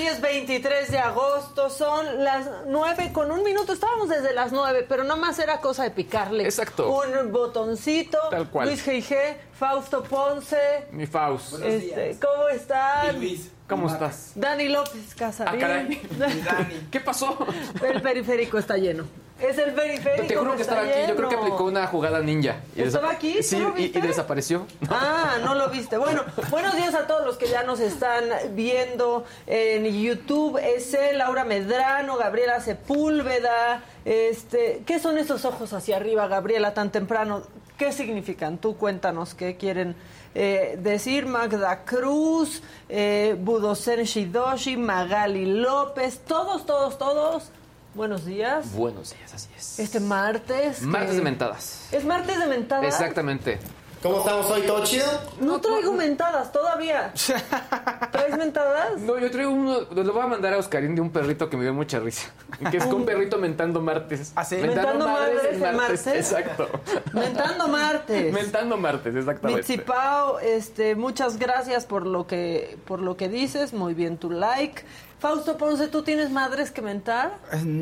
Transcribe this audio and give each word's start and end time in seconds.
Ahora 0.00 0.12
sí 0.12 0.16
es 0.16 0.22
23 0.22 0.90
de 0.92 0.98
agosto, 0.98 1.68
son 1.68 2.24
las 2.24 2.48
9 2.66 3.10
con 3.12 3.30
un 3.30 3.42
minuto. 3.42 3.74
Estábamos 3.74 4.08
desde 4.08 4.32
las 4.32 4.50
9, 4.50 4.86
pero 4.88 5.04
nada 5.04 5.16
más 5.16 5.38
era 5.38 5.60
cosa 5.60 5.82
de 5.82 5.90
picarle. 5.90 6.44
Exacto. 6.44 6.90
Un 6.90 7.30
botoncito. 7.30 8.18
Tal 8.30 8.48
cual. 8.48 8.68
Luis 8.68 8.86
G.G., 8.86 9.36
Fausto 9.52 10.02
Ponce. 10.02 10.86
Mi 10.92 11.06
Faust. 11.06 11.60
Este, 11.62 12.16
¿Cómo 12.18 12.48
están? 12.48 13.20
¿Cómo 13.68 13.88
estás? 13.88 14.32
Dani 14.36 14.68
López 14.68 15.14
Casarín. 15.14 15.62
Ah, 15.62 15.66
caray. 15.66 16.88
¿Qué 16.90 17.00
pasó? 17.00 17.36
El 17.82 18.00
periférico 18.00 18.56
está 18.56 18.78
lleno. 18.78 19.04
Es 19.40 19.58
el 19.58 19.72
periférico. 19.72 20.26
Te 20.26 20.36
juro 20.36 20.56
que 20.56 20.62
estaba 20.62 20.82
aquí. 20.82 21.00
Yo 21.08 21.16
creo 21.16 21.28
que 21.28 21.34
aplicó 21.36 21.64
una 21.64 21.86
jugada 21.86 22.20
ninja. 22.20 22.56
Y 22.76 22.82
¿Estaba 22.82 23.10
aquí? 23.12 23.36
¿Tú 23.36 23.42
Sí, 23.42 23.58
lo 23.58 23.70
y, 23.70 23.72
viste? 23.82 23.98
y 23.98 24.02
desapareció. 24.02 24.66
Ah, 24.90 25.38
no 25.42 25.54
lo 25.54 25.68
viste. 25.70 25.96
Bueno, 25.96 26.22
buenos 26.50 26.76
días 26.76 26.94
a 26.94 27.06
todos 27.06 27.24
los 27.24 27.36
que 27.38 27.48
ya 27.48 27.62
nos 27.62 27.80
están 27.80 28.24
viendo 28.54 29.24
en 29.46 29.84
YouTube. 29.86 30.58
Es 30.58 30.96
Laura 31.14 31.44
Medrano, 31.44 32.16
Gabriela 32.16 32.60
Sepúlveda. 32.60 33.82
Este, 34.04 34.82
¿Qué 34.86 34.98
son 34.98 35.18
esos 35.18 35.44
ojos 35.44 35.72
hacia 35.72 35.96
arriba, 35.96 36.26
Gabriela, 36.28 36.74
tan 36.74 36.90
temprano? 36.90 37.42
¿Qué 37.78 37.92
significan? 37.92 38.58
Tú 38.58 38.76
cuéntanos 38.76 39.34
qué 39.34 39.56
quieren 39.56 39.96
eh, 40.34 40.78
decir. 40.82 41.24
Magda 41.24 41.84
Cruz, 41.84 42.62
eh, 42.90 43.36
Budocen 43.38 44.02
Shidoshi, 44.04 44.76
Magali 44.76 45.46
López, 45.46 46.20
todos, 46.26 46.66
todos, 46.66 46.98
todos. 46.98 47.50
Buenos 47.94 48.24
días. 48.24 48.72
Buenos 48.72 49.14
días, 49.16 49.34
así 49.34 49.48
es. 49.56 49.78
Este 49.80 49.98
martes. 50.00 50.82
Martes 50.82 51.10
que- 51.10 51.16
de 51.16 51.22
mentadas. 51.22 51.88
¿Es 51.92 52.04
martes 52.04 52.38
de 52.38 52.46
mentadas? 52.46 52.86
Exactamente. 52.86 53.58
¿Cómo 54.02 54.20
estamos 54.20 54.50
hoy? 54.50 54.62
¿Todo 54.62 54.82
chido? 54.82 55.04
No 55.40 55.60
traigo 55.60 55.92
mentadas 55.92 56.50
todavía. 56.52 57.12
¿Traes 58.12 58.34
mentadas? 58.38 58.98
No, 58.98 59.18
yo 59.18 59.30
traigo 59.30 59.50
uno, 59.50 59.80
lo 59.90 60.12
voy 60.14 60.22
a 60.22 60.26
mandar 60.26 60.54
a 60.54 60.56
Oscarín 60.56 60.94
de 60.94 61.02
un 61.02 61.10
perrito 61.10 61.50
que 61.50 61.58
me 61.58 61.64
dio 61.64 61.74
mucha 61.74 61.98
risa. 61.98 62.30
Que 62.70 62.78
es 62.78 62.84
con 62.86 62.94
un 62.96 63.04
perrito 63.04 63.36
mentando 63.36 63.82
martes. 63.82 64.32
¿Ah, 64.36 64.44
sí? 64.44 64.56
Mentando 64.56 65.06
madres 65.06 65.52
en 65.52 65.76
martes. 65.76 66.06
Exacto. 66.06 66.68
Mentando 67.12 67.68
martes. 67.68 68.32
Mentando 68.32 68.76
martes, 68.78 69.14
exactamente. 69.14 69.60
Mitsipao, 69.68 70.38
este, 70.38 70.94
muchas 70.94 71.38
gracias 71.38 71.84
por 71.84 72.06
lo 72.06 72.26
que 72.26 72.78
por 72.86 73.00
lo 73.00 73.18
que 73.18 73.28
dices, 73.28 73.74
muy 73.74 73.92
bien 73.92 74.16
tu 74.16 74.30
like. 74.30 74.82
Fausto 75.20 75.58
Ponce, 75.58 75.88
¿tú 75.88 76.02
tienes 76.02 76.30
madres 76.30 76.70
que 76.70 76.80
mentar? 76.80 77.36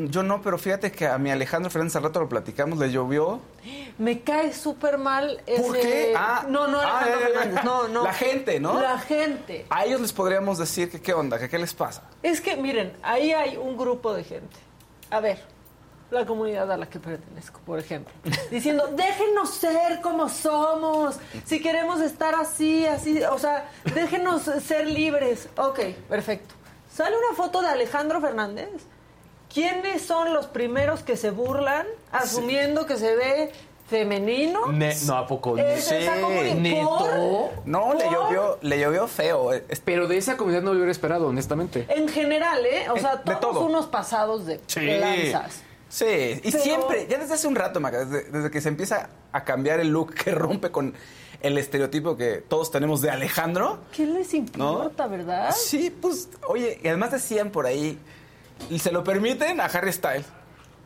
Yo 0.09 0.23
no, 0.23 0.41
pero 0.41 0.57
fíjate 0.57 0.91
que 0.91 1.07
a 1.07 1.17
mi 1.17 1.31
Alejandro 1.31 1.71
Fernández 1.71 1.95
al 1.95 2.03
rato 2.03 2.19
lo 2.19 2.27
platicamos, 2.27 2.77
le 2.77 2.91
llovió. 2.91 3.39
Me 3.97 4.19
cae 4.19 4.51
súper 4.53 4.97
mal 4.97 5.41
ese... 5.45 5.63
¿Por 5.63 5.79
qué? 5.79 6.13
Ah, 6.17 6.45
no, 6.49 6.67
no, 6.67 6.81
ah, 6.81 6.99
Alejandro. 6.99 7.29
Fernández, 7.29 7.63
no, 7.63 7.87
no. 7.87 8.03
La 8.03 8.13
gente, 8.13 8.59
¿no? 8.59 8.81
La 8.81 8.99
gente. 8.99 9.65
A 9.69 9.85
ellos 9.85 10.01
les 10.01 10.11
podríamos 10.11 10.57
decir 10.57 10.91
que 10.91 10.99
qué 10.99 11.13
onda, 11.13 11.39
que 11.39 11.47
qué 11.47 11.57
les 11.57 11.73
pasa. 11.73 12.03
Es 12.21 12.41
que, 12.41 12.57
miren, 12.57 12.91
ahí 13.03 13.31
hay 13.31 13.55
un 13.55 13.77
grupo 13.77 14.13
de 14.13 14.25
gente. 14.25 14.57
A 15.09 15.21
ver, 15.21 15.39
la 16.11 16.25
comunidad 16.25 16.69
a 16.69 16.75
la 16.75 16.89
que 16.89 16.99
pertenezco, 16.99 17.61
por 17.65 17.79
ejemplo. 17.79 18.13
Diciendo, 18.51 18.87
déjenos 18.87 19.53
ser 19.53 20.01
como 20.01 20.27
somos. 20.27 21.17
Si 21.45 21.61
queremos 21.61 22.01
estar 22.01 22.35
así, 22.35 22.85
así. 22.85 23.21
O 23.23 23.39
sea, 23.39 23.69
déjenos 23.93 24.43
ser 24.43 24.87
libres. 24.87 25.47
Ok, 25.55 25.79
perfecto. 26.09 26.55
Sale 26.99 27.15
una 27.15 27.33
foto 27.33 27.61
de 27.61 27.69
Alejandro 27.69 28.19
Fernández. 28.19 28.67
¿Quiénes 29.53 30.01
son 30.01 30.33
los 30.33 30.47
primeros 30.47 31.01
que 31.01 31.15
se 31.15 31.31
burlan 31.31 31.87
asumiendo 32.11 32.85
que 32.85 32.97
se 32.97 33.15
ve 33.15 33.53
femenino? 33.87 34.65
Ne- 34.73 34.93
no, 35.05 35.15
¿a 35.15 35.25
poco? 35.25 35.57
Es 35.57 35.89
esa 35.89 36.15
Sí. 36.15 36.21
comunidad. 36.21 36.55
¿Neto? 36.55 36.97
¿Por? 37.55 37.65
No, 37.65 37.93
le 37.93 38.03
llovió, 38.11 38.57
le 38.61 38.79
llovió 38.81 39.07
feo. 39.07 39.51
Pero 39.85 40.09
de 40.09 40.17
esa 40.17 40.35
comunidad 40.35 40.61
no 40.61 40.71
lo 40.71 40.75
hubiera 40.75 40.91
esperado, 40.91 41.27
honestamente. 41.27 41.85
En 41.87 42.09
general, 42.09 42.65
¿eh? 42.65 42.89
O 42.89 42.97
sea, 42.97 43.13
Eh, 43.13 43.29
de 43.29 43.35
todos 43.37 43.53
todo. 43.55 43.65
unos 43.67 43.85
pasados 43.87 44.45
de 44.45 44.59
lanzas. 44.75 45.61
Sí, 45.87 46.05
y 46.43 46.51
Pero- 46.51 46.61
siempre, 46.65 47.07
ya 47.09 47.17
desde 47.17 47.35
hace 47.35 47.47
un 47.47 47.55
rato, 47.55 47.79
Maca, 47.79 48.03
desde, 48.03 48.29
desde 48.29 48.51
que 48.51 48.59
se 48.59 48.67
empieza 48.67 49.07
a 49.31 49.45
cambiar 49.45 49.79
el 49.79 49.87
look 49.87 50.13
que 50.15 50.31
rompe 50.31 50.69
con 50.69 50.93
el 51.41 51.57
estereotipo 51.57 52.17
que 52.17 52.43
todos 52.47 52.71
tenemos 52.71 53.01
de 53.01 53.09
Alejandro. 53.09 53.79
¿Qué 53.95 54.05
les 54.05 54.33
importa, 54.33 55.07
verdad? 55.07 55.55
Sí, 55.55 55.89
pues, 55.89 56.29
oye, 56.47 56.79
y 56.83 56.87
además 56.87 57.11
decían 57.11 57.49
por 57.49 57.65
ahí, 57.65 57.97
y 58.69 58.79
se 58.79 58.91
lo 58.91 59.03
permiten 59.03 59.61
a 59.61 59.65
Harry 59.65 59.91
Styles, 59.93 60.25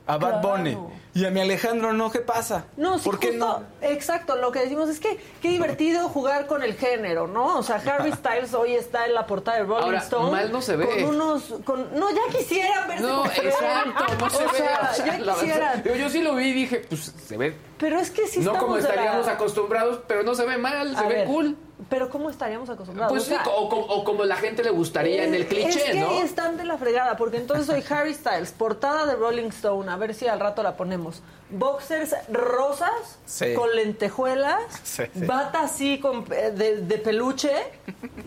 a 0.05 0.17
Bad 0.17 0.41
Claro. 0.41 0.57
Bunny, 0.57 0.77
y 1.15 1.25
a 1.25 1.29
mi 1.31 1.39
Alejandro 1.41 1.93
no, 1.93 2.11
¿qué 2.11 2.19
pasa? 2.19 2.65
No, 2.75 2.97
sí, 2.97 3.05
¿Por 3.05 3.19
qué 3.19 3.29
justo, 3.29 3.45
no? 3.81 3.87
Exacto, 3.87 4.35
lo 4.35 4.51
que 4.51 4.59
decimos 4.59 4.89
es 4.89 4.99
que 4.99 5.17
qué 5.41 5.49
divertido 5.49 6.09
jugar 6.09 6.47
con 6.47 6.61
el 6.63 6.73
género, 6.73 7.27
¿no? 7.27 7.57
O 7.59 7.63
sea, 7.63 7.75
Harry 7.85 8.11
Styles 8.13 8.53
hoy 8.53 8.73
está 8.73 9.05
en 9.05 9.13
la 9.13 9.25
portada 9.25 9.57
de 9.57 9.63
Rolling 9.63 9.83
Ahora, 9.83 9.99
Stone. 9.99 10.31
mal 10.31 10.51
no 10.51 10.61
se 10.61 10.75
ve. 10.75 10.87
Con 10.87 11.15
unos. 11.15 11.43
Con, 11.63 11.87
no, 11.97 12.09
ya 12.11 12.37
quisieran 12.37 12.87
verse 12.87 13.03
No, 13.03 13.25
exacto, 13.27 14.05
no 14.19 14.29
se 14.29 14.37
o 14.43 14.51
ve. 14.51 14.57
sea, 14.57 14.89
o 14.91 14.95
sea, 14.95 15.05
ya 15.05 15.19
la 15.19 15.33
quisieran. 15.35 15.83
yo, 15.83 15.95
yo 15.95 16.09
sí 16.09 16.21
lo 16.21 16.35
vi 16.35 16.45
y 16.47 16.53
dije, 16.53 16.81
pues 16.89 17.13
se 17.25 17.37
ve. 17.37 17.55
Pero 17.77 17.99
es 17.99 18.11
que 18.11 18.27
sí 18.27 18.39
no 18.39 18.51
estamos 18.53 18.59
como 18.63 18.77
la- 18.77 18.81
estaríamos 18.81 19.27
acostumbrados, 19.27 19.99
pero 20.07 20.23
no 20.23 20.35
se 20.35 20.45
ve 20.45 20.57
mal, 20.57 20.95
se 20.97 21.03
A 21.03 21.07
ve 21.07 21.15
ver, 21.15 21.27
cool. 21.27 21.57
Pero 21.89 22.09
¿cómo 22.09 22.29
estaríamos 22.29 22.69
acostumbrados? 22.69 23.11
Pues 23.11 23.23
O 23.23 23.25
sí, 23.25 23.31
sea, 23.31 23.43
o, 23.55 23.69
co- 23.69 23.77
o 23.79 24.03
como 24.03 24.23
la 24.25 24.35
gente 24.35 24.63
le 24.63 24.69
gustaría 24.69 25.23
en 25.23 25.33
el 25.33 25.41
Es 25.43 25.47
cliché, 25.47 25.83
que 25.91 25.99
¿no? 25.99 26.09
ahí 26.09 26.17
están 26.19 26.57
de 26.57 26.63
la 26.63 26.77
fregada, 26.77 27.17
porque 27.17 27.37
entonces 27.37 27.65
soy 27.65 27.83
Harry 27.89 28.13
Styles, 28.13 28.51
portada 28.51 29.05
de 29.05 29.15
Rolling 29.15 29.49
Stone, 29.49 29.91
a 29.91 29.95
ver 29.95 30.13
si 30.13 30.27
al 30.27 30.39
rato 30.39 30.61
la 30.63 30.75
ponemos. 30.77 31.21
Boxers 31.49 32.15
rosas, 32.31 33.17
Sí. 33.25 33.53
con 33.53 33.75
lentejuelas, 33.75 34.61
Sí, 34.83 35.03
sí. 35.13 35.25
bata 35.25 35.61
así 35.61 35.99
con, 35.99 36.25
eh, 36.31 36.51
de, 36.51 36.77
de 36.81 36.97
peluche 36.97 37.53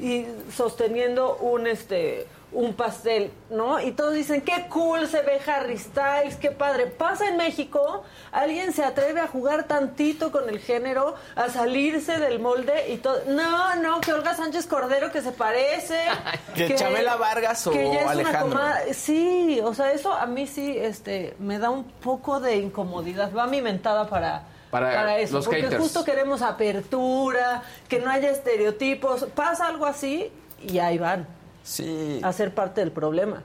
y 0.01 0.27
sosteniendo 0.55 1.37
un 1.37 1.67
este 1.67 2.27
un 2.53 2.75
pastel, 2.75 3.33
¿no? 3.51 3.81
Y 3.81 3.91
todos 3.93 4.15
dicen, 4.15 4.41
qué 4.41 4.67
cool 4.71 5.09
se 5.09 5.21
ve 5.23 5.41
Harry 5.47 5.77
Styles, 5.77 6.37
qué 6.37 6.51
padre. 6.53 6.87
Pasa 6.87 7.29
en 7.29 7.37
México, 7.37 8.05
alguien 8.33 8.73
se 8.73 8.85
atreve 8.85 9.21
a 9.21 9.27
jugar 9.27 9.65
tantito 9.65 10.31
con 10.31 10.49
el 10.49 10.61
género, 10.61 11.17
a 11.35 11.49
salirse 11.51 12.19
del 12.19 12.39
molde 12.39 12.93
y 12.93 12.99
todo. 12.99 13.21
No, 13.27 13.75
no, 13.77 14.01
que 14.01 14.13
Olga 14.13 14.35
Sánchez 14.35 14.67
Cordero 14.67 15.11
que 15.11 15.23
se 15.23 15.33
parece. 15.33 15.99
Que 16.55 16.75
Chabela 16.75 17.17
Vargas 17.17 17.67
o 17.67 17.73
que 17.73 17.85
ya 17.85 17.99
es 17.99 18.03
una 18.03 18.11
Alejandro. 18.13 18.49
comadre. 18.59 18.95
Sí, 18.95 19.61
o 19.63 19.75
sea, 19.75 19.93
eso 19.93 20.13
a 20.15 20.25
mí 20.27 20.47
sí 20.47 20.75
este, 20.79 21.35
me 21.39 21.59
da 21.59 21.69
un 21.69 21.85
poco 21.85 22.41
de 22.41 22.57
incomodidad. 22.57 23.31
Va 23.35 23.47
mi 23.47 23.61
mentada 23.61 24.09
para, 24.09 24.45
Para 24.71 25.19
eso. 25.19 25.35
los 25.35 25.45
porque 25.45 25.63
haters. 25.63 25.83
justo 25.83 26.05
queremos 26.05 26.41
apertura, 26.41 27.63
que 27.89 27.99
no 27.99 28.11
haya 28.11 28.31
estereotipos. 28.31 29.25
Pasa 29.35 29.67
algo 29.67 29.85
así 29.85 30.33
y 30.63 30.79
ahí 30.79 30.97
van 30.97 31.27
Sí. 31.67 32.21
a 32.23 32.33
ser 32.33 32.55
parte 32.55 32.81
del 32.81 32.93
problema. 32.93 33.43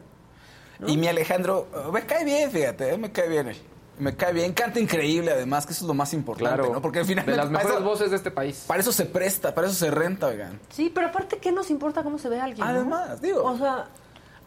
Y 0.85 0.95
mi 0.97 1.07
Alejandro, 1.07 1.67
eh, 1.75 1.91
me 1.91 2.05
cae 2.05 2.23
bien, 2.23 2.51
fíjate, 2.51 2.93
eh, 2.93 2.97
me 2.97 3.11
cae 3.11 3.27
bien 3.27 3.47
él. 3.47 3.57
Me 3.99 4.15
cae 4.15 4.31
bien, 4.33 4.53
canta 4.53 4.79
increíble 4.79 5.31
además, 5.31 5.65
que 5.65 5.73
eso 5.73 5.83
es 5.85 5.87
lo 5.87 5.93
más 5.93 6.13
importante, 6.13 6.55
Claro, 6.55 6.73
¿no? 6.73 6.81
Porque 6.81 6.99
al 6.99 7.05
final 7.05 7.25
de 7.25 7.31
las 7.35 7.45
para 7.47 7.57
mejores 7.57 7.75
eso- 7.77 7.83
voces 7.85 8.09
de 8.11 8.15
este 8.17 8.31
país. 8.31 8.63
Para 8.67 8.79
eso 8.79 8.91
se 8.91 9.05
presta, 9.05 9.53
para 9.53 9.67
eso 9.67 9.75
se 9.75 9.91
renta, 9.91 10.27
oigan. 10.27 10.59
Sí, 10.69 10.91
pero 10.93 11.07
aparte, 11.07 11.37
¿qué 11.37 11.51
nos 11.51 11.69
importa 11.69 12.01
cómo 12.03 12.17
se 12.17 12.29
ve 12.29 12.39
alguien? 12.39 12.59
no? 12.65 12.71
Además, 12.73 13.21
digo. 13.21 13.43
O 13.43 13.57
sea, 13.57 13.87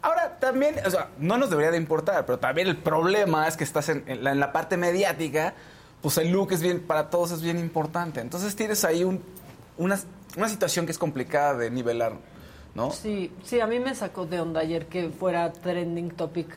Ahora, 0.01 0.37
también, 0.39 0.75
o 0.85 0.89
sea, 0.91 1.09
no 1.17 1.35
nos 1.37 1.49
debería 1.49 1.71
de 1.71 1.77
importar, 1.77 2.27
pero 2.27 2.37
también 2.37 2.67
el 2.67 2.77
problema 2.77 3.47
es 3.47 3.57
que 3.57 3.63
estás 3.63 3.89
en, 3.89 4.03
en 4.05 4.23
la, 4.23 4.31
en 4.33 4.39
la 4.39 4.51
parte 4.53 4.77
mediática, 4.77 5.55
pues 6.01 6.19
el 6.19 6.29
look 6.31 6.51
es 6.51 6.61
bien, 6.61 6.81
para 6.85 7.09
todos 7.09 7.31
es 7.31 7.41
bien 7.41 7.57
importante. 7.57 8.21
Entonces 8.21 8.55
tienes 8.55 8.85
ahí 8.85 9.03
un, 9.03 9.23
una, 9.79 9.99
una 10.37 10.47
situación 10.47 10.85
que 10.85 10.91
es 10.91 10.99
complicada 10.99 11.55
de 11.55 11.71
nivelar, 11.71 12.13
¿no? 12.75 12.91
Sí, 12.91 13.31
sí, 13.43 13.59
a 13.61 13.67
mí 13.67 13.79
me 13.79 13.95
sacó 13.95 14.25
de 14.25 14.39
onda 14.41 14.59
ayer 14.61 14.85
que 14.85 15.09
fuera 15.09 15.51
trending 15.51 16.11
topic 16.11 16.47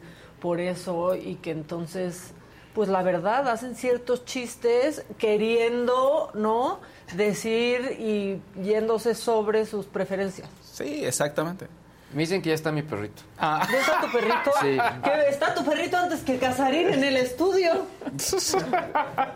por 0.41 0.61
eso 0.61 1.15
y 1.17 1.37
que 1.37 1.51
entonces, 1.53 2.33
pues 2.75 2.89
la 2.89 3.03
verdad, 3.03 3.49
hacen 3.49 3.75
ciertos 3.75 4.25
chistes 4.25 5.05
queriendo, 5.17 6.31
¿no? 6.35 6.81
Decir 7.15 7.97
y 7.99 8.41
yéndose 8.63 9.15
sobre 9.15 9.65
sus 9.65 9.87
preferencias. 9.87 10.49
Sí, 10.63 11.05
exactamente. 11.05 11.67
Me 12.13 12.21
dicen 12.23 12.41
que 12.41 12.49
ya 12.49 12.55
está 12.55 12.73
mi 12.73 12.83
perrito. 12.83 13.23
Ah, 13.39 13.61
¿Dónde 13.65 13.79
está 13.81 14.01
tu 14.01 14.11
perrito? 14.13 14.51
Sí. 14.63 14.79
¿Qué, 15.05 15.29
está 15.29 15.55
tu 15.55 15.63
perrito 15.65 15.97
antes 15.99 16.21
que 16.23 16.39
Casarín 16.39 16.89
en 16.89 17.05
el 17.05 17.17
estudio. 17.19 17.87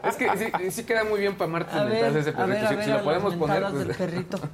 Es 0.04 0.16
que 0.16 0.30
sí, 0.38 0.70
sí 0.70 0.84
queda 0.84 1.04
muy 1.04 1.20
bien 1.20 1.36
para 1.36 1.50
martes 1.50 1.74
A 1.74 1.84
ver, 1.84 2.16
ese 2.16 2.30
a 2.30 2.32
perrito. 2.32 2.46
ver, 2.46 2.64
a 2.64 2.68
si, 2.70 2.74
ver, 2.76 2.84
si 2.86 2.90
a 2.90 2.96
lo 2.98 3.04
podemos 3.04 3.32
las 3.32 3.38
poner. 3.38 3.62
pues- 3.70 3.86
del 3.88 3.96
perrito. 3.96 4.38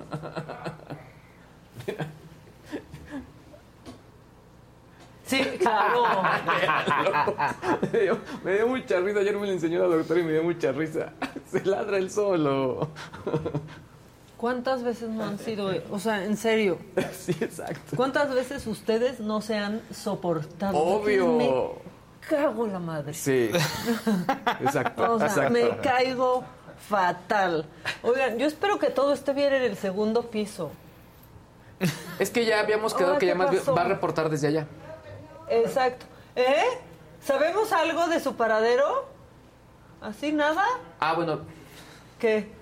Sí, 5.28 5.44
claro. 5.58 6.04
me, 7.92 8.00
dio, 8.00 8.18
me 8.42 8.54
dio 8.54 8.66
mucha 8.66 8.98
risa. 9.00 9.20
Ayer 9.20 9.36
me 9.36 9.46
lo 9.46 9.52
enseñó 9.52 9.86
la 9.86 9.96
doctora 9.96 10.20
y 10.20 10.22
me 10.22 10.32
dio 10.32 10.42
mucha 10.42 10.72
risa. 10.72 11.12
Se 11.50 11.62
ladra 11.64 11.98
el 11.98 12.10
solo. 12.10 12.88
¿Cuántas 14.38 14.82
veces 14.82 15.10
no 15.10 15.24
han 15.24 15.38
sido, 15.38 15.70
o 15.90 15.98
sea, 15.98 16.24
en 16.24 16.36
serio, 16.36 16.78
Sí, 17.12 17.36
exacto. 17.40 17.96
cuántas 17.96 18.32
veces 18.32 18.66
ustedes 18.68 19.20
no 19.20 19.40
se 19.40 19.56
han 19.56 19.82
soportado? 19.92 20.78
Obvio. 20.78 21.36
Me 21.36 21.50
cago 22.26 22.66
en 22.66 22.72
la 22.72 22.78
madre. 22.78 23.14
Sí. 23.14 23.50
Exacto. 24.60 25.14
O 25.14 25.18
sea, 25.18 25.26
exacto. 25.26 25.52
me 25.52 25.76
caigo 25.78 26.44
fatal. 26.88 27.66
Oigan, 28.02 28.38
yo 28.38 28.46
espero 28.46 28.78
que 28.78 28.90
todo 28.90 29.12
esté 29.12 29.34
bien 29.34 29.52
en 29.52 29.62
el 29.62 29.76
segundo 29.76 30.30
piso. 30.30 30.70
Es 32.18 32.30
que 32.30 32.44
ya 32.44 32.60
habíamos 32.60 32.94
quedado 32.94 33.14
que 33.14 33.20
¿qué 33.20 33.26
ya 33.26 33.34
más 33.34 33.50
va 33.68 33.82
a 33.82 33.88
reportar 33.88 34.30
desde 34.30 34.48
allá. 34.48 34.66
Exacto. 35.50 36.06
¿Eh? 36.36 36.62
¿Sabemos 37.24 37.72
algo 37.72 38.06
de 38.08 38.20
su 38.20 38.36
paradero? 38.36 39.06
¿Así 40.00 40.32
nada? 40.32 40.64
Ah, 41.00 41.14
bueno. 41.14 41.40
¿Qué? 42.18 42.56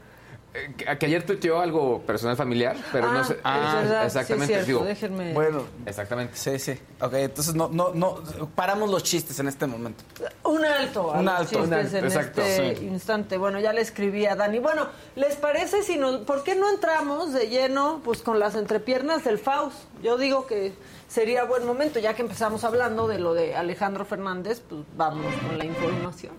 eh, 0.54 0.72
Que, 0.76 0.98
que 0.98 1.06
ayer 1.06 1.24
tuiteó 1.26 1.60
algo 1.60 2.00
personal 2.02 2.36
familiar, 2.36 2.76
pero 2.92 3.12
no 3.12 3.22
sé. 3.24 3.34
es 3.34 3.42
verdad, 3.42 4.00
sí, 4.00 4.06
exactamente. 4.06 4.44
es 4.44 4.48
cierto, 4.64 4.66
digo, 4.66 4.84
déjenme. 4.84 5.32
bueno, 5.34 5.64
Exactamente. 5.84 6.34
sí, 6.36 6.58
sí. 6.58 6.80
Ok, 7.00 7.12
entonces 7.14 7.54
no, 7.54 7.68
no, 7.68 7.92
no, 7.92 8.22
paramos 8.54 8.88
los 8.90 9.02
chistes 9.02 9.38
en 9.38 9.48
este 9.48 9.66
momento. 9.66 10.02
Un 10.44 10.64
alto 10.64 11.12
a 11.12 11.18
Un 11.18 11.26
los 11.26 11.34
alto. 11.34 11.50
chistes 11.50 11.66
Un 11.68 11.74
alto, 11.74 11.96
en 11.98 12.04
exacto, 12.06 12.40
este 12.40 12.76
sí. 12.76 12.86
instante. 12.86 13.36
Bueno, 13.36 13.60
ya 13.60 13.74
le 13.74 13.82
escribí 13.82 14.24
a 14.24 14.34
Dani. 14.34 14.58
Bueno, 14.58 14.86
¿les 15.16 15.36
parece 15.36 15.82
si 15.82 15.96
nos... 15.98 16.20
¿Por 16.22 16.42
qué 16.42 16.54
no 16.54 16.70
entramos 16.70 17.34
de 17.34 17.48
lleno 17.50 18.00
pues 18.02 18.22
con 18.22 18.38
las 18.38 18.54
entrepiernas 18.54 19.24
del 19.24 19.38
Faust? 19.38 19.76
Yo 20.02 20.16
digo 20.16 20.46
que 20.46 20.72
sería 21.08 21.44
buen 21.44 21.66
momento, 21.66 21.98
ya 21.98 22.14
que 22.14 22.22
empezamos 22.22 22.64
hablando 22.64 23.08
de 23.08 23.18
lo 23.18 23.34
de 23.34 23.54
Alejandro 23.54 24.04
Fernández, 24.04 24.62
pues 24.68 24.82
vamos 24.96 25.34
con 25.46 25.58
la 25.58 25.64
información. 25.64 26.34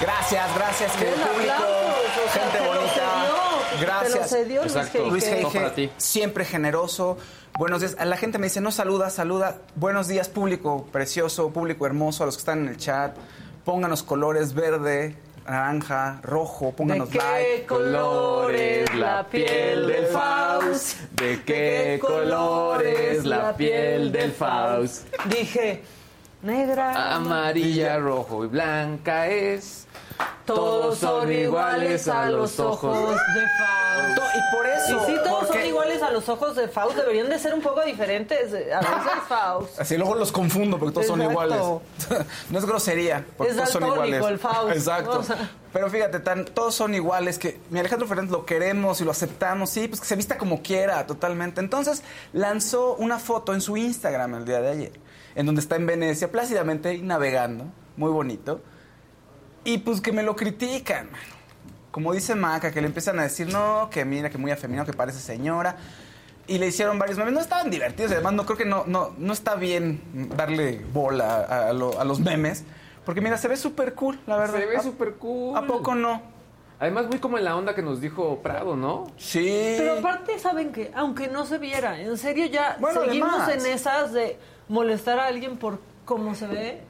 Gracias, 0.00 0.54
gracias, 0.54 0.92
querido 0.96 1.16
público. 1.16 1.52
aplausos, 1.52 2.26
o 2.26 2.32
sea, 2.32 2.42
Gente 2.42 2.66
bonita. 2.66 3.44
Gracias. 3.80 4.12
Te 4.12 4.18
lo 4.18 4.24
cedió 4.24 5.08
Luis 5.10 5.74
ti. 5.74 5.90
siempre 5.96 6.44
generoso. 6.44 7.16
Buenos 7.58 7.80
días. 7.80 7.96
La 8.04 8.16
gente 8.16 8.38
me 8.38 8.46
dice, 8.46 8.60
no 8.60 8.70
saluda, 8.70 9.10
saluda. 9.10 9.58
Buenos 9.76 10.08
días, 10.08 10.28
público 10.28 10.86
precioso, 10.92 11.50
público 11.50 11.86
hermoso, 11.86 12.22
a 12.22 12.26
los 12.26 12.36
que 12.36 12.40
están 12.40 12.60
en 12.60 12.68
el 12.68 12.76
chat. 12.76 13.16
Pónganos 13.64 14.02
colores 14.02 14.54
verde, 14.54 15.16
naranja, 15.46 16.20
rojo, 16.22 16.72
pónganos 16.72 17.10
¿De 17.10 17.18
qué 17.18 17.24
like. 17.24 17.66
colores 17.66 18.94
la 18.94 19.26
piel 19.28 19.86
del 19.86 20.06
Faust? 20.06 21.00
¿De 21.12 21.42
qué 21.42 21.98
colores 22.00 23.24
la 23.24 23.54
piel 23.56 24.10
del 24.12 24.32
Faust? 24.32 25.06
Dije, 25.26 25.82
negra, 26.42 27.14
Amarilla, 27.14 27.98
rojo 27.98 28.44
y 28.44 28.48
blanca 28.48 29.28
es. 29.28 29.83
Todos 30.44 30.98
son 30.98 31.32
iguales 31.32 32.06
a 32.08 32.28
los 32.28 32.58
ojos 32.60 33.08
de 33.08 33.40
Faust. 33.58 34.18
Y 34.34 34.54
por 34.54 34.66
eso. 34.66 35.02
Y 35.02 35.06
sí, 35.06 35.18
todos 35.24 35.48
son 35.48 35.64
iguales 35.64 36.02
a 36.02 36.10
los 36.10 36.28
ojos 36.28 36.56
de 36.56 36.68
Faust, 36.68 36.96
deberían 36.96 37.28
de 37.28 37.38
ser 37.38 37.54
un 37.54 37.62
poco 37.62 37.82
diferentes. 37.82 38.52
A 38.52 38.80
veces 38.80 39.22
Faust. 39.28 39.80
Así 39.80 39.96
luego 39.96 40.14
los 40.14 40.32
confundo 40.32 40.78
porque 40.78 40.92
todos 40.94 41.06
son 41.06 41.22
iguales. 41.22 41.58
no 42.50 42.58
es 42.58 42.64
grosería, 42.66 43.24
porque 43.36 43.52
Es 43.52 43.56
todos 43.56 43.70
son 43.70 43.86
iguales. 43.86 44.24
el 44.24 44.38
Faust. 44.38 44.70
Exacto. 44.76 45.18
O 45.20 45.22
sea. 45.22 45.50
Pero 45.72 45.90
fíjate, 45.90 46.20
tan, 46.20 46.44
todos 46.44 46.74
son 46.74 46.94
iguales 46.94 47.38
que 47.38 47.58
mi 47.70 47.80
Alejandro 47.80 48.06
Fernández 48.06 48.30
lo 48.30 48.44
queremos 48.46 49.00
y 49.00 49.04
lo 49.04 49.10
aceptamos, 49.10 49.70
sí, 49.70 49.88
pues 49.88 50.00
que 50.00 50.06
se 50.06 50.14
vista 50.14 50.38
como 50.38 50.62
quiera, 50.62 51.06
totalmente. 51.06 51.60
Entonces 51.60 52.02
lanzó 52.32 52.94
una 52.94 53.18
foto 53.18 53.54
en 53.54 53.60
su 53.60 53.76
Instagram 53.76 54.34
el 54.34 54.44
día 54.44 54.60
de 54.60 54.70
ayer, 54.70 54.92
en 55.34 55.46
donde 55.46 55.60
está 55.60 55.74
en 55.76 55.86
Venecia 55.86 56.30
plácidamente 56.30 56.96
navegando, 56.98 57.64
muy 57.96 58.10
bonito. 58.10 58.60
Y 59.64 59.78
pues 59.78 60.00
que 60.00 60.12
me 60.12 60.22
lo 60.22 60.36
critican, 60.36 61.10
mano. 61.10 61.24
Como 61.90 62.12
dice 62.12 62.34
Maca, 62.34 62.70
que 62.72 62.80
le 62.80 62.88
empiezan 62.88 63.18
a 63.20 63.22
decir, 63.22 63.46
no, 63.52 63.88
que 63.90 64.04
mira, 64.04 64.28
que 64.28 64.36
muy 64.38 64.50
afeminado, 64.50 64.84
que 64.86 64.92
parece 64.92 65.20
señora. 65.20 65.76
Y 66.46 66.58
le 66.58 66.66
hicieron 66.66 66.98
varios 66.98 67.16
memes. 67.16 67.32
No 67.32 67.40
estaban 67.40 67.70
divertidos. 67.70 68.12
Además, 68.12 68.32
no 68.34 68.44
creo 68.44 68.58
que 68.58 68.64
no, 68.66 68.84
no, 68.86 69.14
no 69.16 69.32
está 69.32 69.54
bien 69.54 70.00
darle 70.36 70.84
bola 70.92 71.36
a, 71.48 71.68
a 71.68 71.72
lo- 71.72 71.98
a 72.00 72.04
los 72.04 72.20
memes. 72.20 72.64
Porque 73.06 73.20
mira, 73.20 73.38
se 73.38 73.48
ve 73.48 73.56
súper 73.56 73.94
cool, 73.94 74.18
la 74.26 74.36
verdad. 74.36 74.58
Se 74.58 74.66
ve 74.66 74.76
¿A- 74.76 74.82
súper 74.82 75.14
cool. 75.14 75.56
¿A 75.56 75.62
poco 75.66 75.94
no? 75.94 76.20
Además, 76.80 77.06
muy 77.06 77.18
como 77.18 77.38
en 77.38 77.44
la 77.44 77.56
onda 77.56 77.74
que 77.74 77.80
nos 77.82 78.00
dijo 78.00 78.40
Prado, 78.42 78.76
¿no? 78.76 79.06
Sí. 79.16 79.74
Pero 79.78 80.00
aparte, 80.00 80.38
¿saben 80.38 80.72
que 80.72 80.90
Aunque 80.94 81.28
no 81.28 81.46
se 81.46 81.56
viera, 81.58 81.98
en 82.00 82.18
serio 82.18 82.46
ya 82.46 82.76
Bueno, 82.80 83.02
seguimos 83.04 83.30
además. 83.40 83.64
en 83.66 83.72
esas 83.72 84.12
de 84.12 84.36
molestar 84.68 85.18
a 85.20 85.26
alguien 85.26 85.56
por 85.56 85.78
cómo 86.04 86.34
se 86.34 86.46
ve. 86.48 86.82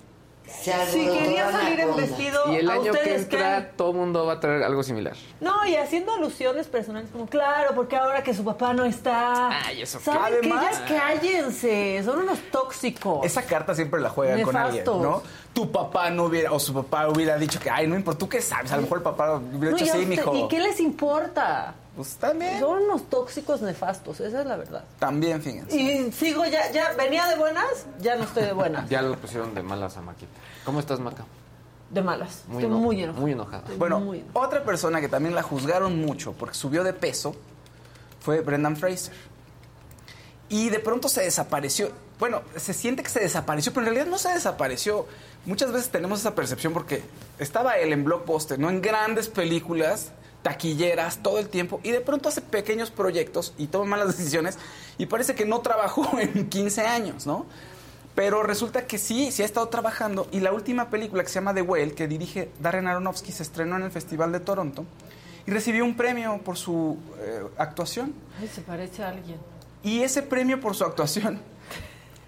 Si 0.47 0.71
quería 1.09 1.51
salir 1.51 1.81
en 1.81 1.97
vestido, 1.97 2.53
Y 2.53 2.57
el 2.57 2.69
¿a 2.71 2.75
año 2.75 2.83
que 2.85 2.91
ustedes 2.91 3.23
entra, 3.23 3.71
todo 3.77 3.91
el 3.91 3.97
mundo 3.97 4.27
va 4.27 4.35
a 4.35 4.41
traer 4.41 4.63
algo 4.63 4.83
similar. 4.83 5.15
No, 5.41 5.65
y 5.67 5.75
haciendo 5.77 6.13
alusiones 6.15 6.67
personales 6.67 7.09
como, 7.11 7.27
claro, 7.27 7.75
porque 7.75 7.97
ahora 7.97 8.23
que 8.23 8.35
su 8.35 8.45
papá 8.45 8.73
no 8.75 8.85
está. 8.85 9.49
Ay, 9.67 9.83
eso. 9.83 10.01
¿Saben 10.01 10.41
qué? 10.43 10.49
Además- 10.51 10.83
Ya 10.89 10.99
cállense, 10.99 12.03
son 12.05 12.21
unos 12.21 12.39
tóxicos. 12.51 13.25
Esa 13.25 13.43
carta 13.43 13.75
siempre 13.75 14.01
la 14.01 14.11
juegan 14.11 14.43
con 14.43 14.57
alguien. 14.57 14.85
¿no? 14.85 15.23
Tu 15.53 15.71
papá 15.71 16.11
no 16.11 16.25
hubiera, 16.25 16.53
o 16.53 16.59
su 16.59 16.75
papá 16.75 17.09
hubiera 17.09 17.37
dicho 17.39 17.59
que, 17.61 17.71
ay, 17.71 17.87
no 17.87 17.97
importa, 17.97 18.19
¿tú 18.19 18.29
qué 18.29 18.41
sabes? 18.43 18.71
A 18.73 18.77
lo 18.77 18.83
mejor 18.83 18.99
el 18.99 19.05
papá 19.05 19.35
hubiera 19.37 19.71
No, 19.71 19.77
dicho, 19.77 19.93
sí, 19.93 20.07
mijo. 20.07 20.35
¿Y 20.35 20.49
qué 20.49 20.61
les 20.61 20.81
importa? 20.81 21.75
Pues 21.97 22.17
también. 22.17 22.59
Son 22.59 22.83
unos 22.83 23.09
tóxicos 23.09 23.63
nefastos, 23.63 24.19
esa 24.21 24.41
es 24.41 24.47
la 24.47 24.57
verdad. 24.57 24.85
También, 24.99 25.41
fíjense. 25.41 25.77
Y 25.77 26.11
sigo 26.13 26.45
ya, 26.45 26.71
ya, 26.73 26.93
venía 26.95 27.27
de 27.29 27.37
buenas, 27.37 27.87
ya 28.01 28.17
no 28.17 28.25
estoy 28.25 28.45
de 28.45 28.53
buenas. 28.53 28.89
Ya 28.91 29.01
lo 29.03 29.17
pusieron 29.17 29.55
de 29.55 29.63
malas 29.63 29.97
a 29.97 30.01
Maquita. 30.03 30.33
¿Cómo 30.65 30.81
estás, 30.81 30.99
Maca? 30.99 31.25
De 31.91 32.03
malas. 32.03 32.43
estoy 32.51 32.65
eno- 32.65 32.79
muy 32.79 33.01
enojada. 33.03 33.21
Muy 33.21 33.33
enojada. 33.33 33.59
Estoy 33.59 33.77
Bueno, 33.77 34.01
muy 34.01 34.19
enojada. 34.21 34.47
otra 34.47 34.65
persona 34.65 35.01
que 35.01 35.09
también 35.09 35.35
la 35.37 35.43
juzgaron 35.43 36.01
mucho 36.01 36.33
porque 36.33 36.57
subió 36.57 36.83
de 36.83 36.93
peso 36.95 37.37
fue 38.21 38.41
Brendan 38.41 38.77
Fraser. 38.77 39.15
Y 40.49 40.69
de 40.71 40.79
pronto 40.79 41.09
se 41.09 41.23
desapareció. 41.23 41.91
Bueno, 42.19 42.43
se 42.57 42.75
siente 42.75 43.03
que 43.03 43.11
se 43.11 43.21
desapareció, 43.21 43.73
pero 43.73 43.87
en 43.87 43.93
realidad 43.95 44.11
no 44.11 44.19
se 44.19 44.31
desapareció. 44.31 45.07
Muchas 45.47 45.73
veces 45.73 45.91
tenemos 45.91 46.21
esa 46.21 46.35
percepción 46.35 46.73
porque 46.73 47.03
estaba 47.39 47.77
él 47.77 47.93
en 47.93 48.05
blockbuster, 48.05 48.59
no 48.59 48.69
en 48.71 48.81
grandes 48.83 49.29
películas, 49.29 50.11
taquilleras, 50.45 51.23
todo 51.23 51.39
el 51.39 51.49
tiempo, 51.49 51.81
y 51.83 51.91
de 51.91 52.03
pronto 52.03 52.29
hace 52.29 52.43
pequeños 52.43 52.91
proyectos 52.91 53.55
y 53.57 53.67
toma 53.67 53.97
malas 53.97 54.17
decisiones 54.17 54.59
y 54.99 55.07
parece 55.07 55.35
que 55.35 55.47
no 55.47 55.61
trabajó 55.61 56.19
en 56.19 56.49
15 56.49 56.83
años, 56.83 57.27
¿no? 57.27 57.47
Pero 58.15 58.45
resulta 58.45 58.87
que 58.87 58.99
sí, 58.99 59.33
sí 59.33 59.43
ha 59.43 59.47
estado 59.47 59.69
trabajando 59.69 60.29
y 60.31 60.39
la 60.39 60.53
última 60.53 60.91
película 60.91 61.25
que 61.25 61.31
se 61.31 61.37
llama 61.37 61.53
The 61.53 61.63
Whale, 61.63 61.95
que 61.95 62.07
dirige 62.07 62.51
Darren 62.61 62.87
Aronofsky, 62.87 63.33
se 63.33 63.43
estrenó 63.43 63.77
en 63.77 63.83
el 63.83 63.91
Festival 63.91 64.31
de 64.31 64.39
Toronto 64.39 64.85
y 65.47 65.51
recibió 65.51 65.85
un 65.85 65.97
premio 65.97 66.39
por 66.45 66.57
su 66.57 66.99
eh, 67.19 67.43
actuación. 67.57 68.15
Ay, 68.39 68.49
se 68.49 68.61
parece 68.61 69.03
a 69.03 69.09
alguien. 69.09 69.39
Y 69.83 70.03
ese 70.03 70.23
premio 70.23 70.61
por 70.61 70.77
su 70.77 70.85
actuación, 70.85 71.41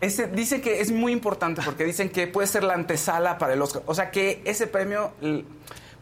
ese, 0.00 0.26
dice 0.26 0.61
que 0.61 0.80
es 0.80 0.90
muy 0.90 1.12
importante 1.12 1.62
porque 1.64 1.85
dicen 1.85 2.08
que 2.08 2.26
puede 2.26 2.49
ser 2.49 2.64
la 2.64 2.75
antesala 2.75 3.38
para 3.38 3.52
el 3.52 3.62
Oscar. 3.62 3.82
O 3.87 3.94
sea 3.94 4.11
que 4.11 4.42
ese 4.44 4.66
premio 4.66 5.12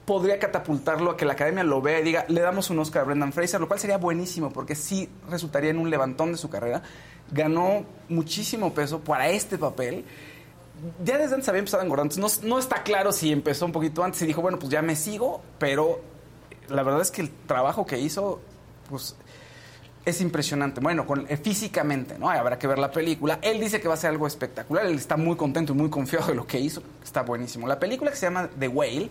podría 0.05 0.39
catapultarlo 0.39 1.13
a 1.13 1.17
que 1.17 1.25
la 1.25 1.33
academia 1.33 1.65
lo 1.65 1.81
vea 1.81 2.01
y 2.01 2.03
diga, 2.03 2.27
le 2.29 2.41
damos 2.41 2.71
un 2.71 2.79
Oscar 2.79 3.03
a 3.03 3.05
Brendan 3.07 3.33
Fraser, 3.33 3.61
lo 3.61 3.69
cual 3.69 3.81
sería 3.81 3.97
buenísimo 3.97 4.51
porque 4.51 4.75
sí 4.75 5.09
resultaría 5.31 5.71
en 5.71 5.79
un 5.79 5.91
levantón 5.91 6.33
de 6.33 6.39
su 6.39 6.51
carrera. 6.51 6.83
Ganó 7.31 7.85
muchísimo 8.09 8.75
peso 8.75 9.01
para 9.01 9.29
este 9.31 9.57
papel. 9.57 10.05
Ya 11.03 11.17
desde 11.17 11.35
antes 11.35 11.49
había 11.49 11.61
empezado 11.61 11.83
a 11.83 11.85
engordar, 11.87 12.07
no, 12.19 12.27
no 12.43 12.59
está 12.59 12.83
claro 12.83 13.13
si 13.13 13.33
empezó 13.33 13.65
un 13.65 13.73
poquito 13.73 14.05
antes 14.05 14.21
y 14.23 14.27
dijo, 14.27 14.43
bueno, 14.43 14.59
pues 14.59 14.71
ya 14.71 14.83
me 14.83 14.97
sigo, 14.97 15.41
pero 15.59 16.01
la 16.69 16.83
verdad 16.83 17.01
es 17.01 17.11
que 17.11 17.23
el 17.23 17.31
trabajo 17.47 17.87
que 17.87 17.99
hizo, 17.99 18.41
pues 18.91 19.17
es 20.05 20.21
impresionante. 20.21 20.81
Bueno, 20.81 21.07
con, 21.07 21.27
eh, 21.31 21.39
físicamente, 21.39 22.19
¿no? 22.19 22.29
Habrá 22.29 22.59
que 22.59 22.67
ver 22.67 22.79
la 22.79 22.91
película. 22.91 23.39
Él 23.41 23.59
dice 23.59 23.81
que 23.81 23.89
va 23.89 23.95
a 23.95 23.97
ser 23.97 24.11
algo 24.11 24.27
espectacular. 24.27 24.85
Él 24.85 24.97
está 24.97 25.17
muy 25.17 25.37
contento 25.37 25.73
y 25.73 25.77
muy 25.77 25.89
confiado 25.89 26.27
de 26.27 26.35
lo 26.35 26.47
que 26.47 26.59
hizo. 26.59 26.83
Está 27.03 27.23
buenísimo. 27.23 27.67
La 27.67 27.79
película 27.81 28.11
que 28.11 28.17
se 28.17 28.27
llama 28.27 28.51
The 28.59 28.69
Whale 28.69 29.11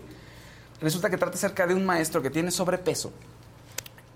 resulta 0.84 1.10
que 1.10 1.16
trata 1.16 1.34
acerca 1.36 1.66
de 1.66 1.74
un 1.74 1.84
maestro 1.84 2.22
que 2.22 2.30
tiene 2.30 2.50
sobrepeso 2.50 3.10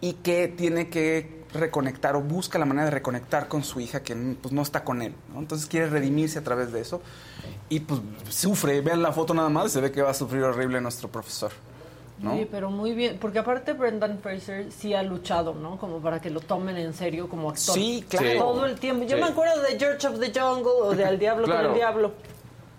y 0.00 0.12
que 0.14 0.48
tiene 0.48 0.88
que 0.88 1.38
reconectar 1.52 2.14
o 2.14 2.20
busca 2.20 2.58
la 2.58 2.66
manera 2.66 2.84
de 2.84 2.90
reconectar 2.92 3.48
con 3.48 3.64
su 3.64 3.80
hija 3.80 4.02
que 4.02 4.14
pues, 4.40 4.52
no 4.52 4.62
está 4.62 4.84
con 4.84 5.02
él. 5.02 5.14
¿no? 5.32 5.40
Entonces 5.40 5.66
quiere 5.66 5.88
redimirse 5.88 6.38
a 6.38 6.44
través 6.44 6.72
de 6.72 6.80
eso 6.80 7.00
y 7.68 7.80
pues 7.80 8.00
sufre. 8.28 8.80
Vean 8.80 9.02
la 9.02 9.12
foto 9.12 9.34
nada 9.34 9.48
más 9.48 9.66
y 9.66 9.70
se 9.70 9.80
ve 9.80 9.90
que 9.90 10.02
va 10.02 10.10
a 10.10 10.14
sufrir 10.14 10.42
horrible 10.42 10.80
nuestro 10.80 11.08
profesor. 11.08 11.50
¿no? 12.20 12.34
Sí, 12.36 12.48
pero 12.50 12.70
muy 12.70 12.92
bien, 12.94 13.16
porque 13.20 13.38
aparte 13.38 13.72
Brendan 13.74 14.18
Fraser 14.20 14.72
sí 14.72 14.92
ha 14.92 15.04
luchado, 15.04 15.54
¿no? 15.54 15.78
Como 15.78 16.00
para 16.00 16.20
que 16.20 16.30
lo 16.30 16.40
tomen 16.40 16.76
en 16.76 16.92
serio 16.92 17.28
como 17.28 17.48
actor. 17.50 17.74
Sí, 17.76 18.04
claro. 18.08 18.38
Todo 18.40 18.66
el 18.66 18.78
tiempo. 18.78 19.04
Yo 19.04 19.16
Sí. 19.16 19.22
me 19.22 19.28
acuerdo 19.28 19.62
de 19.62 19.78
George 19.78 20.06
of 20.08 20.18
the 20.18 20.32
Jungle 20.38 20.72
o 20.82 20.94
de 20.96 21.04
Al 21.04 21.18
Diablo 21.18 21.46
con 21.46 21.64
el 21.66 21.74
Diablo. 21.74 22.12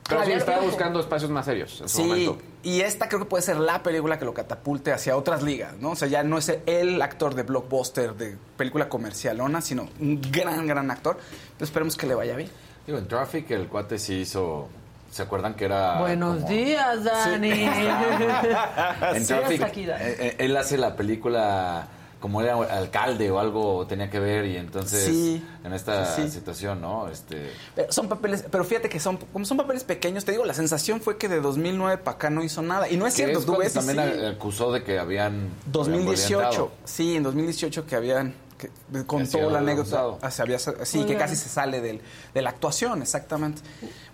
Pero 0.10 0.26
sí, 0.26 0.32
estaba 0.32 0.60
buscando 0.62 1.00
espacios 1.00 1.30
más 1.32 1.46
serios 1.46 1.80
en 1.82 1.88
su 1.90 1.98
Sí, 1.98 2.04
momento. 2.04 2.38
y 2.64 2.82
esta 2.82 3.08
creo 3.08 3.20
que 3.20 3.26
puede 3.28 3.44
ser 3.44 3.58
la 3.58 3.82
película 3.84 4.18
que 4.20 4.26
lo 4.26 4.34
catapulte 4.34 4.92
hacia 4.92 5.16
otras 5.16 5.44
ligas, 5.44 5.76
¿no? 5.80 5.92
O 5.92 5.96
sea, 5.96 6.08
ya 6.08 6.24
no 6.24 6.38
es 6.38 6.52
el 6.66 7.02
actor 7.02 7.36
de 7.36 7.44
blockbuster, 7.44 8.16
de 8.16 8.36
película 8.58 8.90
comercialona, 8.90 9.62
sino 9.62 9.88
un 10.00 10.20
gran, 10.32 10.66
gran 10.68 10.90
actor. 10.92 11.18
Entonces 11.44 11.70
esperemos 11.70 11.96
que 11.96 12.08
le 12.08 12.16
vaya 12.16 12.36
bien. 12.36 12.50
Digo, 12.86 12.98
en 12.98 13.08
Traffic 13.08 13.50
el 13.52 13.68
cuate 13.68 13.98
sí 14.00 14.16
hizo... 14.22 14.68
¿Se 15.12 15.24
acuerdan 15.24 15.56
que 15.56 15.66
era 15.66 16.00
Buenos 16.00 16.38
como- 16.38 16.50
días, 16.50 17.04
Dani. 17.04 17.50
En 19.16 19.22
Sí, 19.22 19.28
Traffic, 19.34 19.62
aquí, 19.64 19.86
Dani. 19.86 20.04
eh, 20.04 20.16
eh, 20.20 20.36
él 20.40 20.56
hace 20.56 20.78
la 20.78 20.96
película 20.96 21.88
como 22.20 22.42
era 22.42 22.56
alcalde 22.56 23.32
o 23.32 23.40
algo 23.40 23.86
tenía 23.88 24.10
que 24.10 24.20
ver 24.20 24.46
y 24.46 24.58
entonces 24.58 25.06
Sí, 25.06 25.44
en 25.64 25.74
esta 25.74 26.16
sí, 26.16 26.30
situación, 26.30 26.82
¿no? 26.82 27.08
Este, 27.08 27.52
Pero 27.76 27.92
son 27.92 28.10
papeles, 28.10 28.46
pero 28.52 28.64
fíjate 28.64 28.90
que 28.90 29.00
son, 29.00 29.18
como 29.32 29.46
son 29.46 29.58
papeles 29.58 29.84
pequeños, 29.84 30.26
te 30.26 30.34
digo, 30.34 30.46
la 30.46 30.54
sensación 30.54 31.00
fue 31.02 31.18
que 31.18 31.30
de 31.30 31.40
2009 31.40 31.98
para 32.00 32.18
acá 32.18 32.30
no 32.30 32.44
hizo 32.44 32.62
nada. 32.62 32.90
Y 32.90 32.98
no 32.98 33.08
es 33.08 33.14
cierto, 33.14 33.40
es 33.40 33.46
tú 33.46 33.56
ves 33.56 33.74
también 33.74 33.98
sí. 33.98 34.26
acusó 34.26 34.72
de 34.72 34.84
que 34.84 35.00
habían 35.00 35.50
2018, 35.68 36.46
habían 36.46 36.70
sí, 36.84 37.16
en 37.16 37.24
2018 37.24 37.86
que 37.86 37.96
habían 37.96 38.34
que 38.60 38.70
contó 39.08 39.50
la 39.50 39.60
anécdota, 39.60 40.18
ah, 40.22 40.30
se 40.30 40.42
había- 40.44 40.60
sí, 40.60 41.06
que 41.06 41.16
casi 41.18 41.36
se 41.36 41.50
sale 41.50 41.80
del, 41.82 42.02
de 42.34 42.42
la 42.42 42.50
actuación, 42.52 43.02
exactamente. 43.02 43.62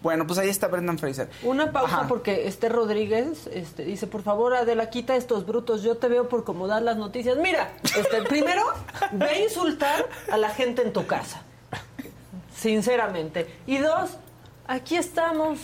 Bueno, 0.04 0.26
pues 0.28 0.40
ahí 0.40 0.50
está 0.50 0.68
Brendan 0.68 1.00
Fraser. 1.00 1.30
Una 1.44 1.72
pausa 1.72 1.96
Ajá. 2.02 2.08
porque 2.08 2.48
este 2.48 2.70
Rodríguez 2.70 3.48
este, 3.52 3.84
dice, 3.84 4.06
por 4.08 4.22
favor, 4.22 4.54
Adela, 4.56 4.90
quita 4.92 5.16
estos 5.16 5.46
brutos, 5.46 5.82
yo 5.82 5.98
te 5.98 6.08
veo 6.08 6.30
por 6.30 6.44
cómo 6.44 6.68
das 6.68 6.82
las 6.84 6.96
noticias. 6.98 7.38
Mira, 7.38 7.74
este, 7.84 8.22
primero, 8.22 8.62
ve 9.14 9.26
a 9.26 9.40
insultar 9.42 10.08
a 10.32 10.38
la 10.38 10.50
gente 10.52 10.84
en 10.84 10.94
tu 10.94 11.08
casa, 11.08 11.42
sinceramente. 12.56 13.48
Y 13.68 13.78
dos, 13.80 14.12
aquí 14.68 14.96
estamos 14.96 15.60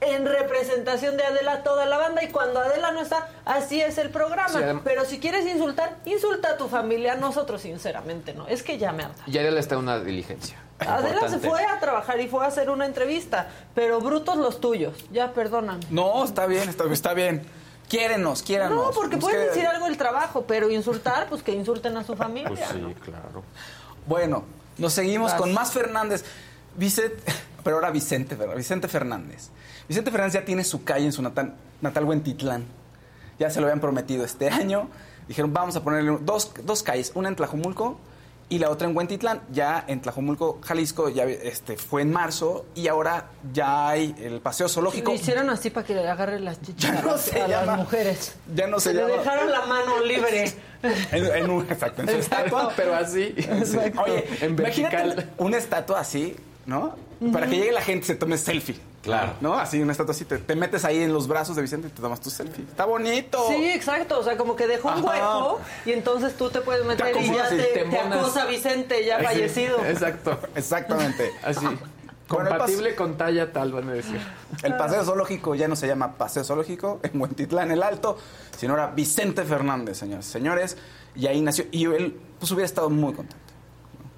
en 0.00 0.26
representación 0.26 1.16
de 1.16 1.24
Adela 1.24 1.62
toda 1.62 1.84
la 1.86 1.98
banda 1.98 2.22
y 2.22 2.28
cuando 2.28 2.60
Adela 2.60 2.92
no 2.92 3.00
está, 3.00 3.28
así 3.44 3.80
es 3.80 3.98
el 3.98 4.10
programa. 4.10 4.48
Sí, 4.48 4.60
Pero 4.84 5.04
si 5.04 5.18
quieres 5.18 5.46
insultar, 5.46 5.96
insulta 6.04 6.50
a 6.50 6.56
tu 6.56 6.68
familia, 6.68 7.14
nosotros 7.16 7.62
sinceramente 7.62 8.32
no. 8.34 8.46
Es 8.46 8.62
que 8.62 8.78
ya 8.78 8.92
me 8.92 9.02
harta. 9.04 9.22
Y 9.26 9.36
Adela 9.38 9.58
está 9.60 9.74
en 9.74 9.80
una 9.82 9.98
diligencia. 9.98 10.56
Adela 10.78 11.28
se 11.28 11.38
fue 11.40 11.64
a 11.64 11.80
trabajar 11.80 12.20
y 12.20 12.28
fue 12.28 12.44
a 12.44 12.48
hacer 12.48 12.70
una 12.70 12.86
entrevista, 12.86 13.48
pero 13.74 14.00
brutos 14.00 14.36
los 14.36 14.60
tuyos, 14.60 14.94
ya 15.10 15.32
perdóname. 15.32 15.80
No, 15.90 16.24
está 16.24 16.46
bien, 16.46 16.68
está, 16.68 16.84
está 16.92 17.14
bien. 17.14 17.42
Quiérenos, 17.88 18.42
quiéranos. 18.42 18.76
No, 18.76 18.90
porque 18.92 19.16
Pues 19.16 19.32
pueden 19.34 19.48
decir 19.48 19.66
algo 19.66 19.86
del 19.86 19.96
trabajo, 19.96 20.44
pero 20.46 20.70
insultar, 20.70 21.26
pues 21.28 21.42
que 21.42 21.52
insulten 21.52 21.96
a 21.96 22.04
su 22.04 22.14
familia. 22.14 22.50
Pues 22.50 22.60
sí, 22.70 22.78
¿no? 22.78 22.92
claro. 22.94 23.42
Bueno, 24.06 24.44
nos 24.76 24.92
seguimos 24.92 25.32
Vas. 25.32 25.40
con 25.40 25.52
más 25.54 25.72
Fernández. 25.72 26.24
Vicente, 26.76 27.16
pero 27.64 27.76
ahora 27.76 27.90
Vicente, 27.90 28.36
Fer- 28.38 28.54
Vicente 28.54 28.86
Fernández. 28.88 29.48
Vicente 29.88 30.10
Fernández 30.10 30.34
ya 30.34 30.44
tiene 30.44 30.64
su 30.64 30.84
calle 30.84 31.06
en 31.06 31.12
su 31.12 31.22
natal, 31.22 31.54
natal 31.80 32.04
Huentitlán. 32.04 32.64
Ya 33.38 33.50
se 33.50 33.60
lo 33.60 33.66
habían 33.66 33.80
prometido 33.80 34.24
este 34.24 34.48
año. 34.50 34.88
Dijeron, 35.28 35.52
vamos 35.52 35.76
a 35.76 35.82
ponerle 35.82 36.18
dos, 36.22 36.52
dos 36.64 36.82
calles, 36.82 37.12
una 37.14 37.28
en 37.28 37.36
Tlajomulco 37.36 37.98
y 38.50 38.58
la 38.58 38.70
otra 38.70 38.88
en 38.88 38.96
Huentitlán. 38.96 39.42
Ya 39.52 39.84
en 39.86 40.00
Tlajomulco, 40.00 40.58
Jalisco, 40.62 41.08
ya 41.10 41.24
este, 41.24 41.76
fue 41.76 42.02
en 42.02 42.10
marzo 42.10 42.64
y 42.74 42.88
ahora 42.88 43.26
ya 43.52 43.88
hay 43.88 44.14
el 44.18 44.40
paseo 44.40 44.68
zoológico. 44.68 45.10
Lo 45.10 45.16
hicieron 45.16 45.50
así 45.50 45.68
para 45.70 45.86
que 45.86 45.94
le 45.94 46.08
agarre 46.08 46.40
las 46.40 46.60
chichas 46.62 46.92
Ya 46.92 46.98
a, 46.98 47.02
no 47.02 47.10
las- 47.12 47.20
se 47.22 47.42
a 47.42 47.48
las 47.48 47.60
llama- 47.66 47.76
mujeres. 47.76 48.34
Ya 48.54 48.66
no 48.66 48.80
se 48.80 48.94
Le 48.94 49.02
llama- 49.02 49.14
dejaron 49.16 49.50
la 49.50 49.66
mano 49.66 50.00
libre. 50.04 50.52
En, 50.80 51.26
en 51.26 51.50
un, 51.50 51.62
exacto, 51.64 52.02
en 52.02 52.08
su 52.08 52.14
estatua. 52.18 52.72
Pero 52.76 52.94
así. 52.94 53.34
Oye, 53.36 54.28
en 54.40 54.52
imagínate 54.56 54.96
vertical. 54.96 55.32
una 55.38 55.56
estatua 55.58 55.98
así, 55.98 56.36
¿no? 56.68 56.94
Para 57.32 57.46
que 57.46 57.56
llegue 57.56 57.72
la 57.72 57.80
gente 57.80 58.04
y 58.04 58.06
se 58.08 58.14
tome 58.14 58.36
selfie. 58.36 58.78
Claro. 59.02 59.32
¿No? 59.40 59.54
Así, 59.54 59.80
una 59.80 59.92
estatua 59.92 60.12
así. 60.12 60.26
Te, 60.26 60.36
te 60.36 60.54
metes 60.54 60.84
ahí 60.84 61.02
en 61.02 61.14
los 61.14 61.26
brazos 61.26 61.56
de 61.56 61.62
Vicente 61.62 61.88
y 61.88 61.90
te 61.90 62.02
tomas 62.02 62.20
tu 62.20 62.28
selfie. 62.28 62.62
Está 62.62 62.84
bonito. 62.84 63.42
Sí, 63.48 63.70
exacto. 63.70 64.20
O 64.20 64.22
sea, 64.22 64.36
como 64.36 64.54
que 64.54 64.66
dejó 64.66 64.88
un 64.88 65.08
Ajá. 65.08 65.38
hueco 65.38 65.60
y 65.86 65.92
entonces 65.92 66.36
tú 66.36 66.50
te 66.50 66.60
puedes 66.60 66.84
meter 66.84 67.16
y 67.16 67.26
ya 67.34 67.48
te, 67.48 67.56
te 67.56 67.84
te 67.84 67.98
acosa 67.98 68.44
Vicente, 68.44 69.02
ya 69.02 69.18
fallecido. 69.18 69.82
Exacto. 69.86 70.38
Exactamente. 70.54 71.32
Así. 71.42 71.64
Bueno, 71.64 71.80
Compatible 72.50 72.94
con 72.94 73.16
talla 73.16 73.50
tal, 73.50 73.72
van 73.72 73.88
a 73.88 73.92
decir. 73.94 74.20
El 74.62 74.76
paseo 74.76 75.02
zoológico 75.02 75.54
ya 75.54 75.66
no 75.66 75.74
se 75.74 75.86
llama 75.86 76.18
Paseo 76.18 76.44
Zoológico 76.44 77.00
en 77.02 77.18
Huentitlán 77.18 77.70
el 77.70 77.82
Alto, 77.82 78.18
sino 78.58 78.74
ahora 78.74 78.88
Vicente 78.88 79.42
Fernández, 79.44 79.96
señores. 79.96 80.26
Señores, 80.26 80.76
y 81.16 81.26
ahí 81.26 81.40
nació. 81.40 81.64
Y 81.70 81.86
él, 81.86 82.20
pues 82.38 82.52
hubiera 82.52 82.66
estado 82.66 82.90
muy 82.90 83.14
contento. 83.14 83.42
¿no? 83.98 84.10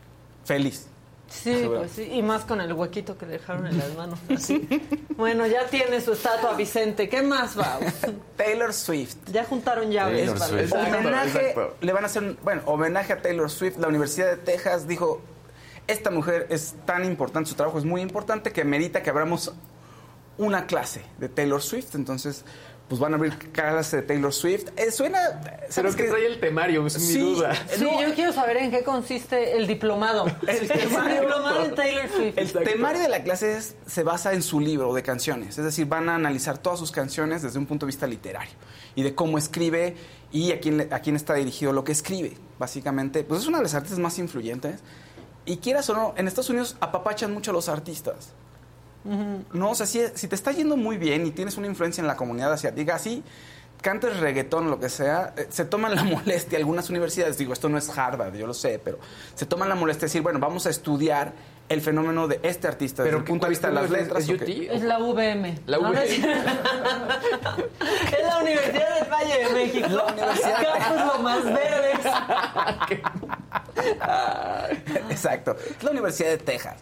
Feliz. 0.45 0.90
Sí, 1.31 1.65
pues 1.67 1.93
sí. 1.93 2.03
Y 2.13 2.23
más 2.23 2.45
con 2.45 2.61
el 2.61 2.73
huequito 2.73 3.17
que 3.17 3.25
le 3.25 3.33
dejaron 3.35 3.67
en 3.67 3.79
las 3.79 3.95
manos. 3.95 4.19
Así. 4.29 4.69
Bueno, 5.17 5.47
ya 5.47 5.67
tiene 5.69 6.01
su 6.01 6.13
estatua 6.13 6.55
Vicente. 6.55 7.09
¿Qué 7.09 7.23
más 7.23 7.59
va? 7.59 7.79
Taylor 8.37 8.73
Swift. 8.75 9.17
Ya 9.33 9.45
juntaron 9.45 9.91
llaves. 9.91 10.17
Taylor 10.19 10.39
para- 10.39 10.49
Swift. 10.51 10.63
Exacto, 10.63 10.99
homenaje, 10.99 11.39
exacto. 11.51 11.77
le 11.81 11.93
van 11.93 12.03
a 12.03 12.07
hacer, 12.07 12.23
un- 12.25 12.39
bueno, 12.43 12.63
homenaje 12.67 13.13
a 13.13 13.23
Taylor 13.23 13.49
Swift. 13.51 13.77
La 13.79 13.89
Universidad 13.89 14.27
de 14.29 14.37
Texas 14.39 14.89
dijo, 14.89 15.23
esta 15.87 16.11
mujer 16.11 16.47
es 16.51 16.75
tan 16.85 17.05
importante, 17.05 17.49
su 17.49 17.55
trabajo 17.57 17.79
es 17.79 17.85
muy 17.85 18.01
importante 18.01 18.53
que 18.53 18.65
merita 18.65 19.03
que 19.03 19.11
abramos 19.11 19.53
una 20.37 20.67
clase 20.67 21.03
de 21.19 21.29
Taylor 21.29 21.63
Swift. 21.63 21.95
Entonces, 21.95 22.45
pues 22.91 23.01
van 23.01 23.13
a 23.13 23.17
abrir 23.17 23.33
clase 23.53 23.99
de 23.99 24.03
Taylor 24.03 24.33
Swift. 24.35 24.65
Eh, 24.77 24.91
suena... 24.91 25.41
Pero 25.45 25.73
¿sabes 25.73 25.95
que 25.97 26.03
qué? 26.03 26.09
trae 26.11 26.27
el 26.27 26.41
temario, 26.41 26.85
es 26.87 26.95
Sí, 26.95 27.17
mi 27.19 27.21
duda. 27.35 27.55
Sí, 27.73 27.85
No, 27.85 28.03
yo 28.03 28.13
quiero 28.17 28.33
saber 28.33 28.57
en 28.57 28.73
qué 28.73 28.83
consiste 28.83 29.57
el 29.57 29.69
diplomado. 29.69 30.27
El 30.49 30.67
temario. 30.67 31.21
diplomado 31.21 31.65
en 31.67 31.75
Taylor 31.77 32.09
Swift. 32.11 32.37
El 32.37 32.53
temario 32.53 33.01
de 33.01 33.09
la 33.09 33.23
clase 33.23 33.57
es- 33.57 33.77
se 33.87 34.03
basa 34.03 34.33
en 34.33 34.43
su 34.43 34.59
libro 34.59 34.93
de 34.93 35.05
canciones, 35.05 35.57
es 35.57 35.65
decir, 35.65 35.87
van 35.87 36.09
a 36.09 36.17
analizar 36.17 36.59
todas 36.59 36.81
sus 36.81 36.91
canciones 36.91 37.43
desde 37.43 37.59
un 37.61 37.67
punto 37.67 37.87
de 37.87 37.91
vista 37.93 38.09
literario 38.09 38.53
y 38.97 39.05
de 39.05 39.15
cómo 39.15 39.39
escribe 39.39 39.95
y 40.33 40.51
a 40.51 40.59
quién, 40.61 40.77
le- 40.79 40.89
a 40.91 40.99
quién 40.99 41.15
está 41.15 41.35
dirigido 41.35 41.73
lo 41.73 41.85
que 41.85 41.93
escribe. 41.93 42.37
Básicamente, 42.59 43.23
pues 43.23 43.43
es 43.43 43.47
una 43.47 43.59
de 43.59 43.63
las 43.65 43.75
artistas 43.75 44.01
más 44.01 44.19
influyentes 44.19 44.81
y 45.45 45.59
quieras 45.59 45.89
o 45.91 45.95
no, 45.95 46.13
en 46.17 46.27
Estados 46.27 46.51
Unidos 46.51 46.77
apapachan 46.81 47.33
mucho 47.33 47.53
a 47.53 47.55
los 47.55 47.69
artistas. 47.69 48.33
No, 49.05 49.71
o 49.71 49.75
sea, 49.75 49.87
si, 49.87 50.03
si 50.15 50.29
te 50.29 50.35
está 50.35 50.53
yendo 50.53 50.77
muy 50.77 50.99
bien 50.99 51.27
y 51.27 51.31
tienes 51.31 51.57
una 51.57 51.67
influencia 51.67 52.03
en 52.03 52.07
la 52.07 52.17
comunidad 52.17 52.53
asiática, 52.53 52.97
así 52.97 53.23
cantes 53.81 54.21
reggaetón, 54.21 54.69
lo 54.71 54.79
que 54.79 54.91
sea, 54.91 55.33
eh, 55.39 55.47
se 55.49 55.65
toman 55.65 55.95
la 55.95 56.05
molestia, 56.05 56.59
algunas 56.59 56.91
universidades, 56.91 57.39
digo, 57.39 57.55
esto 57.55 57.71
no 57.71 57.79
es 57.79 57.89
Harvard, 57.97 58.35
yo 58.37 58.47
lo 58.47 58.53
sé, 58.53 58.79
pero 58.83 58.99
se 59.35 59.47
toman 59.47 59.71
la 59.71 59.75
molestia 59.75 60.03
de 60.03 60.07
decir, 60.09 60.21
bueno, 60.23 60.39
vamos 60.39 60.67
a 60.67 60.71
estudiar 60.71 61.33
el 61.71 61.81
fenómeno 61.81 62.29
de 62.29 62.41
este 62.43 62.69
artista 62.69 63.03
desde 63.05 63.17
el 63.19 63.25
punto 63.25 63.47
de 63.47 63.51
vista 63.51 63.69
de 63.69 63.75
las 63.75 63.89
letras. 63.89 64.29
¿Es 64.29 64.83
la 64.83 64.99
VM. 64.99 65.61
La 65.67 65.79
¿no? 65.79 65.89
UVM. 65.91 65.97
Es 66.03 66.19
es 66.19 66.25
la 68.27 68.39
Universidad 68.43 69.01
del 69.01 69.09
Valle 69.11 69.45
de 69.45 69.49
México. 69.55 69.89
La 69.89 70.05
Universidad 70.13 70.59
de- 70.59 70.67
Campus 70.79 71.21
más 71.23 71.45
verdes. 71.45 72.01
Exacto. 75.11 75.57
Es 75.79 75.83
la 75.83 75.91
Universidad 75.93 76.31
de 76.31 76.39
Texas. 76.39 76.77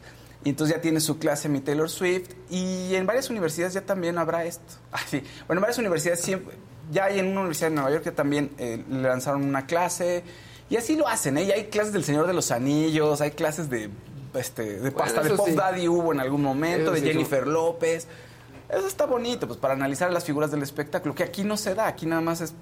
Y 0.44 0.50
entonces 0.50 0.76
ya 0.76 0.80
tiene 0.80 1.00
su 1.00 1.18
clase 1.18 1.48
mi 1.48 1.60
Taylor 1.60 1.90
Swift. 1.90 2.30
Y 2.50 2.94
en 2.94 3.06
varias 3.06 3.30
universidades 3.30 3.74
ya 3.74 3.82
también 3.82 4.18
habrá 4.18 4.44
esto. 4.44 4.74
Ah, 4.92 5.00
sí. 5.06 5.22
Bueno, 5.46 5.58
en 5.58 5.62
varias 5.62 5.78
universidades 5.78 6.20
siempre. 6.20 6.56
Ya 6.90 7.04
hay 7.04 7.18
en 7.18 7.26
una 7.26 7.40
universidad 7.40 7.68
de 7.68 7.74
Nueva 7.74 7.90
York 7.90 8.04
que 8.04 8.12
también 8.12 8.50
eh, 8.58 8.82
le 8.88 9.02
lanzaron 9.02 9.44
una 9.44 9.66
clase. 9.66 10.24
Y 10.70 10.76
así 10.76 10.96
lo 10.96 11.06
hacen, 11.08 11.38
¿eh? 11.38 11.44
Y 11.44 11.50
hay 11.50 11.64
clases 11.64 11.92
del 11.92 12.04
Señor 12.04 12.26
de 12.26 12.32
los 12.32 12.50
Anillos, 12.50 13.20
hay 13.20 13.32
clases 13.32 13.68
de. 13.70 13.90
Este, 14.34 14.78
de 14.80 14.92
hasta 15.00 15.22
de 15.22 15.30
Pop 15.30 15.48
sí. 15.48 15.54
Daddy 15.54 15.88
hubo 15.88 16.12
en 16.12 16.20
algún 16.20 16.42
momento, 16.42 16.92
Eso 16.92 16.92
de 16.92 17.00
sí, 17.00 17.06
Jennifer 17.06 17.46
López. 17.46 18.06
Eso 18.68 18.86
está 18.86 19.06
bonito, 19.06 19.46
pues 19.46 19.58
para 19.58 19.72
analizar 19.74 20.12
las 20.12 20.24
figuras 20.24 20.50
del 20.50 20.62
espectáculo, 20.62 21.14
que 21.14 21.22
aquí 21.22 21.42
no 21.42 21.56
se 21.56 21.74
da, 21.74 21.86
aquí 21.86 22.06
nada 22.06 22.20
más 22.20 22.40
es. 22.42 22.54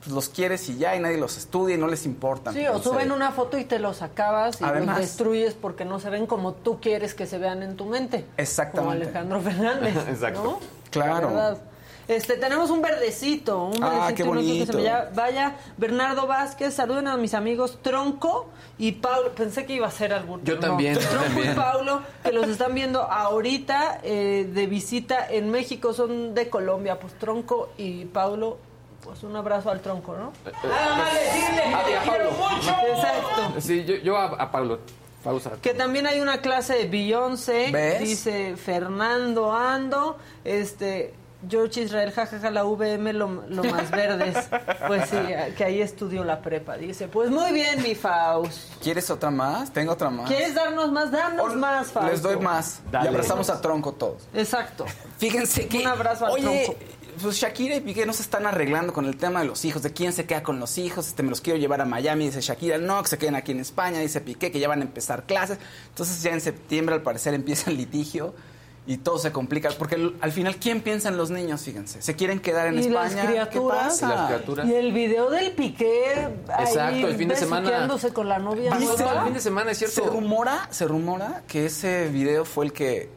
Pues, 0.00 0.10
los 0.12 0.28
quieres 0.28 0.68
y 0.68 0.78
ya, 0.78 0.94
y 0.96 1.00
nadie 1.00 1.16
los 1.18 1.36
estudia 1.36 1.74
y 1.74 1.78
no 1.78 1.86
les 1.88 2.06
importa. 2.06 2.52
Sí, 2.52 2.66
o 2.66 2.78
suben 2.82 3.12
una 3.12 3.32
foto 3.32 3.58
y 3.58 3.64
te 3.64 3.78
los 3.78 4.02
acabas 4.02 4.60
y 4.60 4.64
Además- 4.64 4.98
los 4.98 5.06
destruyes 5.06 5.54
porque 5.54 5.84
no 5.84 6.00
se 6.00 6.10
ven 6.10 6.26
como 6.26 6.52
tú 6.52 6.80
quieres 6.80 7.14
que 7.14 7.26
se 7.26 7.38
vean 7.38 7.62
en 7.62 7.76
tu 7.76 7.84
mente. 7.86 8.24
Exactamente. 8.36 8.78
Como 8.80 8.90
Alejandro 8.90 9.40
Fernández. 9.40 9.94
Exacto. 10.08 10.42
¿no? 10.42 10.58
Claro. 10.90 11.58
Este, 12.06 12.38
tenemos 12.38 12.70
un 12.70 12.80
verdecito, 12.80 13.64
un 13.66 13.84
Ah, 13.84 13.90
verdecito, 14.08 14.32
qué 14.32 14.40
que 14.60 14.66
se 14.66 14.72
me 14.78 14.82
ya- 14.82 15.10
vaya. 15.14 15.56
Bernardo 15.76 16.26
Vázquez, 16.26 16.72
saluden 16.72 17.06
a 17.06 17.18
mis 17.18 17.34
amigos 17.34 17.80
Tronco 17.82 18.48
y 18.78 18.92
Paulo. 18.92 19.32
Pensé 19.34 19.66
que 19.66 19.74
iba 19.74 19.88
a 19.88 19.90
ser 19.90 20.14
algún. 20.14 20.42
Yo 20.42 20.54
no. 20.54 20.60
también, 20.60 20.96
Tronco 20.98 21.22
también. 21.24 21.52
y 21.52 21.54
Paulo, 21.54 22.00
que 22.24 22.32
los 22.32 22.48
están 22.48 22.72
viendo 22.74 23.02
ahorita 23.02 24.00
eh, 24.02 24.48
de 24.50 24.66
visita 24.66 25.26
en 25.28 25.50
México, 25.50 25.92
son 25.92 26.34
de 26.34 26.48
Colombia. 26.48 26.98
Pues 26.98 27.12
Tronco 27.18 27.68
y 27.76 28.06
Paulo, 28.06 28.56
pues 29.04 29.22
un 29.22 29.34
abrazo 29.36 29.70
al 29.70 29.80
Tronco, 29.80 30.16
¿no? 30.16 30.32
Nada 30.68 30.96
más 30.96 31.14
decirle 31.14 31.62
que 31.62 31.74
Ah, 31.74 31.82
te 31.84 32.08
quiero 32.10 32.30
Pablo. 32.30 32.48
mucho. 32.54 32.74
Exacto. 32.94 33.60
Sí, 33.60 33.84
yo, 33.84 33.94
yo 33.96 34.16
a, 34.16 34.24
a 34.26 34.50
Pablo. 34.50 34.80
Pausa. 35.24 35.50
Que 35.60 35.74
también 35.74 36.06
hay 36.06 36.20
una 36.20 36.40
clase 36.40 36.74
de 36.74 36.86
Beyoncé, 36.86 37.70
¿Ves? 37.72 37.98
dice 38.00 38.56
Fernando 38.56 39.52
Ando, 39.52 40.16
este 40.44 41.12
George 41.48 41.82
Israel, 41.82 42.10
jajaja, 42.12 42.50
la 42.50 42.64
VM 42.64 43.12
lo, 43.12 43.28
lo 43.48 43.64
más 43.64 43.90
verdes. 43.90 44.36
Pues 44.86 45.10
sí, 45.10 45.16
que 45.56 45.64
ahí 45.64 45.82
estudió 45.82 46.24
la 46.24 46.40
prepa. 46.40 46.76
Dice, 46.76 47.08
pues 47.08 47.30
muy 47.30 47.52
bien, 47.52 47.82
mi 47.82 47.94
Faust. 47.94 48.80
¿Quieres 48.82 49.10
otra 49.10 49.30
más? 49.30 49.70
Tengo 49.72 49.92
otra 49.92 50.08
más. 50.08 50.26
¿Quieres 50.28 50.54
darnos 50.54 50.90
más? 50.92 51.10
Danos 51.10 51.54
más, 51.56 51.88
Faust. 51.92 52.10
Les 52.10 52.22
doy 52.22 52.38
más. 52.38 52.80
Dale. 52.90 53.06
Y 53.06 53.08
abrazamos 53.08 53.50
a 53.50 53.60
Tronco 53.60 53.92
todos. 53.92 54.26
Exacto. 54.34 54.86
Fíjense 55.18 55.66
que. 55.68 55.80
Un 55.80 55.88
abrazo 55.88 56.26
al 56.26 56.32
Oye, 56.32 56.64
Tronco. 56.64 56.80
Pues 57.20 57.36
Shakira 57.36 57.76
y 57.76 57.80
Piqué 57.80 58.06
no 58.06 58.12
se 58.12 58.22
están 58.22 58.46
arreglando 58.46 58.92
con 58.92 59.04
el 59.04 59.16
tema 59.16 59.40
de 59.40 59.46
los 59.46 59.64
hijos, 59.64 59.82
de 59.82 59.92
quién 59.92 60.12
se 60.12 60.26
queda 60.26 60.42
con 60.42 60.58
los 60.60 60.78
hijos. 60.78 61.06
Este, 61.08 61.22
me 61.22 61.30
los 61.30 61.40
quiero 61.40 61.58
llevar 61.58 61.80
a 61.80 61.84
Miami, 61.84 62.26
dice 62.26 62.40
Shakira. 62.40 62.78
No, 62.78 63.02
que 63.02 63.08
se 63.08 63.18
queden 63.18 63.34
aquí 63.34 63.52
en 63.52 63.60
España, 63.60 64.00
dice 64.00 64.20
Piqué, 64.20 64.50
que 64.50 64.60
ya 64.60 64.68
van 64.68 64.80
a 64.80 64.84
empezar 64.84 65.24
clases. 65.26 65.58
Entonces, 65.88 66.22
ya 66.22 66.32
en 66.32 66.40
septiembre, 66.40 66.94
al 66.94 67.02
parecer, 67.02 67.34
empieza 67.34 67.70
el 67.70 67.76
litigio 67.76 68.34
y 68.86 68.96
todo 68.96 69.18
se 69.18 69.32
complica. 69.32 69.68
Porque 69.78 69.96
al- 69.96 70.16
al 70.20 70.32
final, 70.32 70.56
¿quién 70.56 70.80
piensa 70.80 71.08
en 71.10 71.16
los 71.18 71.30
niños? 71.30 71.60
Fíjense. 71.62 72.00
¿Se 72.00 72.16
quieren 72.16 72.40
quedar 72.40 72.68
en 72.68 72.76
Y 72.78 72.86
España? 72.86 73.14
las 73.16 73.26
criaturas. 73.26 73.48
¿Qué 73.48 73.60
pasa? 73.60 74.06
Y 74.06 74.08
las 74.16 74.26
criaturas. 74.28 74.66
Y 74.68 74.74
el 74.74 74.92
video 74.92 75.28
del 75.30 75.52
Piqué 75.52 76.28
ahí 76.48 76.64
Exacto, 76.66 77.06
el 77.08 77.16
fin 77.16 77.28
de 77.28 77.36
semana. 77.36 77.88
con 78.14 78.28
la 78.28 78.38
novia 78.38 78.74
¿Viste? 78.76 79.02
El 79.04 79.24
fin 79.24 79.34
de 79.34 79.40
semana, 79.40 79.70
es 79.72 79.78
Se 79.78 79.88
cierto. 79.88 80.10
rumora, 80.12 80.68
se 80.70 80.86
rumora 80.86 81.42
que 81.46 81.66
ese 81.66 82.08
video 82.08 82.44
fue 82.44 82.64
el 82.66 82.72
que 82.72 83.08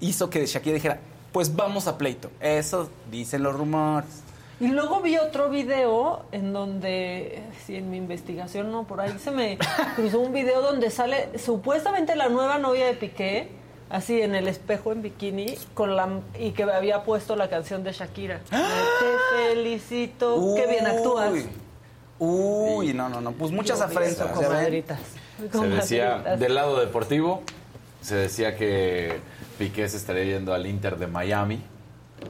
hizo 0.00 0.30
que 0.30 0.46
Shakira 0.46 0.74
dijera, 0.74 1.00
pues 1.32 1.54
vamos 1.54 1.86
a 1.86 1.98
pleito. 1.98 2.30
Eso 2.40 2.88
dicen 3.10 3.42
los 3.42 3.54
rumores. 3.54 4.22
Y 4.60 4.68
luego 4.68 5.00
vi 5.00 5.16
otro 5.16 5.48
video 5.48 6.24
en 6.32 6.52
donde, 6.52 7.42
si 7.64 7.76
en 7.76 7.90
mi 7.90 7.96
investigación 7.96 8.70
no, 8.70 8.84
por 8.84 9.00
ahí 9.00 9.16
se 9.18 9.30
me 9.30 9.58
cruzó 9.96 10.20
un 10.20 10.32
video 10.34 10.60
donde 10.60 10.90
sale 10.90 11.38
supuestamente 11.38 12.14
la 12.14 12.28
nueva 12.28 12.58
novia 12.58 12.84
de 12.84 12.92
Piqué, 12.92 13.48
así 13.88 14.20
en 14.20 14.34
el 14.34 14.48
espejo 14.48 14.92
en 14.92 15.00
bikini, 15.00 15.56
con 15.72 15.96
la 15.96 16.08
y 16.38 16.50
que 16.50 16.64
había 16.64 17.04
puesto 17.04 17.36
la 17.36 17.48
canción 17.48 17.82
de 17.84 17.92
Shakira. 17.92 18.40
Te 18.50 19.48
felicito, 19.48 20.54
qué 20.54 20.66
bien 20.66 20.86
actúas. 20.86 21.32
Uy. 21.32 21.48
Uy, 22.18 22.92
no, 22.92 23.08
no, 23.08 23.22
no. 23.22 23.32
Pues 23.32 23.50
muchas 23.50 23.80
afrentas. 23.80 24.28
Se 25.50 25.66
decía, 25.68 26.36
del 26.38 26.54
lado 26.54 26.78
deportivo, 26.78 27.42
se 28.02 28.14
decía 28.14 28.56
que 28.56 29.20
Piqué 29.60 29.86
se 29.90 29.98
estaría 29.98 30.24
yendo 30.24 30.54
al 30.54 30.66
Inter 30.66 30.96
de 30.96 31.06
Miami. 31.06 31.62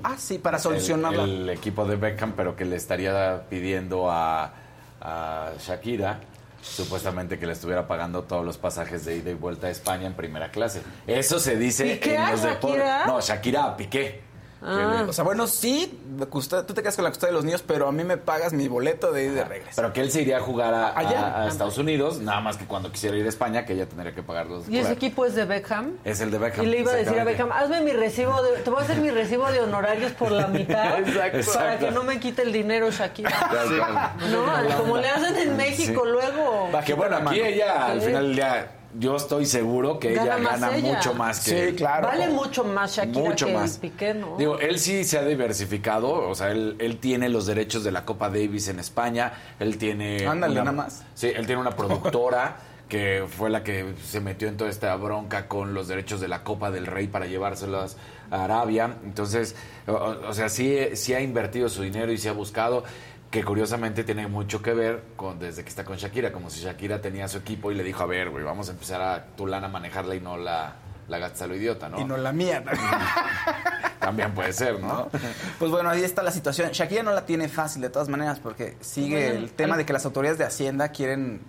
Ah, 0.02 0.16
sí, 0.18 0.38
para 0.38 0.58
solucionarla. 0.58 1.22
El, 1.22 1.42
el 1.42 1.50
equipo 1.50 1.84
de 1.84 1.94
Beckham, 1.94 2.32
pero 2.32 2.56
que 2.56 2.64
le 2.64 2.74
estaría 2.74 3.44
pidiendo 3.48 4.10
a, 4.10 4.52
a 5.00 5.50
Shakira 5.60 6.18
supuestamente 6.60 7.38
que 7.38 7.46
le 7.46 7.52
estuviera 7.52 7.86
pagando 7.86 8.24
todos 8.24 8.44
los 8.44 8.58
pasajes 8.58 9.04
de 9.04 9.18
ida 9.18 9.30
y 9.30 9.34
vuelta 9.34 9.68
a 9.68 9.70
España 9.70 10.08
en 10.08 10.14
primera 10.14 10.50
clase. 10.50 10.82
Eso 11.06 11.38
se 11.38 11.56
dice 11.56 11.84
¿Piqué 11.84 12.16
en 12.16 12.32
los 12.32 12.42
deportes. 12.42 12.84
No, 13.06 13.20
Shakira 13.20 13.64
a 13.64 13.76
Piqué. 13.76 14.22
Le- 14.62 15.08
O 15.08 15.12
sea, 15.12 15.24
bueno, 15.24 15.46
sí, 15.46 15.98
custodia- 16.28 16.66
tú 16.66 16.74
te 16.74 16.82
quedas 16.82 16.94
con 16.96 17.04
la 17.04 17.10
custodia 17.10 17.28
de 17.30 17.34
los 17.36 17.44
niños, 17.44 17.62
pero 17.66 17.88
a 17.88 17.92
mí 17.92 18.04
me 18.04 18.16
pagas 18.18 18.52
mi 18.52 18.68
boleto 18.68 19.10
de 19.12 19.24
y 19.24 19.28
de 19.28 19.44
regreso. 19.44 19.72
pero 19.76 19.92
que 19.92 20.00
él 20.02 20.10
se 20.10 20.22
iría 20.22 20.36
a 20.38 20.40
jugar 20.40 20.74
a, 20.74 20.98
Allá. 20.98 21.20
a- 21.34 21.42
a 21.44 21.48
Estados 21.48 21.78
Unidos, 21.78 22.18
nada 22.20 22.40
más 22.40 22.56
que 22.58 22.66
cuando 22.66 22.92
quisiera 22.92 23.16
ir 23.16 23.24
a 23.24 23.28
España, 23.30 23.64
que 23.64 23.72
ella 23.72 23.86
tendría 23.86 24.14
que 24.14 24.22
pagar 24.22 24.46
los 24.46 24.68
Y 24.68 24.78
ese 24.78 24.92
equipo 24.92 25.24
es 25.24 25.34
de 25.34 25.44
Beckham. 25.46 25.96
Es 26.04 26.20
el 26.20 26.30
de 26.30 26.38
Beckham. 26.38 26.64
Y 26.64 26.68
le 26.68 26.80
iba 26.80 26.92
a 26.92 26.96
decir 26.96 27.18
a. 27.18 27.24
Beckham, 27.24 27.52
hazme 27.52 27.80
mi 27.80 27.92
recibo 27.92 28.42
de, 28.42 28.50
te 28.58 28.68
voy 28.70 28.80
a 28.80 28.82
hacer 28.82 28.98
mi 28.98 29.10
recibo 29.10 29.50
de 29.50 29.60
honorarios 29.60 30.12
por 30.12 30.30
la 30.30 30.46
mitad 30.46 30.98
Exacto. 30.98 31.14
para 31.16 31.38
Exacto. 31.74 31.86
que 31.86 31.90
no 31.92 32.02
me 32.04 32.20
quite 32.20 32.42
el 32.42 32.52
dinero 32.52 32.90
Shakira. 32.90 33.30
Ya, 33.52 33.64
ya. 33.76 34.28
No, 34.30 34.76
como 34.78 34.96
le 34.98 35.08
hacen 35.08 35.36
en 35.36 35.56
México 35.56 36.04
luego. 36.04 36.68
Que 36.84 36.94
bueno, 36.94 37.16
aquí 37.16 37.40
ella, 37.40 37.86
al 37.86 38.00
Sí. 38.00 38.06
final 38.08 38.26
del 38.26 38.34
día, 38.36 38.70
yo 38.98 39.16
estoy 39.16 39.46
seguro 39.46 39.98
que 39.98 40.14
Gana 40.14 40.36
ella 40.38 40.50
gana 40.50 40.76
ella. 40.76 40.94
mucho 40.96 41.14
más 41.14 41.44
que 41.44 41.68
Sí, 41.70 41.76
claro. 41.76 42.08
Vale 42.08 42.28
mucho 42.28 42.64
más 42.64 42.96
Shakira 42.96 43.20
mucho 43.30 43.46
que 43.46 43.52
más. 43.54 43.78
Piqué, 43.78 44.14
¿no? 44.14 44.36
Digo, 44.36 44.58
él 44.58 44.78
sí 44.78 45.04
se 45.04 45.18
ha 45.18 45.24
diversificado, 45.24 46.28
o 46.28 46.34
sea, 46.34 46.50
él, 46.50 46.76
él 46.80 46.98
tiene 46.98 47.28
los 47.28 47.46
derechos 47.46 47.84
de 47.84 47.92
la 47.92 48.04
Copa 48.04 48.28
Davis 48.28 48.68
en 48.68 48.78
España, 48.80 49.32
él 49.58 49.78
tiene... 49.78 50.26
Ándale, 50.26 50.54
una- 50.54 50.64
nada 50.64 50.76
más. 50.76 51.04
Sí, 51.14 51.28
él 51.28 51.46
tiene 51.46 51.60
una 51.60 51.70
productora 51.76 52.56
que 52.88 53.24
fue 53.28 53.50
la 53.50 53.62
que 53.62 53.94
se 54.04 54.20
metió 54.20 54.48
en 54.48 54.56
toda 54.56 54.68
esta 54.68 54.94
bronca 54.96 55.46
con 55.46 55.74
los 55.74 55.86
derechos 55.86 56.20
de 56.20 56.26
la 56.26 56.42
Copa 56.42 56.72
del 56.72 56.86
Rey 56.86 57.06
para 57.06 57.26
llevárselos 57.26 57.96
a 58.32 58.44
Arabia. 58.44 58.96
Entonces, 59.04 59.54
o, 59.86 59.92
o 60.28 60.34
sea, 60.34 60.48
sí, 60.48 60.76
sí 60.94 61.14
ha 61.14 61.20
invertido 61.20 61.68
su 61.68 61.82
dinero 61.82 62.10
y 62.10 62.18
se 62.18 62.28
ha 62.28 62.32
buscado 62.32 62.82
que 63.30 63.44
curiosamente 63.44 64.02
tiene 64.02 64.26
mucho 64.26 64.60
que 64.60 64.74
ver 64.74 65.02
con 65.16 65.38
desde 65.38 65.62
que 65.62 65.68
está 65.68 65.84
con 65.84 65.96
Shakira, 65.96 66.32
como 66.32 66.50
si 66.50 66.60
Shakira 66.60 67.00
tenía 67.00 67.28
su 67.28 67.38
equipo 67.38 67.70
y 67.70 67.76
le 67.76 67.84
dijo, 67.84 68.02
a 68.02 68.06
ver, 68.06 68.30
güey, 68.30 68.44
vamos 68.44 68.68
a 68.68 68.72
empezar 68.72 69.00
a 69.00 69.24
tu 69.36 69.46
lana 69.46 69.68
a 69.68 69.70
manejarla 69.70 70.16
y 70.16 70.20
no 70.20 70.36
la, 70.36 70.74
la 71.08 71.18
gastas 71.18 71.42
a 71.42 71.46
lo 71.46 71.54
idiota, 71.54 71.88
¿no? 71.88 72.00
Y 72.00 72.04
no 72.04 72.16
la 72.16 72.32
mía. 72.32 72.64
También 74.00 74.32
puede 74.32 74.52
ser, 74.52 74.80
¿no? 74.80 74.88
¿no? 74.88 75.10
Pues 75.58 75.70
bueno, 75.70 75.90
ahí 75.90 76.02
está 76.02 76.22
la 76.22 76.32
situación. 76.32 76.70
Shakira 76.72 77.04
no 77.04 77.12
la 77.12 77.24
tiene 77.24 77.48
fácil 77.48 77.82
de 77.82 77.90
todas 77.90 78.08
maneras 78.08 78.40
porque 78.40 78.76
sigue 78.80 79.28
el 79.28 79.52
tema 79.52 79.76
de 79.76 79.86
que 79.86 79.92
las 79.92 80.04
autoridades 80.04 80.38
de 80.38 80.46
Hacienda 80.46 80.88
quieren 80.88 81.40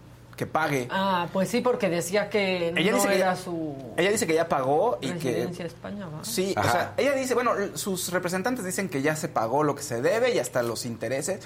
que 0.41 0.47
pague. 0.47 0.88
Ah, 0.89 1.27
pues 1.32 1.49
sí, 1.49 1.62
porque 1.62 1.88
decía 1.88 2.27
que 2.27 2.69
Ella 2.69 2.89
no 2.93 2.97
dice 2.97 3.10
que 3.10 3.15
era 3.15 3.36
ya- 3.36 3.36
su 3.36 3.75
Ella 3.95 4.10
dice 4.10 4.25
que 4.25 4.34
ya 4.34 4.49
pagó 4.49 4.97
y 4.99 5.12
que 5.12 5.43
España, 5.43 6.08
¿va? 6.08 6.23
Sí, 6.23 6.56
o 6.58 6.63
sea, 6.63 6.95
ella 6.97 7.13
dice, 7.13 7.36
bueno, 7.36 7.51
sus 7.75 8.12
representantes 8.12 8.65
dicen 8.65 8.89
que 8.89 9.04
ya 9.04 9.15
se 9.15 9.27
pagó 9.27 9.62
lo 9.63 9.75
que 9.75 9.84
se 9.84 10.01
debe 10.01 10.34
y 10.34 10.39
hasta 10.39 10.63
los 10.63 10.88
intereses, 10.88 11.41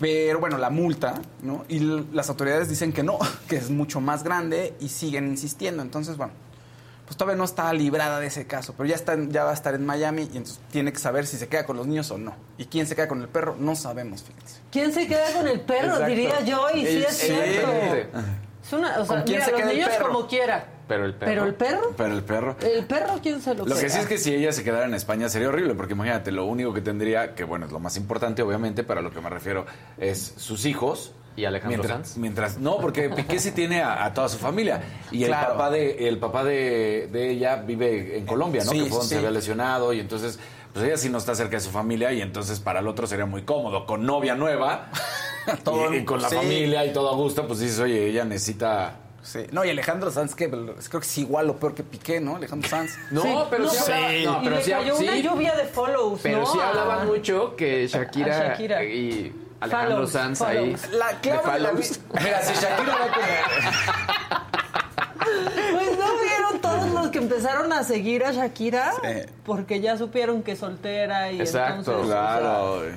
pero 0.00 0.40
bueno, 0.40 0.56
la 0.56 0.70
multa, 0.70 1.20
¿no? 1.42 1.66
Y 1.68 1.80
las 2.14 2.30
autoridades 2.30 2.70
dicen 2.70 2.94
que 2.94 3.02
no, 3.02 3.18
que 3.50 3.56
es 3.56 3.68
mucho 3.68 4.00
más 4.00 4.24
grande 4.24 4.72
y 4.80 4.88
siguen 4.88 5.26
insistiendo. 5.28 5.82
Entonces, 5.82 6.16
bueno, 6.16 6.32
pues 7.06 7.16
todavía 7.16 7.36
no 7.38 7.44
está 7.44 7.72
librada 7.72 8.18
de 8.20 8.26
ese 8.26 8.46
caso, 8.46 8.74
pero 8.76 8.88
ya, 8.88 8.96
está, 8.96 9.16
ya 9.28 9.44
va 9.44 9.50
a 9.50 9.54
estar 9.54 9.74
en 9.74 9.86
Miami 9.86 10.22
y 10.22 10.36
entonces 10.36 10.60
tiene 10.70 10.92
que 10.92 10.98
saber 10.98 11.26
si 11.26 11.36
se 11.36 11.48
queda 11.48 11.64
con 11.64 11.76
los 11.76 11.86
niños 11.86 12.10
o 12.10 12.18
no. 12.18 12.34
¿Y 12.58 12.66
quién 12.66 12.86
se 12.86 12.96
queda 12.96 13.06
con 13.06 13.22
el 13.22 13.28
perro? 13.28 13.56
No 13.58 13.76
sabemos, 13.76 14.24
fíjense. 14.24 14.60
¿Quién 14.70 14.92
se 14.92 15.06
queda 15.06 15.32
con 15.32 15.46
el 15.46 15.60
perro? 15.60 15.86
Exacto. 15.86 16.06
Diría 16.06 16.40
yo, 16.40 16.68
y 16.74 16.84
sí 16.84 17.04
es 17.08 17.16
cierto. 17.16 17.72
Es 18.62 18.72
una, 18.72 18.98
o 18.98 19.06
sea, 19.06 19.16
¿Con 19.18 19.24
quién 19.24 19.40
mira, 19.40 19.58
los 19.58 19.72
niños 19.72 19.90
como 20.02 20.26
quiera. 20.26 20.66
Pero 20.88 21.04
el 21.04 21.14
perro. 21.14 21.32
Pero 21.32 21.44
el 21.46 21.54
perro, 21.54 21.94
Pero 21.96 22.14
el 22.14 22.22
perro... 22.22 22.56
el 22.60 22.84
perro, 22.86 23.18
¿quién 23.22 23.42
se 23.42 23.54
lo, 23.54 23.66
Lo 23.66 23.74
que 23.76 23.90
sí 23.90 23.98
es 23.98 24.06
que 24.06 24.18
si 24.18 24.32
ella 24.34 24.52
se 24.52 24.62
quedara 24.62 24.86
en 24.86 24.94
España 24.94 25.28
sería 25.28 25.48
horrible, 25.48 25.74
porque 25.74 25.94
imagínate, 25.94 26.30
lo 26.30 26.44
único 26.44 26.72
que 26.72 26.80
tendría, 26.80 27.34
que 27.34 27.42
bueno, 27.44 27.66
es 27.66 27.72
lo 27.72 27.80
más 27.80 27.96
importante 27.96 28.42
obviamente, 28.42 28.84
pero 28.84 29.00
a 29.00 29.02
lo 29.02 29.10
que 29.10 29.20
me 29.20 29.28
refiero 29.30 29.66
es 29.98 30.34
sus 30.36 30.64
hijos. 30.64 31.12
¿Y 31.34 31.44
Alejandro 31.44 31.78
mientras, 31.82 32.08
Sanz? 32.08 32.16
Mientras, 32.18 32.58
no, 32.58 32.78
porque 32.78 33.10
Piqué 33.10 33.38
sí 33.38 33.50
tiene 33.50 33.82
a, 33.82 34.04
a 34.04 34.14
toda 34.14 34.28
su 34.28 34.38
familia. 34.38 34.80
Y 35.10 35.24
el 35.24 35.32
papá 35.32 35.70
de 35.70 36.08
el 36.08 36.18
papá 36.18 36.44
de, 36.44 37.08
de 37.12 37.30
ella 37.30 37.56
vive 37.56 38.16
en 38.16 38.24
Colombia, 38.24 38.62
¿no? 38.64 38.70
Sí, 38.70 38.78
que 38.78 38.84
fue 38.84 38.90
donde 38.98 39.04
sí. 39.04 39.08
se 39.10 39.18
había 39.18 39.30
lesionado 39.32 39.92
y 39.92 40.00
entonces, 40.00 40.38
pues 40.72 40.86
ella 40.86 40.96
sí 40.96 41.10
no 41.10 41.18
está 41.18 41.34
cerca 41.34 41.56
de 41.56 41.60
su 41.60 41.70
familia 41.70 42.10
y 42.12 42.22
entonces 42.22 42.58
para 42.60 42.80
el 42.80 42.86
otro 42.88 43.06
sería 43.06 43.26
muy 43.26 43.42
cómodo, 43.42 43.84
con 43.86 44.06
novia 44.06 44.34
nueva 44.34 44.88
Todo- 45.64 45.92
y, 45.92 45.98
y 45.98 46.04
con 46.06 46.22
la 46.22 46.30
sí. 46.30 46.36
familia 46.36 46.86
y 46.86 46.92
todo 46.94 47.10
a 47.10 47.14
gusto, 47.16 47.46
pues 47.46 47.58
dices, 47.58 47.80
oye, 47.80 48.06
ella 48.06 48.24
necesita... 48.24 49.00
Sí. 49.26 49.46
No, 49.50 49.64
y 49.64 49.70
Alejandro 49.70 50.10
Sanz, 50.10 50.34
que 50.34 50.48
creo 50.48 50.74
que 50.76 50.98
es 50.98 51.18
igual 51.18 51.50
o 51.50 51.56
peor 51.56 51.74
que 51.74 51.82
Piqué, 51.82 52.20
¿no? 52.20 52.36
Alejandro 52.36 52.68
Sanz. 52.68 52.92
No, 53.10 53.22
Sí, 53.22 53.34
pero 53.50 53.68
sí, 53.68 53.92
hablaba- 53.92 54.12
y 54.12 54.44
pero 54.44 54.56
le 54.56 54.62
sí, 54.62 54.70
cayó 54.70 54.96
una 54.96 55.16
lluvia 55.16 55.54
de 55.56 55.64
follows, 55.64 56.20
pero 56.22 56.38
¿no? 56.40 56.46
sí 56.46 56.58
A- 56.60 56.68
hablaban 56.68 57.06
mucho 57.08 57.56
que 57.56 57.86
Shakira, 57.88 58.48
Shakira. 58.50 58.84
y 58.84 59.34
Alejandro 59.60 59.94
Follows, 59.96 60.10
Sanz 60.12 60.38
follows. 60.38 60.84
ahí. 60.84 60.90
La 60.98 61.20
clave 61.20 61.52
de 61.52 61.58
la 61.58 61.72
Mira, 61.72 62.42
si 62.42 62.54
Shakira 62.54 62.94
va 62.94 63.08
como... 63.12 64.56
Pues 65.72 65.98
no 65.98 66.06
vieron 66.22 66.60
todos 66.60 66.88
los 66.90 67.08
que 67.08 67.18
empezaron 67.18 67.72
a 67.72 67.82
seguir 67.82 68.24
a 68.24 68.32
Shakira 68.32 68.92
Sí. 69.02 69.32
porque 69.44 69.80
ya 69.80 69.96
supieron 69.98 70.42
que 70.42 70.52
es 70.52 70.58
soltera 70.60 71.32
y 71.32 71.40
Exacto, 71.40 71.78
entonces 71.78 72.04
o 72.04 72.06
Claro, 72.06 72.80
sea, 72.84 72.96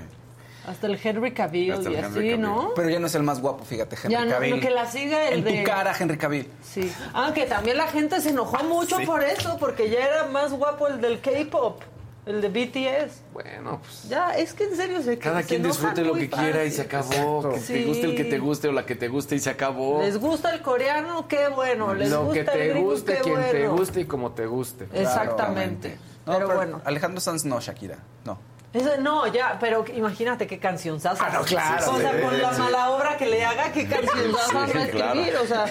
hasta 0.67 0.87
el 0.87 0.99
Henry 1.03 1.31
Cavill 1.33 1.71
Hasta 1.71 1.87
el 1.89 1.93
y 1.93 1.97
Henry 1.97 2.07
así, 2.07 2.15
Cavill. 2.15 2.41
¿no? 2.41 2.71
Pero 2.75 2.89
ya 2.89 2.99
no 2.99 3.07
es 3.07 3.15
el 3.15 3.23
más 3.23 3.41
guapo, 3.41 3.63
fíjate, 3.65 3.95
Henry 3.95 4.11
Ya 4.11 4.25
no, 4.25 4.31
Cavill. 4.31 4.59
que 4.59 4.69
la 4.69 4.85
siga 4.85 5.27
el 5.29 5.39
en 5.39 5.43
de- 5.45 5.57
tu 5.59 5.63
cara, 5.63 5.93
Henry 5.99 6.17
Cavill. 6.17 6.47
Sí. 6.63 6.91
Aunque 7.13 7.45
también 7.45 7.77
la 7.77 7.87
gente 7.87 8.19
se 8.21 8.29
enojó 8.29 8.63
mucho 8.65 8.97
Sí. 8.97 9.05
por 9.05 9.23
eso, 9.23 9.57
porque 9.59 9.89
ya 9.89 10.05
era 10.05 10.25
más 10.25 10.51
guapo 10.53 10.87
el 10.87 11.01
del 11.01 11.19
K-pop, 11.21 11.81
el 12.25 12.41
de 12.41 12.49
BTS. 12.49 13.21
Bueno, 13.33 13.79
pues 13.81 14.07
Ya, 14.09 14.31
es 14.35 14.53
que 14.53 14.65
en 14.65 14.75
serio 14.75 15.01
se 15.01 15.17
Cada 15.17 15.41
se 15.41 15.47
quien 15.47 15.63
disfrute 15.63 16.03
lo 16.03 16.13
que 16.13 16.29
quiera 16.29 16.63
y 16.65 16.69
se 16.71 16.83
acabó. 16.83 17.49
Que 17.53 17.59
te 17.59 17.85
guste 17.85 18.03
el 18.05 18.15
que 18.15 18.23
te 18.25 18.37
guste 18.37 18.67
o 18.67 18.71
la 18.71 18.85
que 18.85 18.95
te 18.95 19.07
guste 19.07 19.35
y 19.35 19.39
se 19.39 19.49
acabó. 19.49 20.01
Les 20.03 20.17
gusta 20.19 20.53
el 20.53 20.61
coreano, 20.61 21.27
qué 21.27 21.47
bueno. 21.47 21.95
Les 21.95 22.11
lo 22.11 22.25
gusta 22.25 22.33
que 22.39 22.43
te 22.51 22.63
el 22.65 22.69
gringo, 22.73 22.91
guste, 22.91 23.13
qué 23.15 23.21
quien 23.21 23.35
te 23.41 23.59
bueno. 23.59 23.77
guste 23.77 24.01
y 24.01 24.05
como 24.05 24.31
te 24.33 24.45
guste. 24.45 24.87
Exactamente. 24.93 25.97
No, 26.27 26.33
pero, 26.33 26.55
bueno. 26.55 26.81
Alejandro 26.85 27.19
Sanz 27.21 27.45
no, 27.45 27.59
Shakira. 27.59 27.97
No. 28.25 28.37
Eso, 28.71 28.91
no, 28.99 29.25
ya, 29.27 29.57
pero 29.59 29.83
imagínate 29.95 30.45
qué 30.45 30.59
canción 30.59 30.99
sasa. 30.99 31.25
Ah, 31.25 31.31
no, 31.33 31.41
claro. 31.43 31.91
O 31.91 31.97
sea, 31.97 32.11
Sí, 32.11 32.21
con 32.21 32.39
la 32.39 32.53
sí. 32.53 32.59
mala 32.61 32.91
obra 32.91 33.17
que 33.17 33.25
le 33.25 33.43
haga, 33.43 33.71
qué 33.71 33.87
canción 33.87 34.31
sasa 34.35 34.53
va 34.53 34.63
a 34.63 34.67
escribir. 34.85 35.35
O 35.41 35.47
sea, 35.47 35.65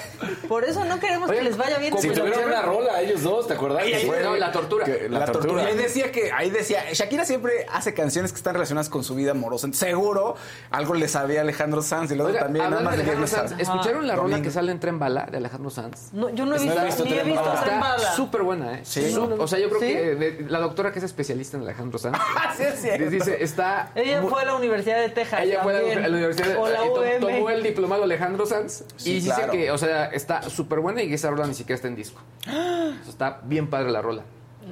por 0.48 0.64
eso 0.64 0.84
no 0.84 0.98
queremos 0.98 1.30
que 1.30 1.40
les 1.42 1.56
vaya 1.56 1.78
bien. 1.78 1.96
Si 1.98 2.08
pero 2.08 2.22
tuvieron 2.22 2.44
una 2.46 2.62
rola 2.62 3.00
ellos 3.00 3.22
dos, 3.22 3.46
¿te 3.46 3.54
acuerdas? 3.54 3.82
Ay, 3.84 3.90
Que 3.92 3.96
ay, 3.98 4.06
fue- 4.06 4.22
no, 4.24 4.36
la 4.36 4.50
tortura. 4.50 4.84
que- 4.84 5.08
La, 5.08 5.24
tortura. 5.26 5.62
Y 5.62 5.66
ahí 5.66 5.76
decía 5.76 6.10
que, 6.10 6.32
ahí 6.32 6.50
decía, 6.50 6.84
Shakira 6.92 7.24
siempre 7.24 7.66
hace 7.72 7.94
canciones 7.94 8.32
que 8.32 8.36
están 8.38 8.54
relacionadas 8.54 8.88
con 8.88 9.04
su 9.04 9.14
vida 9.14 9.30
amorosa. 9.30 9.68
Seguro 9.72 10.34
algo 10.72 10.94
le 10.94 11.06
sabía 11.06 11.38
a 11.38 11.42
Alejandro 11.42 11.82
Sanz 11.82 12.10
y 12.10 12.14
luego 12.16 12.30
Oiga, 12.30 12.40
también 12.40 12.68
nada 12.68 12.82
más 12.82 12.96
de 12.96 13.04
le 13.04 13.10
Alejandro 13.12 13.26
Sanz, 13.28 13.56
besar. 13.56 13.60
¿escucharon 13.76 14.06
la 14.08 14.16
rola 14.16 14.28
Domingo. 14.30 14.42
que 14.42 14.50
sale 14.50 14.72
en 14.72 14.80
Tren 14.80 14.98
Bala 14.98 15.26
de 15.30 15.36
Alejandro 15.36 15.70
Sanz? 15.70 16.12
No, 16.12 16.30
yo 16.30 16.44
no 16.46 16.56
he 16.56 16.58
visto, 16.58 16.84
visto 16.84 17.04
ni 17.04 17.12
he 17.12 17.14
Tren 17.14 17.26
visto 17.28 17.44
Bala. 17.44 17.60
Tren 17.62 17.78
Está 17.78 18.12
súper 18.16 18.42
buena, 18.42 18.74
¿eh? 18.74 18.80
Sí. 18.82 19.14
O 19.38 19.46
sea, 19.46 19.58
yo 19.60 19.68
creo 19.68 19.80
¿Sí? 19.80 19.86
que 19.86 20.46
la 20.48 20.58
doctora 20.58 20.90
que 20.90 20.98
es 20.98 21.04
especialista 21.04 21.56
en 21.56 21.62
Alejandro 21.62 21.98
Sanz 22.00 22.18
Sí, 22.56 22.64
es 22.64 22.87
cierto. 22.96 23.10
dice, 23.10 23.42
está... 23.42 23.90
Ella 23.94 24.20
muy- 24.20 24.30
fue 24.30 24.42
a 24.42 24.44
la 24.46 24.54
Universidad 24.54 24.98
de 25.00 25.08
Texas. 25.10 25.40
Ella 25.42 25.62
fue 25.62 25.74
a 25.74 25.78
también. 25.78 26.00
la, 26.00 26.06
a 26.06 26.08
la 26.08 26.16
universidad 26.16 26.54
to- 26.54 26.62
UM. 27.00 27.20
tomó 27.20 27.50
el 27.50 27.62
diplomado 27.62 28.04
Alejandro 28.04 28.46
Sanz 28.46 28.84
Sí, 28.96 29.10
y 29.10 29.14
dice 29.20 29.42
que, 29.50 29.70
o 29.70 29.78
sea, 29.78 30.06
está 30.06 30.42
súper 30.48 30.80
buena 30.80 31.02
y 31.02 31.08
que 31.08 31.14
esa 31.14 31.30
rola 31.30 31.46
ni 31.46 31.54
siquiera 31.54 31.76
está 31.76 31.88
en 31.88 31.96
disco. 31.96 32.20
Está 33.08 33.40
bien 33.44 33.68
padre 33.68 33.90
la 33.90 34.02
rola. 34.02 34.22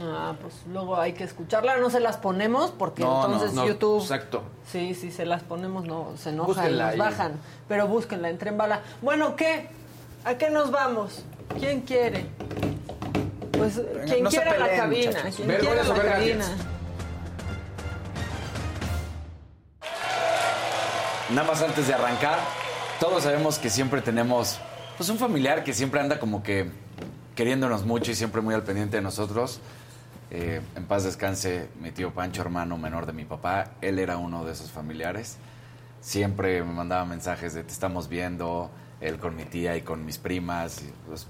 Ah, 0.01 0.35
pues 0.41 0.55
luego 0.71 0.97
hay 1.01 1.13
que 1.15 1.25
escucharla. 1.25 1.79
No 1.79 1.89
se 1.89 2.01
las 2.01 2.17
ponemos 2.19 2.71
porque 2.71 3.03
No, 3.03 3.25
entonces 3.25 3.55
No, 3.55 3.67
YouTube. 3.67 4.03
Exacto. 4.03 4.43
Sí, 4.71 4.95
sí, 4.95 5.11
se 5.11 5.25
las 5.25 5.43
ponemos, 5.43 5.85
no, 5.87 6.13
se 6.19 6.31
enoja 6.31 6.49
Búsquenla 6.49 6.95
y 6.95 6.99
nos 6.99 7.07
ahí. 7.07 7.13
bajan. 7.13 7.33
Pero 7.69 7.87
búsquenla, 7.89 8.29
entren 8.29 8.55
en 8.55 8.59
bala. 8.59 8.81
Bueno, 9.01 9.37
¿qué? 9.37 9.69
¿A 10.25 10.35
qué 10.37 10.51
nos 10.51 10.71
vamos? 10.71 11.25
¿Quién 11.59 11.81
quiere? 11.83 12.27
Pues 13.53 13.81
quien 14.07 14.25
no 14.25 14.31
se 14.31 14.37
quiera 14.37 14.59
la 14.59 14.77
cabina. 14.77 15.11
muchachos. 15.13 15.37
Quien 15.37 15.49
Ver 15.49 15.61
quiera 15.61 15.83
la 15.85 15.95
cabina. 15.95 16.45
Nada 21.31 21.47
más 21.49 21.63
antes 21.63 21.89
de 21.89 21.95
arrancar, 21.95 22.39
todos 23.01 23.25
sabemos 23.25 23.59
que 23.59 23.69
siempre 23.69 24.01
tenemos 24.01 24.59
pues 24.97 25.09
un 25.11 25.19
familiar 25.19 25.65
que 25.65 25.73
siempre 25.75 26.01
anda 26.01 26.19
como 26.19 26.43
que 26.43 26.71
queriéndonos 27.35 27.85
mucho 27.85 28.13
y 28.13 28.15
siempre 28.15 28.41
muy 28.41 28.55
al 28.55 28.63
pendiente 28.63 28.97
de 28.97 29.03
nosotros. 29.03 29.61
Eh, 30.31 30.61
en 30.75 30.85
paz 30.87 31.05
descanse 31.05 31.69
mi 31.81 31.91
tío 31.91 32.13
Pancho, 32.13 32.43
hermano 32.43 32.79
menor 32.79 33.07
de 33.07 33.13
mi 33.13 33.25
papá. 33.25 33.73
Él 33.81 33.99
era 33.99 34.17
uno 34.17 34.45
de 34.45 34.53
esos 34.53 34.71
familiares. 34.71 35.37
Siempre 36.01 36.63
me 36.63 36.73
mandaba 36.73 37.05
mensajes 37.05 37.55
de 37.55 37.65
te 37.65 37.73
estamos 37.73 38.09
viendo, 38.09 38.71
él 39.01 39.19
con 39.19 39.35
mi 39.37 39.45
tía 39.45 39.77
y 39.77 39.83
con 39.83 40.05
mis 40.05 40.19
primas. 40.19 40.81
Y, 40.83 40.93
pues, 41.09 41.27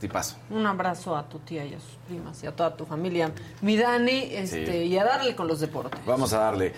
tipazo. 0.00 0.36
Un 0.50 0.66
abrazo 0.66 1.16
a 1.16 1.26
tu 1.28 1.38
tía 1.38 1.64
y 1.64 1.72
a 1.74 1.80
sus 1.80 1.96
primas 2.06 2.42
y 2.42 2.46
a 2.46 2.52
toda 2.54 2.76
tu 2.76 2.84
familia. 2.84 3.32
Mi 3.62 3.76
Dani, 3.76 4.28
este, 4.32 4.66
Sí. 4.66 4.78
y 4.88 4.98
a 4.98 5.04
darle 5.04 5.34
con 5.34 5.48
los 5.48 5.60
deportes. 5.60 5.98
Vamos 6.04 6.32
a 6.34 6.38
darle. 6.38 6.74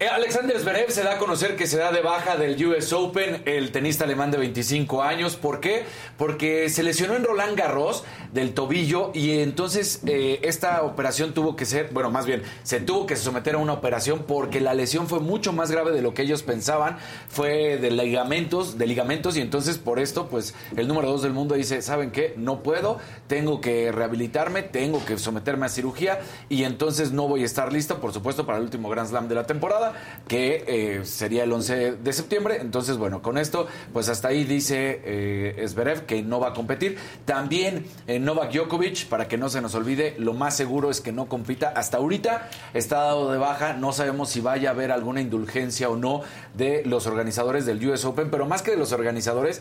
Eh, 0.00 0.08
Alexander 0.08 0.58
Zverev 0.58 0.90
se 0.90 1.02
da 1.02 1.16
a 1.16 1.18
conocer 1.18 1.56
que 1.56 1.66
se 1.66 1.76
da 1.76 1.92
de 1.92 2.00
baja 2.00 2.38
del 2.38 2.56
US 2.64 2.90
Open, 2.94 3.42
el 3.44 3.70
tenista 3.70 4.04
alemán 4.04 4.30
de 4.30 4.38
25 4.38 5.02
años. 5.02 5.36
¿Por 5.36 5.60
qué? 5.60 5.84
Porque 6.16 6.70
se 6.70 6.82
lesionó 6.82 7.16
en 7.16 7.22
Roland 7.22 7.54
Garros 7.54 8.04
del 8.32 8.54
tobillo 8.54 9.10
y 9.12 9.40
entonces 9.40 10.00
eh, 10.06 10.40
esta 10.42 10.84
operación 10.84 11.34
tuvo 11.34 11.54
que 11.54 11.66
ser, 11.66 11.90
bueno, 11.92 12.10
más 12.10 12.24
bien, 12.24 12.42
se 12.62 12.80
tuvo 12.80 13.04
que 13.04 13.14
someter 13.14 13.56
a 13.56 13.58
una 13.58 13.74
operación 13.74 14.24
porque 14.26 14.62
la 14.62 14.72
lesión 14.72 15.06
fue 15.06 15.20
mucho 15.20 15.52
más 15.52 15.70
grave 15.70 15.92
de 15.92 16.00
lo 16.00 16.14
que 16.14 16.22
ellos 16.22 16.42
pensaban. 16.42 16.96
Fue 17.28 17.76
de 17.76 17.90
ligamentos, 17.90 18.78
de 18.78 18.86
ligamentos 18.86 19.36
y 19.36 19.42
entonces 19.42 19.76
por 19.76 19.98
esto, 19.98 20.28
pues 20.28 20.54
el 20.78 20.88
número 20.88 21.10
dos 21.10 21.20
del 21.20 21.34
mundo 21.34 21.56
dice, 21.56 21.82
¿saben 21.82 22.10
qué? 22.10 22.32
No 22.38 22.62
puedo, 22.62 22.96
tengo 23.26 23.60
que 23.60 23.92
rehabilitarme, 23.92 24.62
tengo 24.62 25.04
que 25.04 25.18
someterme 25.18 25.66
a 25.66 25.68
cirugía 25.68 26.20
y 26.48 26.64
entonces 26.64 27.12
no 27.12 27.28
voy 27.28 27.42
a 27.42 27.44
estar 27.44 27.70
listo, 27.70 28.00
por 28.00 28.14
supuesto, 28.14 28.46
para 28.46 28.56
el 28.56 28.64
último 28.64 28.88
Grand 28.88 29.06
Slam 29.06 29.28
de 29.28 29.34
la 29.34 29.44
temporada, 29.44 29.89
que 30.28 30.64
eh, 30.66 31.04
sería 31.04 31.44
el 31.44 31.52
11 31.52 31.92
de 31.92 32.12
septiembre. 32.12 32.58
Entonces, 32.60 32.96
bueno, 32.96 33.22
con 33.22 33.38
esto, 33.38 33.66
pues 33.92 34.08
hasta 34.08 34.28
ahí 34.28 34.44
dice 34.44 35.00
eh, 35.04 35.66
que 36.06 36.22
no 36.22 36.40
va 36.40 36.48
a 36.48 36.54
competir. 36.54 36.98
También 37.24 37.86
eh, 38.06 38.18
Novak 38.18 38.52
Djokovic, 38.52 39.06
para 39.06 39.26
que 39.28 39.36
no 39.36 39.48
se 39.48 39.60
nos 39.60 39.74
olvide, 39.74 40.14
lo 40.18 40.34
más 40.34 40.56
seguro 40.56 40.90
es 40.90 41.00
que 41.00 41.12
no 41.12 41.26
compita. 41.26 41.72
Hasta 41.74 41.98
ahorita 41.98 42.48
está 42.74 42.96
dado 42.98 43.32
de 43.32 43.38
baja, 43.38 43.72
no 43.72 43.92
sabemos 43.92 44.30
si 44.30 44.40
vaya 44.40 44.70
a 44.70 44.72
haber 44.72 44.92
alguna 44.92 45.20
indulgencia 45.20 45.88
o 45.88 45.96
no 45.96 46.22
de 46.54 46.82
los 46.84 47.06
organizadores 47.06 47.66
del 47.66 47.84
US 47.88 48.04
Open, 48.04 48.30
pero 48.30 48.46
más 48.46 48.62
que 48.62 48.72
de 48.72 48.76
los 48.76 48.92
organizadores, 48.92 49.60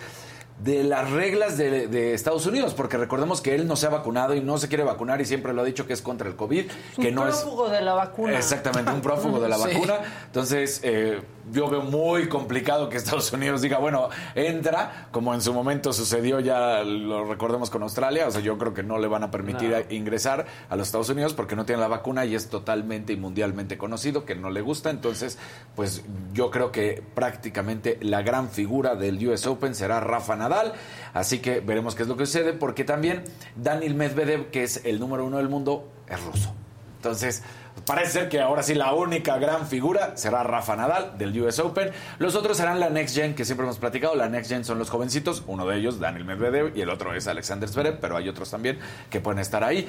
de 0.59 0.83
las 0.83 1.09
reglas 1.11 1.57
de, 1.57 1.87
de 1.87 2.13
Estados 2.13 2.45
Unidos, 2.45 2.73
porque 2.73 2.97
recordemos 2.97 3.41
que 3.41 3.55
él 3.55 3.67
no 3.67 3.75
se 3.75 3.85
ha 3.87 3.89
vacunado 3.89 4.35
y 4.35 4.41
no 4.41 4.57
se 4.57 4.67
quiere 4.67 4.83
vacunar 4.83 5.21
y 5.21 5.25
siempre 5.25 5.53
lo 5.53 5.61
ha 5.61 5.65
dicho 5.65 5.87
que 5.87 5.93
es 5.93 6.01
contra 6.01 6.27
el 6.27 6.35
COVID, 6.35 6.65
que 6.99 7.07
un 7.09 7.15
no 7.15 7.27
es... 7.27 7.37
prófugo 7.37 7.69
de 7.69 7.81
la 7.81 7.93
vacuna. 7.93 8.37
Exactamente, 8.37 8.91
un 8.91 9.01
prófugo 9.01 9.39
de 9.39 9.47
la 9.49 9.57
Sí. 9.59 9.63
vacuna. 9.73 9.99
Entonces, 10.25 10.81
eh, 10.83 11.21
yo 11.51 11.69
veo 11.69 11.81
muy 11.81 12.27
complicado 12.29 12.89
que 12.89 12.97
Estados 12.97 13.31
Unidos 13.33 13.61
diga, 13.61 13.77
bueno, 13.77 14.09
entra, 14.35 15.07
como 15.11 15.33
en 15.33 15.41
su 15.41 15.53
momento 15.53 15.93
sucedió, 15.93 16.39
ya 16.39 16.83
lo 16.83 17.25
recordemos 17.25 17.69
con 17.69 17.83
Australia. 17.83 18.27
O 18.27 18.31
sea, 18.31 18.41
yo 18.41 18.57
creo 18.57 18.73
que 18.73 18.83
no 18.83 18.97
le 18.97 19.07
van 19.07 19.23
a 19.23 19.31
permitir 19.31 19.73
a- 19.75 19.93
ingresar 19.93 20.45
a 20.69 20.75
los 20.75 20.87
Estados 20.87 21.09
Unidos 21.09 21.33
porque 21.33 21.55
no 21.55 21.65
tiene 21.65 21.81
la 21.81 21.87
vacuna 21.87 22.25
y 22.25 22.35
es 22.35 22.49
totalmente 22.49 23.13
y 23.13 23.17
mundialmente 23.17 23.77
conocido 23.77 24.25
que 24.25 24.35
no 24.35 24.49
le 24.49 24.61
gusta. 24.61 24.89
Entonces, 24.89 25.37
pues 25.75 26.03
yo 26.33 26.51
creo 26.51 26.71
que 26.71 27.03
prácticamente 27.15 27.97
la 28.01 28.21
gran 28.21 28.49
figura 28.49 28.95
del 28.95 29.25
US 29.27 29.45
Open 29.47 29.75
será 29.75 29.99
Rafa 29.99 30.35
Nadal. 30.35 30.73
Así 31.13 31.39
que 31.39 31.59
veremos 31.59 31.95
qué 31.95 32.03
es 32.03 32.09
lo 32.09 32.17
que 32.17 32.25
sucede, 32.25 32.53
porque 32.53 32.83
también 32.83 33.23
Daniel 33.55 33.95
Medvedev, 33.95 34.49
que 34.51 34.63
es 34.63 34.81
el 34.85 34.99
número 34.99 35.25
uno 35.25 35.37
del 35.37 35.49
mundo, 35.49 35.87
es 36.07 36.21
ruso. 36.23 36.53
Entonces, 36.97 37.43
parece 37.85 38.11
ser 38.11 38.29
que 38.29 38.41
ahora 38.41 38.63
sí 38.63 38.75
la 38.75 38.93
única 38.93 39.37
gran 39.37 39.67
figura 39.67 40.15
será 40.15 40.43
Rafa 40.43 40.75
Nadal 40.75 41.17
del 41.17 41.39
US 41.41 41.59
Open. 41.59 41.91
Los 42.17 42.35
otros 42.35 42.57
serán 42.57 42.79
la 42.79 42.89
Next 42.89 43.15
Gen, 43.15 43.35
que 43.35 43.45
siempre 43.45 43.65
hemos 43.65 43.79
platicado. 43.79 44.15
La 44.15 44.29
Next 44.29 44.49
Gen 44.49 44.65
son 44.65 44.79
los 44.79 44.89
jovencitos, 44.89 45.43
uno 45.47 45.65
de 45.65 45.77
ellos, 45.77 45.99
Daniel 45.99 46.25
Medvedev, 46.25 46.77
y 46.77 46.81
el 46.81 46.89
otro 46.89 47.13
es 47.13 47.27
Alexander 47.27 47.67
Zverev, 47.67 47.99
pero 47.99 48.17
hay 48.17 48.29
otros 48.29 48.49
también 48.49 48.79
que 49.09 49.21
pueden 49.21 49.39
estar 49.39 49.63
ahí. 49.63 49.87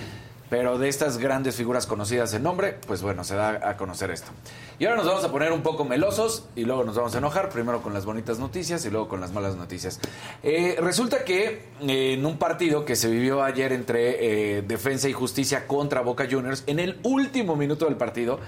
Pero 0.51 0.79
de 0.79 0.89
estas 0.89 1.19
grandes 1.19 1.55
figuras 1.55 1.87
conocidas 1.87 2.35
en 2.35 2.43
nombre, 2.43 2.77
pues 2.89 3.03
bueno, 3.03 3.23
se 3.23 3.37
da 3.37 3.71
a 3.71 3.77
conocer 3.77 4.11
esto. 4.11 4.33
Y 4.81 4.85
ahora 4.85 4.97
nos 4.97 5.07
vamos 5.07 5.25
a 5.25 5.31
poner 5.31 5.53
un 5.53 5.63
poco 5.63 5.85
melosos 5.85 6.49
y 6.57 6.65
luego 6.65 6.83
nos 6.83 6.97
vamos 6.97 7.15
a 7.15 7.19
enojar, 7.19 7.51
primero 7.51 7.81
con 7.83 7.95
las 7.95 8.05
bonitas 8.05 8.41
noticias 8.41 8.85
y 8.85 8.91
luego 8.91 9.09
con 9.09 9.21
las 9.21 9.33
malas 9.33 9.55
noticias. 9.55 10.01
Eh, 10.43 10.77
resulta 10.81 11.25
que 11.25 11.69
eh, 11.83 12.15
en 12.15 12.27
un 12.27 12.37
partido 12.37 12.85
que 12.85 12.97
se 12.97 13.09
vivió 13.09 13.45
ayer 13.45 13.73
entre 13.73 14.57
eh, 14.57 14.63
Defensa 14.63 15.09
y 15.09 15.13
Justicia 15.13 15.69
contra 15.69 16.01
Boca 16.01 16.27
Juniors, 16.29 16.65
en 16.67 16.81
el 16.81 16.99
último 17.05 17.55
minuto 17.55 17.85
del 17.85 17.97
partido, 17.97 18.41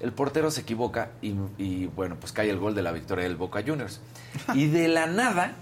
el 0.00 0.12
portero 0.12 0.50
se 0.50 0.62
equivoca 0.62 1.10
y, 1.20 1.34
y, 1.58 1.86
bueno, 1.94 2.16
pues 2.18 2.32
cae 2.32 2.48
el 2.48 2.58
gol 2.58 2.74
de 2.74 2.82
la 2.82 2.92
victoria 2.92 3.24
del 3.24 3.36
Boca 3.36 3.62
Juniors. 3.64 4.00
Y 4.54 4.68
de 4.68 4.88
la 4.88 5.06
nada, 5.06 5.52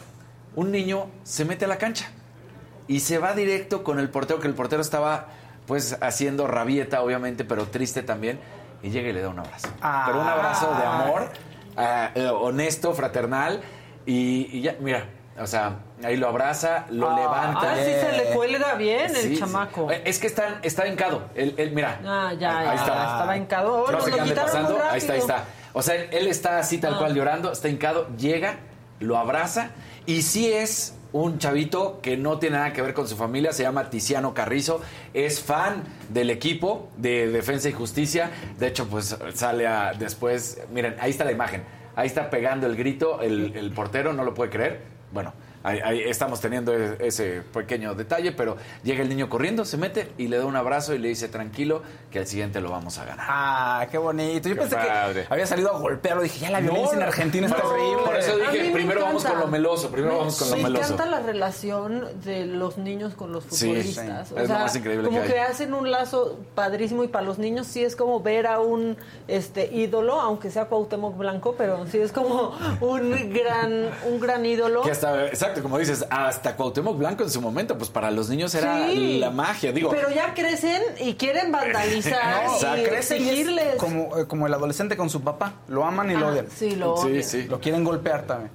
un 0.55 0.71
niño 0.71 1.09
se 1.25 1.45
mete 1.45 1.65
a 1.65 1.69
la 1.69 1.79
cancha 1.79 2.11
y 2.87 3.01
se 3.01 3.19
va 3.19 3.35
directo 3.35 3.83
con 3.83 3.99
el 3.99 4.09
portero, 4.09 4.39
que 4.39 4.47
el 4.47 4.55
portero 4.55 4.83
estaba 4.83 5.40
pues 5.71 5.97
haciendo 6.01 6.49
rabieta, 6.49 7.01
obviamente, 7.01 7.45
pero 7.45 7.67
triste 7.67 8.03
también, 8.03 8.41
y 8.83 8.91
llega 8.91 9.09
y 9.11 9.13
le 9.13 9.21
da 9.23 9.29
un 9.29 9.39
abrazo. 9.39 9.69
Ah. 9.81 10.03
Pero 10.05 10.21
un 10.21 10.27
abrazo 10.27 10.75
de 10.77 10.85
amor, 10.85 11.29
ah, 11.77 12.11
eh, 12.17 12.27
honesto, 12.27 12.93
fraternal, 12.93 13.61
y, 14.05 14.49
y 14.51 14.63
ya, 14.63 14.75
mira, 14.81 15.05
o 15.39 15.47
sea, 15.47 15.77
ahí 16.03 16.17
lo 16.17 16.27
abraza, 16.27 16.87
lo 16.91 17.15
levanta. 17.15 17.71
Ah, 17.75 17.77
sí 17.77 17.85
se 17.93 18.11
le 18.17 18.25
cuelga 18.35 18.75
bien 18.75 19.15
Sí, 19.15 19.35
el 19.35 19.39
chamaco. 19.39 19.93
Eh, 19.93 20.03
Es 20.07 20.19
que 20.19 20.27
está, 20.27 20.59
está 20.63 20.89
hincado. 20.89 21.29
Él, 21.37 21.55
él, 21.57 21.71
mira. 21.71 22.01
Ah, 22.05 22.33
ya, 22.37 22.59
ahí 22.59 22.67
ya, 22.67 22.75
está. 22.75 22.93
estaba 23.05 23.37
hincado. 23.37 23.85
Oh, 23.85 23.93
No 23.93 23.99
lo 23.99 24.09
muy. 24.09 24.19
Ahí 24.19 24.99
está, 24.99 25.13
ahí 25.13 25.19
está. 25.21 25.45
O 25.73 25.83
sea, 25.83 25.95
él 25.95 26.27
está 26.27 26.59
así 26.59 26.79
tal 26.79 26.95
Ah. 26.95 26.99
cual 26.99 27.15
llorando, 27.15 27.53
está 27.53 27.69
hincado, 27.69 28.09
llega, 28.17 28.57
lo 28.99 29.17
abraza 29.17 29.71
y 30.05 30.23
sí 30.23 30.53
es 30.53 30.97
un 31.13 31.39
chavito 31.39 32.01
que 32.03 32.17
no 32.17 32.39
tiene 32.39 32.57
nada 32.57 32.73
que 32.73 32.83
ver 32.83 32.95
con 32.95 33.09
su 33.09 33.17
familia, 33.17 33.53
se 33.53 33.63
llama 33.63 33.91
Tiziano 33.91 34.35
Carrizo, 34.35 34.81
es 35.15 35.41
fan 35.41 35.83
del 36.09 36.31
equipo 36.31 36.89
de 36.97 37.29
Defensa 37.29 37.69
y 37.69 37.73
Justicia, 37.73 38.31
de 38.59 38.69
hecho 38.69 38.87
pues 38.89 39.17
sale 39.35 39.67
a, 39.67 39.93
después, 39.93 40.61
miren, 40.73 40.97
ahí 41.01 41.11
está 41.11 41.25
la 41.25 41.33
imagen, 41.33 41.63
ahí 41.97 42.07
está 42.07 42.31
pegando 42.31 42.67
el 42.67 42.77
grito 42.77 43.21
el, 43.21 43.57
el 43.57 43.71
portero, 43.73 44.13
no 44.13 44.25
lo 44.25 44.35
puede 44.35 44.51
creer, 44.51 44.81
bueno, 45.13 45.33
Ahí, 45.63 45.79
ahí 45.85 46.01
estamos 46.01 46.41
teniendo 46.41 46.73
e- 46.75 46.97
ese 47.07 47.43
pequeño 47.53 47.95
detalle, 47.95 48.33
pero 48.33 48.57
llega 48.83 49.03
el 49.03 49.09
niño 49.11 49.29
corriendo, 49.29 49.65
se 49.67 49.77
mete 49.77 50.11
y 50.17 50.29
le 50.29 50.39
da 50.39 50.47
un 50.47 50.57
abrazo 50.57 50.95
y 50.95 50.99
le 50.99 51.09
dice 51.09 51.29
tranquilo 51.29 51.83
que 52.11 52.19
al 52.21 52.27
siguiente 52.27 52.61
lo 52.63 52.71
vamos 52.71 52.97
a 52.99 53.05
ganar. 53.05 53.27
Ah, 53.29 53.87
qué 53.91 53.99
bonito. 53.99 54.49
Yo 54.49 54.55
Qué 54.55 54.61
pensé 54.63 54.77
padre. 54.77 55.27
que 55.27 55.33
había 55.35 55.47
salido 55.47 55.75
a 55.75 55.79
golpearlo. 55.79 56.23
Dije, 56.23 56.41
ya 56.41 56.51
la 56.51 56.61
violencia 56.61 56.97
en 56.97 57.03
Argentina 57.03 57.47
está 57.47 57.63
No, 57.63 57.69
horrible. 57.69 58.03
Por 58.05 58.17
eso 58.17 58.37
dije, 58.39 58.65
me 58.65 58.71
primero 58.73 59.01
vamos 59.03 59.25
con 59.25 59.39
lo 59.39 59.47
meloso, 59.49 59.91
primero 59.91 60.13
Me- 60.15 60.19
vamos 60.21 60.39
con 60.39 60.51
lo 60.51 60.57
me 60.57 60.63
meloso. 60.63 60.85
encanta 60.95 61.07
la 61.07 61.21
relación 61.21 62.07
de 62.25 62.47
los 62.47 62.79
niños 62.79 63.15
con 63.15 63.31
los 63.33 63.45
futbolistas. 63.45 64.29
sí. 64.29 64.35
O 64.35 64.39
Es 64.39 64.43
lo 64.49 64.55
sea, 64.55 64.59
más 64.65 64.77
increíble 64.77 65.09
como 65.09 65.23
que 65.23 65.29
que, 65.29 65.41
hacen 65.41 65.75
un 65.75 65.91
lazo 65.91 66.39
padrísimo 66.55 67.05
y 67.05 67.09
para 67.09 67.25
los 67.27 67.39
niños 67.39 67.67
sí 67.67 67.85
es 67.85 67.97
como 67.97 68.21
ver 68.21 68.47
a 68.47 68.61
un 68.61 68.97
este 69.29 69.67
ídolo, 69.75 70.21
aunque 70.21 70.51
sea 70.51 70.65
Cuauhtémoc 70.67 71.17
Blanco, 71.19 71.55
pero 71.59 71.87
sí 71.87 71.99
es 71.99 72.13
como 72.13 72.57
un 72.81 73.33
gran 73.33 73.91
un 74.07 74.21
gran 74.21 74.47
ídolo. 74.47 74.83
Que 74.83 74.91
hasta, 74.93 75.27
exacto, 75.51 75.63
como 75.63 75.79
dices, 75.79 76.05
hasta 76.11 76.57
Cuauhtémoc 76.57 76.97
Blanco 76.99 77.23
en 77.25 77.31
su 77.31 77.41
momento, 77.41 77.77
pues 77.77 77.91
para 77.91 78.11
los 78.11 78.29
niños 78.29 78.55
era 78.55 78.87
Sí. 78.87 79.19
la 79.19 79.31
magia. 79.31 79.73
Digo, 79.73 79.91
Pero 79.91 80.11
ya 80.11 80.33
crecen 80.35 80.83
y 80.99 81.15
quieren 81.15 81.53
vandalizar 81.53 82.45
No, 82.47 82.55
o 82.55 82.59
sea, 82.59 82.79
y 82.79 82.85
crecen 82.85 83.19
y 83.23 83.29
es 83.29 83.31
exigirles. 83.31 83.75
como, 83.77 84.17
eh, 84.19 84.27
como 84.27 84.47
el 84.47 84.55
adolescente 84.55 84.97
con 84.97 85.11
su 85.11 85.21
papá. 85.23 85.55
Lo 85.69 85.85
aman 85.85 86.11
y 86.11 86.15
lo 86.15 86.27
Ah, 86.29 86.31
odian. 86.31 86.47
sí, 86.55 86.77
lo 86.77 86.97
sí, 86.97 87.07
odian. 87.09 87.23
sí. 87.25 87.43
Lo 87.45 87.61
quieren 87.61 87.85
golpear 87.85 88.23
también. 88.23 88.51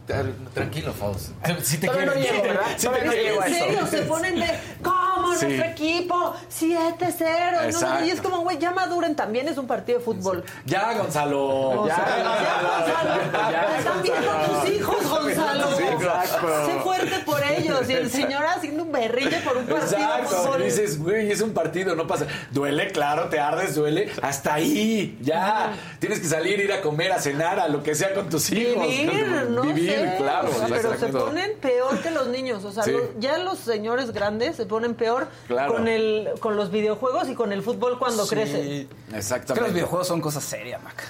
Tranquilo, 0.54 0.94
Faust. 0.94 1.30
Sí 1.64 1.78
te 1.78 1.88
Todavía 1.88 2.06
no 2.08 2.14
quiero. 2.14 2.32
llego, 2.34 2.44
¿verdad? 2.44 2.64
Sí 2.78 2.88
te 2.88 2.92
no 3.06 3.12
quiero. 3.12 3.12
llego 3.14 3.42
a 3.42 3.48
En 3.48 3.54
eso. 3.54 3.66
serio, 3.66 3.88
se 3.88 4.02
ponen 4.04 4.36
de, 4.40 4.48
¿cómo 4.84 5.34
Sí. 5.36 5.46
nuestro 5.48 5.66
equipo? 5.72 6.34
7-0. 6.50 7.72
No, 7.82 8.06
y 8.06 8.10
es 8.10 8.22
como, 8.22 8.40
güey, 8.42 8.58
ya 8.58 8.72
maduren, 8.72 9.16
también 9.16 9.48
es 9.48 9.58
un 9.58 9.68
partido 9.68 10.00
de 10.00 10.06
fútbol. 10.06 10.44
Ya, 10.66 10.94
Gonzalo. 10.94 11.88
Ya, 11.88 11.96
sea, 11.96 12.06
ya, 12.08 12.24
Gonzalo, 12.24 13.52
ya, 13.52 13.68
te 13.68 13.78
están 13.80 14.02
viendo 14.02 14.32
tus 14.62 14.70
hijos, 14.72 15.10
Gonzalo. 15.10 15.78
Sí, 15.78 15.84
exacto. 15.84 16.48
Fuerte 16.86 17.20
por 17.26 17.44
ellos. 17.44 17.90
Y 17.90 17.94
el 17.94 18.10
señor 18.12 18.46
haciendo 18.46 18.84
un 18.84 18.92
berrille 18.92 19.40
por 19.42 19.58
un 19.58 19.66
partido 19.66 20.00
Exacto, 20.00 20.58
dices, 20.58 21.00
güey, 21.02 21.32
es 21.32 21.42
un 21.42 21.54
partido, 21.54 21.96
no 21.96 22.08
pasa. 22.08 22.28
Duele, 22.52 22.88
claro, 22.92 23.28
te 23.30 23.40
ardes, 23.40 23.76
duele. 23.76 24.12
Hasta 24.22 24.54
ahí, 24.54 25.18
ya. 25.22 25.74
Tienes 26.00 26.20
que 26.20 26.28
salir, 26.28 26.60
ir 26.60 26.72
a 26.72 26.82
comer, 26.82 27.12
a 27.12 27.20
cenar, 27.20 27.60
a 27.60 27.68
lo 27.68 27.84
que 27.84 27.96
sea 27.96 28.14
con 28.14 28.30
tus 28.30 28.52
hijos. 28.52 28.88
Vivir, 28.88 29.48
no 29.50 29.62
Vivir, 29.64 29.92
sé, 29.92 30.14
claro. 30.18 30.50
o 30.50 30.54
sea, 30.54 30.68
pero 30.70 30.98
se 30.98 31.08
ponen 31.08 31.52
peor 31.60 32.00
que 32.02 32.12
los 32.12 32.28
niños, 32.28 32.64
o 32.64 32.72
sea, 32.72 32.84
Sí. 32.84 32.92
los- 32.92 33.04
ya 33.20 33.38
los 33.40 33.58
señores 33.60 34.12
grandes 34.12 34.56
se 34.56 34.66
ponen 34.66 34.94
peor 34.96 35.28
Claro. 35.48 35.74
con 35.74 35.88
el 35.88 36.30
con 36.40 36.56
los 36.56 36.72
videojuegos 36.72 37.30
y 37.30 37.34
con 37.36 37.52
el 37.52 37.62
fútbol 37.64 37.98
cuando 38.00 38.24
Sí. 38.26 38.36
crecen. 38.36 38.56
Es 38.56 38.88
que 39.12 39.18
Exactamente. 39.18 39.62
los 39.68 39.74
videojuegos 39.74 40.08
son 40.08 40.22
cosas 40.22 40.44
serias, 40.44 40.82
Mac. 40.84 41.04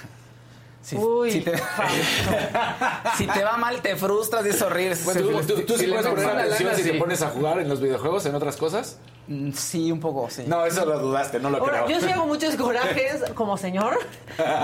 Si, 0.86 0.94
Uy, 0.96 1.32
si 1.32 1.40
te, 1.40 1.52
si 3.18 3.26
te 3.26 3.42
va 3.42 3.56
mal, 3.56 3.82
te 3.82 3.96
frustras 3.96 4.46
y 4.46 4.50
es 4.50 4.62
horrible. 4.62 4.96
Bueno, 5.04 5.40
¿Tú, 5.44 5.62
tú, 5.62 5.76
sí 5.76 5.88
puedes 5.88 6.06
poner 6.06 6.28
atención 6.28 6.76
si 6.76 6.84
te 6.84 6.94
pones 6.94 7.22
a 7.22 7.30
jugar 7.30 7.58
en 7.58 7.68
los 7.68 7.80
videojuegos, 7.80 8.24
en 8.26 8.36
otras 8.36 8.56
cosas? 8.56 8.96
Mm, 9.26 9.50
Sí, 9.50 9.90
un 9.90 9.98
poco, 9.98 10.30
sí. 10.30 10.44
No, 10.46 10.64
eso 10.64 10.86
lo 10.86 11.00
dudaste, 11.00 11.40
no 11.40 11.50
lo 11.50 11.58
Ahora, 11.58 11.86
creo. 11.86 11.98
yo 11.98 12.06
sí 12.06 12.12
hago 12.12 12.26
muchos 12.28 12.54
corajes 12.54 13.24
como 13.34 13.56
señor 13.56 13.98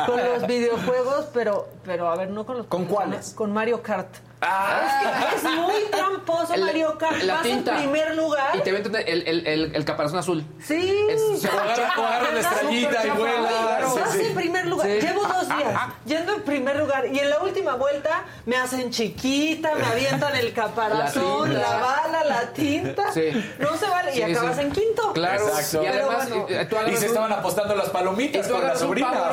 con 0.07 0.17
los 0.25 0.47
videojuegos, 0.47 1.27
pero 1.35 1.69
pero 1.85 2.09
a 2.09 2.15
ver, 2.15 2.31
no 2.31 2.47
con 2.47 2.59
los 2.59 2.67
¿Con 2.69 2.85
cuáles? 2.85 3.31
Con 3.31 3.53
Mario 3.53 3.83
Kart. 3.83 4.15
Ah. 4.43 5.31
Es 5.35 5.41
que 5.41 5.47
es 5.49 5.55
muy 5.57 5.75
tramposo 5.91 6.55
El- 6.55 6.61
Mario 6.65 6.99
Kart. 6.99 7.23
la 7.23 7.35
Vas 7.35 7.43
tinta. 7.43 7.73
en 7.77 7.77
primer 7.91 8.17
lugar. 8.17 8.57
Y 8.57 8.61
te 8.61 8.73
venden 8.73 8.95
el, 9.07 9.27
el, 9.29 9.47
el, 9.47 9.75
el 9.77 9.85
caparazón 9.85 10.19
azul. 10.19 10.45
Sí. 10.65 11.07
Es- 11.09 11.45
O 11.45 11.59
agarra, 11.59 11.93
o 11.99 12.03
agarra 12.07 12.33
la 12.33 12.41
estrellita 12.41 13.07
y 13.07 13.11
vuela. 13.11 13.51
Vas 13.95 14.15
en 14.17 14.35
primer 14.35 14.67
lugar. 14.67 14.87
Sí. 14.89 15.07
Llevo 15.07 15.23
dos 15.27 15.49
días 15.49 15.81
yendo 16.05 16.35
en 16.35 16.43
primer 16.43 16.77
lugar. 16.77 17.07
Y 17.07 17.19
en 17.19 17.31
la 17.31 17.41
última 17.41 17.75
vuelta 17.77 18.25
me 18.47 18.57
hacen 18.57 18.91
chiquita, 18.91 19.75
me 19.77 19.87
avientan 19.87 20.35
el 20.37 20.53
caparazón, 20.53 21.55
La 21.55 21.77
bala, 21.77 22.25
la 22.25 22.53
tinta. 22.53 23.13
Sí. 23.13 23.31
No 23.59 23.77
se 23.77 23.87
vale. 23.89 24.13
Sí, 24.13 24.19
y 24.19 24.23
acabas 24.23 24.57
sí. 24.57 24.63
en 24.63 24.73
quinto. 24.73 25.13
Claro. 25.13 25.47
Exacto. 25.49 25.83
Y 25.83 25.87
además, 25.87 26.29
bueno. 26.29 26.47
eh, 26.49 26.67
tú 26.69 26.77
Y 26.87 26.97
se 26.97 26.99
un- 26.99 27.05
estaban 27.05 27.33
apostando 27.33 27.75
las 27.77 27.89
palomitas 27.91 28.49
con 28.49 28.63
la 28.67 28.77
sobrina. 28.77 29.13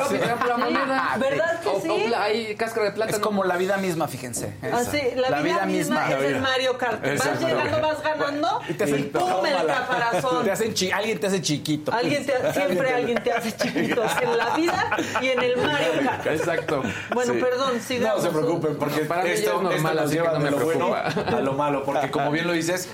¿Verdad 1.18 1.60
que 1.60 1.80
sí? 1.82 2.14
hay 2.14 2.54
cáscara 2.56 2.86
de 2.86 2.92
plátano. 2.92 3.16
Es 3.16 3.22
como 3.22 3.44
la 3.44 3.56
vida 3.56 3.76
misma, 3.76 4.08
fíjense. 4.08 4.54
Así, 4.72 4.99
La, 5.16 5.40
vida, 5.42 5.64
misma, 5.66 6.10
es 6.10 6.22
el 6.24 6.40
Mario 6.40 6.76
Kart. 6.78 7.02
Vas 7.02 7.40
llegando, 7.40 7.80
vas 7.80 8.02
ganando 8.02 8.60
y, 8.68 8.72
te 8.74 8.84
hacen- 8.84 9.10
pum, 9.10 9.46
el 9.46 9.66
caparazón. 9.66 10.44
Te 10.44 10.50
hacen 10.52 10.74
chi- 10.74 10.90
alguien 10.92 11.18
te 11.20 11.26
hace 11.26 11.40
chiquito. 11.42 11.92
Alguien 11.92 12.24
te- 12.26 12.52
siempre 12.52 12.92
alguien 12.94 13.22
te 13.22 13.32
hace 13.32 13.52
chiquito, 13.56 14.02
así 14.02 14.24
en 14.24 14.36
la 14.36 14.56
vida 14.56 14.96
y 15.22 15.26
en 15.28 15.42
el 15.42 15.56
Mario 15.56 15.88
Kart. 16.04 16.26
Exacto. 16.26 16.82
Bueno, 17.14 17.34
Sí. 17.34 17.40
perdón, 17.40 17.72
No 18.00 18.20
se 18.20 18.28
preocupen, 18.30 18.76
porque 18.76 19.00
Para 19.00 19.24
mí 19.24 19.30
esto, 19.30 19.56
es 19.56 19.62
normal, 19.62 19.74
esto 19.76 19.94
nos 19.94 19.98
así 20.04 20.10
que 20.10 20.16
lleva 20.22 20.32
no 20.32 20.38
me 20.38 20.44
de 20.44 20.50
lo 20.52 20.64
bueno 20.64 20.94
a 20.94 21.40
lo 21.40 21.52
malo, 21.54 21.84
porque 21.84 22.10
como 22.10 22.30
bien 22.30 22.46
lo 22.46 22.52
dices, 22.52 22.88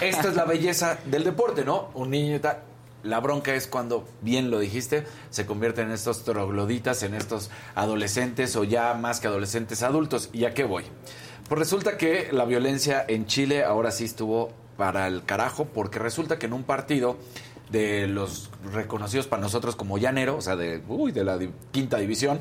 esta 0.00 0.28
es 0.28 0.34
la 0.36 0.44
belleza 0.44 0.98
del 1.04 1.24
deporte, 1.24 1.64
¿no? 1.64 1.90
Un 1.94 2.10
niño 2.10 2.36
y 2.36 2.38
tal. 2.40 2.58
La 3.04 3.18
bronca 3.18 3.52
es 3.52 3.66
cuando, 3.66 4.06
bien 4.20 4.48
lo 4.50 4.60
dijiste, 4.60 5.04
se 5.28 5.44
convierten 5.44 5.88
en 5.88 5.92
estos 5.92 6.22
trogloditas, 6.22 7.02
en 7.02 7.14
estos 7.14 7.50
adolescentes 7.74 8.54
o 8.54 8.62
ya 8.62 8.94
más 8.94 9.18
que 9.18 9.26
adolescentes 9.26 9.82
adultos. 9.82 10.30
¿Y 10.32 10.44
a 10.44 10.54
qué 10.54 10.62
voy? 10.62 10.84
Pues 11.52 11.58
resulta 11.68 11.98
que 11.98 12.30
la 12.32 12.46
violencia 12.46 13.04
en 13.06 13.26
Chile 13.26 13.62
ahora 13.62 13.90
sí 13.90 14.06
estuvo 14.06 14.52
para 14.78 15.06
el 15.06 15.22
carajo, 15.26 15.66
porque 15.66 15.98
resulta 15.98 16.38
que 16.38 16.46
en 16.46 16.54
un 16.54 16.62
partido 16.64 17.18
de 17.70 18.06
los 18.06 18.48
reconocidos 18.72 19.26
para 19.26 19.42
nosotros 19.42 19.76
como 19.76 19.98
llanero, 19.98 20.38
o 20.38 20.40
sea, 20.40 20.56
de, 20.56 20.80
uy, 20.88 21.12
de 21.12 21.24
la 21.24 21.36
di- 21.36 21.50
quinta 21.70 21.98
división, 21.98 22.40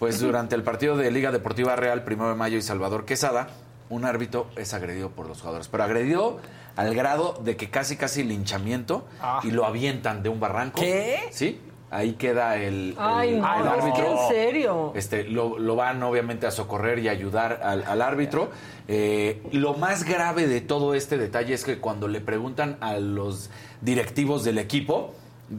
pues 0.00 0.18
durante 0.18 0.56
el 0.56 0.64
partido 0.64 0.96
de 0.96 1.12
Liga 1.12 1.30
Deportiva 1.30 1.76
Real, 1.76 2.02
Primero 2.02 2.30
de 2.30 2.34
Mayo 2.34 2.58
y 2.58 2.62
Salvador 2.62 3.04
Quesada, 3.04 3.50
un 3.88 4.04
árbitro 4.04 4.48
es 4.56 4.74
agredido 4.74 5.10
por 5.10 5.28
los 5.28 5.38
jugadores, 5.38 5.68
pero 5.68 5.84
agredido 5.84 6.40
al 6.74 6.92
grado 6.92 7.40
de 7.44 7.56
que 7.56 7.70
casi, 7.70 7.96
casi 7.96 8.24
linchamiento 8.24 9.06
Ah. 9.20 9.38
y 9.44 9.52
lo 9.52 9.64
avientan 9.64 10.24
de 10.24 10.28
un 10.28 10.40
barranco. 10.40 10.80
¿Qué? 10.80 11.20
Sí, 11.30 11.60
ahí 11.90 12.12
queda 12.12 12.56
el, 12.56 12.94
Ay, 12.98 13.30
el- 13.34 13.40
no, 13.40 13.54
el 13.54 13.60
es 13.66 13.72
que 13.74 13.80
árbitro. 13.80 14.12
en 14.22 14.28
serio. 14.28 14.92
Este, 14.94 15.24
lo, 15.24 15.58
lo 15.58 15.76
van 15.76 16.02
obviamente 16.02 16.46
a 16.46 16.50
socorrer 16.50 16.98
y 17.00 17.08
ayudar 17.08 17.60
al, 17.62 17.82
al 17.84 18.00
árbitro. 18.02 18.50
Eh, 18.88 19.42
lo 19.52 19.74
más 19.74 20.04
grave 20.04 20.46
de 20.46 20.60
todo 20.60 20.94
este 20.94 21.18
detalle 21.18 21.54
es 21.54 21.64
que 21.64 21.78
cuando 21.78 22.08
le 22.08 22.20
preguntan 22.20 22.76
a 22.80 22.98
los 22.98 23.50
directivos 23.80 24.44
del 24.44 24.58
equipo, 24.58 25.14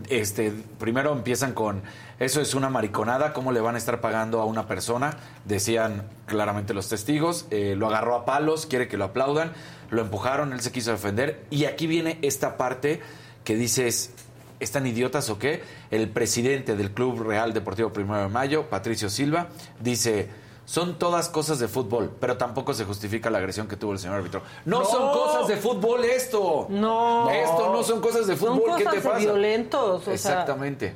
este, 0.09 0.53
primero 0.79 1.11
empiezan 1.11 1.53
con, 1.53 1.81
eso 2.19 2.39
es 2.39 2.53
una 2.55 2.69
mariconada, 2.69 3.33
¿cómo 3.33 3.51
le 3.51 3.59
van 3.59 3.75
a 3.75 3.77
estar 3.77 3.99
pagando 3.99 4.39
a 4.39 4.45
una 4.45 4.65
persona? 4.67 5.17
Decían 5.43 6.03
claramente 6.27 6.73
los 6.73 6.87
testigos, 6.87 7.45
eh, 7.51 7.75
lo 7.77 7.87
agarró 7.87 8.15
a 8.15 8.23
palos, 8.25 8.65
quiere 8.67 8.87
que 8.87 8.95
lo 8.97 9.03
aplaudan, 9.05 9.51
lo 9.89 10.01
empujaron, 10.01 10.53
él 10.53 10.61
se 10.61 10.71
quiso 10.71 10.91
defender 10.91 11.43
y 11.49 11.65
aquí 11.65 11.87
viene 11.87 12.19
esta 12.21 12.55
parte 12.55 13.01
que 13.43 13.55
dices, 13.55 14.13
¿están 14.61 14.87
idiotas 14.87 15.29
o 15.29 15.37
qué? 15.37 15.63
El 15.89 16.09
presidente 16.09 16.75
del 16.75 16.91
Club 16.91 17.21
Real 17.23 17.53
Deportivo 17.53 17.91
Primero 17.91 18.21
de 18.21 18.27
Mayo, 18.29 18.69
Patricio 18.69 19.09
Silva, 19.09 19.47
dice, 19.79 20.29
son 20.65 20.97
todas 20.97 21.27
cosas 21.27 21.59
de 21.59 21.67
fútbol, 21.67 22.11
pero 22.19 22.37
tampoco 22.37 22.73
se 22.73 22.85
justifica 22.85 23.29
la 23.29 23.39
agresión 23.39 23.67
que 23.67 23.75
tuvo 23.75 23.93
el 23.93 23.99
señor 23.99 24.17
árbitro. 24.17 24.41
No, 24.65 24.79
No. 24.79 24.85
son 24.85 25.11
cosas 25.11 25.47
de 25.47 25.57
fútbol 25.57 26.05
esto. 26.05 26.67
No. 26.69 27.29
Esto 27.29 27.73
no 27.73 27.83
son 27.83 27.99
cosas 27.99 28.27
de 28.27 28.37
Son 28.37 28.57
fútbol. 28.59 28.77
¿Qué 28.77 28.83
cosas 28.85 28.91
te 28.91 28.97
de 29.01 29.09
pasa? 29.09 29.17
violentos, 29.19 30.01
o 30.01 30.03
sea. 30.03 30.13
Exactamente. 30.13 30.95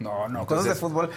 No, 0.00 0.28
no, 0.28 0.44
cosas 0.44 0.64
de 0.64 0.74
fútbol. 0.74 1.08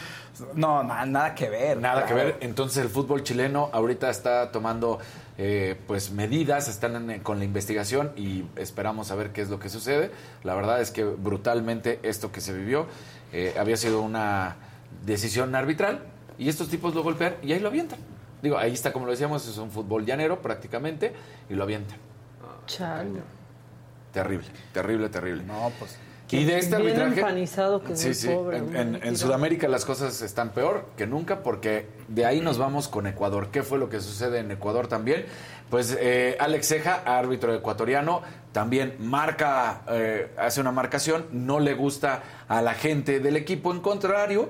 No, 0.53 0.83
na- 0.83 1.05
nada 1.05 1.33
que 1.36 1.49
ver. 1.49 1.77
Nada 1.79 2.05
que 2.05 2.13
ver. 2.13 2.38
Entonces 2.41 2.77
el 2.83 2.89
fútbol 2.89 3.23
chileno 3.23 3.69
ahorita 3.73 4.10
está 4.10 4.51
tomando 4.51 4.99
eh, 5.38 5.76
pues 5.88 6.12
medidas, 6.12 6.67
están 6.67 7.12
en- 7.12 7.19
con 7.21 7.38
la 7.39 7.45
investigación 7.45 8.12
y 8.15 8.43
esperamos 8.56 9.12
a 9.12 9.15
ver 9.15 9.32
qué 9.32 9.41
es 9.41 9.50
lo 9.50 9.60
que 9.60 9.69
sucede. 9.69 10.12
La 10.43 10.56
verdad 10.56 10.82
es 10.82 10.91
que 10.91 11.04
brutalmente 11.04 12.00
esto 12.04 12.32
que 12.32 12.41
se 12.41 12.54
vivió 12.54 12.88
eh, 13.34 13.54
había 13.60 13.78
sido 13.78 14.02
una 14.02 14.56
decisión 15.06 15.54
arbitral 15.56 16.02
y 16.39 16.50
estos 16.50 16.69
tipos 16.69 16.95
lo 16.95 17.04
golpean 17.04 17.36
y 17.43 17.54
ahí 17.54 17.60
lo 17.60 17.67
avientan. 17.69 18.00
Digo, 18.41 18.58
ahí 18.58 18.73
está 18.73 18.93
como 18.93 19.06
lo 19.06 19.12
decíamos, 19.12 19.47
es 19.47 19.58
un 19.58 19.71
fútbol 19.71 20.06
llanero 20.06 20.41
prácticamente 20.41 21.13
y 21.50 21.54
lo 21.56 21.63
avientan. 21.63 21.97
Chale. 22.65 23.21
Terrible, 24.13 24.47
terrible, 24.73 25.10
terrible. 25.10 25.43
No, 25.43 25.71
pues. 25.80 25.97
Y 26.29 26.43
de 26.43 26.59
este 26.59 26.75
Bien 26.77 26.99
arbitraje. 26.99 27.45
que 27.83 27.93
es 27.93 27.99
sí, 27.99 28.07
muy 28.07 28.15
sí. 28.15 28.27
pobre, 28.27 28.57
en. 28.57 29.17
Sudamérica 29.17 29.67
las 29.67 29.85
cosas 29.85 30.21
están 30.21 30.49
peor 30.49 30.85
que 30.97 31.07
nunca 31.07 31.41
porque 31.41 31.87
de 32.09 32.25
ahí 32.25 32.41
nos 32.41 32.57
vamos 32.57 32.87
con 32.87 33.07
Ecuador. 33.07 33.49
¿Qué 33.51 33.63
fue 33.63 33.77
lo 33.77 33.89
que 33.89 34.01
sucede 34.01 34.39
en 34.39 34.51
Ecuador 34.51 34.87
también? 34.87 35.25
Pues 35.69 35.97
eh, 35.99 36.35
Alex 36.39 36.67
Ceja, 36.67 37.03
árbitro 37.05 37.53
ecuatoriano, 37.53 38.21
también 38.51 38.95
marca, 38.99 39.81
eh, 39.89 40.31
hace 40.37 40.61
una 40.61 40.71
marcación, 40.71 41.27
no 41.31 41.59
le 41.59 41.73
gusta 41.73 42.23
a 42.47 42.61
la 42.61 42.73
gente 42.73 43.19
del 43.19 43.35
equipo 43.35 43.71
en 43.71 43.79
contrario. 43.79 44.49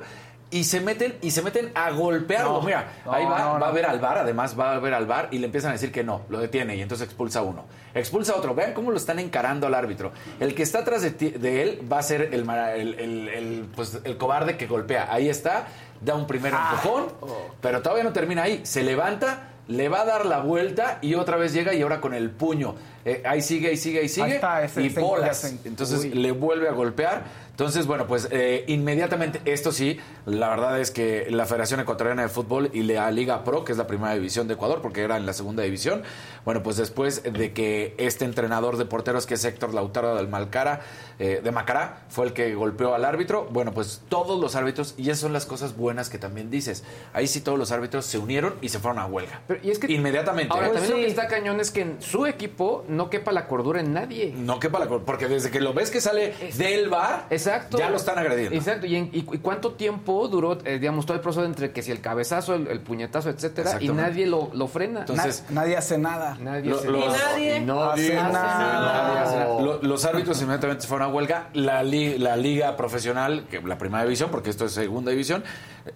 Y 0.49 0.63
se 0.63 0.79
meten 0.79 1.15
y 1.21 1.31
se 1.31 1.41
meten 1.41 1.71
a 1.75 1.91
golpearlo. 1.91 2.53
No, 2.53 2.62
Mira, 2.62 2.88
no, 3.05 3.12
ahí 3.12 3.25
va, 3.25 3.39
no, 3.39 3.60
va 3.60 3.67
a 3.67 3.71
ver 3.71 3.86
al 3.86 3.99
bar, 3.99 4.19
además 4.19 4.57
va 4.57 4.75
a 4.75 4.79
ver 4.79 4.93
al 4.93 5.05
bar 5.05 5.27
y 5.31 5.39
le 5.39 5.45
empiezan 5.47 5.71
a 5.71 5.73
decir 5.73 5.91
que 5.91 6.05
no, 6.05 6.21
lo 6.29 6.39
detiene 6.39 6.75
y 6.77 6.81
entonces 6.81 7.05
expulsa 7.05 7.39
a 7.39 7.41
uno. 7.41 7.65
Expulsa 7.93 8.31
a 8.31 8.36
otro. 8.38 8.55
Vean 8.55 8.73
cómo 8.73 8.91
lo 8.91 8.97
están 8.97 9.19
encarando 9.19 9.67
al 9.67 9.73
árbitro. 9.73 10.13
El 10.39 10.55
que 10.55 10.63
está 10.63 10.79
atrás 10.79 11.01
de, 11.01 11.12
ti- 11.12 11.31
de 11.31 11.63
él 11.63 11.81
va 11.91 11.99
a 11.99 12.03
ser 12.03 12.29
el, 12.33 12.49
el, 12.49 13.69
pues, 13.75 13.99
el 14.03 14.17
cobarde 14.17 14.55
que 14.57 14.67
golpea. 14.67 15.07
Ahí 15.12 15.27
está, 15.29 15.67
da 15.99 16.15
un 16.15 16.27
primer 16.27 16.53
empujón, 16.53 17.07
pero 17.62 17.81
todavía 17.81 18.03
no 18.05 18.13
termina 18.13 18.43
ahí. 18.43 18.62
Se 18.65 18.83
levanta, 18.83 19.49
le 19.67 19.89
va 19.89 20.01
a 20.01 20.05
dar 20.05 20.25
la 20.25 20.39
vuelta 20.39 20.99
y 21.01 21.15
otra 21.15 21.36
vez 21.38 21.51
llega 21.51 21.73
y 21.73 21.81
ahora 21.81 21.99
con 21.99 22.13
el 22.13 22.29
puño 22.29 22.75
eh, 23.03 23.21
ahí 23.25 23.41
sigue, 23.41 23.69
ahí 23.69 23.77
sigue, 23.77 23.99
ahí 23.99 24.10
sigue. 24.10 24.36
está, 24.36 24.63
ese- 24.63 24.81
y 24.81 24.89
bolas. 24.89 25.43
Entonces 25.65 25.99
Uy. 26.01 26.12
le 26.13 26.31
vuelve 26.31 26.69
a 26.69 26.71
golpear. 26.71 27.46
Entonces, 27.58 27.88
bueno, 27.88 28.06
pues 28.06 28.28
eh, 28.30 28.65
inmediatamente, 28.67 29.41
esto 29.46 29.72
sí, 29.72 29.98
la 30.28 30.48
verdad 30.50 30.80
es 30.80 30.91
que 30.91 31.26
la 31.32 31.48
Federación 31.48 31.80
Ecuatoriana 31.80 32.22
de 32.22 32.30
Fútbol 32.30 32.70
y 32.72 32.84
la 32.84 33.10
Liga 33.10 33.43
Pro, 33.43 33.65
que 33.65 33.72
es 33.72 33.80
la 33.80 33.88
primera 33.88 34.13
división 34.13 34.48
de 34.48 34.54
Ecuador, 34.54 34.80
porque 34.84 35.02
era 35.02 35.17
en 35.17 35.26
la 35.26 35.34
segunda 35.34 35.63
división, 35.63 36.04
bueno, 36.46 36.62
pues 36.62 36.78
después 36.78 37.24
de 37.24 37.54
que 37.54 37.96
este 37.98 38.26
entrenador 38.26 38.78
de 38.78 38.86
porteros, 38.86 39.26
que 39.26 39.34
es 39.34 39.43
Héctor 39.43 39.74
Lautaro 39.74 40.13
del 40.13 40.28
Malcara, 40.28 40.82
eh, 41.17 41.41
de 41.43 41.52
Macará, 41.52 42.04
fue 42.10 42.28
el 42.28 42.34
que 42.34 42.54
golpeó 42.54 42.93
al 42.93 43.04
árbitro, 43.04 43.48
bueno, 43.50 43.74
pues 43.74 44.04
todos 44.08 44.39
los 44.39 44.56
árbitros, 44.56 44.93
y 44.96 45.06
esas 45.10 45.22
son 45.22 45.34
las 45.34 45.48
cosas 45.48 45.76
buenas 45.76 46.12
que 46.12 46.20
también 46.20 46.52
dices, 46.52 46.84
ahí 47.12 47.26
sí 47.26 47.41
todos 47.41 47.58
los 47.58 47.72
árbitros 47.72 48.06
se 48.06 48.20
unieron 48.20 48.54
y 48.62 48.70
se 48.70 48.78
fueron 48.78 49.00
a 49.00 49.08
huelga. 49.08 49.41
Pero- 49.48 49.62
y 49.63 49.72
es 49.72 49.80
que- 49.80 49.91
Inmediatamente. 49.91 50.54
Ahora, 50.54 50.72
también 50.74 50.91
lo 50.91 50.98
que 50.98 51.08
está 51.08 51.28
cañón 51.28 51.60
es 51.60 51.72
que 51.72 51.82
en 51.82 52.00
su 52.04 52.28
equipo 52.28 52.86
no 52.88 53.10
quepa 53.10 53.32
la 53.32 53.48
cordura 53.48 53.80
en 53.80 53.93
nadie. 53.93 54.32
No 54.38 54.60
quepa 54.60 54.78
la 54.78 54.86
cor- 54.86 55.06
porque 55.06 55.28
desde 55.28 55.50
que 55.50 55.60
lo 55.60 55.74
ves 55.74 55.89
que 55.89 56.02
sale 56.02 56.36
del 56.56 56.88
bar, 56.89 57.26
Exacto. 57.47 57.77
ya 57.77 57.89
lo 57.89 57.97
están 57.97 58.17
agrediendo. 58.19 58.55
Exacto. 58.55 58.86
¿Y, 58.86 58.95
en- 58.95 59.10
y 59.13 59.21
cu- 59.23 59.36
y 59.36 59.38
cuánto 59.39 59.73
tiempo 59.73 60.27
duró, 60.27 60.57
eh, 60.65 60.79
digamos, 60.79 61.05
todo 61.05 61.15
el 61.15 61.21
proceso 61.21 61.45
entre 61.45 61.71
que 61.71 61.81
si 61.81 61.91
el 61.91 62.01
cabezazo, 62.01 62.53
el, 62.55 62.67
el 62.67 62.79
puñetazo, 62.81 63.29
etcétera, 63.29 63.77
y 63.79 63.89
nadie 63.89 64.27
lo, 64.27 64.49
lo 64.53 64.67
frena? 64.67 65.01
Entonces, 65.01 65.43
Na- 65.49 65.62
nadie 65.62 65.77
hace 65.77 65.97
nada. 65.97 66.38
nadie 66.39 66.69
lo- 66.69 66.79
se- 66.79 66.89
los- 66.89 67.03
Y 67.03 67.07
nadie 67.07 67.60
nadie 67.62 68.13
hace 68.13 68.15
nada. 68.15 69.03
nadie 69.03 69.19
hace 69.19 69.36
nada. 69.38 69.62
Lo- 69.62 69.81
los 69.81 70.05
árbitros 70.05 70.41
inmediatamente 70.41 70.86
fueron 70.88 71.10
a 71.10 71.13
huelga. 71.13 71.49
La, 71.53 71.83
li- 71.83 72.17
la 72.17 72.36
liga 72.36 72.75
profesional, 72.77 73.45
que 73.49 73.62
la 73.62 73.77
primera 73.77 74.03
división, 74.03 74.29
porque 74.31 74.49
esto 74.49 74.65
es 74.65 74.71
segunda 74.73 75.12
división, 75.12 75.43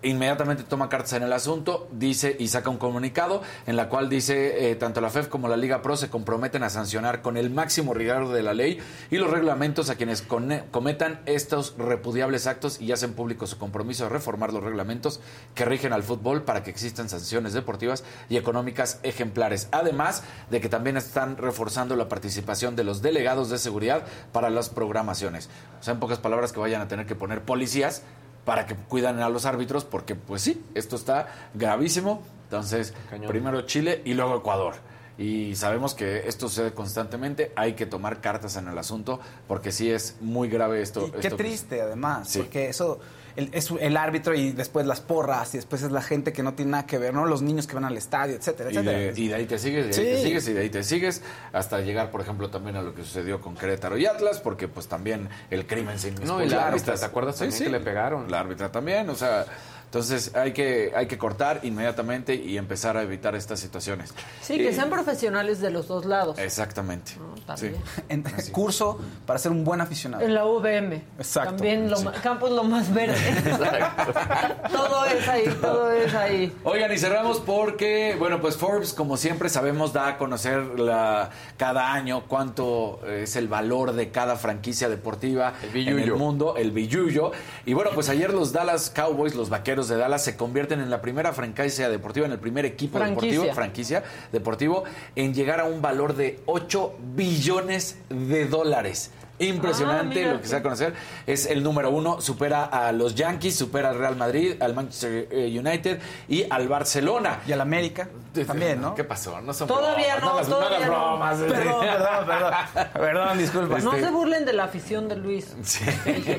inmediatamente 0.02 0.64
toma 0.64 0.90
cartas 0.90 1.14
en 1.14 1.24
el 1.24 1.34
asunto, 1.34 1.88
dice 1.92 2.36
y 2.40 2.48
saca 2.48 2.70
un 2.70 2.78
comunicado 2.78 3.42
en 3.66 3.76
la 3.76 3.90
cual 3.90 4.10
dice 4.10 4.72
eh, 4.72 4.76
tanto 4.76 5.02
la 5.02 5.10
FEF 5.10 5.28
como 5.28 5.48
la 5.48 5.58
Liga 5.58 5.82
Pro 5.82 5.98
se 5.98 6.10
comprometen 6.10 6.64
a 6.64 6.70
sancionar 6.70 7.22
con 7.22 7.38
el 7.38 7.50
máximo 7.50 7.94
rigor 7.94 8.30
de 8.30 8.44
la 8.44 8.54
ley 8.54 8.80
y 9.10 9.18
los 9.18 9.30
reglamentos 9.30 9.90
a 9.90 9.96
quienes 9.96 10.22
cometan 10.22 11.22
estos 11.26 11.76
repudiables 11.78 12.48
actos 12.48 12.82
y 12.82 12.92
hacen 12.92 13.14
público 13.14 13.48
su 13.48 13.58
compromiso 13.58 14.04
de 14.04 14.10
reformar 14.10 14.54
los 14.54 14.64
reglamentos 14.64 15.20
que 15.56 15.66
rigen 15.66 15.94
al 15.94 16.04
fútbol 16.04 16.44
para 16.44 16.64
que 16.64 16.70
existan 16.70 17.10
sanciones 17.10 17.54
deportivas 17.54 18.04
y 18.30 18.38
económicas 18.38 19.00
ejemplares. 19.04 19.68
Además 19.72 20.24
de 20.50 20.62
que 20.62 20.70
también 20.70 20.98
están 20.98 21.38
reforzando 21.38 21.96
la 21.96 22.10
participación 22.10 22.76
de 22.76 22.84
los 22.84 23.02
delegados 23.02 23.50
de 23.50 23.58
seguridad 23.58 24.04
para 24.32 24.50
las 24.50 24.70
programaciones. 24.70 25.50
O 25.80 25.84
sea, 25.84 25.94
en 25.94 26.00
pocas 26.00 26.20
palabras, 26.20 26.52
que 26.52 26.60
vayan 26.60 26.82
a 26.82 26.88
tener 26.88 27.06
que 27.06 27.16
poner 27.16 27.42
policías 27.42 28.04
para 28.46 28.66
que 28.66 28.76
cuidan 28.76 29.20
a 29.20 29.30
los 29.30 29.46
árbitros, 29.46 29.86
porque 29.86 30.16
pues 30.16 30.42
sí, 30.42 30.64
esto 30.76 30.96
está 30.96 31.28
gravísimo. 31.54 32.22
Entonces, 32.46 32.94
Cañón. 33.10 33.28
primero 33.30 33.62
Chile 33.62 34.02
y 34.04 34.14
luego 34.14 34.38
Ecuador. 34.38 34.76
Y 35.18 35.56
sabemos 35.56 35.94
que 35.94 36.28
esto 36.28 36.50
sucede 36.50 36.74
constantemente, 36.74 37.52
hay 37.56 37.74
que 37.74 37.86
tomar 37.86 38.22
cartas 38.22 38.56
en 38.58 38.68
el 38.68 38.78
asunto, 38.78 39.20
porque 39.48 39.72
sí 39.72 39.92
es 39.92 40.16
muy 40.22 40.50
grave 40.50 40.82
esto. 40.82 41.08
Y 41.08 41.12
qué 41.12 41.18
esto 41.20 41.38
que- 41.38 41.44
triste, 41.44 41.82
además, 41.82 42.28
Sí. 42.30 42.40
porque 42.40 42.70
eso 42.70 43.00
el, 43.36 43.50
es 43.54 43.72
el 43.80 43.98
árbitro 43.98 44.34
y 44.36 44.52
después 44.52 44.86
las 44.86 45.02
porras 45.02 45.54
y 45.54 45.58
después 45.58 45.82
es 45.84 45.92
la 45.92 46.02
gente 46.02 46.34
que 46.34 46.44
no 46.44 46.54
tiene 46.54 46.72
nada 46.72 46.86
que 46.86 46.98
ver, 46.98 47.14
¿no? 47.14 47.26
Los 47.26 47.42
niños 47.42 47.68
que 47.68 47.76
van 47.76 47.86
al 47.86 47.98
estadio, 47.98 48.36
etcétera, 48.36 48.70
Y 48.72 48.78
etcétera. 48.78 48.98
de, 49.14 49.14
y 49.22 49.28
de 49.28 49.36
ahí 49.36 49.46
te 49.46 49.58
sigues, 49.58 49.86
y 49.86 49.90
de 49.90 49.96
ahí 50.08 50.12
te 50.14 50.18
Sí. 50.18 50.24
sigues, 50.24 50.48
y 50.48 50.54
de 50.54 50.62
ahí 50.62 50.70
te 50.70 50.84
sigues, 50.84 51.22
hasta 51.54 51.80
llegar, 51.82 52.12
por 52.12 52.22
ejemplo, 52.22 52.50
también 52.50 52.76
a 52.76 52.82
lo 52.82 52.94
que 52.94 53.04
sucedió 53.04 53.42
con 53.42 53.56
Querétaro 53.56 53.98
y 53.98 54.06
Atlas, 54.06 54.40
porque 54.40 54.68
pues 54.68 54.88
también 54.88 55.30
el 55.50 55.66
crimen 55.68 55.98
se. 56.00 56.12
No, 56.12 56.42
y 56.42 56.46
la 56.50 56.58
Claro, 56.58 56.68
árbitra, 56.74 56.96
¿te 56.96 57.06
acuerdas 57.06 57.38
también 57.38 57.60
que 57.64 57.70
le 57.70 57.80
pegaron? 57.80 58.30
La 58.32 58.40
árbitra 58.40 58.72
también, 58.72 59.10
o 59.10 59.16
sea, 59.16 59.46
entonces 59.92 60.34
hay 60.36 60.54
que, 60.54 60.94
hay 60.96 61.08
que 61.08 61.18
cortar 61.18 61.60
inmediatamente 61.64 62.34
y 62.34 62.58
empezar 62.58 62.96
a 62.96 63.02
evitar 63.02 63.36
estas 63.36 63.60
situaciones. 63.60 64.14
Sí, 64.42 64.56
que 64.56 64.72
Y- 64.72 64.74
sean 64.74 64.90
profesionales 64.90 65.60
de 65.60 65.70
los 65.70 65.90
dos 65.90 66.06
lados. 66.06 66.40
Exactamente. 66.40 67.12
No, 67.20 67.36
Sí. 67.58 67.72
también. 67.74 67.76
En 68.08 68.24
curso 68.54 68.98
para 69.26 69.38
ser 69.38 69.52
un 69.52 69.66
buen 69.66 69.82
aficionado. 69.82 70.24
En 70.24 70.34
la 70.34 70.46
UVM. 70.46 70.94
Exacto. 71.18 71.56
También 71.56 71.92
lo 71.92 71.98
campo 72.24 72.48
es 72.48 72.54
lo 72.54 72.64
más 72.64 72.94
verde. 72.94 73.18
todo 74.72 75.06
es 75.08 75.28
ahí, 75.28 75.44
todo 75.60 75.92
es 75.92 76.14
ahí. 76.16 76.56
Oigan, 76.64 76.94
y 76.94 76.98
cerramos 76.98 77.42
porque, 77.42 78.16
bueno, 78.18 78.40
pues 78.40 78.56
Forbes, 78.56 78.94
como 78.94 79.18
siempre 79.18 79.50
sabemos, 79.50 79.92
da 79.92 80.08
a 80.08 80.18
conocer 80.18 80.80
la, 80.80 81.32
cada 81.58 81.92
año 81.92 82.24
cuánto 82.30 83.02
es 83.06 83.36
el 83.36 83.50
valor 83.50 83.92
de 83.92 84.10
cada 84.10 84.38
franquicia 84.38 84.88
deportiva 84.88 85.54
El 85.74 85.88
en 85.90 86.00
el 86.00 86.14
mundo, 86.14 86.56
el 86.56 86.72
billuyo. 86.72 87.32
Y 87.66 87.74
bueno, 87.74 87.92
pues 87.94 88.08
ayer 88.08 88.34
los 88.34 88.54
Dallas 88.54 88.90
Cowboys, 88.90 89.36
los 89.36 89.50
vaqueros 89.50 89.81
de 89.88 89.98
Dallas, 89.98 90.24
se 90.24 90.36
convierten 90.36 90.82
en 90.82 90.90
la 90.90 91.02
primera 91.02 91.34
franquicia 91.34 91.90
deportiva, 91.90 92.26
en 92.26 92.32
el 92.32 92.40
primer 92.40 92.66
equipo 92.66 92.98
Franquicia. 92.98 93.30
deportivo, 93.30 93.56
franquicia 93.56 94.04
deportivo, 94.32 94.84
en 95.16 95.34
llegar 95.34 95.60
a 95.60 95.66
un 95.66 95.82
valor 95.82 96.16
de 96.16 96.40
8 96.46 96.96
billones 97.16 97.98
de 98.10 98.46
dólares. 98.46 99.12
Impresionante 99.48 100.26
Ah, 100.26 100.34
lo 100.34 100.42
que 100.42 100.48
se 100.48 100.54
da 100.54 100.60
a 100.60 100.64
conocer. 100.64 100.94
Es 101.28 101.46
el 101.46 101.64
número 101.64 101.90
uno, 101.90 102.22
supera 102.22 102.66
a 102.66 102.92
los 102.92 103.16
Yankees, 103.16 103.56
supera 103.56 103.90
al 103.90 103.98
Real 104.00 104.16
Madrid, 104.16 104.56
al 104.62 104.74
Manchester 104.74 105.28
eh, 105.32 105.56
United 105.60 106.00
y 106.28 106.46
al 106.50 106.68
Barcelona. 106.68 107.40
Y 107.48 107.52
al 107.52 107.62
América 107.62 108.08
también, 108.48 108.80
¿no? 108.82 108.96
¿Qué 108.96 109.04
pasó? 109.04 109.42
No 109.42 109.54
son 109.54 109.68
Todavía 109.68 110.16
bromas, 110.18 110.48
no, 110.48 110.56
todavía 110.56 110.86
no. 110.88 110.92
bromas. 110.92 111.38
Perdón, 111.40 111.80
perdón, 111.82 112.26
perdón. 112.28 112.54
Perdón, 112.94 113.38
disculpa. 113.38 113.80
No 113.80 113.92
Este- 113.94 114.06
se 114.06 114.12
burlen 114.12 114.46
de 114.46 114.54
la 114.54 114.64
afición 114.66 115.08
de 115.10 115.16
Luis. 115.18 115.54
Sí. 115.64 115.84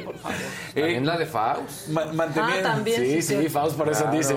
por 0.05 0.15
favor. 0.19 0.37
También 0.75 1.03
Eh, 1.03 1.07
la 1.07 1.19
de 1.19 1.27
Faust. 1.27 1.89
ma- 1.89 2.07
manteniendo- 2.13 2.69
Ah, 2.69 2.73
también, 2.75 3.01
sí, 3.03 3.23
sí, 3.23 3.37
sí. 3.43 3.49
Faust 3.49 3.77
por 3.77 3.89
eso 3.91 4.07
dice. 4.11 4.35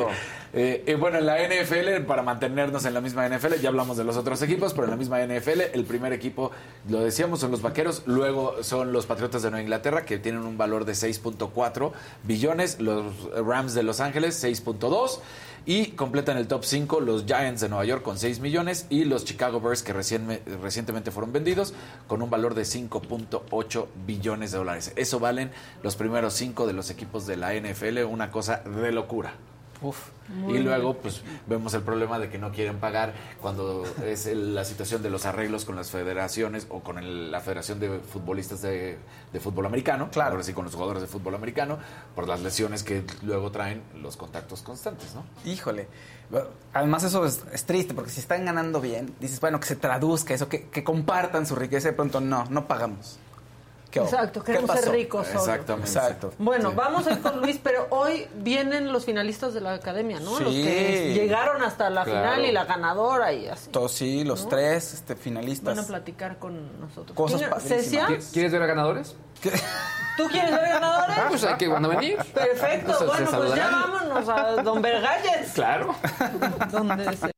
Eh, 0.53 0.83
eh, 0.85 0.95
bueno, 0.95 1.17
en 1.17 1.25
la 1.25 1.37
NFL, 1.39 2.05
para 2.07 2.21
mantenernos 2.21 2.85
en 2.85 2.93
la 2.93 3.01
misma 3.01 3.27
NFL, 3.27 3.55
ya 3.61 3.69
hablamos 3.69 3.97
de 3.97 4.03
los 4.03 4.15
otros 4.17 4.41
equipos, 4.41 4.73
pero 4.73 4.85
en 4.85 4.91
la 4.91 4.95
misma 4.97 5.19
NFL, 5.21 5.61
el 5.73 5.83
primer 5.85 6.13
equipo, 6.13 6.51
lo 6.89 6.99
decíamos, 7.01 7.39
son 7.41 7.51
los 7.51 7.61
Vaqueros, 7.61 8.03
luego 8.05 8.63
son 8.63 8.93
los 8.93 9.05
Patriotas 9.05 9.41
de 9.43 9.51
Nueva 9.51 9.63
Inglaterra, 9.63 10.05
que 10.05 10.17
tienen 10.17 10.43
un 10.43 10.57
valor 10.57 10.85
de 10.85 10.93
6.4 10.93 11.91
billones, 12.23 12.79
los 12.79 13.05
Rams 13.33 13.73
de 13.73 13.83
Los 13.83 13.99
Ángeles, 13.99 14.41
6.2, 14.41 15.19
y 15.67 15.87
completan 15.87 16.37
el 16.37 16.47
top 16.47 16.63
5 16.63 16.99
los 17.01 17.25
Giants 17.25 17.59
de 17.61 17.69
Nueva 17.69 17.85
York 17.85 18.03
con 18.03 18.19
6 18.19 18.39
millones 18.39 18.85
y 18.89 19.03
los 19.03 19.25
Chicago 19.25 19.59
Bears, 19.59 19.81
que 19.81 19.93
recién- 19.93 20.39
recientemente 20.61 21.09
fueron 21.11 21.33
vendidos, 21.33 21.73
con 22.07 22.21
un 22.21 22.29
valor 22.29 22.53
de 22.53 22.65
5.8 22.65 23.87
billones 24.05 24.51
de 24.51 24.57
dólares. 24.59 24.93
Eso 24.95 25.19
valen 25.19 25.51
los 25.83 25.95
primeros 25.95 26.33
5 26.35 26.67
de 26.67 26.73
los 26.73 26.91
equipos 26.91 27.25
de 27.25 27.37
la 27.37 27.53
NFL, 27.55 28.03
una 28.05 28.29
cosa 28.31 28.57
de 28.63 28.91
locura. 28.91 29.33
Uf. 29.89 30.09
y 30.49 30.57
luego, 30.57 30.95
pues, 30.95 31.21
vemos 31.47 31.73
el 31.75 31.81
problema 31.83 32.17
de 32.17 32.29
que 32.29 32.37
no 32.39 32.51
quieren 32.51 32.77
pagar 32.79 33.13
cuando 33.41 33.83
es 34.05 34.25
el- 34.25 34.55
la 34.55 34.65
situación 34.65 35.03
de 35.03 35.09
los 35.11 35.25
arreglos 35.25 35.65
con 35.65 35.75
las 35.75 35.91
federaciones 35.91 36.65
o 36.69 36.79
con 36.81 36.97
el- 36.97 37.31
la 37.31 37.39
Federación 37.41 37.79
de 37.79 37.99
Futbolistas 37.99 38.61
de, 38.63 38.97
de 39.31 39.39
Fútbol 39.39 39.65
Americano, 39.67 40.09
Claro. 40.11 40.31
ahora 40.31 40.43
sí 40.43 40.53
con 40.53 40.65
los 40.65 40.73
jugadores 40.73 41.01
de 41.01 41.07
fútbol 41.07 41.35
americano, 41.35 41.77
por 42.15 42.27
las 42.27 42.41
lesiones 42.41 42.81
que 42.83 43.03
luego 43.21 43.51
traen 43.51 43.83
los 44.01 44.17
contactos 44.17 44.61
constantes, 44.63 45.13
¿no? 45.13 45.23
Híjole. 45.49 45.87
Además 46.73 47.03
eso 47.03 47.23
es, 47.25 47.43
es 47.53 47.65
triste 47.65 47.93
porque 47.93 48.09
si 48.09 48.19
están 48.19 48.45
ganando 48.45 48.81
bien, 48.81 49.13
dices, 49.19 49.39
bueno, 49.39 49.59
que 49.59 49.67
se 49.67 49.75
traduzca 49.75 50.33
eso, 50.33 50.49
que, 50.49 50.63
que 50.69 50.83
compartan 50.83 51.45
su 51.45 51.55
riqueza 51.55 51.89
y 51.89 51.91
de 51.91 51.95
pronto 51.95 52.19
no, 52.19 52.45
no 52.45 52.67
pagamos. 52.67 53.19
Exacto, 54.03 54.43
¿Qué 54.43 54.53
queremos 54.53 54.79
ser 54.79 54.91
ricos. 54.91 55.27
solo. 55.27 55.39
Exactamente. 55.39 55.87
Exacto. 55.89 56.33
Bueno, 56.37 56.69
Sí. 56.71 56.75
vamos 56.75 57.07
a 57.07 57.11
ir 57.13 57.19
con 57.21 57.39
Luis, 57.41 57.59
pero 57.63 57.87
hoy 57.89 58.27
vienen 58.35 58.91
los 58.91 59.05
finalistas 59.05 59.53
de 59.53 59.61
la 59.61 59.73
academia, 59.73 60.19
¿no? 60.19 60.39
Los 60.39 60.53
Sí. 60.53 60.63
que 60.63 61.13
llegaron 61.13 61.61
hasta 61.63 61.89
la 61.89 62.03
Claro. 62.03 62.19
final 62.19 62.45
y 62.45 62.51
la 62.51 62.65
ganadora 62.65 63.33
y 63.33 63.47
así. 63.47 63.69
Todos 63.71 63.91
sí, 63.93 64.23
los 64.23 64.43
¿No? 64.43 64.49
tres 64.49 64.93
este, 64.93 65.13
Van 65.13 65.23
finalistas. 65.23 65.79
a 65.79 65.87
platicar 65.87 66.37
con 66.39 66.79
nosotros. 66.79 67.15
Cosas 67.15 67.39
¿Quién- 67.39 67.49
padrísimas. 67.49 67.83
¿Cecia? 67.85 68.07
¿Qui- 68.07 68.33
¿Quieres 68.33 68.51
ver 68.51 68.61
a 68.63 68.65
ganadores? 68.65 69.15
¿Qué? 69.41 69.51
¿Tú 70.17 70.27
quieres 70.29 70.51
ver 70.51 70.69
ganadores? 70.69 71.15
Pues 71.29 71.43
hay 71.43 71.55
que 71.57 71.67
van 71.67 71.83
a 71.85 71.87
venir. 71.89 72.17
Perfecto. 72.33 72.97
Se 72.97 73.05
bueno, 73.05 73.31
pues 73.31 73.55
ya 73.55 73.69
vámonos 73.69 74.29
a 74.29 74.61
Don 74.63 74.81
Vergalles. 74.81 75.51
Claro. 75.53 75.93
Donde 76.71 77.17
se... 77.17 77.34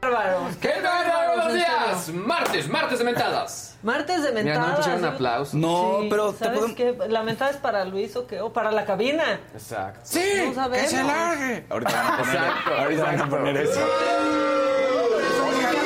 Bárbaros. 0.00 0.56
¿Qué 0.60 0.68
tal? 0.68 1.06
bárbaros, 1.08 1.54
días. 1.54 2.08
Martes, 2.14 2.68
martes 2.68 2.98
de 3.00 3.04
mentadas. 3.04 3.76
Martes 3.82 4.22
de 4.22 4.30
Mira, 4.30 4.42
mentadas. 4.44 4.68
no 4.70 4.76
pusieron 4.76 5.04
¿eh? 5.04 5.08
aplausos. 5.08 5.54
No, 5.54 5.98
Sí, 6.02 6.06
pero 6.08 6.32
te 6.32 6.44
¿Sabes 6.44 6.58
podemos- 6.60 6.76
qué? 6.76 6.96
¿La 7.08 7.22
mentada 7.22 7.50
es 7.50 7.56
para 7.56 7.84
Luis 7.84 8.14
o 8.16 8.26
qué? 8.26 8.40
¿O 8.40 8.52
para 8.52 8.70
la 8.70 8.84
cabina? 8.84 9.40
Exacto. 9.52 10.00
¡Sí! 10.04 10.22
Vamos 10.40 10.58
a 10.58 10.68
ver, 10.68 10.80
¡Que 10.82 10.86
se 10.88 11.00
¿no? 11.02 11.06
largue! 11.08 11.66
Ahorita 11.68 11.92
van 11.92 12.06
a 12.06 12.18
poner, 12.18 12.34
Exacto, 12.36 12.70
ahorita 12.78 13.02
van 13.02 13.10
a 13.10 13.14
exacto. 13.14 13.36
poner 13.36 13.56
eso. 13.56 13.80
Ya, 13.80 15.72
ya 15.72 15.82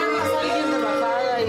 llamas 0.00 0.32
a 0.32 0.40
alguien 0.40 0.70
de 0.70 0.78
bajada 0.78 1.40
y 1.40 1.44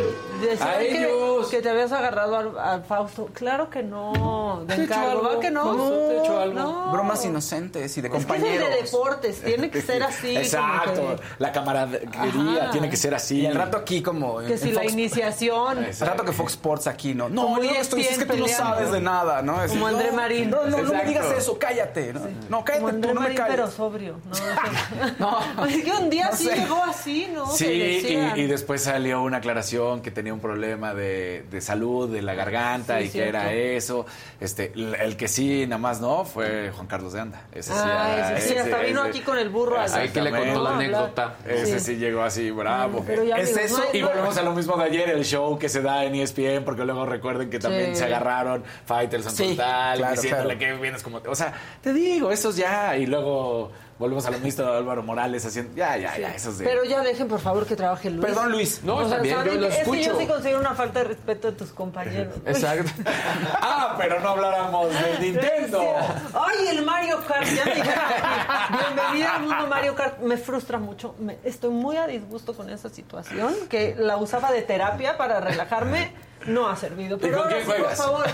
que- 0.90 0.98
porque 1.42 1.62
te 1.62 1.70
habías 1.70 1.92
agarrado 1.92 2.36
al, 2.38 2.58
al 2.60 2.84
Fausto. 2.84 3.30
Claro 3.34 3.70
que 3.70 3.84
no. 3.84 4.64
De 4.68 4.76
Te 4.76 4.82
he 4.82 4.86
hecho 4.86 4.94
encargo, 4.94 5.10
algo, 5.12 5.24
¿verdad 5.24 5.40
que 5.40 5.52
no? 5.52 5.64
Fausto, 5.64 5.90
te 5.90 6.14
he 6.16 6.20
hecho 6.24 6.40
algo. 6.40 6.60
No. 6.60 6.92
Bromas 6.92 7.26
inocentes 7.26 7.98
y 7.98 8.02
de 8.02 8.08
Es 8.08 8.12
que 8.14 8.20
es 8.20 8.26
compañeros. 8.26 8.70
de 8.70 8.76
deportes, 8.82 9.42
tiene 9.42 9.70
que 9.70 9.82
ser 9.82 10.04
así. 10.04 10.38
Exacto. 10.38 11.16
que- 11.18 11.22
La 11.40 11.52
camaradería 11.52 12.64
Ajá. 12.64 12.72
tiene 12.72 12.90
que 12.90 12.98
ser 12.98 13.14
así. 13.16 13.42
Y 13.42 13.46
al 13.48 13.56
rato 13.56 13.78
aquí 13.78 14.02
como... 14.02 14.40
Que 14.40 14.54
en 14.54 14.60
si 14.60 14.72
la 14.72 14.82
Fox- 14.82 14.94
iniciación. 14.94 15.78
Al 15.80 16.08
rato 16.08 16.24
que 16.26 16.32
Fox 16.32 16.52
Sports 16.54 16.88
aquí, 16.88 17.14
¿no? 17.14 17.30
No, 17.30 17.58
no 17.58 17.62
estoy, 17.64 18.02
es 18.02 18.18
que 18.18 18.26
tú 18.26 18.38
no 18.38 18.46
ESPN 18.46 18.58
sabes 18.58 18.92
de 18.92 19.02
nada, 19.02 19.42
¿no? 19.42 19.64
Es 19.64 19.72
Como 19.72 19.88
decir, 19.88 19.98
André 20.00 20.12
no, 20.12 20.18
Marín. 20.22 20.50
No, 20.50 20.66
no, 20.66 20.78
no 20.82 20.94
me 20.94 21.04
digas 21.06 21.26
eso, 21.38 21.58
cállate. 21.58 22.14
No, 22.14 22.22
no 22.50 22.66
cállate 22.66 22.80
Como 22.84 22.88
André 22.90 23.10
tú, 23.10 23.16
no 23.16 23.22
me 23.22 23.28
Marín, 23.30 23.44
pero 23.48 23.64
calles. 23.64 23.76
sobrio. 23.76 24.16
No, 25.20 25.40
Es 25.68 25.84
que 25.84 25.92
un 25.92 26.10
día 26.10 26.30
No 26.32 26.38
sí 26.38 26.50
llegó 26.50 26.84
así, 26.84 27.30
¿no? 27.34 27.48
Sí, 27.52 27.66
Que 27.66 28.34
y 28.38 28.48
después 28.48 28.84
salió 28.84 29.22
una 29.22 29.38
aclaración 29.38 30.02
que 30.02 30.12
tenía 30.12 30.34
un 30.34 30.40
problema 30.40 30.94
de, 30.94 31.31
de 31.40 31.62
salud 31.62 32.10
de 32.12 32.22
la 32.22 32.34
garganta 32.34 32.98
Sí, 32.98 33.04
y 33.04 33.06
que 33.08 33.12
cierto. 33.12 33.38
era 33.38 33.54
eso. 33.54 34.06
Este, 34.40 34.72
el, 34.76 34.96
el 34.96 35.18
que 35.18 35.28
sí, 35.28 35.66
nada 35.68 35.78
más 35.80 36.02
no, 36.02 36.26
fue 36.26 36.72
Juan 36.72 36.88
Carlos 36.88 37.14
de 37.14 37.22
Anda. 37.22 37.44
Ese 37.52 37.72
sí, 37.74 37.80
ah, 37.82 38.34
sí, 38.38 38.50
sí, 38.50 38.58
hasta 38.58 38.78
ese- 38.78 38.88
vino 38.88 39.02
ese- 39.02 39.10
aquí 39.10 39.22
con 39.22 39.38
el 39.38 39.50
burro 39.50 39.80
a- 39.80 39.84
Ahí 39.86 40.10
que 40.10 40.22
le 40.22 40.32
contó 40.32 40.64
la 40.64 40.76
anécdota. 40.76 41.36
Ese 41.48 41.80
Sí. 41.80 41.86
sí 41.86 41.96
llegó 41.98 42.22
así, 42.24 42.52
bravo. 42.52 43.04
Pero 43.06 43.24
ya, 43.24 43.38
Es 43.38 43.50
amigos, 43.56 43.66
eso, 43.66 43.78
no 43.78 43.84
hay- 43.84 43.98
Y 43.98 44.02
no- 44.02 44.08
volvemos 44.10 44.38
a 44.38 44.42
lo 44.44 44.54
mismo 44.54 44.78
de 44.78 44.84
ayer, 44.86 45.10
el 45.10 45.26
show 45.26 45.58
que 45.60 45.70
se 45.70 45.82
da 45.82 46.04
en 46.06 46.16
ESPN, 46.16 46.64
porque 46.64 46.84
luego 46.86 47.06
recuerden 47.06 47.50
que 47.50 47.60
también 47.60 47.92
Sí. 47.92 47.98
se 47.98 48.06
agarraron 48.06 48.64
Faitelson 48.86 49.32
Sí, 49.34 49.50
total, 49.56 49.98
claro, 49.98 50.14
diciéndole 50.16 50.58
claro. 50.58 50.76
que 50.76 50.82
vienes 50.82 51.04
como... 51.04 51.22
O 51.28 51.36
sea, 51.36 51.54
te 51.82 51.94
digo, 51.94 52.32
esos 52.32 52.56
ya, 52.56 52.98
y 52.98 53.06
luego 53.06 53.72
volvemos 54.02 54.26
a 54.26 54.32
lo 54.32 54.40
mismo 54.40 54.66
de 54.66 54.78
Álvaro 54.78 55.04
Morales 55.04 55.46
haciendo... 55.46 55.76
Ya, 55.76 55.96
ya, 55.96 56.18
ya, 56.18 56.34
esos 56.34 56.58
de... 56.58 56.66
Pero 56.66 56.84
ya 56.84 57.02
dejen, 57.02 57.28
por 57.28 57.40
favor, 57.40 57.66
que 57.68 57.76
trabaje 57.76 58.10
Luis. 58.10 58.26
Perdón, 58.26 58.52
Luis. 58.52 58.84
No, 58.84 58.96
O 58.96 59.08
sea, 59.08 59.20
¿saben 59.20 59.30
yo 59.30 59.36
lo? 59.44 59.68
Es 59.68 59.78
que 59.78 59.86
yo 59.86 59.94
escucho. 59.94 60.20
sí 60.20 60.28
considero 60.28 60.60
una 60.60 60.74
falta 60.74 61.00
de 61.00 61.06
respeto 61.06 61.52
de 61.52 61.58
tus 61.58 61.70
compañeros. 61.70 62.34
Exacto. 62.46 62.92
ah, 63.62 63.96
pero 63.98 64.20
no 64.20 64.30
habláramos 64.30 64.88
del 64.92 65.20
Nintendo. 65.34 65.82
Ay, 66.34 66.68
el 66.70 66.84
Mario 66.84 67.20
Kart. 67.28 67.46
Ya 67.48 67.66
me. 67.66 67.74
Bienvenida 68.78 69.36
al 69.36 69.42
mundo 69.44 69.68
Mario 69.68 69.96
Kart. 69.96 70.20
Me 70.20 70.38
frustra 70.38 70.80
mucho. 70.80 71.14
Me- 71.20 71.38
estoy 71.44 71.70
muy 71.70 71.98
a 71.98 72.08
disgusto 72.08 72.54
con 72.56 72.70
esa 72.72 72.90
situación. 72.90 73.54
Que 73.70 73.96
la 73.98 74.18
usaba 74.18 74.52
de 74.52 74.64
terapia 74.64 75.16
para 75.18 75.40
relajarme. 75.40 76.14
No 76.48 76.68
ha 76.68 76.76
servido. 76.76 77.18
¿Y 77.18 77.20
Pero 77.20 77.38
con 77.38 77.44
ahora 77.54 77.56
quién 77.64 77.76
sí, 77.78 77.82
por 77.84 77.96
favor. 77.96 78.26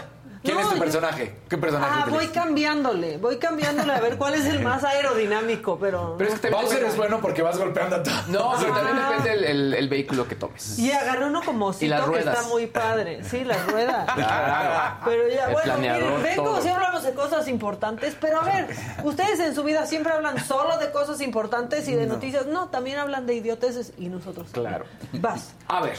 ¿Quién 0.43 0.55
No, 0.55 0.61
es 0.61 0.69
tu 0.69 0.75
yo- 0.75 0.79
personaje? 0.81 1.35
¿Qué 1.49 1.57
personaje 1.57 1.93
Ah, 1.95 2.05
voy 2.09 2.27
cambiándole. 2.27 3.17
Voy 3.17 3.37
cambiándole 3.37 3.93
a 3.93 3.99
ver 3.99 4.17
cuál 4.17 4.35
es 4.35 4.45
el 4.45 4.59
más 4.61 4.83
aerodinámico. 4.83 5.77
Pero. 5.79 6.15
Pero 6.17 6.29
es 6.33 6.39
que 6.39 6.49
también 6.49 6.63
Bowser 6.65 6.83
es 6.85 6.97
bueno 6.97 7.19
porque 7.21 7.41
vas 7.41 7.57
golpeando 7.57 7.97
a 7.97 8.03
todos. 8.03 8.27
No, 8.27 8.53
pero 8.59 8.73
también 8.73 8.97
depende 8.97 9.33
el, 9.33 9.43
el- 9.43 9.73
el 9.73 9.89
vehículo 9.89 10.27
que 10.27 10.35
tomes. 10.35 10.77
Y 10.79 10.91
agarré 10.91 11.25
uno 11.25 11.41
como 11.43 11.67
las 11.69 11.77
que 11.77 11.87
ruedas. 12.07 12.37
está 12.37 12.47
muy 12.49 12.67
padre. 12.67 13.23
Sí, 13.23 13.43
las 13.43 13.65
ruedas. 13.67 14.07
Claro. 14.15 14.97
Pero 15.05 15.27
ya, 15.29 15.45
El 15.45 15.51
bueno, 15.53 15.63
planeador, 15.63 16.03
miren, 16.03 16.23
ven 16.23 16.35
como 16.37 16.49
todo. 16.51 16.61
si 16.61 16.69
hablamos 16.69 17.03
de 17.03 17.13
cosas 17.13 17.47
importantes, 17.47 18.15
pero 18.19 18.41
a 18.41 18.43
ver, 18.43 18.67
ustedes 19.03 19.39
en 19.39 19.55
su 19.55 19.63
vida 19.63 19.85
siempre 19.85 20.11
hablan 20.13 20.43
solo 20.43 20.77
de 20.77 20.91
cosas 20.91 21.21
importantes 21.21 21.87
y 21.87 21.93
de 21.95 22.05
noticias. 22.07 22.45
No, 22.47 22.67
también 22.69 22.97
hablan 22.97 23.25
de 23.25 23.35
idioteces 23.35 23.93
y 23.97 24.09
nosotros. 24.09 24.49
Claro. 24.51 24.85
Vas. 25.13 25.53
A 25.67 25.81
ver. 25.81 25.97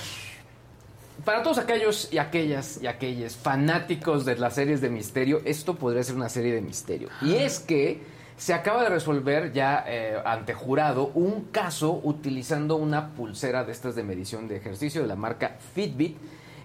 Para 1.24 1.42
todos 1.42 1.58
aquellos 1.58 2.08
y 2.12 2.18
aquellas 2.18 2.80
y 2.80 2.86
aquellos 2.86 3.36
fanáticos 3.36 4.24
de 4.24 4.36
las 4.36 4.54
series 4.54 4.80
de 4.80 4.88
misterio, 4.88 5.40
esto 5.44 5.74
podría 5.74 6.02
ser 6.02 6.14
una 6.14 6.28
serie 6.28 6.54
de 6.54 6.60
misterio. 6.60 7.08
Y 7.22 7.34
es 7.34 7.58
que 7.58 8.00
se 8.36 8.54
acaba 8.54 8.84
de 8.84 8.90
resolver 8.90 9.52
ya 9.52 9.84
eh, 9.86 10.16
ante 10.24 10.54
jurado 10.54 11.10
un 11.14 11.46
caso 11.50 12.00
utilizando 12.04 12.76
una 12.76 13.14
pulsera 13.14 13.64
de 13.64 13.72
estas 13.72 13.96
de 13.96 14.04
medición 14.04 14.46
de 14.46 14.56
ejercicio 14.56 15.02
de 15.02 15.08
la 15.08 15.16
marca 15.16 15.58
Fitbit. 15.74 16.16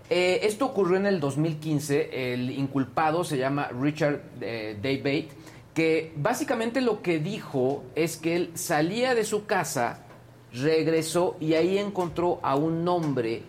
Eh, 0.09 0.41
esto 0.43 0.67
ocurrió 0.67 0.97
en 0.97 1.07
el 1.07 1.19
2015. 1.19 2.33
El 2.33 2.51
inculpado 2.51 3.23
se 3.23 3.37
llama 3.37 3.69
Richard 3.69 4.21
eh, 4.39 4.77
Daybait, 4.79 5.31
que 5.73 6.13
básicamente 6.15 6.79
lo 6.79 7.01
que 7.01 7.17
dijo 7.17 7.83
es 7.95 8.17
que 8.17 8.35
él 8.35 8.51
salía 8.53 9.15
de 9.15 9.23
su 9.23 9.47
casa 9.47 10.03
regresó 10.53 11.37
y 11.39 11.55
ahí 11.55 11.79
encontró 11.79 12.39
a 12.43 12.55
un 12.55 12.87
hombre 12.87 13.41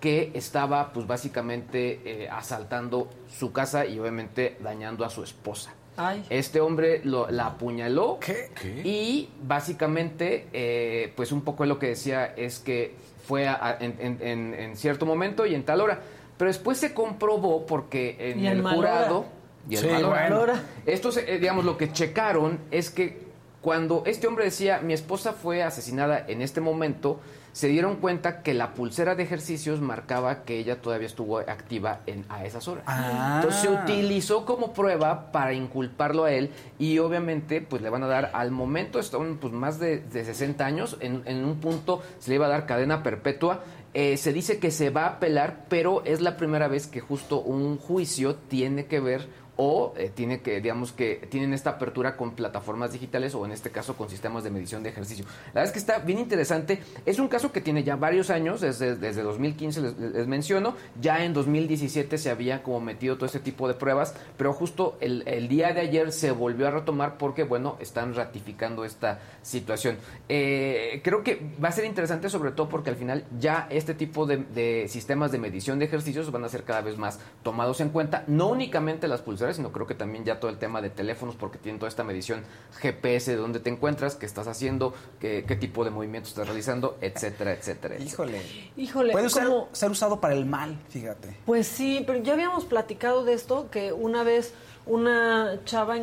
que 0.00 0.30
estaba 0.34 0.92
pues 0.92 1.06
básicamente 1.06 2.00
eh, 2.04 2.28
asaltando 2.30 3.08
su 3.28 3.52
casa 3.52 3.84
y 3.86 3.98
obviamente 3.98 4.56
dañando 4.60 5.04
a 5.04 5.10
su 5.10 5.22
esposa. 5.24 5.74
Ay. 5.96 6.24
Este 6.30 6.60
hombre 6.60 7.00
lo- 7.04 7.28
la 7.30 7.46
apuñaló 7.46 8.18
¿Qué? 8.20 8.50
y 8.84 9.28
básicamente 9.42 10.46
eh, 10.52 11.12
pues 11.16 11.32
un 11.32 11.42
poco 11.42 11.66
lo 11.66 11.78
que 11.78 11.88
decía 11.88 12.26
es 12.36 12.60
que 12.60 12.94
fue 13.26 13.48
a- 13.48 13.54
a- 13.60 13.76
en, 13.80 14.18
en- 14.20 14.76
cierto 14.76 15.04
momento 15.06 15.44
y 15.44 15.54
en 15.54 15.64
tal 15.64 15.80
hora. 15.80 16.00
Pero 16.36 16.48
después 16.48 16.78
se 16.78 16.94
comprobó 16.94 17.66
porque 17.66 18.16
en 18.20 18.46
el 18.46 18.60
hora. 18.64 18.74
jurado... 18.74 19.26
Y 19.68 19.74
en 19.76 19.80
Sí, 19.82 19.88
mal 19.88 20.04
hora. 20.04 20.28
bueno. 20.38 20.52
Estos, 20.86 21.16
eh, 21.18 21.38
digamos, 21.40 21.64
lo 21.66 21.76
que 21.76 21.92
checaron 21.92 22.58
es 22.70 22.88
que 22.90 23.18
cuando 23.60 24.02
este 24.06 24.26
hombre 24.26 24.44
decía, 24.44 24.80
mi 24.80 24.94
esposa 24.94 25.32
fue 25.34 25.62
asesinada 25.62 26.24
en 26.26 26.40
este 26.40 26.60
momento, 26.62 27.20
se 27.58 27.66
dieron 27.66 27.96
cuenta 27.96 28.44
que 28.44 28.54
la 28.54 28.72
pulsera 28.72 29.16
de 29.16 29.24
ejercicios 29.24 29.80
marcaba 29.80 30.44
que 30.44 30.60
ella 30.60 30.80
todavía 30.80 31.08
estuvo 31.08 31.38
activa 31.40 32.02
en, 32.06 32.24
a 32.28 32.44
esas 32.44 32.68
horas. 32.68 32.84
Ah. 32.86 33.40
Entonces 33.42 33.62
se 33.62 33.68
utilizó 33.68 34.46
como 34.46 34.72
prueba 34.72 35.32
para 35.32 35.54
inculparlo 35.54 36.22
a 36.22 36.30
él 36.30 36.52
y 36.78 37.00
obviamente 37.00 37.60
pues 37.60 37.82
le 37.82 37.90
van 37.90 38.04
a 38.04 38.06
dar 38.06 38.30
al 38.32 38.52
momento, 38.52 39.00
están 39.00 39.38
pues 39.38 39.52
más 39.52 39.80
de, 39.80 39.98
de 39.98 40.24
60 40.24 40.64
años, 40.64 40.98
en, 41.00 41.22
en 41.24 41.44
un 41.44 41.58
punto 41.58 42.00
se 42.20 42.30
le 42.30 42.36
iba 42.36 42.46
a 42.46 42.48
dar 42.48 42.64
cadena 42.64 43.02
perpetua. 43.02 43.64
Eh, 43.92 44.18
se 44.18 44.32
dice 44.32 44.60
que 44.60 44.70
se 44.70 44.90
va 44.90 45.06
a 45.06 45.08
apelar, 45.14 45.64
pero 45.68 46.04
es 46.04 46.20
la 46.20 46.36
primera 46.36 46.68
vez 46.68 46.86
que 46.86 47.00
justo 47.00 47.40
un 47.40 47.76
juicio 47.76 48.36
tiene 48.36 48.86
que 48.86 49.00
ver 49.00 49.26
o 49.60 49.92
eh, 49.96 50.10
tiene 50.14 50.40
que, 50.40 50.60
digamos 50.60 50.92
que 50.92 51.26
tienen 51.28 51.52
esta 51.52 51.70
apertura 51.70 52.16
con 52.16 52.30
plataformas 52.30 52.92
digitales 52.92 53.34
o 53.34 53.44
en 53.44 53.50
este 53.50 53.70
caso 53.70 53.96
con 53.96 54.08
sistemas 54.08 54.44
de 54.44 54.50
medición 54.50 54.84
de 54.84 54.90
ejercicio. 54.90 55.24
La 55.48 55.60
verdad 55.60 55.64
es 55.64 55.72
que 55.72 55.80
está 55.80 55.98
bien 55.98 56.20
interesante. 56.20 56.80
Es 57.04 57.18
un 57.18 57.26
caso 57.26 57.50
que 57.50 57.60
tiene 57.60 57.82
ya 57.82 57.96
varios 57.96 58.30
años, 58.30 58.60
desde, 58.60 58.94
desde 58.94 59.22
2015 59.22 59.80
les, 59.80 60.26
menciono, 60.28 60.76
ya 61.00 61.24
en 61.24 61.34
2017 61.34 62.18
se 62.18 62.30
había 62.30 62.62
como 62.62 62.80
metido 62.80 63.16
todo 63.16 63.26
este 63.26 63.40
tipo 63.40 63.66
de 63.66 63.74
pruebas, 63.74 64.14
pero 64.36 64.52
justo 64.52 64.96
el, 65.00 65.24
el 65.26 65.48
día 65.48 65.72
de 65.72 65.80
ayer 65.80 66.12
se 66.12 66.30
volvió 66.30 66.68
a 66.68 66.70
retomar 66.70 67.18
porque, 67.18 67.42
bueno, 67.42 67.76
están 67.80 68.14
ratificando 68.14 68.84
esta 68.84 69.18
situación. 69.42 69.96
Eh, 70.28 71.00
creo 71.02 71.24
que 71.24 71.40
va 71.62 71.68
a 71.68 71.72
ser 71.72 71.84
interesante 71.84 72.30
sobre 72.30 72.52
todo 72.52 72.68
porque 72.68 72.90
al 72.90 72.96
final 72.96 73.24
ya 73.40 73.66
este 73.70 73.94
tipo 73.94 74.24
de, 74.24 74.36
de 74.36 74.86
sistemas 74.88 75.32
de 75.32 75.38
medición 75.38 75.80
de 75.80 75.86
ejercicios 75.86 76.30
van 76.30 76.44
a 76.44 76.48
ser 76.48 76.62
cada 76.62 76.80
vez 76.80 76.96
más 76.96 77.18
tomados 77.42 77.80
en 77.80 77.88
cuenta, 77.88 78.22
no 78.28 78.48
únicamente 78.48 79.08
las 79.08 79.20
pulseras, 79.20 79.47
sino 79.54 79.72
creo 79.72 79.86
que 79.86 79.94
también 79.94 80.24
ya 80.24 80.40
todo 80.40 80.50
el 80.50 80.58
tema 80.58 80.80
de 80.80 80.90
teléfonos, 80.90 81.36
porque 81.36 81.58
tienen 81.58 81.78
toda 81.78 81.88
esta 81.88 82.04
medición 82.04 82.44
GPS 82.80 83.30
de 83.30 83.36
dónde 83.36 83.60
te 83.60 83.70
encuentras, 83.70 84.16
qué 84.16 84.26
estás 84.26 84.46
haciendo, 84.46 84.94
qué, 85.20 85.44
qué 85.46 85.56
tipo 85.56 85.84
de 85.84 85.90
movimientos 85.90 86.30
estás 86.30 86.46
realizando, 86.46 86.96
etcétera, 87.00 87.52
etcétera. 87.52 87.98
Híjole. 87.98 88.42
Híjole, 88.76 89.12
Puede 89.12 89.30
ser 89.30 89.90
usado 89.90 90.20
para 90.20 90.34
el 90.34 90.46
mal, 90.46 90.78
fíjate. 90.88 91.36
Pues 91.46 91.66
sí, 91.66 92.02
pero 92.06 92.22
ya 92.22 92.34
habíamos 92.34 92.64
platicado 92.64 93.24
de 93.24 93.32
esto, 93.34 93.70
que 93.70 93.92
una 93.92 94.22
vez 94.22 94.52
una 94.88 95.58
chava, 95.64 95.96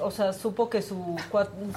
o 0.00 0.10
sea, 0.10 0.32
supo 0.32 0.68
que 0.68 0.82
su, 0.82 1.16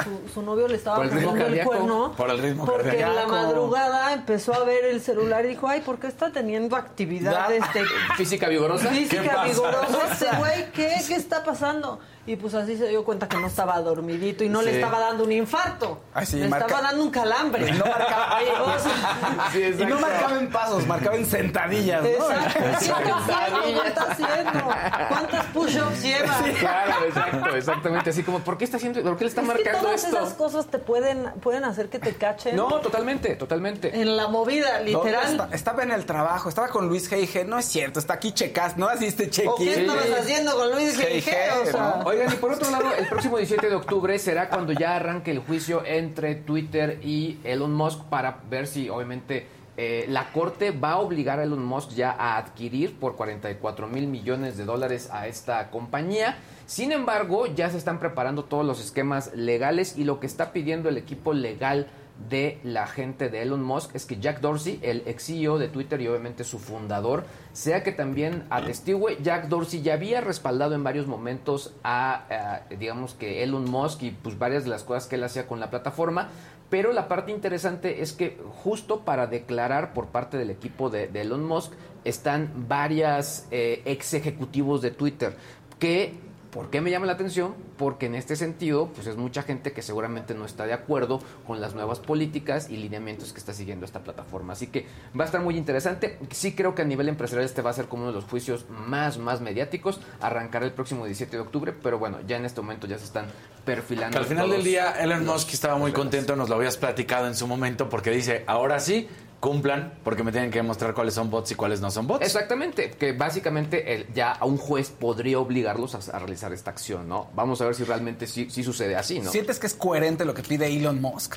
su, 0.04 0.34
su 0.34 0.42
novio 0.42 0.68
le 0.68 0.76
estaba 0.76 1.04
el 1.04 1.10
poniendo 1.10 1.36
el 1.36 1.42
cardíaco. 1.44 1.70
cuerno. 1.70 2.14
Por 2.18 2.30
el 2.32 2.40
ritmo 2.40 2.66
Porque 2.66 3.00
en 3.00 3.16
la 3.16 3.28
madrugada 3.28 4.14
empezó 4.14 4.54
a 4.54 4.64
ver 4.64 4.86
el 4.86 5.00
celular 5.02 5.46
y 5.46 5.50
dijo, 5.50 5.68
ay, 5.68 5.82
¿por 5.82 6.00
qué 6.00 6.08
está 6.08 6.32
teniendo 6.32 6.76
actividad 6.76 7.52
este, 7.54 7.84
Física 8.16 8.50
vigorosa. 8.50 8.90
física 8.90 9.44
vigorosa 9.44 10.00
este 10.12 10.36
güey? 10.38 10.72
¿Qué? 10.72 10.96
¿Qué 11.08 11.16
está 11.16 11.44
pasando? 11.44 12.00
Y 12.28 12.36
pues 12.36 12.54
así 12.56 12.78
se 12.78 12.90
dio 12.90 13.04
cuenta 13.06 13.28
que 13.30 13.38
no 13.38 13.48
estaba 13.48 13.80
dormidito 13.80 14.44
y 14.44 14.50
no 14.50 14.62
le 14.62 14.72
Sí. 14.72 14.76
estaba 14.78 15.00
dando 15.00 15.24
un 15.24 15.32
infarto. 15.32 16.02
Ah, 16.14 16.26
sí, 16.26 16.36
le 16.38 16.50
marca- 16.50 16.66
estaba 16.66 16.82
dando 16.90 17.04
un 17.06 17.10
calambre. 17.10 17.70
Y 17.70 17.72
no 17.72 17.86
marcaba, 17.86 18.38
Sí, 19.54 19.64
y 19.80 19.86
no 19.86 20.00
marcaba 20.00 20.38
en 20.38 20.50
pasos, 20.52 20.86
marcaba 20.86 21.16
en 21.16 21.26
sentadillas, 21.26 22.02
¿no? 22.04 22.08
Exacto. 22.10 22.60
¿Qué 22.60 22.70
está 22.72 23.46
haciendo? 23.46 23.82
¿Qué 23.82 23.88
está 23.88 24.04
haciendo? 24.12 24.64
¿Cuántas 25.10 25.46
push-ups 25.48 26.02
lleva? 26.04 26.38
Claro, 26.60 27.06
exacto, 27.08 27.56
exactamente. 27.56 28.10
Así 28.10 28.24
como, 28.24 28.40
¿por 28.40 28.58
qué 28.58 28.66
está 28.66 28.76
haciendo, 28.78 29.02
por 29.04 29.18
qué 29.18 29.24
le 29.24 29.30
está 29.30 29.42
Es 29.42 29.48
que 29.48 29.54
marcando 29.54 29.80
todas 29.82 30.04
esto? 30.04 30.18
esas 30.20 30.34
cosas 30.34 30.68
te 30.68 30.80
pueden, 30.80 31.32
pueden 31.42 31.64
hacer 31.64 31.90
que 31.90 32.00
te 32.00 32.14
cachen 32.16 32.56
No, 32.58 32.68
totalmente, 32.82 33.36
totalmente. 33.36 34.02
en 34.02 34.18
la 34.18 34.28
movida, 34.28 34.80
¿Dónde 34.80 34.92
literal. 34.92 35.32
está? 35.32 35.50
Estaba 35.56 35.84
en 35.84 35.92
el 35.92 36.06
trabajo, 36.06 36.50
estaba 36.50 36.68
con 36.68 36.88
Luis 36.90 37.10
G. 37.10 37.46
No 37.46 37.58
es 37.58 37.66
cierto, 37.66 38.00
está 38.00 38.16
aquí 38.16 38.34
checas, 38.34 38.76
¿no? 38.78 38.88
Así 38.90 39.06
este 39.06 39.30
check 39.30 39.48
¿O 39.50 39.56
qué 39.56 39.82
estabas 39.82 40.06
haciendo 40.20 40.56
con 40.58 40.72
Luis 40.74 40.98
G.G.? 41.00 41.62
O 41.62 41.66
sea, 41.72 41.96
¿no? 42.04 42.17
Y 42.26 42.36
por 42.38 42.52
otro 42.52 42.72
lado, 42.72 42.94
el 42.98 43.08
próximo 43.08 43.38
17 43.38 43.70
de 43.70 43.76
octubre 43.76 44.18
será 44.18 44.50
cuando 44.50 44.74
ya 44.74 44.96
arranque 44.96 45.32
el 45.32 45.40
juicio 45.40 45.84
entre 45.86 46.36
Twitter 46.36 47.00
y 47.04 47.38
Elon 47.44 47.74
Musk 47.74 48.06
para 48.06 48.40
ver 48.50 48.66
si, 48.66 48.90
obviamente, 48.90 49.48
eh, 49.78 50.06
la 50.10 50.32
corte 50.32 50.72
va 50.72 50.94
a 50.94 50.98
obligar 50.98 51.40
a 51.40 51.44
Elon 51.44 51.64
Musk 51.64 51.92
ya 51.92 52.12
a 52.12 52.38
adquirir 52.38 52.98
por 53.00 53.16
44 53.16 53.88
mil 53.88 54.08
millones 54.08 54.58
de 54.58 54.66
dólares 54.66 55.10
a 55.12 55.28
esta 55.28 55.70
compañía. 55.70 56.38
Sin 56.66 56.92
embargo, 56.92 57.46
ya 57.46 57.70
se 57.70 57.78
están 57.78 58.00
preparando 58.00 58.44
todos 58.44 58.66
los 58.66 58.82
esquemas 58.82 59.34
legales 59.36 59.96
y 59.96 60.04
lo 60.04 60.20
que 60.20 60.26
está 60.26 60.52
pidiendo 60.52 60.90
el 60.90 60.98
equipo 60.98 61.34
legal 61.34 61.88
de 62.30 62.60
la 62.64 62.88
gente 62.88 63.30
de 63.30 63.42
Elon 63.42 63.64
Musk 63.64 63.96
es 63.96 64.06
que 64.06 64.20
Jack 64.20 64.42
Dorsey, 64.42 64.80
el 64.82 65.04
ex 65.06 65.26
CEO 65.26 65.58
de 65.58 65.68
Twitter 65.70 66.02
y 66.02 66.08
obviamente 66.08 66.44
su 66.44 66.60
fundador, 66.60 67.26
sea 67.54 67.84
que 67.84 67.92
también 67.92 68.46
atestigue, 68.50 69.18
Jack 69.22 69.48
Dorsey 69.48 69.82
ya 69.82 69.94
había 69.94 70.22
respaldado 70.22 70.76
en 70.76 70.84
varios 70.84 71.08
momentos 71.08 71.74
a, 71.84 72.26
a, 72.30 72.76
digamos 72.76 73.14
que 73.14 73.44
Elon 73.44 73.70
Musk 73.70 74.04
y 74.04 74.12
pues 74.12 74.38
varias 74.38 74.64
de 74.64 74.72
las 74.72 74.84
cosas 74.84 75.08
que 75.08 75.16
él 75.16 75.24
hacía 75.24 75.48
con 75.48 75.60
la 75.60 75.70
plataforma, 75.70 76.30
pero 76.70 76.92
la 76.92 77.08
parte 77.08 77.32
interesante 77.32 78.02
es 78.02 78.14
que 78.14 78.38
justo 78.64 79.02
para 79.02 79.28
declarar 79.28 79.94
por 79.94 80.08
parte 80.08 80.38
del 80.38 80.50
equipo 80.50 80.90
de, 80.90 81.08
de 81.08 81.22
Elon 81.22 81.46
Musk 81.46 81.72
están 82.04 82.52
varias 82.68 83.48
eh, 83.52 83.82
ex 83.86 84.14
ejecutivos 84.14 84.82
de 84.82 84.92
Twitter 84.92 85.36
que 85.80 86.27
¿Por 86.58 86.72
qué 86.72 86.82
me 86.82 86.90
llama 86.90 87.06
la 87.06 87.14
atención? 87.14 87.54
Porque 87.78 88.08
en 88.08 88.16
este 88.16 88.36
sentido, 88.36 88.88
pues 88.96 89.06
es 89.06 89.16
mucha 89.16 89.44
gente 89.44 89.74
que 89.74 89.84
seguramente 89.84 90.34
no 90.34 90.44
está 90.44 90.66
de 90.66 90.74
acuerdo 90.74 91.22
con 91.46 91.62
las 91.62 91.76
nuevas 91.76 92.00
políticas 92.00 92.72
y 92.72 92.78
lineamientos 92.78 93.32
que 93.32 93.38
está 93.38 93.54
siguiendo 93.54 93.86
esta 93.86 94.00
plataforma. 94.00 94.54
Así 94.54 94.66
que 94.66 94.88
va 95.18 95.26
a 95.26 95.28
estar 95.28 95.40
muy 95.40 95.56
interesante. 95.56 96.18
Sí 96.32 96.56
creo 96.56 96.74
que 96.74 96.82
a 96.82 96.86
nivel 96.86 97.10
empresarial 97.10 97.46
este 97.46 97.62
va 97.62 97.70
a 97.70 97.74
ser 97.74 97.86
como 97.86 98.02
uno 98.02 98.12
de 98.12 98.16
los 98.16 98.28
juicios 98.28 98.66
más, 98.72 99.20
más 99.20 99.40
mediáticos. 99.40 100.00
Arrancará 100.20 100.66
el 100.66 100.72
próximo 100.72 101.06
17 101.06 101.38
de 101.38 101.44
octubre, 101.44 101.74
pero 101.74 102.00
bueno, 102.00 102.22
ya 102.26 102.38
en 102.38 102.46
este 102.46 102.60
momento 102.60 102.88
ya 102.88 102.98
se 102.98 103.06
están 103.06 103.28
perfilando. 103.64 104.14
Que 104.14 104.24
al 104.24 104.26
final 104.26 104.50
del 104.50 104.64
día, 104.64 104.94
Elon 105.00 105.28
Musk 105.28 105.54
estaba 105.54 105.78
muy 105.78 105.92
contento, 105.92 106.36
nos 106.36 106.50
lo 106.50 106.56
habías 106.56 106.76
platicado 106.76 107.28
en 107.28 107.36
su 107.36 107.46
momento, 107.46 107.88
porque 107.88 108.10
dice, 108.10 108.44
ahora 108.48 108.80
sí, 108.80 109.08
cumplan, 109.40 109.94
porque 110.04 110.24
me 110.24 110.32
tienen 110.32 110.50
que 110.50 110.58
demostrar 110.58 110.94
cuáles 110.96 111.14
son 111.14 111.30
bots 111.30 111.52
y 111.52 111.56
cuáles 111.56 111.80
no 111.80 111.92
son 111.92 112.08
bots. 112.08 112.26
Exactamente, 112.26 112.92
que 112.92 113.12
básicamente 113.14 113.94
el- 113.94 114.12
ya 114.14 114.32
a 114.32 114.46
un 114.46 114.58
juez 114.58 114.90
podría 114.90 115.40
obligarlos 115.40 115.94
a, 115.94 116.16
a 116.16 116.20
realizar 116.20 116.52
esta 116.54 116.72
acción, 116.72 117.08
¿no? 117.08 117.30
Vamos 117.36 117.62
a 117.62 117.66
ver 117.66 117.76
si 117.76 117.84
realmente 117.84 118.26
sí, 118.26 118.50
sí 118.50 118.64
sucede 118.64 118.96
así, 118.96 119.20
¿no? 119.20 119.32
¿Sientes 119.32 119.60
que 119.60 119.68
es 119.68 119.76
coherente 119.76 120.26
lo 120.26 120.34
que 120.34 120.42
pide 120.42 120.66
Elon 120.68 121.00
Musk? 121.02 121.36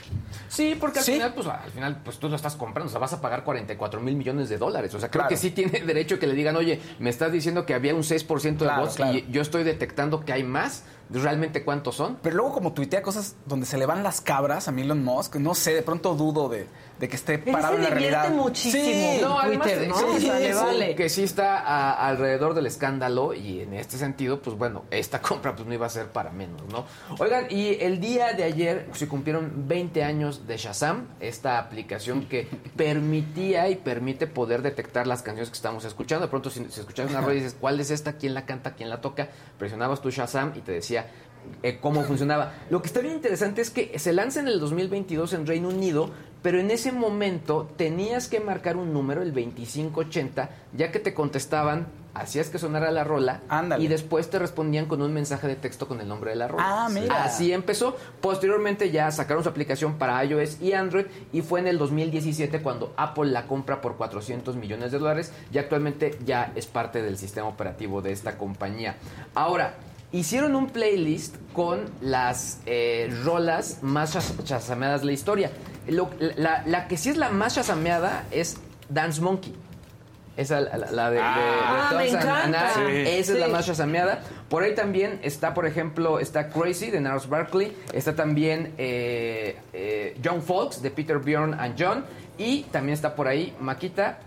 Sí, 0.49 0.77
porque 0.81 1.01
al 1.01 1.05
Sí. 1.05 1.13
final, 1.13 1.35
pues 1.35 1.47
al 1.47 1.71
final, 1.71 2.01
pues 2.03 2.19
tú 2.19 2.29
lo 2.29 2.37
estás 2.37 2.57
comprando, 2.57 2.89
o 2.89 2.91
sea, 2.91 3.01
vas 3.01 3.13
a 3.13 3.21
pagar 3.21 3.45
44 3.45 4.01
mil 4.01 4.17
millones 4.17 4.49
de 4.49 4.57
dólares. 4.57 4.95
O 4.95 4.99
sea, 5.01 5.11
creo 5.11 5.21
Claro. 5.21 5.29
que 5.29 5.37
sí 5.37 5.51
tiene 5.51 5.81
derecho 5.87 6.19
que 6.19 6.27
le 6.27 6.35
digan, 6.35 6.57
oye, 6.57 6.81
me 7.01 7.11
estás 7.11 7.33
diciendo 7.33 7.67
que 7.67 7.75
había 7.75 7.95
un 7.95 8.03
6% 8.03 8.65
de 8.65 8.71
Claro, 8.71 8.83
bots 8.83 8.95
claro. 8.97 9.19
y 9.19 9.27
yo 9.31 9.43
estoy 9.43 9.63
detectando 9.63 10.25
que 10.25 10.33
hay 10.33 10.43
más. 10.43 10.85
¿Realmente 11.13 11.65
cuántos 11.65 11.97
son? 11.97 12.19
Pero 12.23 12.37
luego 12.37 12.53
como 12.53 12.73
tuitea 12.73 13.03
cosas 13.03 13.35
donde 13.45 13.67
se 13.67 13.77
le 13.77 13.85
van 13.85 14.05
las 14.05 14.21
cabras 14.21 14.69
a 14.69 14.71
Elon 14.71 15.03
Musk, 15.03 15.35
no 15.37 15.57
sé, 15.57 15.75
de 15.75 15.83
pronto 15.83 16.15
dudo 16.15 16.49
de, 16.49 16.69
de 17.01 17.09
que 17.09 17.17
esté 17.17 17.39
parado 17.39 17.71
se 17.71 17.77
en 17.79 17.83
la 17.83 17.91
divierte 17.97 18.17
realidad. 18.19 18.37
muchísimo. 18.43 18.85
Sí. 18.85 19.19
No, 19.23 19.41
Twitter, 19.43 19.89
¿no? 19.89 19.97
sí, 19.97 20.21
sí, 20.21 20.53
vale. 20.55 20.95
que 20.95 21.09
sí 21.09 21.23
está 21.25 21.59
a- 21.59 22.09
alrededor 22.09 22.53
del 22.55 22.67
escándalo 22.67 23.35
y 23.35 23.63
en 23.63 23.75
este 23.75 23.97
sentido, 23.97 24.41
pues 24.43 24.57
bueno, 24.57 24.85
esta 24.91 25.21
compra 25.23 25.57
pues 25.57 25.67
no 25.67 25.75
iba 25.75 25.87
a 25.87 25.89
ser 25.89 26.09
para 26.09 26.31
menos, 26.31 26.61
¿no? 26.71 26.85
Oigan, 27.19 27.47
y 27.51 27.77
el 27.81 28.01
día 28.01 28.35
de 28.35 28.45
ayer 28.45 28.87
se 28.93 29.09
cumplieron 29.09 29.67
20 29.67 30.05
años 30.05 30.47
de 30.47 30.57
Shazam, 30.59 31.07
esta 31.21 31.59
aplicación 31.59 32.27
que 32.27 32.47
permitía 32.77 33.69
y 33.71 33.77
permite 33.77 34.27
poder 34.27 34.63
detectar 34.63 35.07
las 35.07 35.23
canciones 35.23 35.49
que 35.51 35.57
estamos 35.57 35.85
escuchando. 35.85 36.27
De 36.27 36.31
pronto, 36.31 36.51
si, 36.51 36.65
si 36.71 36.81
escuchas 36.81 37.09
una 37.11 37.21
rueda 37.23 37.35
y 37.39 37.43
dices, 37.43 37.57
¿cuál 37.59 37.81
es 37.81 37.91
esta? 37.91 38.15
¿Quién 38.15 38.35
la 38.35 38.45
canta? 38.45 38.73
¿Quién 38.75 38.91
la 38.91 39.01
toca? 39.01 39.29
Presionabas 39.59 40.01
tu 40.03 40.11
Shazam 40.11 40.53
y 40.57 40.61
te 40.61 40.73
decía 40.73 41.07
eh, 41.63 41.79
cómo 41.81 42.03
funcionaba. 42.03 42.53
Lo 42.71 42.81
que 42.83 42.89
está 42.89 43.01
bien 43.01 43.15
interesante 43.15 43.61
es 43.61 43.71
que 43.71 43.99
se 43.99 44.13
lanza 44.13 44.41
en 44.41 44.49
el 44.49 44.61
2022 44.61 45.33
en 45.33 45.47
Reino 45.47 45.69
Unido, 45.69 46.11
pero 46.43 46.59
en 46.59 46.71
ese 46.71 46.93
momento 46.93 47.69
tenías 47.77 48.29
que 48.29 48.41
marcar 48.41 48.77
un 48.77 48.93
número, 48.93 49.23
el 49.23 49.33
2580, 49.33 50.51
ya 50.73 50.91
que 50.91 50.99
te 50.99 51.13
contestaban, 51.13 51.87
hacías 52.15 52.49
que 52.49 52.59
sonara 52.59 52.91
la 52.91 53.05
rola 53.05 53.41
Ándale. 53.49 53.85
y 53.85 53.89
después 53.89 54.31
te 54.31 54.39
respondían 54.39 54.87
con 54.87 55.03
un 55.03 55.13
mensaje 55.13 55.47
de 55.47 55.57
texto 55.57 55.87
con 55.87 56.01
el 56.01 56.09
nombre 56.09 56.31
de 56.31 56.37
la 56.37 56.49
rola. 56.49 56.65
Ah, 56.67 56.89
mira. 56.91 57.25
Así 57.25 57.53
empezó. 57.53 57.97
Posteriormente 58.21 58.91
ya 58.91 59.11
sacaron 59.11 59.43
su 59.43 59.49
aplicación 59.49 59.95
para 59.95 60.25
iOS 60.25 60.61
y 60.61 60.73
Android 60.73 61.07
y 61.33 61.43
fue 61.43 61.61
en 61.61 61.67
el 61.69 61.79
2017 61.79 62.63
cuando 62.63 62.93
Apple 62.97 63.31
la 63.31 63.47
compra 63.47 63.81
por 63.81 63.97
400 63.97 64.57
millones 64.57 64.93
de 64.93 64.99
dólares 64.99 65.33
y 65.53 65.59
actualmente 65.59 66.19
ya 66.25 66.53
es 66.55 66.67
parte 66.67 67.03
del 67.03 67.19
sistema 67.19 67.49
operativo 67.49 68.03
de 68.03 68.13
esta 68.13 68.39
compañía. 68.39 68.97
Ahora, 69.35 69.75
hicieron 70.13 70.55
un 70.57 70.69
playlist 70.71 71.37
con 71.53 71.85
las 72.01 72.61
eh, 72.67 73.15
rolas 73.25 73.79
más 73.83 74.15
chas- 74.15 74.35
chasameadas 74.45 75.01
de 75.01 75.07
la 75.07 75.13
historia. 75.13 75.51
Lo- 75.89 76.11
la, 76.37 76.63
la 76.67 76.89
que 76.89 76.97
sí 76.97 77.11
es 77.11 77.17
la 77.17 77.31
más 77.31 77.55
chasameada 77.55 78.25
es 78.31 78.57
Dance 78.89 79.21
Monkey. 79.21 79.55
Esa, 80.37 80.61
la, 80.61 80.77
la- 80.79 80.91
la 80.93 81.11
de, 81.11 81.17
de- 81.17 81.23
de 81.23 81.27
Ah, 81.27 81.93
me 81.97 82.09
encanta. 82.09 82.71
Sí. 82.75 82.81
Esa 82.91 83.33
es 83.35 83.39
la 83.41 83.49
más 83.49 83.67
chasameada. 83.67 84.23
Por 84.49 84.63
ahí 84.63 84.75
también 84.75 85.21
está, 85.23 85.53
por 85.55 85.67
ejemplo, 85.67 86.19
está 86.19 86.49
Crazy 86.49 86.91
de 86.91 87.01
Nars 87.01 87.29
Barkley. 87.29 87.77
Está 87.93 88.15
también 88.17 88.73
eh, 88.79 89.59
eh, 89.73 90.17
John 90.25 90.43
Folks 90.43 90.83
de 90.83 90.91
Peter 90.91 91.19
Bjorn 91.19 91.55
and 91.55 91.75
John. 91.79 92.05
Y 92.39 92.63
también 92.65 92.95
está 92.95 93.15
por 93.15 93.29
ahí 93.29 93.55
Maquita, 93.61 94.19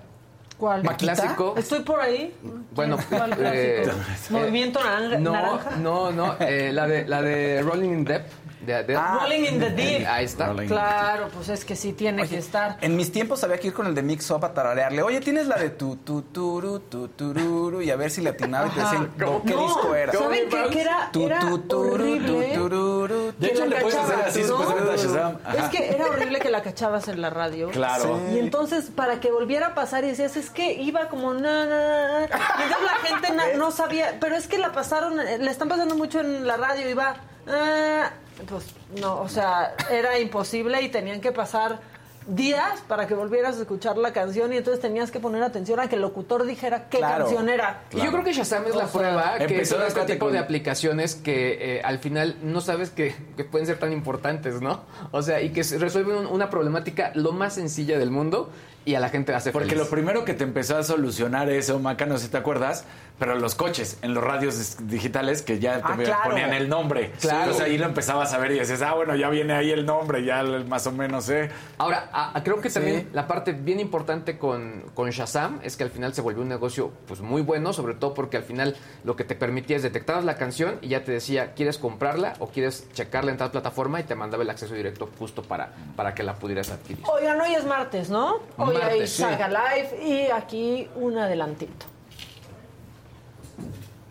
¿Cuál? 0.64 0.80
el 0.80 0.96
clásico. 0.96 1.56
Estoy 1.58 1.82
por 1.82 2.00
ahí. 2.00 2.34
Bueno, 2.74 2.98
¿Cuál 3.10 3.36
eh? 3.38 3.86
Movimiento 4.30 4.82
naranja. 4.82 5.18
no, 5.20 5.60
no, 5.82 6.12
no, 6.14 6.36
eh, 6.40 6.72
la 6.72 6.88
de 6.88 7.06
la 7.06 7.22
de 7.22 7.62
Rolling 7.62 7.90
in 7.90 8.06
Deep. 8.06 8.22
De, 8.66 8.84
de- 8.84 8.96
Rolling 9.00 9.46
in 9.46 9.60
the 9.60 9.70
Deep. 9.72 10.08
Ahí 10.08 10.26
está. 10.26 10.48
Rolling. 10.48 10.68
Claro, 10.68 11.28
pues 11.34 11.50
es 11.50 11.66
que 11.66 11.76
sí 11.76 11.94
tiene 11.94 12.28
que 12.28 12.38
estar. 12.38 12.78
En 12.82 12.96
mis 12.96 13.12
tiempos 13.12 13.44
había 13.44 13.58
que 13.60 13.68
ir 13.68 13.74
con 13.74 13.88
el 13.88 13.96
de 13.96 14.02
Mix 14.04 14.30
Up 14.32 14.46
a 14.46 14.54
tararearle. 14.54 15.02
Oye, 15.04 15.20
tienes 15.22 15.48
la 15.48 15.58
de 15.58 15.70
tu, 15.70 15.98
tu, 15.98 16.22
turu, 16.24 16.80
tu, 16.80 17.08
tururu, 17.10 17.82
y 17.82 17.92
a 17.92 17.96
ver 17.96 18.10
si 18.12 18.22
le 18.22 18.30
atinaba 18.32 18.68
y 18.68 18.70
te 18.72 18.80
decían 18.82 19.12
¿Cómo? 19.20 19.44
qué 19.44 19.54
No, 19.54 19.64
disco 19.68 19.96
era. 19.96 20.14
¿Saben 20.14 20.50
qué? 20.50 20.64
Que 20.72 20.82
era, 20.82 21.10
Tu, 21.12 21.26
era 21.26 21.40
tu, 21.40 21.60
turu, 21.60 22.18
tu, 22.20 22.44
tururu, 22.54 23.34
De 23.38 23.48
que 23.48 23.54
hecho, 23.54 23.66
la 23.66 23.76
le 23.76 23.82
puedes 23.82 23.98
hacer 24.00 24.16
cachabas, 24.16 24.96
así, 24.98 25.08
Shazam. 25.08 25.38
Es 25.58 25.70
que 25.70 25.90
era 25.90 26.06
horrible 26.08 26.40
que 26.40 26.50
la 26.50 26.62
cachabas 26.62 27.08
en 27.08 27.22
la 27.22 27.30
radio. 27.30 27.70
Claro. 27.70 28.20
Y 28.34 28.40
entonces, 28.40 28.86
para 28.96 29.20
que 29.20 29.32
volviera 29.32 29.68
a 29.68 29.76
pasar, 29.76 30.04
y 30.04 30.08
decías, 30.08 30.36
es 30.38 30.50
que 30.50 30.74
iba 30.74 31.10
como 31.10 31.34
na, 31.34 31.66
na, 31.66 31.88
na, 31.88 32.20
na. 32.20 32.26
Y 32.26 32.64
entonces 32.64 32.86
la 32.86 33.08
gente 33.10 33.34
na- 33.34 33.54
no 33.58 33.72
sabía, 33.72 34.18
pero 34.20 34.36
es 34.36 34.48
que 34.48 34.58
la 34.58 34.72
pasaron, 34.72 35.20
eh, 35.20 35.38
la 35.40 35.52
están 35.52 35.68
pasando 35.70 35.96
mucho 35.96 36.20
en 36.20 36.48
la 36.48 36.58
radio, 36.58 36.90
iba, 36.90 37.16
ah, 37.48 38.12
pues 38.48 38.66
no, 39.00 39.20
o 39.22 39.30
sea, 39.30 39.76
era 39.92 40.20
imposible 40.20 40.82
y 40.82 40.90
tenían 40.90 41.22
que 41.22 41.32
pasar 41.32 41.80
días 42.26 42.80
para 42.88 43.06
que 43.06 43.14
volvieras 43.16 43.58
a 43.58 43.62
escuchar 43.62 43.98
la 43.98 44.14
canción 44.14 44.54
y 44.54 44.58
entonces 44.58 44.82
tenías 44.82 45.12
que 45.12 45.20
poner 45.20 45.44
atención 45.44 45.82
a 45.82 45.90
que 45.90 45.96
el 45.96 46.02
locutor 46.02 46.46
dijera 46.46 46.88
qué 46.90 47.00
Claro. 47.00 47.26
canción 47.26 47.50
era. 47.50 47.84
Y 47.92 47.98
yo 47.98 48.12
creo 48.14 48.24
que 48.24 48.32
Shazam 48.32 48.64
es 48.66 48.76
la 48.76 48.86
O 48.86 48.88
sea, 48.88 48.92
prueba 49.02 49.36
que 49.40 49.44
empezó 49.44 49.76
son 49.76 49.86
este 49.88 50.06
tipo 50.06 50.26
con- 50.28 50.34
de 50.34 50.40
aplicaciones 50.40 51.16
que 51.16 51.78
eh, 51.78 51.82
al 51.84 52.00
final 52.00 52.38
no 52.42 52.62
sabes 52.62 52.92
que, 52.92 53.14
que 53.36 53.44
pueden 53.44 53.68
ser 53.68 53.78
tan 53.78 53.92
importantes, 53.92 54.62
¿no? 54.62 54.84
O 55.12 55.22
sea, 55.22 55.42
y 55.42 55.50
que 55.50 55.66
se 55.66 55.78
resuelven 55.78 56.16
un- 56.16 56.28
una 56.28 56.50
problemática 56.50 57.12
lo 57.14 57.34
más 57.34 57.56
sencilla 57.56 58.00
del 58.00 58.10
mundo 58.10 58.50
y 58.86 58.96
a 58.96 59.02
la 59.02 59.10
gente 59.10 59.34
le 59.34 59.38
hace 59.40 59.52
Porque 59.52 59.72
feliz. 59.72 59.84
lo 59.84 59.90
primero 59.90 60.24
que 60.24 60.34
te 60.34 60.46
empezó 60.46 60.78
a 60.78 60.84
solucionar 60.84 61.50
eso, 61.50 61.78
Maca, 61.80 62.06
no 62.06 62.18
sé 62.18 62.26
si 62.28 62.32
te 62.32 62.38
acuerdas, 62.38 62.86
pero 63.24 63.36
los 63.40 63.56
coches, 63.56 64.00
en 64.02 64.14
los 64.14 64.22
radios 64.22 64.76
digitales 64.86 65.42
que 65.44 65.58
ya 65.58 65.78
te 65.78 65.84
Ah, 65.86 65.96
claro. 65.96 66.30
ponían 66.32 66.52
el 66.52 66.68
nombre. 66.68 67.12
Claro. 67.22 67.40
Entonces 67.44 67.64
ahí 67.64 67.78
lo 67.78 67.86
empezabas 67.86 68.34
a 68.34 68.38
ver 68.38 68.52
y 68.52 68.60
decías, 68.60 68.82
ah, 68.82 68.96
bueno, 68.96 69.16
ya 69.16 69.30
viene 69.30 69.54
ahí 69.54 69.72
el 69.72 69.86
nombre, 69.86 70.26
ya 70.26 70.44
más 70.68 70.86
o 70.88 70.92
menos 70.92 71.24
sé. 71.24 71.50
Ahora, 71.78 72.10
a- 72.12 72.38
a- 72.38 72.44
creo 72.44 72.60
que 72.60 72.70
Sí. 72.70 72.74
también 72.74 73.10
la 73.14 73.26
parte 73.26 73.54
bien 73.54 73.80
importante 73.80 74.38
con, 74.38 74.84
con 74.94 75.10
Shazam 75.10 75.62
es 75.64 75.78
que 75.78 75.86
al 75.86 75.90
final 75.90 76.14
se 76.14 76.20
volvió 76.20 76.42
un 76.42 76.50
negocio 76.50 76.92
pues 77.08 77.22
muy 77.22 77.42
bueno, 77.42 77.72
sobre 77.72 77.94
todo 77.94 78.14
porque 78.14 78.36
al 78.36 78.44
final 78.44 78.76
lo 79.06 79.16
que 79.16 79.24
te 79.24 79.36
permitía 79.36 79.78
es 79.78 79.84
detectar 79.84 80.22
la 80.26 80.36
canción 80.36 80.78
y 80.82 80.90
ya 80.90 81.06
te 81.06 81.14
decía, 81.14 81.54
¿quieres 81.54 81.78
comprarla 81.78 82.34
o 82.40 82.48
quieres 82.50 82.90
checarla 82.92 83.32
en 83.32 83.38
tal 83.38 83.52
plataforma? 83.52 84.02
Y 84.02 84.04
te 84.04 84.16
mandaba 84.16 84.44
el 84.44 84.50
acceso 84.50 84.74
directo 84.74 85.10
justo 85.18 85.44
para, 85.44 85.72
para 85.96 86.14
que 86.14 86.24
la 86.24 86.36
pudieras 86.36 86.72
adquirir. 86.72 87.06
Oigan, 87.08 87.40
hoy 87.40 87.56
es 87.56 87.64
martes, 87.66 88.10
¿no? 88.10 88.40
Hoy 88.58 88.76
hay 88.76 88.82
Martes, 88.82 89.12
sí. 89.12 89.22
Saga 89.24 89.48
Live 89.48 90.04
y 90.04 90.30
aquí 90.30 90.90
un 90.96 91.18
adelantito. 91.18 91.86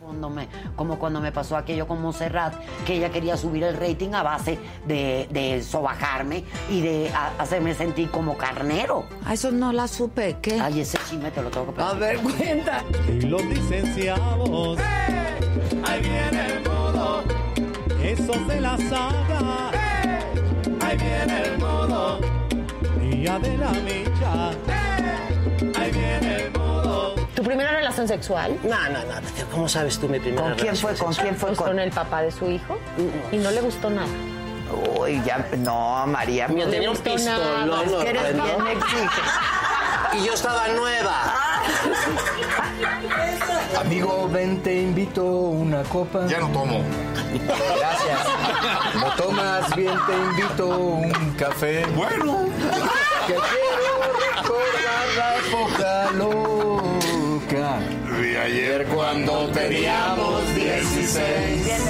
Cuando 0.03 0.29
me- 0.31 0.49
como 0.75 0.99
cuando 0.99 1.21
me 1.21 1.31
pasó 1.31 1.57
aquello 1.57 1.87
con 1.87 2.03
Monserrat, 2.03 2.55
que 2.85 2.97
ella 2.97 3.11
quería 3.11 3.37
subir 3.37 3.63
el 3.63 3.77
rating 3.77 4.13
a 4.15 4.23
base 4.25 4.59
de, 4.87 5.29
de 5.31 5.63
sobajarme 5.63 6.45
y 6.69 6.81
de 6.81 7.11
a- 7.15 7.31
hacerme 7.39 7.73
sentir 7.75 8.11
como 8.11 8.37
carnero. 8.37 9.05
A 9.25 9.35
eso 9.35 9.53
no 9.53 9.73
la 9.73 9.87
supe, 9.87 10.39
¿qué? 10.43 10.61
Ay, 10.61 10.81
ese 10.81 10.99
chisme 11.09 11.31
te 11.31 11.41
lo 11.41 11.51
tengo 11.51 11.73
que 11.73 11.81
A 11.81 11.93
ver, 11.95 12.19
platicar. 12.19 12.83
cuenta. 12.83 12.85
y 13.09 13.21
los 13.23 13.45
licenciados. 13.45 14.79
Ahí 15.85 16.01
viene 16.01 16.47
el 16.47 16.69
modo, 16.69 17.23
esos 18.03 18.49
de 18.49 18.61
la 18.61 18.77
saga. 18.79 19.71
Ahí 20.85 20.97
viene 20.97 21.43
el 21.45 21.59
modo, 21.59 22.19
día 23.01 23.39
de 23.39 23.57
la 23.57 23.71
micha. 23.71 24.51
Ahí 25.81 25.91
viene 25.93 26.37
el 26.37 26.53
modo. 26.53 27.15
¿Tu 27.35 27.43
primera 27.43 27.71
relación 27.73 28.07
sexual? 28.09 28.59
No, 28.63 28.77
no, 28.91 28.99
no. 29.05 29.15
¿Cómo 29.51 29.69
sabes 29.69 29.99
tú 29.99 30.09
mi 30.09 30.19
primera 30.21 30.43
¿Con 30.43 30.55
quién 30.55 30.77
fue? 30.77 30.91
relación 30.91 31.07
¿Con 31.07 31.15
sexual? 31.15 31.27
quién 31.29 31.37
fue? 31.41 31.49
Pues 31.49 31.59
Con... 31.59 31.67
con 31.69 31.79
el 31.81 31.91
papá 31.91 32.23
de 32.23 32.31
su 32.31 32.51
hijo. 32.51 32.79
Y 33.31 33.37
no 33.37 33.51
le 33.51 33.61
gustó 33.63 33.89
nada. 33.91 34.09
Uy, 34.99 35.21
ya, 35.25 35.47
no, 35.59 36.07
María. 36.07 36.49
No 36.49 36.55
le 36.57 36.67
tenía 36.67 36.91
un 36.91 36.97
pistolón 36.97 37.69
nada. 37.71 37.83
Es 37.85 37.93
que 37.93 38.11
eres 38.11 38.23
horrendo. 38.23 38.45
bien 38.45 38.67
exigente. 38.79 39.23
y 40.15 40.25
yo 40.27 40.33
estaba 40.35 40.69
nueva. 40.69 41.35
Amigo, 43.81 44.29
ven, 44.31 44.63
te 44.63 44.83
invito 44.83 45.25
una 45.25 45.83
copa. 45.85 46.27
Ya 46.27 46.39
no 46.41 46.49
tomo. 46.49 46.83
Gracias. 47.79 48.21
No 49.01 49.07
tomas, 49.17 49.75
bien, 49.75 49.95
te 50.07 50.13
invito 50.15 50.67
un 50.69 51.35
café. 51.39 51.85
Bueno. 51.95 52.47
Que 53.27 53.35
quiero 53.35 54.13
recordar 54.37 55.07
la 55.17 55.37
época 55.37 56.11
loca. 57.53 57.79
De 58.21 58.39
ayer 58.39 58.87
cuando 58.87 59.49
teníamos 59.49 60.55
16. 60.55 61.83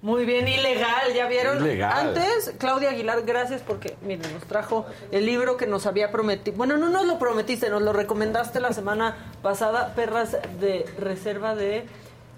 Muy 0.00 0.24
bien, 0.24 0.48
ilegal, 0.48 1.12
¿ya 1.14 1.26
vieron? 1.26 1.62
Ilegal. 1.62 2.08
Antes, 2.08 2.54
Claudia 2.58 2.90
Aguilar, 2.90 3.24
gracias 3.26 3.60
porque, 3.60 3.96
miren, 4.00 4.32
nos 4.32 4.44
trajo 4.44 4.86
el 5.10 5.26
libro 5.26 5.58
que 5.58 5.66
nos 5.66 5.86
había 5.86 6.10
prometido. 6.10 6.56
Bueno, 6.56 6.78
no 6.78 6.88
nos 6.88 7.04
lo 7.04 7.18
prometiste, 7.18 7.68
nos 7.68 7.82
lo 7.82 7.92
recomendaste 7.92 8.58
la 8.60 8.72
semana 8.72 9.34
pasada, 9.42 9.94
Perras 9.94 10.38
de 10.60 10.86
Reserva 10.98 11.54
de 11.54 11.84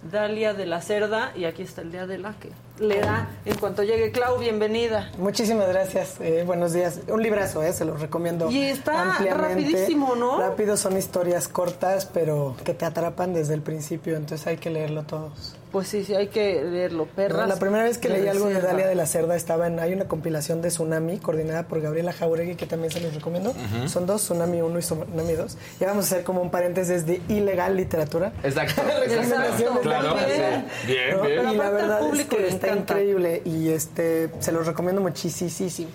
Dalia 0.02 0.54
de 0.54 0.66
la 0.66 0.80
Cerda. 0.80 1.32
Y 1.36 1.44
aquí 1.44 1.62
está 1.62 1.82
el 1.82 1.92
día 1.92 2.06
de 2.06 2.18
la 2.18 2.34
que 2.34 2.50
le 2.80 3.00
da 3.00 3.28
en 3.44 3.56
cuanto 3.58 3.82
llegue. 3.82 4.10
Clau, 4.10 4.38
bienvenida. 4.38 5.10
Muchísimas 5.18 5.68
gracias. 5.68 6.14
eh, 6.20 6.42
buenos 6.46 6.72
días. 6.72 7.00
Un 7.08 7.22
librazo, 7.22 7.62
eh, 7.62 7.72
se 7.72 7.84
los 7.84 8.00
recomiendo. 8.00 8.50
Y 8.50 8.62
está 8.64 9.16
ampliamente. 9.16 9.48
rapidísimo, 9.48 10.16
¿no? 10.16 10.38
Rápido, 10.40 10.76
son 10.76 10.96
historias 10.96 11.48
cortas, 11.48 12.06
pero 12.06 12.56
que 12.64 12.74
te 12.74 12.84
atrapan 12.84 13.34
desde 13.34 13.54
el 13.54 13.62
principio, 13.62 14.16
entonces 14.16 14.46
hay 14.46 14.56
que 14.56 14.70
leerlo 14.70 15.02
todos. 15.04 15.56
Pues 15.70 15.86
sí, 15.86 16.02
sí, 16.04 16.12
hay 16.16 16.26
que 16.26 16.64
leerlo. 16.64 17.06
Perras. 17.06 17.46
la 17.48 17.54
primera 17.54 17.84
vez 17.84 17.96
que 17.98 18.08
leí 18.08 18.26
algo 18.26 18.46
de. 18.48 18.60
Dalia 18.60 18.88
de 18.88 18.96
la 18.96 19.06
Cerda 19.06 19.36
estaba 19.36 19.68
en. 19.68 19.78
Hay 19.78 19.92
una 19.92 20.06
compilación 20.08 20.60
de 20.62 20.68
Tsunami 20.68 21.18
coordinada 21.18 21.68
por 21.68 21.80
Gabriela 21.80 22.12
Jauregui, 22.12 22.56
que 22.56 22.66
también 22.66 22.92
se 22.92 22.98
los 23.00 23.14
recomiendo. 23.14 23.54
Son 23.86 24.04
dos, 24.04 24.22
Tsunami 24.22 24.62
1 24.62 24.78
y 24.78 24.82
Tsunami 24.82 25.32
2. 25.34 25.56
Y 25.80 25.84
vamos 25.84 26.06
a 26.06 26.08
hacer 26.14 26.24
como 26.24 26.42
un 26.42 26.50
paréntesis 26.50 27.06
de 27.06 27.22
ilegal 27.28 27.76
literatura. 27.76 28.32
Exacto. 28.42 28.82
Recomendaciones 29.00 29.78
Claro, 29.82 30.14
también. 30.16 30.66
sí. 30.80 30.86
Bien, 30.88 31.16
¿no? 31.16 31.22
bien. 31.22 31.48
Y 31.50 31.56
la 31.56 31.70
verdad 31.70 32.00
es 32.00 32.06
público 32.06 32.36
que 32.36 32.42
le 32.42 32.48
está 32.48 32.69
encanta. 32.72 32.94
increíble 32.94 33.42
y 33.44 33.68
este 33.70 34.30
se 34.40 34.52
los 34.52 34.66
recomiendo 34.66 35.00
muchísimo. 35.00 35.88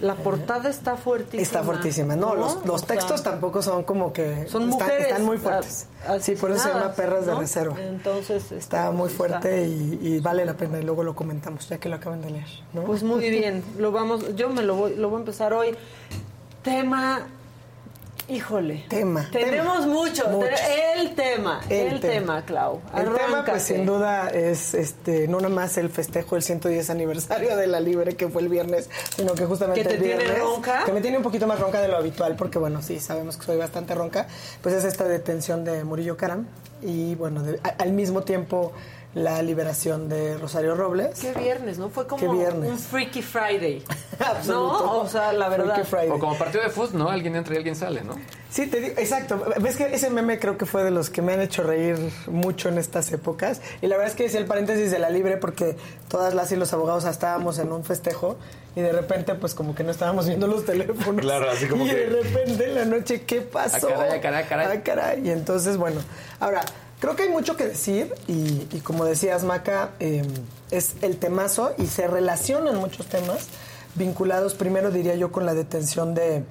La 0.00 0.14
portada 0.14 0.70
está 0.70 0.96
fuertísima. 0.96 1.42
Está 1.42 1.64
fuertísima. 1.64 2.14
No, 2.14 2.36
los, 2.36 2.64
los 2.64 2.82
sea, 2.82 2.94
textos 2.94 3.24
tampoco 3.24 3.62
son 3.62 3.82
como 3.82 4.12
que 4.12 4.46
Son 4.46 4.62
están, 4.62 4.68
mujeres. 4.68 5.06
están 5.08 5.24
muy 5.24 5.38
fuertes. 5.38 5.86
Sí, 6.20 6.36
por 6.36 6.52
eso 6.52 6.62
se 6.62 6.68
llama 6.68 6.92
Perras 6.92 7.26
de. 7.26 7.34
Reserva. 7.34 7.76
Entonces 7.80 8.52
Está 8.52 8.92
muy 8.92 9.08
fuerte 9.08 9.66
y, 9.66 9.98
y 10.00 10.20
vale 10.20 10.44
la 10.44 10.54
pena 10.54 10.78
y 10.78 10.82
luego 10.84 11.02
lo 11.02 11.16
comentamos 11.16 11.68
ya 11.68 11.78
que 11.78 11.88
lo 11.88 11.96
acaban 11.96 12.22
de 12.22 12.30
leer. 12.30 12.46
¿no? 12.74 12.82
Pues 12.82 13.02
muy 13.02 13.28
bien, 13.30 13.64
lo 13.76 13.90
vamos, 13.90 14.36
yo 14.36 14.48
me 14.50 14.62
lo 14.62 14.76
voy, 14.76 14.94
lo 14.94 15.08
voy 15.08 15.16
a 15.16 15.20
empezar 15.20 15.52
hoy. 15.52 15.74
Tema, 16.62 17.26
híjole. 18.28 18.84
Tema. 18.88 19.28
Tenemos 19.32 19.80
tema. 19.80 19.86
mucho. 19.92 20.28
Muchos. 20.28 20.50
El 20.96 21.14
tema, 21.14 21.60
el, 21.68 22.00
tema. 22.00 22.44
Clau. 22.44 22.80
El 22.96 23.12
tema, 23.14 23.44
pues 23.44 23.62
sin 23.62 23.86
duda, 23.86 24.28
es 24.30 24.74
este 24.74 25.26
no 25.28 25.38
nada 25.40 25.54
más 25.54 25.76
el 25.78 25.88
festejo 25.90 26.34
del 26.34 26.42
110 26.42 26.90
aniversario 26.90 27.56
de 27.56 27.66
la 27.66 27.80
Libre 27.80 28.14
que 28.16 28.28
fue 28.28 28.42
el 28.42 28.48
viernes, 28.48 28.88
sino 29.16 29.34
que 29.34 29.44
justamente 29.46 29.82
¿Que 29.82 29.88
te 29.88 29.94
el 29.96 30.02
tiene 30.02 30.22
viernes, 30.24 30.40
ronca? 30.42 30.84
que 30.84 30.92
me 30.92 31.00
tiene 31.00 31.16
un 31.16 31.22
poquito 31.22 31.46
más 31.46 31.58
ronca 31.58 31.80
de 31.80 31.88
lo 31.88 31.96
habitual, 31.96 32.36
porque 32.36 32.58
bueno, 32.58 32.82
sí, 32.82 33.00
sabemos 33.00 33.36
que 33.36 33.44
soy 33.46 33.56
bastante 33.56 33.94
ronca, 33.94 34.26
pues 34.62 34.74
es 34.74 34.84
esta 34.84 35.04
detención 35.04 35.64
de 35.64 35.84
Murillo 35.84 36.16
Caram 36.16 36.46
y 36.82 37.14
bueno, 37.16 37.42
de- 37.42 37.58
a- 37.64 37.74
al 37.82 37.92
mismo 37.92 38.22
tiempo 38.22 38.72
la 39.18 39.42
liberación 39.42 40.08
de 40.08 40.38
Rosario 40.38 40.74
Robles. 40.74 41.18
Qué 41.18 41.32
viernes, 41.32 41.78
¿no? 41.78 41.88
Fue 41.90 42.06
como 42.06 42.20
Qué 42.22 42.28
viernes. 42.28 42.70
un 42.70 42.78
Freaky 42.78 43.22
Friday. 43.22 43.82
Absoluto. 44.18 44.84
¿No? 44.84 44.98
O 45.00 45.08
sea, 45.08 45.32
la 45.32 45.48
verdad. 45.48 45.74
Freaky 45.74 45.88
Friday. 45.90 46.10
O 46.10 46.18
como 46.18 46.36
partido 46.38 46.62
de 46.64 46.70
fútbol, 46.70 46.98
¿no? 46.98 47.08
Alguien 47.10 47.34
entra 47.36 47.54
y 47.54 47.56
alguien 47.58 47.76
sale, 47.76 48.02
¿no? 48.02 48.14
Sí, 48.50 48.66
te 48.66 48.80
digo, 48.80 48.94
exacto. 48.98 49.44
Ves 49.60 49.76
que 49.76 49.86
ese 49.94 50.08
meme 50.10 50.38
creo 50.38 50.56
que 50.56 50.64
fue 50.66 50.82
de 50.84 50.90
los 50.90 51.10
que 51.10 51.20
me 51.20 51.34
han 51.34 51.40
hecho 51.40 51.62
reír 51.62 51.96
mucho 52.28 52.68
en 52.68 52.78
estas 52.78 53.12
épocas. 53.12 53.60
Y 53.82 53.86
la 53.88 53.96
verdad 53.96 54.10
es 54.12 54.16
que 54.16 54.24
es 54.24 54.34
el 54.34 54.46
paréntesis 54.46 54.90
de 54.90 54.98
la 54.98 55.10
libre 55.10 55.36
porque 55.36 55.76
todas 56.08 56.32
las 56.34 56.50
y 56.52 56.56
los 56.56 56.72
abogados 56.72 57.04
estábamos 57.04 57.58
en 57.58 57.70
un 57.72 57.84
festejo 57.84 58.36
y 58.74 58.80
de 58.80 58.92
repente 58.92 59.34
pues 59.34 59.54
como 59.54 59.74
que 59.74 59.82
no 59.84 59.90
estábamos 59.90 60.26
viendo 60.26 60.46
los 60.46 60.64
teléfonos. 60.64 61.20
Claro, 61.20 61.50
así 61.50 61.66
como 61.66 61.84
y 61.84 61.90
que- 61.90 61.96
de 61.96 62.22
repente 62.22 62.64
en 62.66 62.74
la 62.74 62.84
noche, 62.84 63.22
¿qué 63.22 63.40
pasó? 63.42 63.88
Ah, 63.88 63.96
caray, 63.96 64.18
ah, 64.18 64.20
caray, 64.20 64.44
caray. 64.46 64.76
Ah, 64.78 64.82
caray. 64.82 65.26
Y 65.26 65.30
entonces, 65.30 65.76
bueno, 65.76 66.00
ahora, 66.40 66.62
creo 67.00 67.16
que 67.16 67.24
hay 67.24 67.28
mucho 67.28 67.56
que 67.56 67.66
decir 67.66 68.14
y, 68.26 68.66
y 68.72 68.80
como 68.82 69.04
decías, 69.04 69.44
Maca, 69.44 69.90
eh, 70.00 70.22
es 70.70 70.94
el 71.02 71.16
temazo 71.18 71.72
y 71.78 71.86
se 71.86 72.06
relacionan 72.06 72.76
muchos 72.76 73.06
temas 73.06 73.46
vinculados, 73.94 74.54
primero 74.54 74.90
diría 74.90 75.14
yo, 75.16 75.32
con 75.32 75.46
la 75.46 75.54
detención 75.54 76.14
de, 76.14 76.44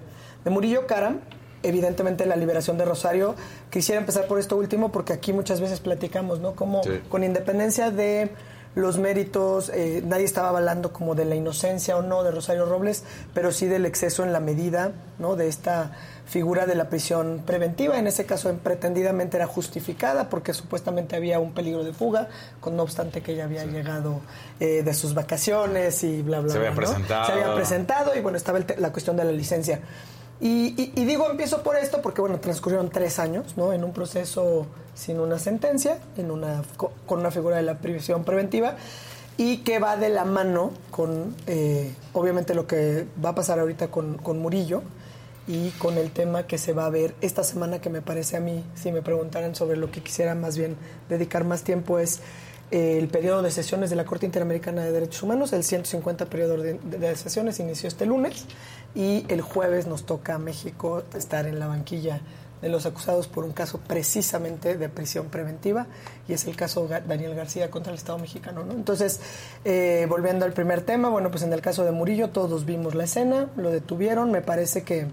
de 0.43 0.50
Murillo 0.52 0.88
Karam, 0.88 1.22
evidentemente 1.64 2.26
la 2.26 2.36
liberación 2.36 2.78
de 2.78 2.86
Rosario. 2.86 3.36
Quisiera 3.70 4.00
empezar 4.00 4.28
por 4.28 4.39
esto 4.39 4.58
último 4.58 4.91
porque 4.91 5.14
aquí 5.14 5.34
muchas 5.34 5.62
veces 5.62 5.80
platicamos, 5.80 6.39
¿no? 6.39 6.56
Como 6.56 6.84
Sí. 6.84 7.00
con 7.10 7.24
independencia 7.24 7.91
de 7.91 8.32
los 8.76 9.00
méritos, 9.00 9.70
eh, 9.74 10.04
nadie 10.06 10.26
estaba 10.26 10.50
hablando 10.50 10.93
como 10.93 11.16
de 11.16 11.26
la 11.26 11.34
inocencia 11.36 11.98
o 11.98 12.04
no 12.04 12.24
de 12.24 12.30
Rosario 12.32 12.66
Robles, 12.66 13.04
pero 13.34 13.52
sí 13.52 13.66
del 13.66 13.86
exceso 13.88 14.24
en 14.24 14.34
la 14.34 14.39
medida, 14.39 14.91
¿no? 15.18 15.36
De 15.36 15.48
esta 15.48 15.93
figura 16.28 16.65
de 16.65 16.75
la 16.75 16.89
prisión 16.89 17.41
preventiva, 17.45 17.97
en 17.97 18.05
ese 18.07 18.25
caso 18.25 18.53
pretendidamente 18.61 19.38
era 19.38 19.47
justificada 19.47 20.30
porque 20.30 20.53
supuestamente 20.53 21.15
había 21.15 21.39
un 21.39 21.53
peligro 21.53 21.84
de 21.84 21.93
fuga, 21.93 22.28
con 22.59 22.75
no 22.75 22.84
obstante 22.84 23.21
que 23.21 23.32
ella 23.34 23.45
había 23.45 23.65
llegado 23.65 24.19
eh, 24.59 24.84
de 24.84 24.93
sus 24.93 25.13
vacaciones 25.13 26.03
y 26.03 26.21
bla, 26.21 26.41
bla, 26.41 26.51
Se 26.51 26.59
bla. 26.59 26.67
había 26.69 26.82
¿no? 26.82 26.86
presentado. 26.86 27.25
Se 27.25 27.32
había 27.32 27.55
presentado 27.55 28.15
y 28.15 28.19
bueno, 28.21 28.38
estaba 28.38 28.59
la 28.78 28.91
cuestión 28.91 29.15
de 29.15 29.23
la 29.23 29.32
licencia. 29.32 29.80
Y, 30.39 30.75
y- 30.82 30.93
y 30.95 31.05
digo, 31.05 31.32
empiezo 31.32 31.63
por 31.63 31.78
esto 31.78 32.01
porque, 32.01 32.21
bueno, 32.21 32.39
transcurrieron 32.39 32.89
tres 32.89 33.17
años, 33.17 33.55
¿no? 33.57 33.73
En 33.73 33.84
un 33.84 33.91
proceso 33.91 34.67
sin 34.93 35.19
una 35.19 35.39
sentencia, 35.39 35.97
en 36.17 36.30
una, 36.30 36.61
co- 36.75 36.91
con 37.07 37.19
una 37.21 37.32
figura 37.32 37.55
de 37.55 37.63
la 37.63 37.80
prisión 37.80 38.23
preventiva, 38.23 38.75
y 39.38 39.57
que 39.59 39.80
va 39.80 39.97
de 39.97 40.09
la 40.09 40.25
mano 40.25 40.71
con, 40.91 41.36
eh, 41.47 41.91
obviamente, 42.13 42.53
lo 42.53 42.67
que 42.67 43.07
va 43.23 43.30
a 43.30 43.36
pasar 43.36 43.59
ahorita 43.59 43.88
con, 43.88 44.17
con 44.17 44.38
Murillo 44.39 44.84
y 45.48 45.70
con 45.72 45.98
el 45.98 46.12
tema 46.12 46.45
que 46.45 46.58
se 46.58 46.74
va 46.74 46.86
a 46.86 46.89
ver 46.89 47.16
esta 47.22 47.43
semana, 47.43 47.80
que 47.80 47.89
me 47.89 48.02
parece 48.02 48.38
a 48.38 48.39
mí, 48.41 48.64
si 48.76 48.91
me 48.91 49.02
preguntaran 49.02 49.56
sobre 49.56 49.78
lo 49.78 49.89
que 49.89 50.02
quisiera 50.02 50.36
más 50.36 50.58
bien 50.58 50.76
dedicar 51.08 51.45
más 51.45 51.64
tiempo, 51.64 52.00
es 52.00 52.20
eh, 52.70 52.98
el 52.98 53.08
periodo 53.08 53.41
de 53.41 53.52
sesiones 53.52 53.89
de 53.89 53.95
la 53.95 54.04
Corte 54.04 54.26
Interamericana 54.26 54.84
de 54.84 54.91
Derechos 54.91 55.24
Humanos, 55.24 55.54
el 55.54 55.64
150 55.64 56.26
periodo 56.26 56.58
de, 56.58 57.16
sesiones, 57.16 57.62
inició 57.62 57.88
este 57.88 58.06
lunes 58.06 58.45
y 58.93 59.26
el 59.30 59.41
jueves 59.41 59.88
nos 59.88 60.06
toca 60.06 60.36
a 60.36 60.38
México 60.38 61.04
estar 61.16 61.48
en 61.48 61.60
la 61.60 61.68
banquilla 61.68 62.20
de 62.62 62.70
los 62.70 62.86
acusados 62.86 63.28
por 63.28 63.43
un 63.43 63.51
caso 63.51 63.80
precisamente 63.80 64.78
de 64.78 64.89
prisión 64.89 65.28
preventiva 65.28 65.88
y 66.28 66.34
es 66.34 66.45
el 66.45 66.55
caso 66.55 66.88
Daniel 66.88 67.36
García 67.36 67.70
contra 67.70 67.91
el 67.91 67.97
Estado 67.97 68.18
mexicano. 68.18 68.64
¿no? 68.64 68.74
Entonces, 68.74 69.20
eh, 69.66 70.05
volviendo 70.10 70.45
al 70.45 70.53
primer 70.53 70.82
tema, 70.82 71.10
bueno, 71.10 71.30
pues 71.30 71.43
en 71.43 71.53
el 71.53 71.62
caso 71.62 71.84
de 71.84 71.91
Murillo 71.91 72.30
todos 72.30 72.66
vimos 72.66 72.95
la 72.95 73.03
escena, 73.05 73.49
lo 73.55 73.70
detuvieron, 73.72 74.32
me 74.32 74.41
parece 74.41 74.84
que 74.84 75.08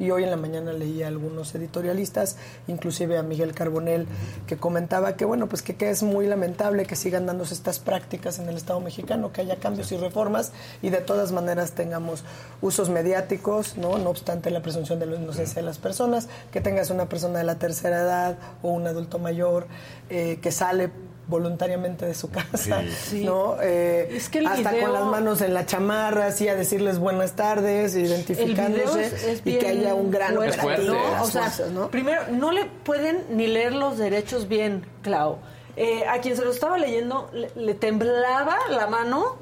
y 0.00 0.10
hoy 0.10 0.24
en 0.24 0.30
la 0.30 0.36
mañana 0.36 0.72
leí 0.72 1.04
a 1.04 1.08
algunos 1.08 1.54
editorialistas, 1.54 2.36
inclusive 2.66 3.18
a 3.18 3.22
Miguel 3.22 3.52
Carbonell, 3.52 4.06
que 4.46 4.56
comentaba 4.56 5.14
que 5.16 5.24
bueno, 5.24 5.46
pues 5.46 5.62
que, 5.62 5.76
que 5.76 5.90
es 5.90 6.02
muy 6.02 6.26
lamentable 6.26 6.86
que 6.86 6.96
sigan 6.96 7.26
dándose 7.26 7.54
estas 7.54 7.78
prácticas 7.78 8.40
en 8.40 8.48
el 8.48 8.56
Estado 8.56 8.80
mexicano, 8.80 9.32
que 9.32 9.42
haya 9.42 9.56
cambios 9.56 9.92
y 9.92 9.98
reformas 9.98 10.52
y 10.82 10.90
de 10.90 10.98
todas 10.98 11.30
maneras 11.30 11.72
tengamos 11.72 12.24
usos 12.62 12.88
mediáticos, 12.88 13.76
¿no? 13.76 13.98
No 13.98 14.10
obstante 14.10 14.50
la 14.50 14.62
presunción 14.62 14.98
de 14.98 15.06
la 15.06 15.16
inocencia 15.16 15.56
de 15.56 15.66
las 15.66 15.78
personas, 15.78 16.28
que 16.50 16.60
tengas 16.60 16.90
una 16.90 17.08
persona 17.08 17.38
de 17.38 17.44
la 17.44 17.58
tercera 17.58 17.98
edad 17.98 18.38
o 18.62 18.70
un 18.70 18.86
adulto 18.86 19.18
mayor 19.18 19.66
eh, 20.08 20.38
que 20.40 20.50
sale 20.50 20.90
voluntariamente 21.30 22.04
de 22.04 22.14
su 22.14 22.28
casa, 22.30 22.82
Sí. 23.08 23.24
¿no? 23.24 23.56
Eh, 23.62 24.08
Es 24.12 24.28
que 24.28 24.40
el 24.40 24.46
hasta 24.48 24.72
video- 24.72 24.84
con 24.86 24.92
las 24.92 25.04
manos 25.06 25.40
en 25.40 25.54
la 25.54 25.64
chamarra, 25.64 26.26
así 26.26 26.48
a 26.48 26.54
decirles 26.54 26.98
buenas 26.98 27.32
tardes, 27.36 27.94
identificándose 27.94 28.84
video 28.98 28.98
es, 28.98 29.24
es 29.24 29.42
y 29.44 29.56
que 29.58 29.68
haya 29.68 29.94
un 29.94 30.10
gran 30.10 30.34
fuerte, 30.34 30.90
O 30.90 31.24
sea, 31.26 31.42
fuerzas, 31.44 31.70
¿no? 31.70 31.90
primero, 31.90 32.22
no 32.32 32.52
le 32.52 32.66
pueden 32.66 33.24
ni 33.30 33.46
leer 33.46 33.72
los 33.74 33.96
derechos 33.96 34.48
bien, 34.48 34.84
Clau. 35.02 35.38
Eh, 35.76 36.04
a 36.06 36.20
quien 36.20 36.36
se 36.36 36.44
lo 36.44 36.50
estaba 36.50 36.76
leyendo 36.76 37.30
le, 37.32 37.48
le 37.54 37.74
temblaba 37.74 38.58
la 38.70 38.88
mano 38.88 39.36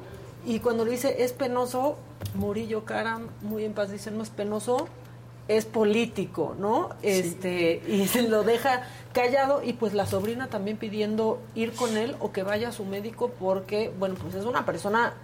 y 0.45 0.59
cuando 0.59 0.85
le 0.85 0.91
dice 0.91 1.23
es 1.23 1.33
penoso, 1.33 1.97
Murillo 2.35 2.85
Caram, 2.85 3.27
muy 3.41 3.65
en 3.65 3.73
paz, 3.73 3.89
dice 3.89 4.11
no 4.11 4.21
es 4.23 4.29
penoso, 4.29 4.87
es 5.49 5.65
político, 5.65 6.55
¿no? 6.57 6.89
Este 7.01 7.81
y 7.87 8.07
se 8.07 8.21
lo 8.21 8.43
deja 8.43 8.83
callado 9.13 9.61
y 9.63 9.73
pues 9.73 9.93
la 9.93 10.05
sobrina 10.05 10.47
también 10.47 10.77
pidiendo 10.77 11.41
ir 11.55 11.73
con 11.73 11.97
él 11.97 12.15
o 12.19 12.31
que 12.31 12.43
vaya 12.43 12.69
a 12.69 12.71
su 12.71 12.85
médico 12.85 13.31
porque 13.39 13.91
bueno 13.99 14.15
pues 14.21 14.35
es 14.35 14.45
una 14.45 14.65
persona 14.65 15.15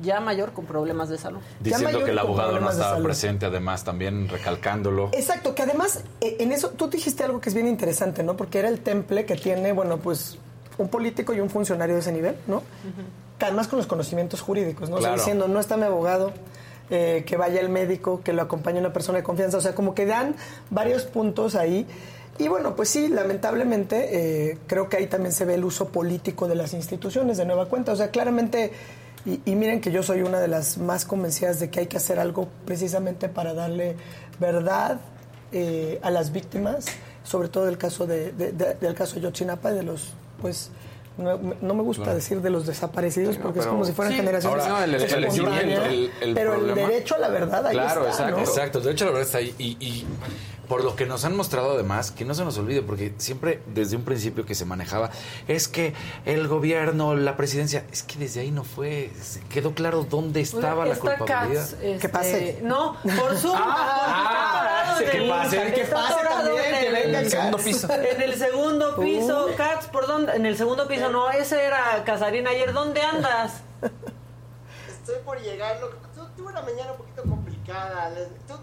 ya 0.00 0.20
mayor 0.20 0.52
con 0.52 0.64
problemas 0.64 1.08
de 1.10 1.18
salud. 1.18 1.40
Diciendo 1.60 2.02
que 2.04 2.12
el 2.12 2.18
abogado 2.18 2.58
no 2.58 2.70
estaba 2.70 2.98
presente, 3.02 3.44
además, 3.44 3.84
también 3.84 4.26
recalcándolo. 4.28 5.10
Exacto, 5.12 5.54
que 5.54 5.62
además 5.62 6.02
eh, 6.22 6.36
en 6.40 6.50
eso 6.52 6.70
tú 6.70 6.88
dijiste 6.88 7.24
algo 7.24 7.42
que 7.42 7.50
es 7.50 7.54
bien 7.54 7.66
interesante, 7.66 8.22
¿no? 8.22 8.34
Porque 8.34 8.60
era 8.60 8.68
el 8.70 8.80
temple 8.80 9.26
que 9.26 9.36
tiene, 9.36 9.72
bueno, 9.72 9.98
pues 9.98 10.38
un 10.78 10.88
político 10.88 11.34
y 11.34 11.40
un 11.40 11.50
funcionario 11.50 11.96
de 11.96 12.00
ese 12.00 12.12
nivel, 12.12 12.36
¿no? 12.46 12.62
Además 13.38 13.68
con 13.68 13.76
los 13.78 13.86
conocimientos 13.86 14.40
jurídicos, 14.40 14.88
¿no? 14.88 14.96
O 14.96 15.00
sea, 15.00 15.10
Claro. 15.10 15.20
diciendo, 15.20 15.48
no 15.48 15.60
está 15.60 15.76
mi 15.76 15.82
abogado, 15.84 16.32
eh, 16.94 17.24
que 17.26 17.36
vaya 17.38 17.58
el 17.60 17.70
médico, 17.70 18.20
que 18.22 18.32
lo 18.34 18.42
acompañe 18.42 18.78
una 18.78 18.92
persona 18.92 19.16
de 19.18 19.24
confianza, 19.24 19.56
o 19.56 19.60
sea, 19.62 19.74
como 19.74 19.94
que 19.94 20.04
dan 20.06 20.36
varios 20.70 21.04
puntos 21.04 21.54
ahí. 21.56 21.86
Y 22.38 22.48
bueno, 22.48 22.76
pues 22.76 22.90
sí, 22.90 23.08
lamentablemente 23.08 24.50
eh, 24.50 24.58
creo 24.66 24.88
que 24.88 24.98
ahí 24.98 25.06
también 25.06 25.32
se 25.32 25.44
ve 25.44 25.54
el 25.54 25.64
uso 25.64 25.88
político 25.88 26.48
de 26.48 26.54
las 26.54 26.74
instituciones 26.74 27.36
de 27.38 27.44
nueva 27.46 27.66
cuenta. 27.66 27.92
O 27.92 27.96
sea, 27.96 28.10
claramente, 28.10 28.72
y, 29.24 29.40
y 29.44 29.54
miren 29.54 29.80
que 29.80 29.90
yo 29.90 30.02
soy 30.02 30.22
una 30.22 30.38
de 30.40 30.48
las 30.48 30.76
más 30.78 31.04
convencidas 31.04 31.60
de 31.60 31.70
que 31.70 31.80
hay 31.80 31.86
que 31.86 31.96
hacer 31.96 32.18
algo 32.18 32.48
precisamente 32.66 33.28
para 33.28 33.54
darle 33.54 33.96
verdad 34.38 34.98
eh, 35.52 35.98
a 36.02 36.10
las 36.10 36.32
víctimas, 36.32 36.86
sobre 37.24 37.48
todo 37.48 37.66
del 37.66 37.78
caso 37.78 38.06
de, 38.06 38.32
de- 38.32 38.52
de- 38.52 38.74
del 38.74 38.94
caso 38.94 39.18
Yotzinapa, 39.20 39.70
de 39.72 39.82
los, 39.82 40.12
pues, 40.40 40.70
no, 41.18 41.38
no 41.60 41.74
me 41.74 41.82
gusta 41.82 42.04
Claro. 42.04 42.16
decir 42.16 42.40
de 42.40 42.50
los 42.50 42.66
desaparecidos, 42.66 43.34
Sí, 43.34 43.38
no, 43.38 43.42
porque 43.44 43.58
es 43.60 43.64
pero- 43.66 43.72
como 43.72 43.84
si 43.84 43.92
fueran 43.92 44.12
Sí. 44.12 44.18
generaciones 44.18 44.64
Ahora, 44.66 44.84
el- 44.84 44.94
el- 44.94 45.02
el 45.02 45.24
el- 45.24 46.10
el 46.20 46.34
pero 46.34 46.52
problema- 46.54 46.80
el 46.82 46.88
derecho 46.88 47.14
a 47.14 47.18
la 47.18 47.28
verdad 47.28 47.66
ahí 47.66 47.74
Claro, 47.74 48.00
está, 48.06 48.10
exacto. 48.10 48.36
¿no? 48.36 48.42
Exacto, 48.42 48.80
de 48.80 48.92
hecho 48.92 49.04
la 49.04 49.10
verdad 49.10 49.26
está 49.26 49.38
ahí. 49.38 49.54
Y, 49.58 49.76
y 49.80 50.06
por 50.68 50.84
lo 50.84 50.96
que 50.96 51.04
nos 51.06 51.24
han 51.24 51.36
mostrado 51.36 51.72
además, 51.72 52.10
que 52.12 52.24
no 52.24 52.34
se 52.34 52.44
nos 52.44 52.56
olvide, 52.56 52.82
porque 52.82 53.12
siempre 53.18 53.60
desde 53.66 53.96
un 53.96 54.04
principio 54.04 54.46
que 54.46 54.54
se 54.54 54.64
manejaba, 54.64 55.10
es 55.48 55.68
que 55.68 55.92
el 56.24 56.48
gobierno, 56.48 57.14
la 57.14 57.36
presidencia, 57.36 57.84
es 57.92 58.02
que 58.02 58.18
desde 58.18 58.40
ahí 58.40 58.50
no 58.50 58.64
fue, 58.64 59.10
quedó 59.50 59.74
claro 59.74 60.06
dónde 60.08 60.40
estaba 60.40 60.86
la 60.86 60.94
culpabilidad. 60.96 61.62
Katz, 61.68 61.72
este, 61.82 61.98
Que 61.98 62.08
pase. 62.08 62.60
No, 62.62 62.96
por 63.18 63.36
Zoom. 63.36 63.56
Ah, 63.58 64.96
que 64.98 65.04
atorado 65.06 65.22
en 65.24 65.28
pase, 65.28 65.62
el- 65.66 65.74
que 65.74 65.84
pase 65.84 66.14
también, 66.28 66.64
en 66.64 66.80
que 66.80 66.86
el- 66.86 66.92
venga 66.94 67.18
el 67.20 67.30
segundo 67.30 67.58
piso. 67.64 67.88
En 67.92 68.22
el 68.22 68.34
segundo 68.36 68.96
piso, 68.96 69.46
Uh. 69.52 69.56
Katz, 69.56 69.86
¿por 69.88 70.06
dónde? 70.06 70.34
En 70.36 70.46
el 70.46 70.56
segundo 70.56 70.86
piso, 70.88 71.10
no, 71.10 71.30
ese 71.30 71.62
era 71.64 72.02
Casarín 72.04 72.46
ayer. 72.46 72.72
¿Dónde 72.72 73.02
andas? 73.02 73.60
Estoy 74.88 75.16
por 75.24 75.40
llegar. 75.42 75.78
Lo, 75.80 75.88
tu- 75.88 76.28
tuve 76.36 76.52
una 76.52 76.62
mañana 76.62 76.92
un 76.92 76.98
poquito 76.98 77.22
complicada. 77.22 77.51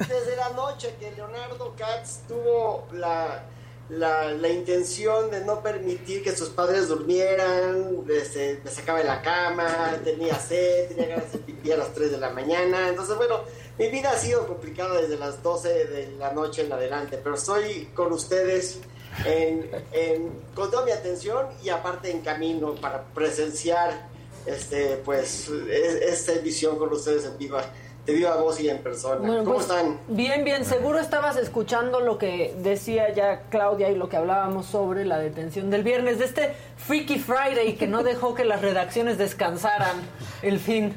Desde 0.07 0.36
la 0.36 0.49
noche 0.49 0.95
que 0.99 1.12
Leonardo 1.12 1.74
Katz 1.78 2.20
tuvo 2.28 2.88
la, 2.93 3.43
la, 3.89 4.32
la 4.32 4.49
intención 4.49 5.32
de 5.32 5.41
no 5.45 5.62
permitir 5.62 6.24
que 6.24 6.36
sus 6.36 6.49
padres 6.49 6.88
durmieran, 6.88 8.03
este, 8.10 8.60
me 8.64 8.70
sacaba 8.72 8.99
de 8.99 9.05
la 9.05 9.22
cama, 9.22 9.99
tenía 10.03 10.36
sed, 10.39 10.89
tenía 10.89 11.07
ganas 11.07 11.32
de 11.32 11.39
pipí 11.39 11.72
a 11.72 11.78
las 11.78 11.93
3 11.93 12.12
de 12.12 12.18
la 12.18 12.30
mañana. 12.30 12.88
Entonces, 12.89 13.16
bueno, 13.18 13.41
mi 13.78 13.89
vida 13.89 14.12
ha 14.12 14.18
sido 14.18 14.45
complicada 14.47 15.01
desde 15.01 15.18
las 15.18 15.41
12 15.43 15.86
de 15.86 16.07
la 16.18 16.32
noche 16.34 16.64
en 16.66 16.72
adelante, 16.72 17.20
pero 17.22 17.36
estoy 17.36 17.86
con 17.95 18.12
ustedes. 18.14 18.80
En, 19.26 19.70
en- 19.91 20.32
con 20.53 20.70
toda 20.70 20.86
mi 20.86 20.91
atención 20.91 21.47
y 21.64 21.70
aparte 21.70 22.12
en 22.12 22.22
camino 22.22 22.76
para 22.76 23.05
presenciar 23.05 24.07
este 24.45 24.97
pues 25.03 25.49
es- 25.49 26.01
esta 26.03 26.34
emisión 26.34 26.78
con 26.78 26.93
ustedes 26.93 27.26
en 27.26 27.36
viva 27.39 27.64
de 28.05 28.13
viva 28.13 28.35
voz 28.37 28.59
y 28.59 28.69
en 28.69 28.79
persona 28.79 29.15
Bueno, 29.17 29.43
¿cómo 29.43 29.55
pues, 29.55 29.67
están? 29.67 29.99
Bien, 30.07 30.43
bien. 30.43 30.65
Seguro 30.65 30.99
estabas 30.99 31.37
escuchando 31.37 31.99
lo 31.99 32.17
que 32.17 32.55
decía 32.59 33.13
ya 33.13 33.43
Claudia 33.49 33.89
y 33.89 33.95
lo 33.95 34.09
que 34.09 34.17
hablábamos 34.17 34.65
sobre 34.65 35.05
la 35.05 35.19
detención 35.19 35.69
del 35.69 35.83
viernes, 35.83 36.17
de 36.19 36.25
este 36.25 36.53
Freaky 36.77 37.19
Friday 37.19 37.75
que 37.75 37.87
no 37.87 38.03
dejó 38.03 38.33
que 38.33 38.45
las 38.45 38.61
redacciones 38.61 39.17
descansaran 39.17 39.97
el 40.41 40.59
fin. 40.59 40.95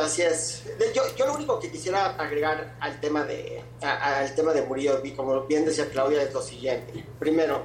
Así 0.00 0.22
es. 0.22 0.62
Yo, 0.94 1.02
yo 1.16 1.26
lo 1.26 1.34
único 1.34 1.58
que 1.58 1.68
quisiera 1.70 2.10
agregar 2.16 2.74
al 2.78 3.00
tema 3.00 3.24
de 3.24 3.60
a- 3.82 4.18
al 4.20 4.34
tema 4.36 4.52
de 4.52 4.62
Murillo, 4.62 5.00
y 5.02 5.10
como 5.12 5.42
bien 5.46 5.64
decía 5.64 5.86
Claudia, 5.90 6.22
es 6.22 6.32
lo 6.32 6.40
siguiente. 6.42 7.04
Primero, 7.18 7.64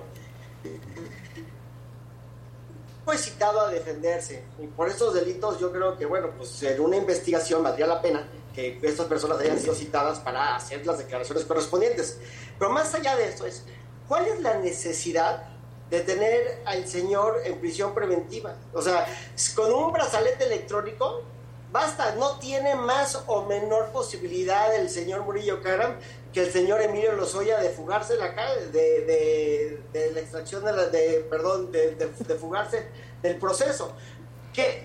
citado 3.17 3.61
a 3.61 3.69
defenderse. 3.69 4.43
Y 4.59 4.67
por 4.67 4.89
esos 4.89 5.13
delitos 5.13 5.59
yo 5.59 5.71
creo 5.71 5.97
que 5.97 6.05
bueno 6.05 6.31
pues 6.37 6.61
en 6.63 6.81
una 6.81 6.97
investigación 6.97 7.63
valdría 7.63 7.87
la 7.87 8.01
pena 8.01 8.27
que 8.53 8.79
estas 8.81 9.05
personas 9.07 9.39
hayan 9.39 9.59
sido 9.59 9.75
citadas 9.75 10.19
para 10.19 10.55
hacer 10.55 10.85
las 10.85 10.97
declaraciones 10.97 11.45
correspondientes. 11.45 12.19
Pero 12.57 12.71
más 12.71 12.93
allá 12.95 13.15
de 13.15 13.29
eso 13.29 13.45
es 13.45 13.63
cuál 14.07 14.25
es 14.25 14.41
la 14.41 14.55
necesidad 14.59 15.55
de 15.89 16.01
tener 16.01 16.61
al 16.65 16.87
señor 16.87 17.41
en 17.45 17.59
prisión 17.59 17.93
preventiva 17.93 18.55
o 18.73 18.81
sea 18.81 19.05
con 19.55 19.71
un 19.71 19.93
brazalete 19.93 20.45
electrónico 20.45 21.21
basta 21.71 22.15
no 22.15 22.39
tiene 22.39 22.73
más 22.73 23.21
o 23.27 23.43
menor 23.43 23.91
posibilidad 23.91 24.75
el 24.75 24.89
señor 24.89 25.21
Murillo 25.21 25.61
Caram 25.61 25.95
que 26.35 26.41
el 26.43 26.51
señor 26.51 26.81
Emilio 26.81 27.13
Lozoya 27.13 27.61
de 27.61 27.69
fugarse 27.69 28.17
la 28.17 28.35
de, 28.73 29.79
de, 29.93 30.11
la 30.11 30.19
extracción 30.19 30.65
de 30.65 30.73
la, 30.73 30.87
de, 30.87 31.25
perdón, 31.29 31.71
de- 31.71 31.95
de 31.95 32.35
fugarse 32.35 32.85
del 33.21 33.37
proceso. 33.37 33.93
Que 34.53 34.83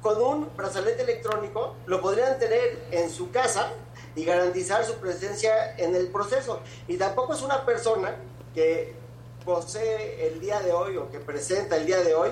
con 0.00 0.18
un 0.22 0.48
brazalete 0.56 1.02
electrónico 1.02 1.76
lo 1.84 2.00
podrían 2.00 2.38
tener 2.38 2.78
en 2.90 3.10
su 3.10 3.30
casa 3.30 3.70
y 4.16 4.24
garantizar 4.24 4.82
su 4.86 4.94
presencia 4.94 5.76
en 5.76 5.94
el 5.94 6.08
proceso. 6.08 6.60
Y 6.86 6.96
tampoco 6.96 7.34
es 7.34 7.42
una 7.42 7.66
persona 7.66 8.16
que 8.54 8.94
posee 9.44 10.26
el 10.28 10.40
día 10.40 10.60
de 10.60 10.72
hoy 10.72 10.96
o 10.96 11.10
que 11.10 11.20
presenta 11.20 11.76
el 11.76 11.84
día 11.84 11.98
de 11.98 12.14
hoy 12.14 12.30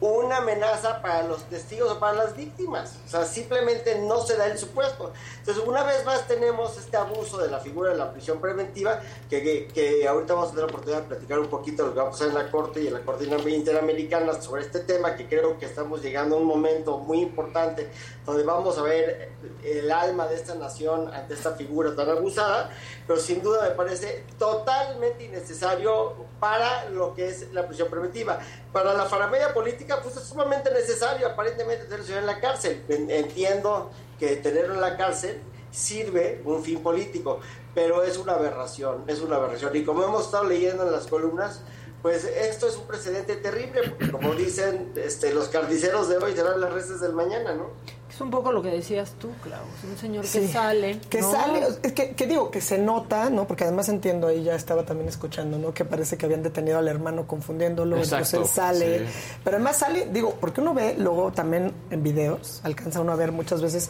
una 0.00 0.38
amenaza 0.38 1.02
para 1.02 1.22
los 1.24 1.44
testigos 1.44 1.92
o 1.92 2.00
para 2.00 2.14
las 2.14 2.36
víctimas. 2.36 2.96
O 3.06 3.08
sea, 3.08 3.24
simplemente 3.24 4.00
no 4.00 4.22
se 4.22 4.36
da 4.36 4.46
el 4.46 4.58
supuesto. 4.58 5.12
Entonces, 5.38 5.62
una 5.66 5.84
vez 5.84 6.04
más 6.06 6.26
tenemos 6.26 6.78
este 6.78 6.96
abuso 6.96 7.38
de 7.38 7.50
la 7.50 7.60
figura 7.60 7.90
de 7.90 7.98
la 7.98 8.10
prisión 8.12 8.40
preventiva, 8.40 9.00
que, 9.28 9.42
que, 9.42 9.68
que 9.68 10.08
ahorita 10.08 10.34
vamos 10.34 10.48
a 10.48 10.52
tener 10.52 10.64
la 10.66 10.70
oportunidad 10.72 11.02
de 11.02 11.08
platicar 11.08 11.38
un 11.38 11.48
poquito 11.48 11.86
lo 11.86 11.92
que 11.92 12.00
va 12.00 12.08
a 12.08 12.10
pasar 12.10 12.28
en 12.28 12.34
la 12.34 12.50
Corte 12.50 12.82
y 12.82 12.86
en 12.86 12.94
la 12.94 13.00
Corte 13.00 13.24
Interamericana 13.24 14.40
sobre 14.40 14.62
este 14.62 14.80
tema, 14.80 15.16
que 15.16 15.28
creo 15.28 15.58
que 15.58 15.66
estamos 15.66 16.02
llegando 16.02 16.36
a 16.36 16.38
un 16.38 16.46
momento 16.46 16.98
muy 16.98 17.20
importante 17.20 17.90
donde 18.24 18.42
vamos 18.42 18.78
a 18.78 18.82
ver 18.82 19.32
el 19.64 19.90
alma 19.90 20.26
de 20.26 20.36
esta 20.36 20.54
nación 20.54 21.12
ante 21.12 21.34
esta 21.34 21.52
figura 21.52 21.94
tan 21.94 22.08
abusada, 22.08 22.70
pero 23.06 23.18
sin 23.18 23.42
duda 23.42 23.68
me 23.68 23.74
parece 23.74 24.24
totalmente 24.38 25.24
innecesario 25.24 26.29
para 26.40 26.88
lo 26.88 27.14
que 27.14 27.28
es 27.28 27.52
la 27.52 27.66
prisión 27.68 27.88
preventiva. 27.88 28.38
Para 28.72 28.94
la 28.94 29.04
faramedia 29.04 29.52
política, 29.54 30.00
pues 30.02 30.16
es 30.16 30.24
sumamente 30.24 30.70
necesario 30.72 31.26
aparentemente 31.28 31.84
tener 31.84 32.00
al 32.00 32.06
señor 32.06 32.20
en 32.20 32.26
la 32.26 32.40
cárcel. 32.40 32.82
En- 32.88 33.10
Entiendo 33.10 33.90
que 34.18 34.36
tenerlo 34.36 34.74
en 34.74 34.80
la 34.80 34.96
cárcel 34.96 35.40
sirve 35.70 36.40
un 36.44 36.64
fin 36.64 36.82
político, 36.82 37.40
pero 37.74 38.02
es 38.02 38.16
una 38.16 38.32
aberración, 38.32 39.04
es 39.06 39.20
una 39.20 39.36
aberración. 39.36 39.74
Y 39.76 39.84
como 39.84 40.02
hemos 40.02 40.24
estado 40.26 40.44
leyendo 40.44 40.84
en 40.84 40.92
las 40.92 41.06
columnas, 41.06 41.60
pues 42.02 42.24
esto 42.24 42.66
es 42.66 42.76
un 42.76 42.86
precedente 42.86 43.36
terrible, 43.36 43.82
porque 43.90 44.10
como 44.10 44.34
dicen, 44.34 44.92
este, 44.96 45.32
los 45.34 45.48
carniceros 45.48 46.08
de 46.08 46.16
hoy 46.16 46.34
serán 46.34 46.60
las 46.60 46.72
reces 46.72 47.00
del 47.00 47.12
mañana, 47.12 47.52
¿no? 47.54 47.70
Es 48.20 48.22
un 48.22 48.30
poco 48.30 48.52
lo 48.52 48.60
que 48.60 48.68
decías 48.68 49.14
tú, 49.18 49.30
Klaus. 49.42 49.64
Un 49.82 49.96
señor 49.96 50.26
que 50.26 50.46
sale. 50.46 51.00
Que 51.08 51.22
¿no? 51.22 51.32
sale, 51.32 51.62
es 51.82 51.92
que, 51.92 52.10
que 52.10 52.26
digo, 52.26 52.50
que 52.50 52.60
se 52.60 52.76
nota, 52.76 53.30
¿no? 53.30 53.46
Porque 53.46 53.64
además 53.64 53.88
entiendo, 53.88 54.26
ahí 54.26 54.44
ya 54.44 54.54
estaba 54.56 54.84
también 54.84 55.08
escuchando, 55.08 55.58
¿no? 55.58 55.72
Que 55.72 55.86
parece 55.86 56.18
que 56.18 56.26
habían 56.26 56.42
detenido 56.42 56.76
al 56.76 56.86
hermano 56.88 57.26
confundiéndolo, 57.26 57.96
entonces 57.96 58.34
Exacto, 58.34 58.44
él 58.44 58.52
sale. 58.52 58.98
sí. 58.98 59.38
Pero 59.42 59.56
además 59.56 59.78
sale, 59.78 60.08
digo, 60.12 60.36
porque 60.38 60.60
uno 60.60 60.74
ve 60.74 60.96
luego 60.98 61.32
también 61.32 61.72
en 61.90 62.02
videos, 62.02 62.60
alcanza 62.62 63.00
uno 63.00 63.12
a 63.12 63.16
ver 63.16 63.32
muchas 63.32 63.62
veces 63.62 63.88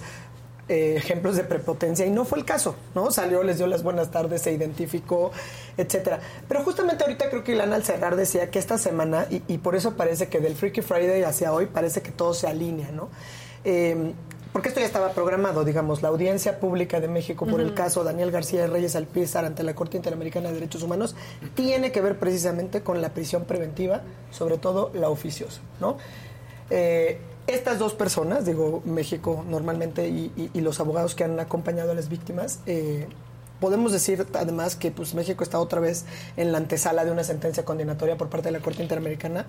eh, 0.69 0.95
ejemplos 0.97 1.35
de 1.35 1.43
prepotencia 1.43 2.07
y 2.07 2.11
no 2.11 2.25
fue 2.25 2.39
el 2.39 2.45
caso, 2.45 2.77
¿no? 2.95 3.11
Salió, 3.11 3.43
les 3.43 3.59
dio 3.59 3.67
las 3.67 3.83
buenas 3.83 4.13
tardes, 4.13 4.43
se 4.43 4.53
identificó, 4.53 5.33
etcétera. 5.77 6.21
Pero 6.47 6.63
justamente 6.63 7.03
ahorita 7.03 7.31
creo 7.31 7.43
que 7.43 7.51
Ilana 7.51 7.75
al 7.75 7.83
cerrar 7.83 8.15
decía 8.15 8.49
que 8.49 8.61
esta 8.61 8.79
semana, 8.79 9.27
y, 9.29 9.43
y 9.49 9.59
por 9.59 9.75
eso 9.75 9.97
parece 9.97 10.29
que 10.29 10.39
del 10.39 10.55
Freaky 10.55 10.83
Friday 10.83 11.25
hacia 11.25 11.53
hoy 11.53 11.67
parece 11.67 12.01
que 12.01 12.13
todo 12.13 12.33
se 12.33 12.47
alinea, 12.47 12.93
¿no? 12.93 13.09
Eh, 13.65 14.13
porque 14.53 14.69
esto 14.69 14.81
ya 14.81 14.87
estaba 14.87 15.11
programado, 15.11 15.65
digamos, 15.65 16.03
la 16.03 16.09
audiencia 16.09 16.59
pública 16.59 16.99
de 17.01 17.07
México 17.07 17.47
por 17.47 17.61
el 17.61 17.73
caso 17.73 18.03
Daniel 18.03 18.33
García 18.33 18.63
de 18.63 18.67
Reyes 18.67 18.97
Alpizar 18.97 19.45
ante 19.45 19.63
la 19.63 19.75
Corte 19.77 19.97
Interamericana 19.97 20.49
de 20.49 20.55
Derechos 20.55 20.83
Humanos 20.83 21.15
tiene 21.55 21.93
que 21.93 22.01
ver 22.01 22.19
precisamente 22.19 22.83
con 22.83 23.01
la 23.01 23.11
prisión 23.11 23.45
preventiva, 23.45 24.01
sobre 24.33 24.59
todo 24.59 24.91
la 24.93 25.09
oficiosa, 25.09 25.61
¿no? 25.81 25.99
Eh, 26.69 27.21
estas 27.47 27.79
dos 27.79 27.95
personas, 27.95 28.45
digo, 28.45 28.83
México 28.85 29.45
normalmente 29.49 30.09
y, 30.09 30.33
y- 30.37 30.51
y 30.53 30.61
los 30.63 30.81
abogados 30.81 31.15
que 31.15 31.23
han 31.25 31.39
acompañado 31.39 31.93
a 31.93 31.95
las 31.95 32.09
víctimas, 32.09 32.59
eh, 32.67 33.07
podemos 33.61 33.93
decir 33.93 34.27
además 34.35 34.75
que 34.77 34.91
pues 34.91 35.15
México 35.15 35.45
está 35.45 35.59
otra 35.59 35.81
vez 35.81 36.05
en 36.37 36.51
la 36.53 36.59
antesala 36.59 37.05
de 37.05 37.11
una 37.11 37.25
sentencia 37.25 37.65
condenatoria 37.65 38.17
por 38.17 38.29
parte 38.29 38.49
de 38.49 38.53
la 38.53 38.61
Corte 38.61 38.83
Interamericana 38.83 39.47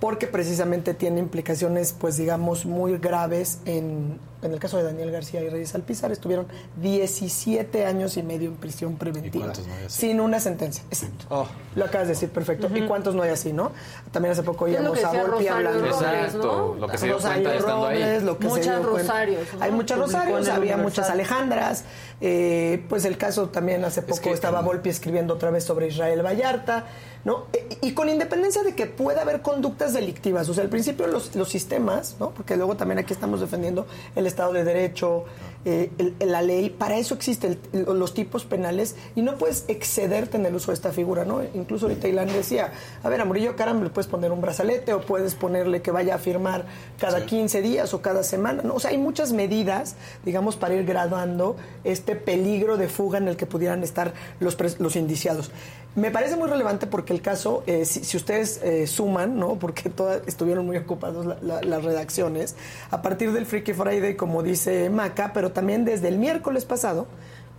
porque 0.00 0.26
precisamente 0.26 0.94
tiene 0.94 1.20
implicaciones 1.20 1.94
pues 1.98 2.16
digamos 2.16 2.66
muy 2.66 2.98
graves 2.98 3.58
en, 3.64 4.18
en 4.42 4.52
el 4.52 4.58
caso 4.58 4.76
de 4.78 4.82
Daniel 4.84 5.10
García 5.12 5.40
y 5.42 5.48
Reyes 5.48 5.74
Alpizar 5.74 6.10
estuvieron 6.12 6.46
17 6.80 7.86
años 7.86 8.16
y 8.16 8.22
medio 8.22 8.48
en 8.48 8.56
prisión 8.56 8.96
preventiva 8.96 9.44
cuántos 9.46 9.66
no 9.66 9.74
hay 9.74 9.84
así? 9.86 10.00
sin 10.00 10.20
una 10.20 10.40
sentencia 10.40 10.82
exacto 10.90 11.24
Oh. 11.30 11.46
lo 11.76 11.84
acabas 11.84 12.08
de 12.08 12.14
decir 12.14 12.30
perfecto 12.30 12.68
y 12.74 12.82
cuántos 12.86 13.14
no 13.14 13.22
hay 13.22 13.30
así 13.30 13.52
no 13.52 13.70
también 14.10 14.32
hace 14.32 14.42
poco 14.42 14.64
oíamos 14.64 15.02
a 15.04 15.08
Volpi 15.12 15.30
Rosario 15.30 15.52
hablando 15.54 15.78
Robles, 15.80 16.02
Exacto, 16.02 16.76
lo 16.78 16.88
que 16.88 16.98
se 16.98 17.06
dio 17.06 17.14
Rosario 17.14 17.42
cuenta 17.44 17.58
estando 17.58 17.86
ahí. 17.86 18.20
Lo 18.22 18.38
que 18.38 18.42
se 18.44 18.48
Muchas 18.48 18.64
dio 18.80 18.90
cuenta. 18.90 19.12
Rosarios, 19.12 19.48
¿no? 19.56 19.62
Hay 19.64 19.70
muchas 19.72 19.98
Rosarios, 19.98 20.48
había 20.48 20.76
muchas 20.76 21.10
Alejandras. 21.10 21.84
eh, 22.20 22.84
pues 22.88 23.04
el 23.04 23.16
caso 23.18 23.48
también 23.52 23.84
hace 23.84 24.02
poco 24.02 24.30
estaba 24.30 24.60
Volpi 24.62 24.88
escribiendo 24.88 25.34
otra 25.34 25.50
vez 25.50 25.64
sobre 25.64 25.86
Israel 25.86 26.24
Vallarta, 26.24 26.86
¿no? 27.24 27.46
E- 27.52 27.78
y 27.82 27.92
con 27.94 28.08
independencia 28.08 28.62
de 28.62 28.74
que 28.74 28.86
pueda 28.86 29.22
haber 29.22 29.42
conductas 29.42 29.92
delictivas, 29.92 30.48
o 30.48 30.54
sea, 30.54 30.64
al 30.64 30.70
principio 30.70 31.06
los, 31.06 31.34
los 31.36 31.48
sistemas, 31.48 32.16
¿no? 32.20 32.30
Porque 32.30 32.56
luego 32.56 32.76
también 32.76 32.98
aquí 32.98 33.12
estamos 33.12 33.40
defendiendo 33.40 33.86
el 34.16 34.26
Estado 34.26 34.52
de 34.52 34.64
Derecho, 34.64 35.24
eh, 35.64 35.90
el- 35.98 36.14
la 36.32 36.42
ley, 36.42 36.70
para 36.70 36.96
eso 36.98 37.14
existen 37.14 37.58
los 37.72 38.14
tipos 38.14 38.44
penales 38.44 38.96
y 39.14 39.22
no 39.22 39.38
puedes 39.38 39.64
excederte 39.68 40.36
en 40.36 40.46
el 40.46 40.54
uso 40.54 40.72
de 40.72 40.74
esta 40.74 40.90
figura, 40.92 41.24
¿no? 41.24 41.40
Incluso 41.54 41.86
ahorita 41.86 42.08
Ilan 42.08 42.26
decía, 42.28 42.72
a 43.02 43.08
ver, 43.08 43.20
a 43.20 43.24
Murillo 43.24 43.54
Caram 43.56 43.82
le 43.82 43.90
puedes 43.90 44.08
poner 44.10 44.32
un 44.32 44.40
brazalete 44.40 44.92
o 44.92 45.00
puedes 45.02 45.34
ponerle 45.34 45.82
que 45.82 45.90
vaya 45.92 46.16
a 46.16 46.18
firmar 46.18 46.66
cada 46.98 47.24
15 47.26 47.62
días 47.62 47.94
o 47.94 48.02
cada 48.02 48.22
semana, 48.24 48.62
¿no? 48.64 48.74
O 48.74 48.80
sea, 48.80 48.90
hay 48.90 48.98
muchas 48.98 49.32
medidas, 49.32 49.94
digamos, 50.24 50.56
para 50.56 50.74
ir 50.74 50.84
graduando 50.84 51.56
este 51.84 52.16
peligro 52.16 52.76
de 52.76 52.88
fuga 52.88 53.18
en 53.18 53.28
el 53.28 53.36
que 53.36 53.46
pudieran 53.46 53.82
estar 53.84 54.12
los, 54.40 54.58
pres- 54.58 54.78
los 54.78 54.96
indiciados. 54.96 55.50
Me 55.94 56.10
parece 56.10 56.36
muy 56.36 56.48
relevante 56.48 56.86
porque 56.86 57.12
el 57.12 57.20
caso, 57.20 57.62
eh, 57.66 57.84
si, 57.84 58.16
ustedes 58.16 58.60
eh, 58.62 58.86
suman, 58.86 59.38
¿no? 59.38 59.56
Porque 59.58 59.90
todas 59.90 60.22
estuvieron 60.26 60.64
muy 60.64 60.78
ocupados 60.78 61.26
la- 61.26 61.36
la- 61.42 61.60
las 61.60 61.84
redacciones, 61.84 62.56
a 62.90 63.02
partir 63.02 63.30
del 63.32 63.44
Freaky 63.44 63.74
Friday, 63.74 64.16
como 64.16 64.42
dice 64.42 64.88
Maca, 64.88 65.32
pero 65.34 65.52
también 65.52 65.84
desde 65.84 66.08
el 66.08 66.16
miércoles 66.16 66.64
pasado, 66.64 67.06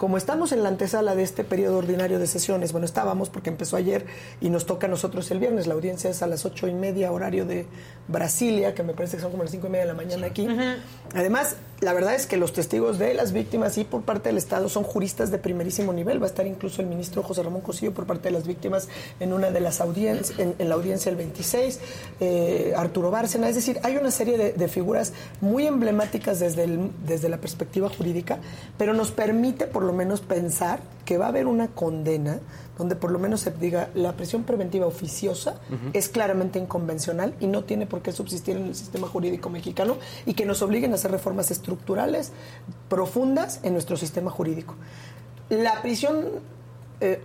como 0.03 0.17
estamos 0.17 0.51
en 0.51 0.63
la 0.63 0.67
antesala 0.67 1.15
de 1.15 1.23
este 1.23 1.45
periodo 1.45 1.77
ordinario 1.77 2.19
de 2.19 2.27
sesiones, 2.27 2.73
bueno, 2.73 2.83
estábamos 2.83 3.29
porque 3.29 3.49
empezó 3.49 3.77
ayer 3.77 4.05
y 4.41 4.49
nos 4.49 4.65
toca 4.65 4.87
a 4.87 4.89
nosotros 4.89 5.31
el 5.31 5.39
viernes, 5.39 5.65
la 5.65 5.75
audiencia 5.75 6.09
es 6.09 6.21
a 6.21 6.27
las 6.27 6.43
ocho 6.43 6.67
y 6.67 6.73
media 6.73 7.09
horario 7.13 7.45
de 7.45 7.65
Brasilia, 8.09 8.73
que 8.75 8.83
me 8.83 8.93
parece 8.93 9.15
que 9.15 9.21
son 9.21 9.31
como 9.31 9.43
las 9.43 9.51
cinco 9.53 9.67
y 9.67 9.69
media 9.69 9.85
de 9.85 9.91
la 9.93 9.97
mañana 9.97 10.27
aquí. 10.27 10.45
Además, 11.15 11.55
la 11.79 11.93
verdad 11.93 12.15
es 12.15 12.25
que 12.27 12.35
los 12.35 12.51
testigos 12.51 12.99
de 12.99 13.13
las 13.13 13.31
víctimas 13.31 13.77
y 13.77 13.85
por 13.85 14.01
parte 14.01 14.27
del 14.27 14.37
Estado 14.37 14.67
son 14.67 14.83
juristas 14.83 15.31
de 15.31 15.37
primerísimo 15.37 15.93
nivel. 15.93 16.21
Va 16.21 16.25
a 16.25 16.29
estar 16.29 16.45
incluso 16.45 16.81
el 16.81 16.87
ministro 16.87 17.23
José 17.23 17.41
Ramón 17.41 17.61
Cosillo 17.61 17.93
por 17.93 18.05
parte 18.05 18.23
de 18.23 18.31
las 18.31 18.45
víctimas 18.45 18.89
en 19.21 19.31
una 19.31 19.51
de 19.51 19.61
las 19.61 19.79
audiencias, 19.79 20.37
en, 20.37 20.53
en 20.59 20.67
la 20.67 20.75
audiencia 20.75 21.09
el 21.11 21.15
26, 21.15 21.79
eh, 22.19 22.73
Arturo 22.75 23.09
Bárcena. 23.09 23.47
Es 23.47 23.55
decir, 23.55 23.79
hay 23.83 23.95
una 23.95 24.11
serie 24.11 24.37
de, 24.37 24.51
de 24.51 24.67
figuras 24.67 25.13
muy 25.39 25.65
emblemáticas 25.65 26.41
desde, 26.41 26.65
el- 26.65 26.91
desde 27.07 27.29
la 27.29 27.37
perspectiva 27.37 27.87
jurídica, 27.89 28.39
pero 28.77 28.93
nos 28.93 29.11
permite 29.11 29.65
por 29.67 29.83
lo 29.83 29.92
menos 29.93 30.21
pensar 30.21 30.79
que 31.05 31.17
va 31.17 31.25
a 31.25 31.29
haber 31.29 31.47
una 31.47 31.67
condena 31.67 32.39
donde 32.77 32.95
por 32.95 33.11
lo 33.11 33.19
menos 33.19 33.41
se 33.41 33.51
diga 33.51 33.89
la 33.93 34.13
prisión 34.13 34.43
preventiva 34.43 34.87
oficiosa 34.87 35.55
es 35.93 36.09
claramente 36.09 36.59
inconvencional 36.59 37.35
y 37.39 37.47
no 37.47 37.63
tiene 37.63 37.85
por 37.85 38.01
qué 38.01 38.11
subsistir 38.11 38.57
en 38.57 38.67
el 38.67 38.75
sistema 38.75 39.07
jurídico 39.07 39.49
mexicano 39.49 39.97
y 40.25 40.33
que 40.33 40.45
nos 40.45 40.61
obliguen 40.61 40.91
a 40.91 40.95
hacer 40.95 41.11
reformas 41.11 41.51
estructurales 41.51 42.31
profundas 42.89 43.59
en 43.63 43.73
nuestro 43.73 43.95
sistema 43.95 44.31
jurídico. 44.31 44.75
La 45.49 45.81
prisión 45.81 46.25
eh, 47.03 47.21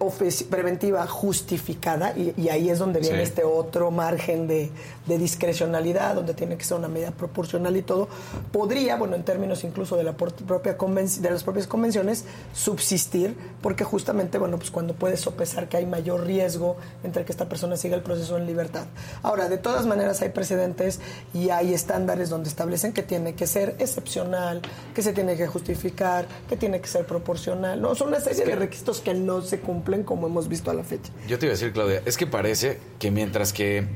preventiva 0.51 1.07
justificada, 1.07 2.13
y, 2.17 2.35
y 2.37 2.49
ahí 2.49 2.69
es 2.69 2.79
donde 2.79 3.01
viene 3.01 3.19
Sí. 3.19 3.23
este 3.23 3.45
otro 3.45 3.91
margen 3.91 4.47
de, 4.49 4.71
de 5.07 5.19
discrecionalidad, 5.19 6.15
donde 6.15 6.35
tiene 6.35 6.57
que 6.57 6.65
ser 6.65 6.79
una 6.79 6.89
medida 6.89 7.11
proporcional 7.13 7.77
y 7.77 7.83
todo, 7.83 8.09
podría, 8.53 8.97
bueno, 8.97 9.15
en 9.17 9.23
términos 9.25 9.65
incluso 9.65 9.97
de, 9.97 10.05
la 10.05 10.15
propia 10.15 10.77
de 10.77 11.31
las 11.31 11.45
propias 11.45 11.67
convenciones, 11.67 12.25
subsistir, 12.53 13.37
porque 13.63 13.85
justamente, 13.85 14.39
bueno, 14.39 14.59
pues 14.59 14.71
cuando 14.71 14.95
puedes 14.95 15.21
sopesar 15.21 15.69
que 15.69 15.77
hay 15.77 15.87
mayor 15.87 16.25
riesgo 16.25 16.77
entre 17.05 17.25
que 17.25 17.33
esta 17.33 17.49
persona 17.49 17.77
siga 17.77 17.97
el 17.97 18.03
proceso 18.03 18.37
en 18.37 18.47
libertad. 18.47 18.87
Ahora, 19.23 19.49
de 19.49 19.59
todas 19.59 19.87
maneras 19.87 20.23
hay 20.23 20.31
precedentes 20.31 21.01
y 21.33 21.51
hay 21.51 21.73
estándares 21.73 22.31
donde 22.31 22.49
establecen 22.49 22.93
que 22.93 23.03
tiene 23.03 23.35
que 23.35 23.47
ser 23.47 23.77
excepcional, 23.79 24.61
que 24.95 25.03
se 25.03 25.13
tiene 25.13 25.37
que 25.37 25.47
justificar, 25.47 26.27
que 26.49 26.57
tiene 26.57 26.81
que 26.81 26.89
ser 26.89 27.07
proporcional, 27.07 27.81
¿no? 27.81 27.95
Son 27.95 28.09
una 28.09 28.21
serie 28.21 28.45
de 28.45 28.57
requisitos 28.57 29.01
que 29.01 29.15
no 29.15 29.41
se 29.43 29.61
cumplen 29.69 30.03
como 30.03 30.27
hemos 30.29 30.49
visto 30.49 30.71
a 30.71 30.75
la 30.75 30.83
fecha. 30.83 31.13
Yo 31.29 31.39
te 31.39 31.45
iba 31.45 31.53
a 31.53 31.57
decir, 31.57 31.75
Claudia, 31.75 32.01
es 32.07 32.17
que 32.17 32.27
parece 32.27 32.79
que 32.99 33.11
mientras 33.11 33.53
que 33.53 33.87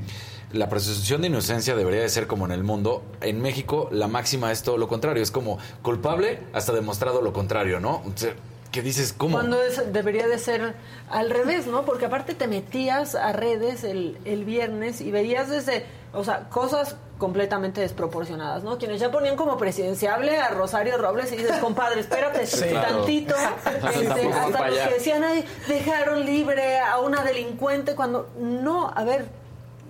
la 0.52 0.68
presunción 0.68 1.22
de 1.22 1.28
inocencia 1.28 1.74
debería 1.74 2.02
de 2.02 2.10
ser 2.10 2.26
como 2.26 2.44
en 2.44 2.52
el 2.52 2.62
mundo, 2.62 3.02
en 3.22 3.40
México 3.40 3.88
la 3.90 4.06
máxima 4.06 4.52
es 4.52 4.62
todo 4.62 4.76
lo 4.76 4.86
contrario, 4.86 5.22
es 5.22 5.30
como 5.30 5.58
culpable 5.80 6.40
hasta 6.52 6.72
demostrado 6.74 7.22
lo 7.22 7.32
contrario, 7.32 7.80
¿no? 7.80 8.02
O 8.04 8.12
sea, 8.14 8.34
¿Qué 8.70 8.80
dices? 8.80 9.12
¿Cómo? 9.12 9.34
Cuando 9.36 9.62
es- 9.62 9.92
debería 9.92 10.26
de 10.26 10.38
ser 10.38 10.72
al 11.10 11.28
revés, 11.28 11.66
¿no? 11.66 11.84
Porque 11.84 12.06
aparte 12.06 12.32
te 12.34 12.46
metías 12.48 13.14
a 13.14 13.32
redes 13.34 13.84
el, 13.84 14.16
el 14.24 14.46
viernes 14.46 15.02
y 15.02 15.10
veías 15.10 15.50
desde, 15.50 15.84
o 16.14 16.24
sea, 16.24 16.48
cosas 16.50 16.96
completamente 17.18 17.80
desproporcionadas, 17.80 18.64
¿no? 18.64 18.78
Quienes 18.78 19.00
ya 19.00 19.10
ponían 19.10 19.36
como 19.36 19.56
presidenciable 19.56 20.36
a 20.38 20.48
Rosario 20.48 20.98
Robles 20.98 21.32
y 21.32 21.36
dices, 21.36 21.58
compadre, 21.58 22.00
espérate 22.00 22.46
Sí, 22.46 22.64
claro. 22.68 22.98
tantito. 22.98 23.34
Este, 23.94 24.28
hasta 24.32 24.58
para 24.58 24.68
los 24.70 24.78
allá. 24.78 24.88
que 24.88 24.94
decían, 24.94 25.22
ay, 25.24 25.44
dejaron 25.68 26.24
libre 26.26 26.80
a 26.80 26.98
una 27.00 27.22
delincuente 27.22 27.94
cuando... 27.94 28.28
No, 28.38 28.90
a 28.94 29.04
ver, 29.04 29.26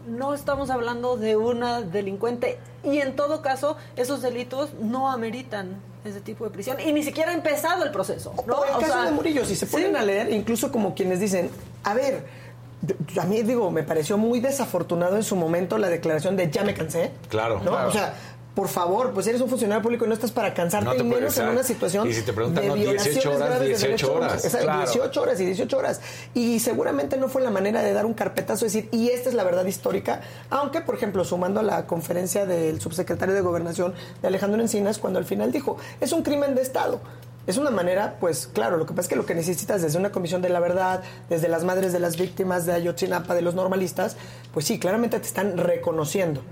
no 0.07 0.35
estamos 0.35 0.70
hablando 0.70 1.16
de 1.16 1.37
una 1.37 1.81
delincuente 1.81 2.59
y 2.85 2.99
en 2.99 3.14
todo 3.16 3.41
caso 3.41 3.77
esos 3.97 4.20
delitos 4.20 4.75
no 4.81 5.11
ameritan 5.11 5.81
ese 6.05 6.20
tipo 6.20 6.45
de 6.45 6.51
prisión 6.51 6.81
y 6.81 6.93
ni 6.93 7.03
siquiera 7.05 7.31
ha 7.31 7.35
empezado 7.35 7.85
el 7.85 7.93
proceso. 7.93 8.35
¿no? 8.47 8.57
O 8.57 8.64
el 8.64 8.70
O 8.75 8.81
caso 8.81 8.93
sea, 8.93 9.03
de 9.05 9.12
Murillo, 9.12 9.45
si 9.45 9.55
se 9.57 9.66
ponen 9.66 9.93
sí. 9.93 9.97
a 9.97 10.03
leer, 10.03 10.31
incluso 10.31 10.70
como 10.73 10.95
quienes 10.95 11.20
dicen, 11.20 11.51
a 11.85 11.95
ver, 11.95 12.27
a 13.20 13.24
mí 13.24 13.43
digo, 13.43 13.70
me 13.70 13.83
pareció 13.83 14.18
muy 14.18 14.41
desafortunado 14.41 15.16
en 15.16 15.22
su 15.22 15.37
momento 15.37 15.78
la 15.78 15.89
declaración 15.89 16.37
de 16.37 16.51
ya 16.51 16.64
me 16.64 16.74
cansé. 16.74 17.12
Claro. 17.28 17.61
¿no? 17.61 17.70
Claro. 17.70 17.89
O 17.89 17.93
sea, 17.93 18.14
por 18.55 18.68
favor, 18.68 19.12
pues 19.12 19.26
eres 19.26 19.41
un 19.41 19.49
funcionario 19.49 19.83
público 19.83 20.05
y 20.05 20.09
no 20.09 20.14
estás 20.14 20.30
para 20.30 20.53
cansarte, 20.53 20.85
No 20.85 20.93
te 20.95 21.01
y 21.01 21.05
menos 21.05 21.39
en 21.39 21.49
una 21.49 21.62
situación 21.62 22.07
y 22.07 22.12
si 22.12 22.20
te 22.20 22.35
preguntan, 22.35 22.64
de 22.64 22.68
no, 22.68 22.74
18 22.74 22.91
violaciones 22.93 23.26
horas, 23.26 23.39
graves 23.49 23.61
de 23.61 23.66
18 23.68 23.87
derechos 23.87 24.11
humanos. 24.11 24.30
horas. 24.30 24.45
Exacto, 24.45 24.66
Claro. 24.66 24.80
18 24.93 25.22
horas 25.22 25.41
y 25.41 25.47
18 25.47 25.78
horas. 25.78 26.01
Y 26.35 26.61
seguramente 26.61 27.16
no 27.16 27.28
fue 27.28 27.41
la 27.41 27.51
manera 27.51 27.80
de 27.83 27.93
dar 27.95 28.05
un 28.05 28.12
carpetazo, 28.12 28.66
decir, 28.66 28.89
y 28.93 29.09
esta 29.09 29.30
es 29.30 29.35
la 29.35 29.45
verdad 29.45 29.64
histórica, 29.64 30.20
aunque, 30.51 30.83
por 30.83 30.97
ejemplo, 30.97 31.24
sumando 31.24 31.61
a 31.61 31.62
la 31.62 31.87
conferencia 31.87 32.45
del 32.45 32.78
subsecretario 32.80 33.35
de 33.35 33.41
Gobernación 33.41 33.95
de 34.20 34.28
Alejandro 34.28 34.61
Encinas, 34.61 34.99
cuando 34.99 35.18
al 35.18 35.24
final 35.24 35.51
dijo, 35.51 35.78
es 36.01 36.12
un 36.12 36.22
crimen 36.22 36.55
de 36.55 36.61
Estado. 36.61 37.01
Es 37.47 37.57
una 37.57 37.70
manera, 37.70 38.16
pues 38.20 38.47
claro, 38.47 38.76
lo 38.76 38.86
que 38.86 38.93
pasa 38.93 39.03
es 39.03 39.09
que 39.09 39.16
lo 39.16 39.26
que 39.26 39.34
necesitas 39.34 39.82
desde 39.82 39.99
una 39.99 40.12
comisión 40.12 40.43
de 40.43 40.49
la 40.49 40.61
verdad, 40.61 41.03
desde 41.28 41.49
las 41.49 41.64
madres 41.64 41.93
de 41.93 41.99
las 41.99 42.16
víctimas 42.16 42.66
de 42.66 42.72
Ayotzinapa, 42.72 43.34
de 43.34 43.43
los 43.43 43.55
normalistas, 43.55 44.16
pues 44.53 44.66
sí, 44.66 44.78
claramente 44.78 45.18
te 45.18 45.26
están 45.26 45.59
reconociendo. 45.59 46.43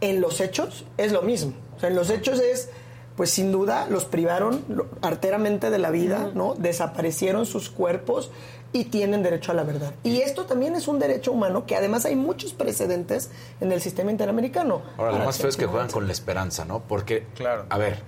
En 0.00 0.20
los 0.20 0.40
hechos 0.40 0.84
es 0.98 1.10
lo 1.10 1.22
mismo. 1.22 1.54
O 1.76 1.80
sea, 1.80 1.88
en 1.88 1.96
los 1.96 2.10
hechos 2.10 2.38
es, 2.38 2.68
pues 3.16 3.30
sin 3.30 3.50
duda, 3.50 3.86
los 3.90 4.04
privaron 4.04 4.62
arteramente 5.02 5.70
de 5.70 5.78
la 5.78 5.90
vida, 5.90 6.30
¿no? 6.34 6.54
Desaparecieron 6.54 7.44
sus 7.44 7.68
cuerpos 7.68 8.30
y 8.72 8.84
tienen 8.84 9.22
derecho 9.22 9.52
a 9.52 9.54
la 9.54 9.64
verdad. 9.64 9.94
Y 10.04 10.20
esto 10.20 10.44
también 10.44 10.74
es 10.76 10.86
un 10.86 10.98
derecho 10.98 11.32
humano 11.32 11.66
que 11.66 11.76
además 11.76 12.04
hay 12.04 12.14
muchos 12.14 12.52
precedentes 12.52 13.30
en 13.60 13.72
el 13.72 13.80
sistema 13.80 14.10
interamericano. 14.10 14.82
Ahora, 14.98 15.12
lo 15.12 15.24
más 15.24 15.38
feo 15.38 15.48
es 15.48 15.56
que 15.56 15.66
juegan 15.66 15.90
con 15.90 16.06
la 16.06 16.12
esperanza, 16.12 16.64
¿no? 16.64 16.80
Porque, 16.80 17.26
a 17.68 17.78
ver, 17.78 18.02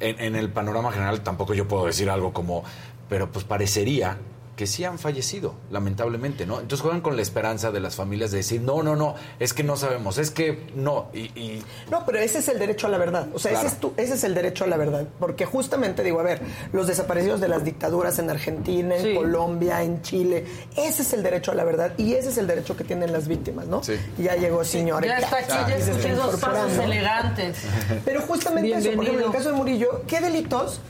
en, 0.00 0.20
en 0.20 0.36
el 0.36 0.50
panorama 0.50 0.92
general 0.92 1.20
tampoco 1.22 1.54
yo 1.54 1.68
puedo 1.68 1.86
decir 1.86 2.10
algo 2.10 2.32
como, 2.32 2.64
pero 3.08 3.30
pues 3.30 3.44
parecería 3.44 4.18
que 4.56 4.66
sí 4.66 4.84
han 4.84 4.98
fallecido, 4.98 5.54
lamentablemente, 5.70 6.46
¿no? 6.46 6.54
Entonces 6.60 6.80
juegan 6.80 7.02
con 7.02 7.14
la 7.14 7.22
esperanza 7.22 7.70
de 7.70 7.78
las 7.80 7.94
familias 7.94 8.30
de 8.30 8.38
decir, 8.38 8.62
no, 8.62 8.82
no, 8.82 8.96
no, 8.96 9.14
es 9.38 9.52
que 9.52 9.62
no 9.62 9.76
sabemos, 9.76 10.16
es 10.18 10.30
que 10.30 10.66
no, 10.74 11.08
y... 11.12 11.24
y- 11.38 11.62
No, 11.90 12.04
pero 12.06 12.18
ese 12.18 12.38
es 12.38 12.48
el 12.48 12.58
derecho 12.58 12.86
a 12.86 12.90
la 12.90 12.98
verdad. 12.98 13.28
O 13.34 13.38
sea, 13.38 13.50
Claro. 13.52 13.66
ese, 13.66 13.74
es 13.76 13.80
tu- 13.80 13.92
ese 13.98 14.14
es 14.14 14.24
el 14.24 14.34
derecho 14.34 14.64
a 14.64 14.66
la 14.66 14.76
verdad. 14.78 15.06
Porque 15.20 15.44
justamente, 15.44 16.02
digo, 16.02 16.20
a 16.20 16.22
ver, 16.22 16.40
los 16.72 16.86
desaparecidos 16.86 17.40
de 17.40 17.48
las 17.48 17.64
dictaduras 17.64 18.18
en 18.18 18.30
Argentina, 18.30 18.96
en 18.96 19.02
Sí. 19.02 19.14
Colombia, 19.14 19.82
en 19.82 20.00
Chile, 20.02 20.44
ese 20.76 21.02
es 21.02 21.12
el 21.12 21.22
derecho 21.22 21.52
a 21.52 21.54
la 21.54 21.64
verdad 21.64 21.92
y 21.98 22.14
ese 22.14 22.30
es 22.30 22.38
el 22.38 22.46
derecho 22.46 22.76
que 22.76 22.84
tienen 22.84 23.12
las 23.12 23.28
víctimas, 23.28 23.66
¿no? 23.66 23.82
Y 24.18 24.22
Ya 24.22 24.36
llegó 24.36 24.64
señor. 24.64 25.04
Ya 25.04 25.18
está 25.18 25.36
aquí, 25.38 25.48
ya 25.68 25.76
escuché 25.76 26.12
esos 26.12 26.36
pasos 26.40 26.72
elegantes. 26.78 27.58
Pero 28.06 28.22
justamente 28.22 28.70
eso, 28.72 28.90
por 28.92 29.04
ejemplo, 29.04 29.22
en 29.24 29.30
el 29.30 29.36
caso 29.36 29.50
de 29.50 29.56
Murillo, 29.56 30.02
¿qué 30.06 30.20
delitos? 30.20 30.80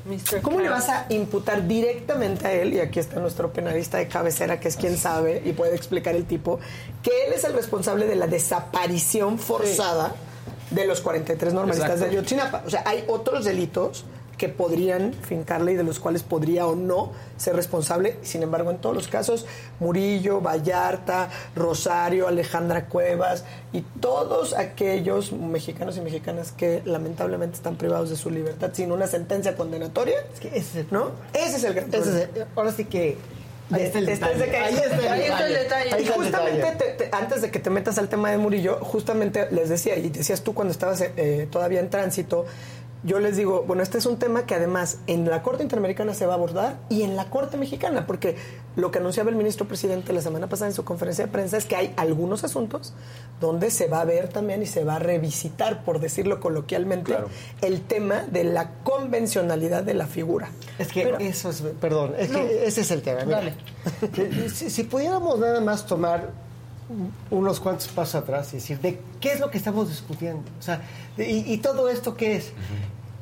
¿Cómo 0.43 0.61
le 0.61 0.69
vas 0.69 0.89
a 0.89 1.07
imputar 1.09 1.67
directamente 1.67 2.47
a 2.47 2.53
él? 2.53 2.75
Y 2.75 2.81
aquí 2.81 3.01
está 3.01 3.19
nuestro 3.21 3.53
penalista 3.57 3.97
de 3.99 4.07
cabecera, 4.07 4.61
que 4.61 4.69
es 4.69 4.77
quien 4.77 4.97
sabe 4.99 5.43
y 5.45 5.53
puede 5.53 5.75
explicar 5.75 6.15
el 6.15 6.27
tipo, 6.27 6.61
que 7.03 7.11
él 7.27 7.33
es 7.33 7.43
el 7.45 7.55
responsable 7.55 8.07
de 8.07 8.15
la 8.15 8.27
desaparición 8.27 9.39
forzada 9.39 10.15
de 10.71 10.87
los 10.87 11.01
43 11.01 11.55
normalistas 11.55 11.91
Exacto. 11.91 12.05
de 12.13 12.19
Ayotzinapa. 12.19 12.63
O 12.67 12.71
sea, 12.71 12.83
hay 12.87 13.05
otros 13.09 13.45
delitos 13.45 14.05
que 14.37 14.51
podrían 14.51 15.15
fincarle 15.15 15.73
y 15.73 15.77
de 15.77 15.83
los 15.83 15.99
cuales 15.99 16.23
podría 16.23 16.67
o 16.67 16.77
no 16.77 17.13
ser 17.39 17.57
responsable. 17.57 18.19
Sin 18.21 18.43
embargo, 18.43 18.71
en 18.71 18.77
todos 18.77 18.95
los 18.95 19.09
casos, 19.09 19.47
Murillo, 19.81 20.43
Vallarta, 20.43 21.31
Rosario, 21.55 22.29
Alejandra 22.29 22.85
Cuevas 22.85 23.45
y 23.73 23.81
todos 24.01 24.53
aquellos 24.53 25.33
mexicanos 25.33 25.97
y 25.97 26.03
mexicanas 26.03 26.53
que 26.53 26.83
lamentablemente 26.85 27.57
están 27.57 27.77
privados 27.77 28.11
de 28.11 28.17
su 28.17 28.29
libertad 28.29 28.73
sin 28.75 28.93
una 28.93 29.07
sentencia 29.07 29.57
condenatoria, 29.57 30.19
¿no? 30.91 31.13
Ese 31.33 31.57
es 31.57 31.65
el 31.65 31.73
gran 31.73 31.89
Ese 31.89 31.99
es 31.99 32.05
problema. 32.05 32.31
el- 32.37 32.47
ahora 32.57 32.73
sí 32.73 32.85
que. 32.85 33.17
Ahí 33.73 33.83
está 33.83 33.99
el 33.99 34.07
Después 34.07 34.39
detalle. 34.39 34.57
Ahí 34.65 34.75
está 34.75 34.95
el 34.97 35.09
ahí 35.09 35.21
está 35.23 35.47
el 35.47 35.53
detalle. 35.53 35.65
detalle. 35.65 35.95
Ahí 35.95 36.01
Y 36.01 36.05
está 36.05 36.15
el 36.15 36.23
justamente 36.23 36.73
te- 36.79 37.05
te- 37.05 37.09
antes 37.17 37.43
de 37.43 37.51
que 37.51 37.59
te 37.59 37.71
metas 37.71 37.99
al 37.99 38.09
tema 38.09 38.31
de 38.31 38.39
Murillo, 38.39 38.79
justamente 38.81 39.49
les 39.51 39.69
decía, 39.69 39.97
y 39.97 40.09
decías 40.11 40.43
tú 40.43 40.55
cuando 40.55 40.71
estabas 40.73 41.01
eh, 41.01 41.49
todavía 41.51 41.81
en 41.81 41.91
tránsito, 41.91 42.47
yo 43.03 43.21
les 43.21 43.37
digo, 43.37 43.63
bueno, 43.67 43.83
este 43.83 43.99
es 43.99 44.07
un 44.07 44.19
tema 44.19 44.47
que 44.47 44.55
además 44.55 44.99
en 45.07 45.29
la 45.29 45.43
Corte 45.43 45.63
Interamericana 45.63 46.13
se 46.15 46.27
va 46.27 46.33
a 46.33 46.37
abordar 46.37 46.77
y 46.89 47.03
en 47.03 47.15
la 47.17 47.27
Corte 47.31 47.57
Mexicana, 47.57 48.07
porque 48.07 48.37
lo 48.75 48.91
que 48.91 48.99
anunciaba 48.99 49.31
el 49.31 49.37
ministro 49.37 49.69
presidente 49.69 50.13
la 50.13 50.21
semana 50.23 50.49
pasada 50.49 50.71
en 50.71 50.75
su 50.75 50.85
conferencia 50.85 51.27
de 51.27 51.31
prensa 51.33 51.57
es 51.57 51.67
que 51.67 51.77
hay 51.77 51.95
algunos 51.97 52.43
asuntos 52.45 52.95
donde 53.41 53.71
se 53.71 53.87
va 53.87 54.01
a 54.01 54.05
ver 54.05 54.29
también 54.29 54.63
y 54.63 54.67
se 54.67 54.83
va 54.85 54.97
a 54.97 54.99
revisitar, 54.99 55.85
por 55.85 56.01
decirlo 56.01 56.41
coloquialmente, 56.41 57.17
el 57.63 57.83
tema 57.83 58.23
de 58.31 58.45
la 58.45 58.71
convencionalidad 58.83 59.83
de 59.83 59.95
la 59.95 60.07
figura. 60.07 60.49
Es 60.79 60.89
que 60.89 61.03
Pero- 61.05 61.19
eso 61.19 61.51
es, 61.51 61.63
perdón, 61.81 62.15
es 62.19 62.31
No. 62.31 62.39
que 62.41 62.67
ese 62.67 62.81
es 62.81 62.91
el 62.91 63.03
tema. 63.03 63.25
mira. 63.25 63.39
Dale. 63.39 63.55
Eh, 64.17 64.51
Si, 64.53 64.69
si 64.71 64.83
pudiéramos 64.85 65.39
nada 65.39 65.61
más 65.61 65.87
tomar 65.87 66.31
unos 67.31 67.59
cuantos 67.61 67.89
pasos 67.89 68.15
atrás 68.17 68.53
y 68.53 68.57
decir, 68.57 68.79
¿de 68.81 69.01
qué 69.21 69.33
es 69.33 69.41
lo 69.41 69.51
que 69.51 69.59
estamos 69.59 69.89
discutiendo? 69.89 70.43
O 70.59 70.63
sea, 70.63 70.81
de- 71.17 71.29
y, 71.31 71.53
y 71.53 71.59
todo 71.59 71.89
esto 71.89 72.17
qué 72.17 72.37
es? 72.37 72.53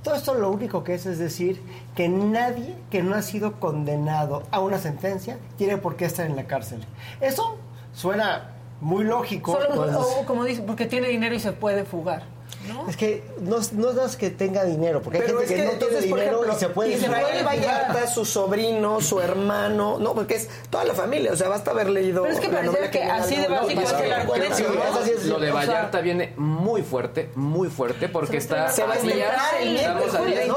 Todo 0.03 0.17
esto 0.17 0.35
lo 0.35 0.51
único 0.51 0.85
que 0.85 0.95
es 0.95 1.07
es 1.07 1.19
decir 1.19 1.63
que 1.97 2.09
nadie 2.11 2.75
que 2.91 3.03
no 3.03 3.15
ha 3.15 3.23
sido 3.23 3.59
condenado 3.61 4.43
a 4.51 4.61
una 4.61 4.79
sentencia 4.79 5.39
tiene 5.57 5.79
por 5.79 5.97
qué 5.97 6.05
estar 6.05 6.27
en 6.27 6.37
la 6.37 6.45
cárcel. 6.45 6.85
Eso 7.23 7.57
suena 7.95 8.51
muy 8.83 9.05
lógico. 9.05 9.53
Solo, 9.53 9.75
pues, 9.75 9.95
o 9.97 10.27
como 10.27 10.45
dice, 10.45 10.61
porque 10.63 10.85
tiene 10.85 11.09
dinero 11.09 11.35
y 11.35 11.41
se 11.41 11.53
puede 11.53 11.85
fugar. 11.87 12.25
¿No? 12.69 12.89
es 12.89 12.97
que 12.97 13.23
no, 13.41 13.59
no 13.73 14.05
es 14.05 14.17
que 14.17 14.31
tenga 14.31 14.65
dinero, 14.65 15.03
porque 15.03 15.19
hay 15.19 15.25
Pero 15.27 15.39
gente 15.41 15.55
es 15.55 15.61
que, 15.61 15.67
que, 15.67 15.73
no 15.73 15.79
tiene 15.79 15.87
entonces, 15.87 16.11
por 16.11 16.19
dinero 16.19 16.37
ejemplo, 16.45 16.57
y 16.57 16.59
se 16.59 16.69
puede 16.69 16.93
Israel 16.95 17.45
Vallarta, 17.47 18.07
su 18.07 18.25
sobrino, 18.25 19.01
su 19.01 19.21
hermano, 19.21 19.99
no, 19.99 20.15
porque 20.15 20.35
es 20.35 20.49
toda 20.71 20.85
la 20.85 20.95
familia, 20.95 21.33
o 21.33 21.37
sea, 21.37 21.49
basta 21.49 21.71
haber 21.71 21.91
leído 21.91 22.23
Pero 22.23 22.35
es 22.35 22.41
que 22.41 22.49
novela 22.49 22.91
que 22.91 23.03
así 23.03 23.37
de 23.37 23.49
básico. 23.49 23.83
Lo 25.27 25.39
de 25.39 25.51
Vallarta 25.51 26.01
viene 26.01 26.33
muy 26.37 26.83
fuerte, 26.83 27.31
muy 27.35 27.69
fuerte, 27.69 28.09
porque 28.09 28.37
está 28.39 28.69
Se 28.69 28.85
va 28.85 28.95
a 28.95 28.97
estrenar 28.97 29.35
el 29.61 29.73
miércoles. 29.73 30.49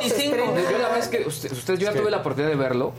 Yo 0.71 0.77
la 0.77 0.89
vez 0.89 1.07
que 1.07 1.27
usted, 1.27 1.51
usted- 1.51 1.75
yo 1.77 1.91
ya 1.91 1.97
tuve 1.97 2.11
la 2.11 2.17
oportunidad 2.17 2.49
de 2.51 2.57
verlo. 2.57 2.93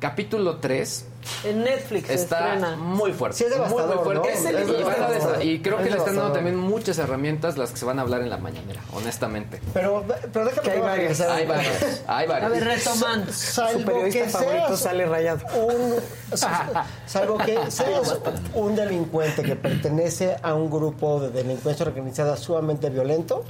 Capítulo 0.00 0.58
3 0.58 1.06
En 1.44 1.62
Netflix 1.64 2.10
está 2.10 2.54
estrena. 2.54 2.76
muy 2.76 3.12
fuerte. 3.12 3.38
Sí, 3.38 3.44
es 3.44 3.50
devastador, 3.50 3.86
muy, 3.86 3.94
muy 3.96 4.04
fuerte. 4.04 4.28
¿no? 4.28 4.34
Es 4.38 4.44
el- 4.46 4.68
y, 4.80 4.82
van 4.82 5.02
a 5.02 5.08
desa- 5.10 5.44
y 5.44 5.60
creo 5.62 5.76
que 5.78 5.84
Es 5.84 5.90
le 5.90 5.96
están 5.98 6.16
dando 6.16 6.32
también 6.32 6.56
muchas 6.56 6.98
herramientas 6.98 7.56
las 7.58 7.70
que 7.70 7.76
se 7.78 7.84
van 7.84 7.98
a 7.98 8.02
hablar 8.02 8.20
en 8.22 8.30
la 8.30 8.38
mañanera, 8.38 8.80
honestamente. 8.92 9.60
Pero, 9.72 10.04
pero 10.32 10.44
déjame 10.46 10.62
Que 10.68 10.70
hay 10.74 10.80
varias. 10.80 11.20
Hay 11.20 11.46
varias, 11.46 12.02
hay 12.06 12.26
varias. 12.26 12.44
A 12.50 12.54
ver, 12.54 12.64
retomando. 12.64 13.32
Salvo 13.32 13.80
Su 13.80 13.84
periodista 13.86 14.20
que 14.24 14.28
favorito 14.30 14.66
seas 14.68 14.80
sale 14.80 15.06
rayado. 15.06 15.40
un, 15.56 15.94
salvo 17.06 17.38
que 17.38 17.70
seas 17.70 18.18
un 18.54 18.76
delincuente 18.76 19.42
que 19.42 19.56
pertenece 19.56 20.36
a 20.42 20.54
un 20.54 20.70
grupo 20.70 21.20
de 21.20 21.30
delincuencia 21.30 21.86
organizada 21.86 22.36
sumamente 22.36 22.90
violento, 22.90 23.44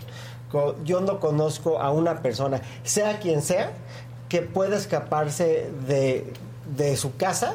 yo 0.84 1.00
no 1.00 1.18
conozco 1.18 1.80
a 1.80 1.90
una 1.90 2.22
persona, 2.22 2.60
sea 2.84 3.18
quien 3.18 3.42
sea, 3.42 3.72
que 4.28 4.40
pueda 4.42 4.76
escaparse 4.76 5.70
de, 5.86 6.32
de 6.76 6.96
su 6.96 7.16
casa 7.16 7.54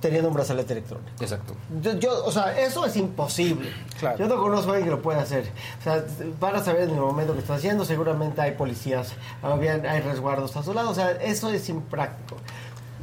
teniendo 0.00 0.28
un 0.28 0.34
brazalete 0.34 0.74
electrónico. 0.74 1.10
Exacto. 1.20 1.54
Yo, 1.82 1.92
yo- 1.94 2.24
o 2.24 2.30
sea, 2.30 2.56
eso 2.60 2.84
es 2.86 2.94
imposible. 2.96 3.72
Claro. 3.98 4.16
Yo 4.18 4.28
no 4.28 4.40
conozco 4.40 4.70
a 4.70 4.74
alguien 4.74 4.84
que 4.90 4.96
lo 4.96 5.02
pueda 5.02 5.22
hacer. 5.22 5.50
O 5.80 5.82
sea, 5.82 6.04
van 6.38 6.54
a 6.54 6.62
saber 6.64 6.82
en 6.82 6.90
el 6.90 7.00
momento 7.00 7.32
que 7.32 7.40
está 7.40 7.54
haciendo, 7.56 7.84
seguramente 7.84 8.40
hay 8.40 8.52
policías, 8.52 9.12
hay 9.42 10.00
resguardos 10.00 10.56
a 10.56 10.62
su 10.62 10.72
lado. 10.72 10.90
O 10.90 10.94
sea, 10.94 11.10
eso 11.12 11.50
es 11.50 11.68
impráctico. 11.68 12.36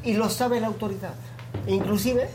Y 0.03 0.13
lo 0.13 0.29
sabe 0.29 0.61
la 0.61 0.67
autoridad. 0.67 1.13
Inclusive, 1.67 2.29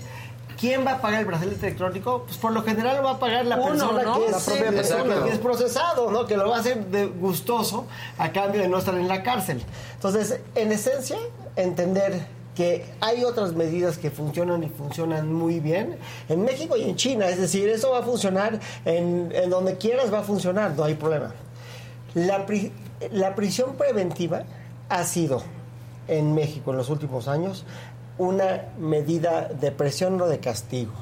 ¿quién 0.59 0.85
va 0.87 0.93
a 0.93 1.01
pagar 1.01 1.20
el 1.20 1.26
brazalete 1.26 1.66
electrónico? 1.68 2.24
Pues 2.26 2.37
por 2.37 2.53
lo 2.53 2.62
general 2.62 2.99
lo 2.99 3.05
va 3.05 3.12
a 3.12 3.18
pagar 3.18 3.47
la 3.47 3.57
Uno, 3.57 3.66
persona 3.68 4.03
¿no? 4.03 4.14
que 4.18 4.26
es, 4.26 4.33
La 4.33 4.39
propia 4.41 4.70
persona. 4.72 5.24
que 5.24 5.31
es 5.33 5.39
procesado, 5.39 6.11
¿no? 6.11 6.26
Que 6.26 6.37
lo 6.37 6.51
va 6.51 6.57
a 6.57 6.61
hacer 6.61 6.85
de 6.87 7.07
gustoso 7.07 7.87
a 8.18 8.31
cambio 8.33 8.61
de 8.61 8.68
no 8.68 8.76
estar 8.78 8.95
en 8.95 9.09
la 9.09 9.22
cárcel. 9.22 9.62
Entonces, 9.95 10.41
en 10.55 10.70
esencia, 10.72 11.16
entender 11.57 12.26
que 12.61 12.85
hay 13.01 13.25
otras 13.25 13.55
medidas 13.55 13.97
que 13.97 14.11
funcionan 14.11 14.63
y 14.63 14.69
funcionan 14.69 15.33
muy 15.33 15.61
bien 15.61 15.97
en 16.29 16.43
México 16.45 16.77
y 16.77 16.83
en 16.83 16.95
China. 16.95 17.27
Es 17.27 17.39
decir, 17.41 17.71
eso 17.71 17.91
va 17.93 18.01
a 18.01 18.03
funcionar 18.03 18.61
en, 18.85 19.33
en 19.35 19.49
donde 19.49 19.79
quieras, 19.79 20.13
va 20.13 20.19
a 20.19 20.23
funcionar, 20.23 20.73
no 20.77 20.85
hay 20.85 20.95
problema. 20.95 21.33
La, 22.13 22.45
pri- 22.45 22.71
la 23.13 23.35
prisión 23.35 23.77
preventiva 23.77 24.43
ha 24.91 25.05
sido 25.05 25.43
en 26.07 26.35
México 26.35 26.73
en 26.73 26.77
los 26.77 26.91
últimos 26.91 27.29
años 27.29 27.65
una 28.19 28.67
medida 28.79 29.49
de 29.49 29.73
presión 29.73 30.21
o 30.21 30.27
de 30.27 30.39
castigo. 30.39 30.93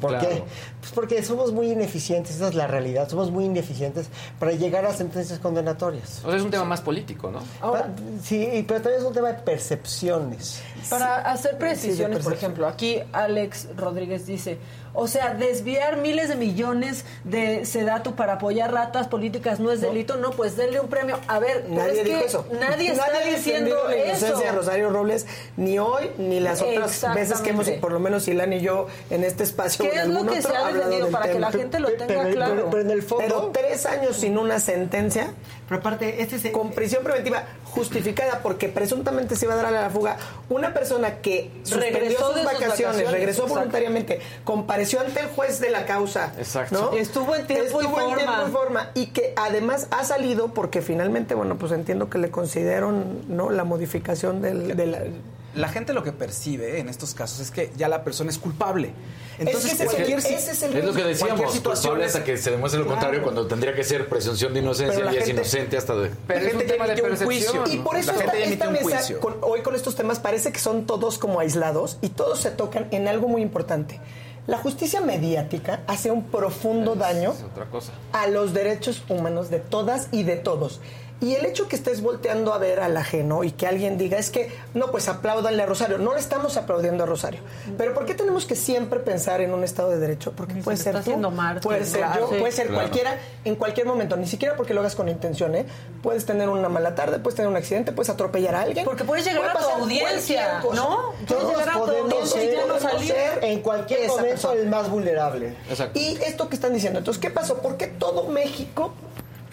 ¿Por 0.00 0.10
Claro. 0.10 0.28
qué? 0.28 0.42
Pues 0.80 0.92
porque 0.92 1.22
somos 1.22 1.52
muy 1.52 1.70
ineficientes, 1.70 2.34
esa 2.36 2.48
es 2.48 2.54
la 2.56 2.66
realidad, 2.66 3.08
somos 3.08 3.30
muy 3.30 3.44
ineficientes 3.44 4.08
para 4.40 4.52
llegar 4.52 4.84
a 4.84 4.92
sentencias 4.92 5.38
condenatorias. 5.38 6.20
O 6.24 6.28
sea, 6.28 6.36
es 6.36 6.42
un 6.42 6.50
tema 6.50 6.64
más 6.64 6.80
político, 6.80 7.30
¿no? 7.30 7.38
Pa- 7.60 7.88
sí, 8.22 8.64
pero 8.66 8.80
también 8.82 9.00
es 9.02 9.06
un 9.06 9.14
tema 9.14 9.28
de 9.28 9.34
percepciones. 9.42 10.60
Para 10.90 11.16
hacer 11.30 11.58
precisiones, 11.58 12.18
Sí, 12.18 12.24
por 12.24 12.32
ejemplo, 12.32 12.66
aquí 12.66 13.00
Alex 13.12 13.68
Rodríguez 13.76 14.26
dice, 14.26 14.58
o 14.96 15.08
sea, 15.08 15.34
desviar 15.34 15.96
miles 15.96 16.28
de 16.28 16.36
millones 16.36 17.04
de 17.24 17.64
sedato 17.66 18.14
para 18.14 18.34
apoyar 18.34 18.72
ratas 18.72 19.08
políticas 19.08 19.58
no 19.58 19.72
es 19.72 19.80
delito, 19.80 20.16
no, 20.16 20.30
pues 20.30 20.56
denle 20.56 20.78
un 20.78 20.88
premio. 20.88 21.18
A 21.26 21.40
ver, 21.40 21.64
Nadie 21.68 22.00
es 22.00 22.04
dijo 22.04 22.18
que 22.20 22.24
eso. 22.26 22.46
nadie 22.60 22.92
está 22.92 23.06
ha 23.06 23.28
diciendo 23.28 23.76
la 23.88 23.94
eso. 23.94 24.06
inocencia 24.26 24.52
de 24.52 24.56
Rosario 24.56 24.90
Robles, 24.90 25.26
ni 25.56 25.78
hoy, 25.80 26.10
ni 26.18 26.38
las 26.38 26.62
otras 26.62 27.04
veces 27.14 27.40
que 27.40 27.50
hemos, 27.50 27.68
por 27.70 27.90
lo 27.92 27.98
menos 27.98 28.28
Ilan 28.28 28.52
y 28.52 28.60
yo, 28.60 28.86
en 29.10 29.24
este 29.24 29.42
espacio. 29.42 29.84
¿Qué 29.90 29.98
es 29.98 30.06
lo 30.06 30.22
que 30.26 30.38
otro, 30.38 30.50
se 30.50 30.56
ha 30.56 30.72
defendido 30.72 31.08
para 31.10 31.32
que 31.32 31.40
la 31.40 31.50
gente 31.50 31.80
lo 31.80 31.88
tenga 31.92 32.06
pero- 32.06 32.30
claro? 32.30 32.54
pero- 32.54 32.70
pero 32.70 32.82
en 32.82 32.90
el 32.90 33.02
fondo- 33.02 33.24
Pero 33.26 33.50
tres 33.52 33.86
años 33.86 34.16
sin 34.16 34.38
una 34.38 34.60
sentencia, 34.60 35.32
Pero 35.68 35.80
aparte, 35.80 36.22
este 36.22 36.36
es... 36.36 36.46
con 36.52 36.70
prisión 36.70 37.02
preventiva 37.02 37.42
justificada 37.74 38.40
porque 38.42 38.68
presuntamente 38.68 39.34
se 39.36 39.46
iba 39.46 39.54
a 39.54 39.56
dar 39.56 39.66
a 39.66 39.70
la 39.70 39.90
fuga 39.90 40.16
una 40.48 40.72
persona 40.72 41.16
que 41.16 41.50
suspendió 41.64 41.98
Regresó 42.00 42.26
sus 42.26 42.34
de 42.36 42.42
sus 42.42 42.52
vacaciones, 42.52 43.10
regresó 43.10 43.42
exacto. 43.42 43.54
voluntariamente, 43.54 44.20
compareció 44.44 45.00
ante 45.00 45.20
el 45.20 45.26
juez 45.28 45.60
de 45.60 45.70
la 45.70 45.84
causa, 45.84 46.32
Exacto. 46.38 46.90
¿no? 46.92 46.96
Estuvo 46.96 47.34
en 47.34 47.46
tiempo 47.46 47.82
y 47.82 47.84
Estuvo 47.84 48.00
en 48.00 48.06
forma. 48.10 48.16
tiempo 48.16 48.48
y 48.48 48.50
forma 48.52 48.90
y 48.94 49.06
que 49.06 49.32
además 49.36 49.88
ha 49.90 50.04
salido 50.04 50.54
porque 50.54 50.82
finalmente, 50.82 51.34
bueno, 51.34 51.56
pues 51.56 51.72
entiendo 51.72 52.08
que 52.08 52.18
le 52.18 52.30
consideraron, 52.30 53.22
¿no? 53.28 53.50
La 53.50 53.64
modificación 53.64 54.40
del, 54.40 54.76
de 54.76 55.12
la- 55.54 55.68
gente 55.68 55.92
lo 55.92 56.02
que 56.02 56.12
percibe 56.12 56.78
en 56.80 56.88
estos 56.88 57.14
casos 57.14 57.40
es 57.40 57.50
que 57.50 57.70
ya 57.76 57.88
la 57.88 58.04
persona 58.04 58.30
es 58.30 58.38
culpable. 58.38 58.92
Entonces, 59.38 59.64
Es 59.64 59.70
que 59.70 59.74
ese 59.74 59.84
es 59.84 59.90
el- 59.90 59.96
cualquier, 59.96 60.22
si- 60.22 60.34
ese 60.34 60.50
es 60.52 60.62
el 60.62 60.76
Es 60.76 60.84
lo 60.84 60.92
que 60.94 61.02
decíamos, 61.04 61.52
situación 61.52 62.00
es- 62.00 62.08
hasta 62.14 62.24
que 62.24 62.36
se 62.36 62.50
demuestre 62.52 62.80
lo 62.80 62.86
contrario, 62.86 63.20
Claro. 63.20 63.24
cuando 63.34 63.46
tendría 63.48 63.74
que 63.74 63.82
ser 63.82 64.08
presunción 64.08 64.54
de 64.54 64.60
inocencia 64.60 65.04
y 65.12 65.16
es 65.16 65.24
gente- 65.24 65.30
inocente 65.30 65.76
hasta 65.76 65.94
de... 65.96 66.10
Pero 66.26 66.40
La 66.40 66.46
es 66.46 66.52
un 66.54 66.58
gente 66.60 66.72
tema 66.74 66.86
de 66.86 67.02
un 67.02 67.16
juicio. 67.16 67.64
Y 67.66 67.78
por 67.78 67.96
eso 67.96 68.12
La 68.12 68.18
esta, 68.18 68.30
gente 68.32 68.52
esta 68.52 68.64
emite 68.66 68.66
un 68.68 68.72
mesa, 68.90 68.98
juicio. 68.98 69.20
con- 69.20 69.36
hoy 69.42 69.60
con 69.62 69.74
estos 69.74 69.96
temas, 69.96 70.20
parece 70.20 70.52
que 70.52 70.58
son 70.60 70.86
todos 70.86 71.18
como 71.18 71.40
aislados 71.40 71.98
y 72.00 72.10
todos 72.10 72.40
se 72.40 72.50
tocan 72.50 72.86
en 72.92 73.08
algo 73.08 73.26
muy 73.28 73.42
importante. 73.42 74.00
La 74.46 74.58
justicia 74.58 75.00
mediática 75.00 75.80
hace 75.86 76.10
un 76.10 76.24
profundo 76.24 76.94
daño 76.96 77.32
Es 77.32 77.42
otra 77.42 77.64
cosa. 77.70 77.92
a 78.12 78.26
los 78.26 78.52
derechos 78.52 79.02
humanos 79.08 79.48
de 79.50 79.58
todas 79.58 80.08
y 80.12 80.22
de 80.22 80.36
todos. 80.36 80.80
Y 81.24 81.34
el 81.34 81.46
hecho 81.46 81.68
que 81.68 81.76
estés 81.76 82.02
volteando 82.02 82.52
a 82.52 82.58
ver 82.58 82.80
al 82.80 82.94
ajeno 82.98 83.44
y 83.44 83.50
que 83.52 83.66
alguien 83.66 83.96
diga 83.96 84.18
es 84.18 84.28
que, 84.28 84.52
no, 84.74 84.90
pues 84.90 85.08
apláudanle 85.08 85.62
a 85.62 85.66
Rosario. 85.66 85.96
No 85.96 86.12
le 86.12 86.20
estamos 86.20 86.56
aplaudiendo 86.58 87.04
a 87.04 87.06
Rosario. 87.06 87.40
Pero 87.78 87.94
¿por 87.94 88.04
qué 88.04 88.14
tenemos 88.14 88.44
que 88.44 88.56
siempre 88.56 89.00
pensar 89.00 89.40
en 89.40 89.54
un 89.54 89.64
Estado 89.64 89.88
de 89.90 89.98
Derecho? 89.98 90.32
Porque 90.36 90.54
puede 90.56 90.76
ser 90.76 90.88
está 90.88 90.98
tú, 90.98 91.10
haciendo 91.10 91.30
mártir, 91.30 91.62
puede 91.62 91.84
ser 91.86 92.00
claro. 92.00 92.20
yo, 92.20 92.28
Sí, 92.28 92.40
puede 92.40 92.52
ser 92.52 92.66
claro. 92.66 92.82
cualquiera, 92.82 93.18
en 93.44 93.54
cualquier 93.56 93.86
momento. 93.86 94.16
Ni 94.18 94.26
siquiera 94.26 94.54
porque 94.54 94.74
lo 94.74 94.80
hagas 94.80 94.94
con 94.94 95.08
intención, 95.08 95.54
¿eh? 95.54 95.64
Puedes 96.02 96.26
tener 96.26 96.48
una 96.50 96.68
mala 96.68 96.94
tarde, 96.94 97.18
puedes 97.20 97.36
tener 97.36 97.50
un 97.50 97.56
accidente, 97.56 97.92
puedes 97.92 98.10
atropellar 98.10 98.54
a 98.56 98.60
alguien. 98.62 98.84
Porque 98.84 99.04
puedes 99.04 99.24
llegar 99.24 99.50
Puede 99.52 99.64
a 99.64 99.68
tu 99.76 99.82
audiencia. 99.82 100.60
¿no? 100.74 101.12
Puedes 101.12 101.26
Todos 101.26 101.50
llegar 101.52 101.68
a 101.70 101.72
tu 101.72 101.78
podemos 101.78 102.12
audiencia 102.12 102.44
y 102.44 102.50
ya 102.50 102.66
no 102.66 102.98
ser- 103.00 103.44
en 103.44 103.60
cualquier 103.60 104.08
momento 104.08 104.28
persona. 104.28 104.60
el 104.60 104.68
más 104.68 104.90
vulnerable. 104.90 105.54
Exacto. 105.70 105.98
Y 105.98 106.18
esto 106.26 106.48
que 106.50 106.54
están 106.56 106.74
diciendo, 106.74 106.98
entonces, 106.98 107.20
¿qué 107.20 107.30
pasó? 107.30 107.58
¿Por 107.62 107.78
qué 107.78 107.86
todo 107.86 108.28
México 108.28 108.92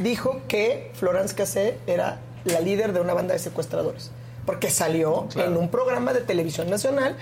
dijo 0.01 0.41
que 0.47 0.91
Florence 0.93 1.35
Cassé 1.35 1.77
era 1.87 2.19
la 2.45 2.59
líder 2.59 2.93
de 2.93 3.01
una 3.01 3.13
banda 3.13 3.33
de 3.33 3.39
secuestradores? 3.39 4.11
Porque 4.45 4.69
salió 4.69 5.27
en 5.35 5.55
un 5.57 5.69
programa 5.69 6.13
de 6.13 6.21
televisión 6.21 6.69
nacional 6.69 7.15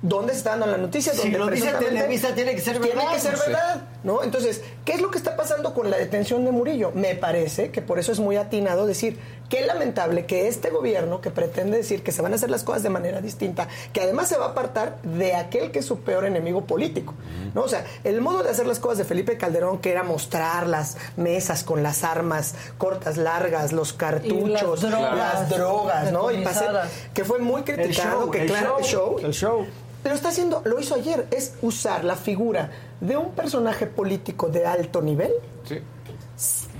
¿Dónde 0.00 0.32
se 0.32 0.38
está 0.38 0.50
dando 0.50 0.66
la 0.66 0.76
noticia? 0.78 1.12
Si 1.12 1.22
Donde 1.22 1.38
lo 1.38 1.46
dice 1.48 1.72
Televisa, 1.72 2.34
tiene 2.34 2.54
que 2.54 2.60
ser 2.60 2.78
Tiene 2.80 2.94
verdad. 2.96 3.12
que 3.14 3.20
ser 3.20 3.36
verdad, 3.36 3.82
¿no? 4.04 4.22
Entonces, 4.22 4.62
¿qué 4.84 4.92
es 4.92 5.00
lo 5.00 5.10
que 5.10 5.18
está 5.18 5.36
pasando 5.36 5.74
con 5.74 5.90
la 5.90 5.96
detención 5.96 6.44
de 6.44 6.52
Murillo? 6.52 6.92
Me 6.94 7.16
parece 7.16 7.70
que 7.72 7.82
por 7.82 7.98
eso 7.98 8.12
es 8.12 8.20
muy 8.20 8.36
atinado 8.36 8.86
decir 8.86 9.18
qué 9.48 9.62
lamentable 9.66 10.24
que 10.26 10.46
este 10.46 10.70
gobierno 10.70 11.20
que 11.20 11.30
pretende 11.30 11.78
decir 11.78 12.04
que 12.04 12.12
se 12.12 12.22
van 12.22 12.32
a 12.32 12.36
hacer 12.36 12.48
las 12.50 12.62
cosas 12.62 12.84
de 12.84 12.90
manera 12.90 13.20
distinta, 13.20 13.66
que 13.92 14.00
además 14.02 14.28
se 14.28 14.36
va 14.38 14.46
a 14.46 14.48
apartar 14.50 15.02
de 15.02 15.34
aquel 15.34 15.72
que 15.72 15.80
es 15.80 15.86
su 15.86 15.98
peor 16.00 16.26
enemigo 16.26 16.64
político, 16.64 17.14
¿no? 17.54 17.62
O 17.62 17.68
sea, 17.68 17.84
el 18.04 18.20
modo 18.20 18.44
de 18.44 18.50
hacer 18.50 18.66
las 18.68 18.78
cosas 18.78 18.98
de 18.98 19.04
Felipe 19.04 19.36
Calderón, 19.36 19.78
que 19.78 19.90
era 19.90 20.04
mostrar 20.04 20.66
las 20.68 20.96
mesas 21.16 21.64
con 21.64 21.82
las 21.82 22.04
armas 22.04 22.54
cortas, 22.76 23.16
largas, 23.16 23.72
los 23.72 23.94
cartuchos, 23.94 24.48
Y 24.48 24.52
las 24.52 24.80
drogas 24.80 25.16
las 25.16 25.48
drogas, 25.48 26.12
¿no? 26.12 26.30
Y 26.30 26.36
decomisadas. 26.36 26.90
que 27.14 27.24
fue 27.24 27.40
muy 27.40 27.62
criticado, 27.62 28.20
show, 28.22 28.30
que 28.30 28.42
el 28.42 28.46
claro, 28.48 28.78
show, 28.82 29.16
el 29.24 29.32
show, 29.32 29.66
Lo 30.04 30.12
está 30.12 30.28
haciendo, 30.28 30.62
lo 30.64 30.78
hizo 30.80 30.94
ayer, 30.94 31.26
es 31.30 31.54
usar 31.60 32.04
la 32.04 32.16
figura 32.16 32.70
de 33.00 33.16
un 33.16 33.32
personaje 33.32 33.86
político 33.86 34.48
de 34.48 34.64
alto 34.66 35.02
nivel, 35.02 35.32
Sí. 35.64 35.80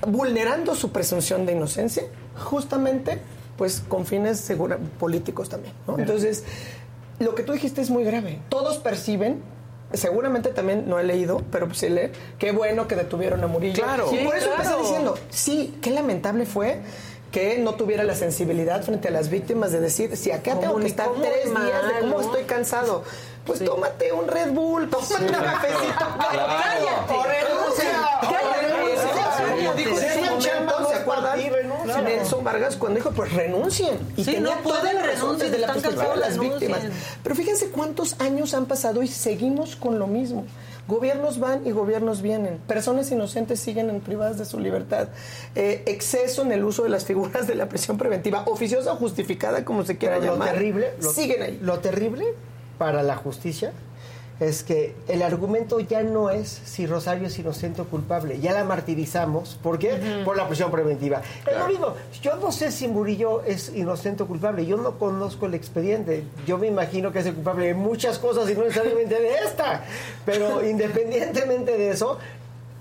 vulnerando 0.07 0.75
su 0.75 0.93
presunción 0.93 1.45
de 1.47 1.53
inocencia, 1.53 2.05
justamente 2.45 3.19
pues 3.57 3.83
con 3.89 4.07
fines 4.07 4.39
segura- 4.39 4.79
políticos 5.01 5.49
también. 5.49 5.75
¿no? 5.87 5.99
Entonces, 5.99 6.45
lo 7.19 7.35
que 7.35 7.43
tú 7.43 7.53
dijiste 7.53 7.81
es 7.81 7.91
muy 7.91 8.05
grave. 8.05 8.39
Todos 8.49 8.79
perciben, 8.79 9.43
seguramente 9.93 10.51
también 10.51 10.89
no 10.89 11.01
he 11.01 11.05
leído, 11.05 11.43
pero 11.51 11.73
sí 11.75 11.89
lee, 11.89 12.13
qué 12.39 12.53
bueno 12.53 12.87
que 12.87 12.95
detuvieron 12.95 13.43
a 13.43 13.49
Murillo. 13.49 13.83
Claro. 13.83 14.09
Y 14.15 14.25
por 14.25 14.37
eso 14.37 14.45
Sí, 14.47 14.51
empecé 14.53 14.69
claro. 14.71 14.83
diciendo, 14.83 15.19
sí, 15.31 15.77
qué 15.83 15.91
lamentable 15.91 16.47
fue 16.47 16.81
que 17.33 17.59
no 17.59 17.75
tuviera 17.75 18.05
la 18.05 18.15
sensibilidad 18.15 18.83
frente 18.83 19.09
a 19.09 19.11
las 19.11 19.29
víctimas 19.29 19.73
de 19.73 19.81
decir, 19.81 20.17
si 20.17 20.31
acá 20.31 20.59
tengo 20.59 20.77
que 20.79 20.87
estar 20.87 21.09
tres 21.21 21.51
muy 21.53 21.63
días 21.63 21.83
de 21.83 21.93
mal, 21.93 22.01
cómo 22.01 22.15
¿no? 22.15 22.21
estoy 22.21 22.45
cansado, 22.45 23.03
pues 23.45 23.63
tómate 23.65 24.13
un 24.13 24.29
Red 24.29 24.53
Bull, 24.53 24.89
tómate 24.89 25.15
un 25.25 25.33
cafecito. 25.33 26.07
Renuncia. 27.29 28.19
Sí, 29.77 29.85
sí. 30.01 30.09
Nelson 32.05 32.45
Vargas 32.45 32.77
cuando 32.77 32.97
dijo, 32.97 33.11
pues 33.13 33.33
renuncien. 33.33 33.99
Y 34.17 34.25
Sí, 34.25 34.33
tenía 34.33 34.55
no 34.55 34.61
pueden 34.63 34.97
renunciar, 35.03 35.51
desde 35.51 35.59
la 35.59 35.73
perspectiva 35.73 36.15
de 36.15 36.21
las 36.21 36.39
víctimas. 36.39 36.81
Pero 37.23 37.35
fíjense 37.35 37.71
cuántos 37.71 38.21
años 38.21 38.55
han 38.55 38.67
pasado 38.67 39.03
y 39.03 39.09
seguimos 39.09 39.77
con 39.77 39.99
lo 39.99 40.07
mismo. 40.07 40.45
Gobiernos 40.89 41.39
van 41.39 41.67
y 41.67 41.71
gobiernos 41.71 42.23
vienen. 42.23 42.59
Personas 42.67 43.13
inocentes 43.13 43.61
siguen 43.61 43.91
en 43.91 44.01
privadas 44.01 44.39
de 44.39 44.47
su 44.47 44.59
libertad. 44.59 45.09
Eh, 45.55 45.83
exceso 45.87 46.43
en 46.43 46.51
el 46.51 46.65
uso 46.65 46.83
de 46.83 46.89
las 46.89 47.05
figuras 47.05 47.47
de 47.47 47.55
la 47.55 47.69
prisión 47.69 47.99
preventiva, 47.99 48.45
oficiosa 48.47 48.95
o 48.95 48.97
justificada, 48.97 49.67
como 49.67 49.85
se 49.85 49.99
quiera 49.99 50.17
Pero 50.19 50.29
lo 50.29 50.33
llamar. 50.33 50.55
terrible, 50.55 50.95
lo, 51.01 51.11
siguen 51.13 51.43
ahí. 51.43 51.59
Lo 51.63 51.79
terrible 51.81 52.25
para 52.79 53.03
la 53.03 53.17
justicia 53.17 53.73
es 54.41 54.63
que 54.63 54.95
el 55.09 55.23
argumento 55.23 55.81
ya 55.81 56.03
no 56.03 56.31
es 56.31 56.49
si 56.49 56.87
Rosario 56.87 57.27
es 57.27 57.39
inocente 57.39 57.83
o 57.83 57.87
culpable, 57.87 58.39
ya 58.41 58.53
la 58.53 58.65
martirizamos. 58.65 59.59
¿Por 59.63 59.79
qué? 59.79 60.23
Por 60.25 60.37
la 60.37 60.47
prisión 60.47 60.71
preventiva. 60.71 61.23
Es 61.45 61.59
lo 61.59 61.67
mismo. 61.67 61.95
Yo 62.23 62.37
no 62.37 62.53
sé 62.53 62.71
si 62.71 62.87
Murillo 62.87 63.43
es 63.43 63.75
inocente 63.75 64.23
o 64.23 64.27
culpable. 64.27 64.65
Yo 64.65 64.77
no 64.77 64.99
conozco 64.99 65.47
el 65.47 65.55
expediente. 65.55 66.25
Yo 66.47 66.57
me 66.57 66.69
imagino 66.69 67.13
que 67.13 67.19
es 67.19 67.27
el 67.27 67.35
culpable 67.35 67.67
de 67.67 67.75
muchas 67.75 68.19
cosas 68.19 68.49
y 68.49 68.55
no 68.55 68.63
necesariamente 68.63 69.21
de 69.21 69.35
esta. 69.45 69.85
Pero 70.25 70.65
independientemente 70.69 71.77
de 71.77 71.91
eso, 71.91 72.19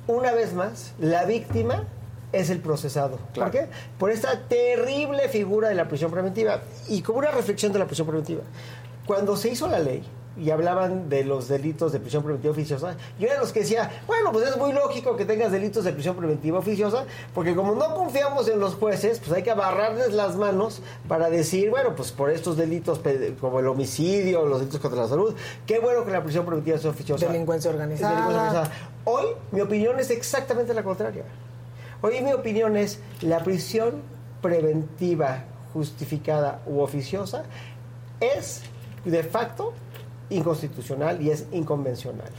una 0.08 0.34
vez 0.34 0.53
más, 0.53 0.93
la 0.99 1.26
víctima 1.26 1.86
es 2.34 2.51
el 2.51 2.60
procesado. 2.60 3.18
¿Por 3.34 3.49
qué? 3.49 3.68
Por 3.97 4.12
esta 4.12 4.41
terrible 4.47 5.28
figura 5.30 5.70
de 5.70 5.76
la 5.76 5.88
prisión 5.88 6.12
preventiva. 6.12 6.62
Y 6.88 7.01
como 7.01 7.20
una 7.20 7.32
reflexión 7.32 7.74
de 7.74 7.80
la 7.80 7.88
prisión 7.88 8.05
preventiva. 8.05 8.43
Cuando 9.08 9.36
se 9.38 9.49
hizo 9.49 9.68
la 9.68 9.80
ley 9.80 10.03
y 10.39 10.51
hablaban 10.51 11.09
de 11.09 11.23
los 11.23 11.47
delitos 11.47 11.91
de 11.91 11.99
prisión 11.99 12.23
preventiva 12.23 12.51
oficiosa, 12.51 12.95
yo 13.19 13.27
era 13.27 13.39
los 13.39 13.51
que 13.51 13.61
decía, 13.61 13.89
bueno, 14.05 14.31
pues 14.31 14.47
es 14.47 14.57
muy 14.57 14.73
lógico 14.73 15.15
que 15.15 15.25
tengas 15.25 15.51
delitos 15.51 15.83
de 15.83 15.93
prisión 15.93 16.15
preventiva 16.15 16.59
oficiosa, 16.59 17.05
porque 17.33 17.55
como 17.55 17.75
no 17.75 17.93
confiamos 17.95 18.47
en 18.47 18.59
los 18.59 18.75
jueces, 18.75 19.19
pues 19.19 19.31
hay 19.31 19.43
que 19.43 19.51
agarrarles 19.51 20.13
las 20.13 20.35
manos 20.35 20.81
para 21.07 21.29
decir, 21.29 21.69
bueno, 21.69 21.95
pues 21.95 22.11
por 22.11 22.29
estos 22.29 22.57
delitos 22.57 23.01
como 23.39 23.59
el 23.59 23.67
homicidio, 23.67 24.45
los 24.45 24.59
delitos 24.59 24.79
contra 24.79 25.01
la 25.01 25.07
salud, 25.07 25.35
qué 25.65 25.79
bueno 25.79 26.05
que 26.05 26.11
la 26.11 26.23
prisión 26.23 26.45
preventiva 26.45 26.77
sea 26.77 26.91
oficiosa. 26.91 27.27
Delincuencia 27.27 27.71
organizada. 27.71 28.11
Delincuencia 28.13 28.43
organizada. 28.43 28.75
Hoy 29.05 29.25
mi 29.51 29.61
opinión 29.61 29.99
es 29.99 30.09
exactamente 30.09 30.73
la 30.73 30.83
contraria. 30.83 31.23
Hoy 32.01 32.21
mi 32.21 32.31
opinión 32.33 32.77
es 32.77 32.99
la 33.21 33.39
prisión 33.43 34.01
preventiva 34.41 35.45
justificada 35.73 36.61
u 36.65 36.79
oficiosa 36.79 37.43
es 38.19 38.61
de 39.05 39.23
facto 39.23 39.73
inconstitucional 40.30 41.21
y 41.21 41.32
es 41.32 41.45
inconvencional. 41.51 42.30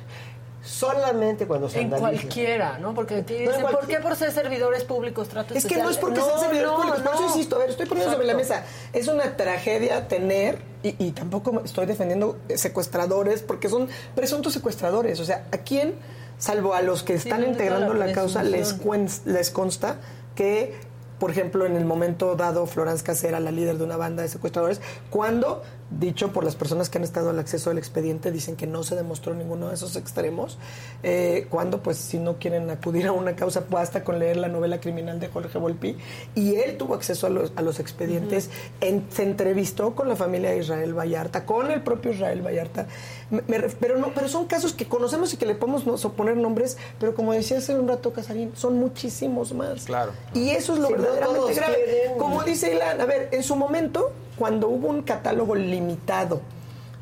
Solamente 0.63 1.47
cuando 1.47 1.69
se 1.69 1.81
En 1.81 1.87
analiza. 1.87 2.21
cualquiera, 2.21 2.79
¿no? 2.79 2.93
Porque 2.95 3.17
aquí 3.17 3.33
No, 3.35 3.39
en 3.41 3.47
dicen, 3.49 3.63
¿por 3.71 3.87
qué 3.87 4.01
por 4.01 4.17
ser 4.17 4.33
servidores 4.33 4.85
públicos 4.85 5.29
trato 5.29 5.55
Es 5.55 5.65
que 5.65 5.77
no 5.79 5.89
es 5.89 5.97
porque 5.97 6.21
sean 6.21 6.41
servidores 6.41 6.73
públicos, 6.73 7.01
por 7.01 7.15
eso 7.15 7.25
insisto, 7.25 7.57
a 7.57 7.59
ver, 7.61 7.71
estoy 7.71 7.87
poniendo 7.87 8.13
sobre 8.13 8.27
la 8.27 8.35
mesa. 8.35 8.65
Es 8.93 9.09
una 9.09 9.37
tragedia 9.37 10.09
tener, 10.09 10.59
y, 10.83 10.95
y 11.03 11.13
tampoco 11.13 11.63
estoy 11.65 11.87
defendiendo 11.87 12.39
secuestradores, 12.55 13.43
porque 13.43 13.69
son 13.69 13.89
presuntos 14.15 14.53
secuestradores. 14.53 15.21
O 15.21 15.25
sea, 15.25 15.47
¿a 15.53 15.59
quién, 15.59 15.95
salvo 16.39 16.75
a 16.75 16.83
los 16.83 17.03
que 17.03 17.15
están 17.15 17.41
¿dónde 17.41 17.53
está 17.53 17.63
integrando 17.65 17.95
la 17.95 18.07
la 18.07 18.13
causa, 18.13 18.43
les, 18.43 18.77
les 19.25 19.51
consta 19.51 19.97
que, 20.35 20.77
por 21.19 21.31
ejemplo, 21.31 21.67
en 21.67 21.77
el 21.77 21.85
momento 21.85 22.35
dado, 22.37 22.67
Florence 22.67 23.03
Casera, 23.05 23.41
la 23.41 23.51
líder 23.51 23.79
de 23.79 23.85
una 23.85 23.97
banda 23.97 24.23
de 24.23 24.29
secuestradores, 24.29 24.81
cuando, 25.11 25.63
dicho 25.91 26.33
por 26.33 26.45
las 26.45 26.55
personas 26.55 26.89
que 26.91 26.99
han 26.99 27.05
estado 27.05 27.31
al 27.31 27.39
acceso 27.39 27.71
al 27.71 27.79
expediente, 27.79 28.31
dicen 28.31 28.57
que 28.57 28.67
no 28.67 28.83
se 28.83 28.95
demostró 28.95 29.35
ninguno 29.35 29.69
de 29.69 29.75
esos 29.75 29.97
extremos, 29.97 30.59
eh, 31.03 31.47
cuando, 31.51 31.83
pues, 31.83 31.97
si 31.97 32.19
no 32.19 32.39
quieren 32.39 32.71
acudir 32.71 33.07
a 33.07 33.13
una 33.13 33.35
causa, 33.37 33.65
basta 33.69 34.05
con 34.05 34.19
leer 34.19 34.37
la 34.37 34.49
novela 34.49 34.81
criminal 34.81 35.19
de 35.21 35.29
Jorge 35.29 35.59
Volpi, 35.59 35.97
y 36.35 36.55
él 36.57 36.77
tuvo 36.77 36.95
acceso 36.95 37.27
a 37.27 37.31
los, 37.31 37.53
a 37.57 37.63
los 37.63 37.81
expedientes, 37.81 38.51
en- 38.81 39.07
se 39.11 39.23
entrevistó 39.25 39.95
con 39.95 40.09
la 40.09 40.17
familia 40.17 40.51
de 40.51 40.59
Israel 40.59 40.97
Vallarta, 40.97 41.45
con 41.47 41.71
el 41.71 41.83
propio 41.83 42.13
Israel 42.13 42.43
Vallarta, 42.47 42.87
Me- 43.31 43.43
me 43.47 43.59
ref- 43.59 43.77
pero 43.79 43.99
no 43.99 44.15
pero 44.15 44.27
son 44.29 44.47
casos 44.47 44.73
que 44.73 44.87
conocemos 44.87 45.35
y 45.35 45.37
que 45.37 45.45
le 45.45 45.55
podemos 45.55 45.87
no- 45.87 45.97
poner 46.13 46.37
nombres, 46.37 46.79
pero 46.99 47.15
como 47.15 47.33
decía 47.35 47.59
hace 47.59 47.79
un 47.79 47.87
rato 47.87 48.13
Casarín, 48.13 48.53
son 48.57 48.79
muchísimos 48.79 49.53
más. 49.53 49.85
Claro. 49.85 50.13
Y 50.35 50.51
eso 50.51 50.73
es 50.75 50.79
lo 50.79 50.87
Sí, 50.89 50.95
verdaderamente 50.95 51.55
grave. 51.55 51.75
quieren- 51.85 52.19
Como 52.19 52.43
dice 52.43 52.75
Ilan, 52.75 53.01
a 53.01 53.05
ver, 53.05 53.29
en 53.33 53.43
su 53.43 53.55
momento, 53.57 54.13
cuando 54.39 54.69
hubo 54.69 54.89
un 54.89 55.03
catálogo 55.03 55.55
limitado 55.55 56.41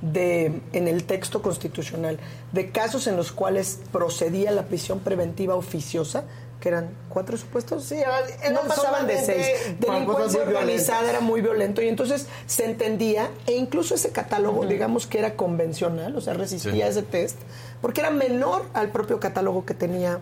de, 0.02 0.60
en 0.72 0.88
el 0.88 1.04
texto 1.04 1.40
constitucional 1.42 2.18
de 2.52 2.70
casos 2.70 3.06
en 3.06 3.16
los 3.16 3.32
cuales 3.32 3.78
procedía 3.92 4.50
la 4.52 4.64
prisión 4.64 4.98
preventiva 5.00 5.54
oficiosa, 5.54 6.24
que 6.60 6.68
eran 6.70 6.88
cuatro 7.08 7.36
supuestos, 7.36 7.84
Sí, 7.84 7.96
eran- 7.96 8.54
no 8.54 8.60
pasaban 8.62 9.06
de 9.06 9.20
seis. 9.22 9.46
Delincuencia 9.78 10.42
organizada 10.42 11.08
era 11.10 11.20
muy 11.20 11.40
violento 11.42 11.82
y 11.82 11.88
entonces 11.88 12.26
se 12.46 12.64
entendía 12.64 13.30
e 13.46 13.52
incluso 13.52 13.94
ese 13.94 14.10
catálogo, 14.10 14.64
digamos 14.66 15.06
que 15.06 15.18
era 15.18 15.34
convencional, 15.36 16.16
o 16.16 16.20
sea, 16.20 16.34
resistía 16.34 16.88
ese 16.88 17.02
test, 17.02 17.36
porque 17.82 18.00
era 18.00 18.10
menor 18.10 18.64
al 18.74 18.90
propio 18.90 19.20
catálogo 19.20 19.64
que 19.66 19.74
tenía 19.74 20.20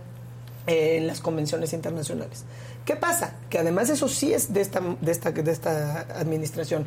eh, 0.67 0.97
en 0.97 1.07
las 1.07 1.21
convenciones 1.21 1.73
internacionales. 1.73 2.45
¿Qué 2.85 2.97
pasa? 2.97 3.35
Que 3.49 3.59
además 3.59 3.89
eso 3.91 4.09
sí 4.09 4.35
es 4.35 4.53
de 4.53 4.61
esta, 4.61 4.81
de 5.01 5.13
esta, 5.13 5.31
de 5.31 5.51
esta 5.53 6.01
administración. 6.19 6.87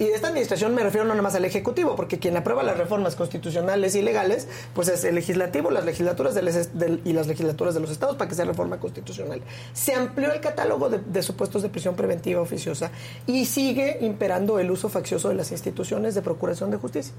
Y 0.00 0.06
de 0.06 0.14
esta 0.14 0.28
administración 0.28 0.74
me 0.74 0.82
refiero 0.82 1.04
no 1.04 1.10
nada 1.10 1.22
más 1.22 1.34
al 1.34 1.44
Ejecutivo, 1.44 1.94
porque 1.94 2.18
quien 2.18 2.34
aprueba 2.36 2.62
las 2.62 2.78
reformas 2.78 3.16
constitucionales 3.16 3.94
y 3.94 4.02
legales, 4.02 4.48
pues 4.74 4.88
es 4.88 5.04
el 5.04 5.14
legislativo, 5.14 5.70
las 5.70 5.84
legislaturas 5.84 6.34
del 6.34 6.48
es- 6.48 6.76
del- 6.78 7.02
y 7.04 7.12
las 7.12 7.26
legislaturas 7.26 7.74
de 7.74 7.80
los 7.80 7.90
estados 7.90 8.16
para 8.16 8.26
que 8.28 8.34
sea 8.34 8.46
reforma 8.46 8.80
constitucional. 8.80 9.42
Se 9.74 9.92
amplió 9.94 10.32
el 10.32 10.40
catálogo 10.40 10.88
de, 10.88 10.98
de 10.98 11.22
supuestos 11.22 11.60
de 11.62 11.68
prisión 11.68 11.96
preventiva 11.96 12.40
oficiosa 12.40 12.90
y 13.26 13.44
sigue 13.44 13.98
imperando 14.00 14.58
el 14.58 14.70
uso 14.70 14.88
faccioso 14.88 15.28
de 15.28 15.34
las 15.34 15.52
instituciones 15.52 16.14
de 16.14 16.22
procuración 16.22 16.70
de 16.70 16.78
justicia. 16.78 17.12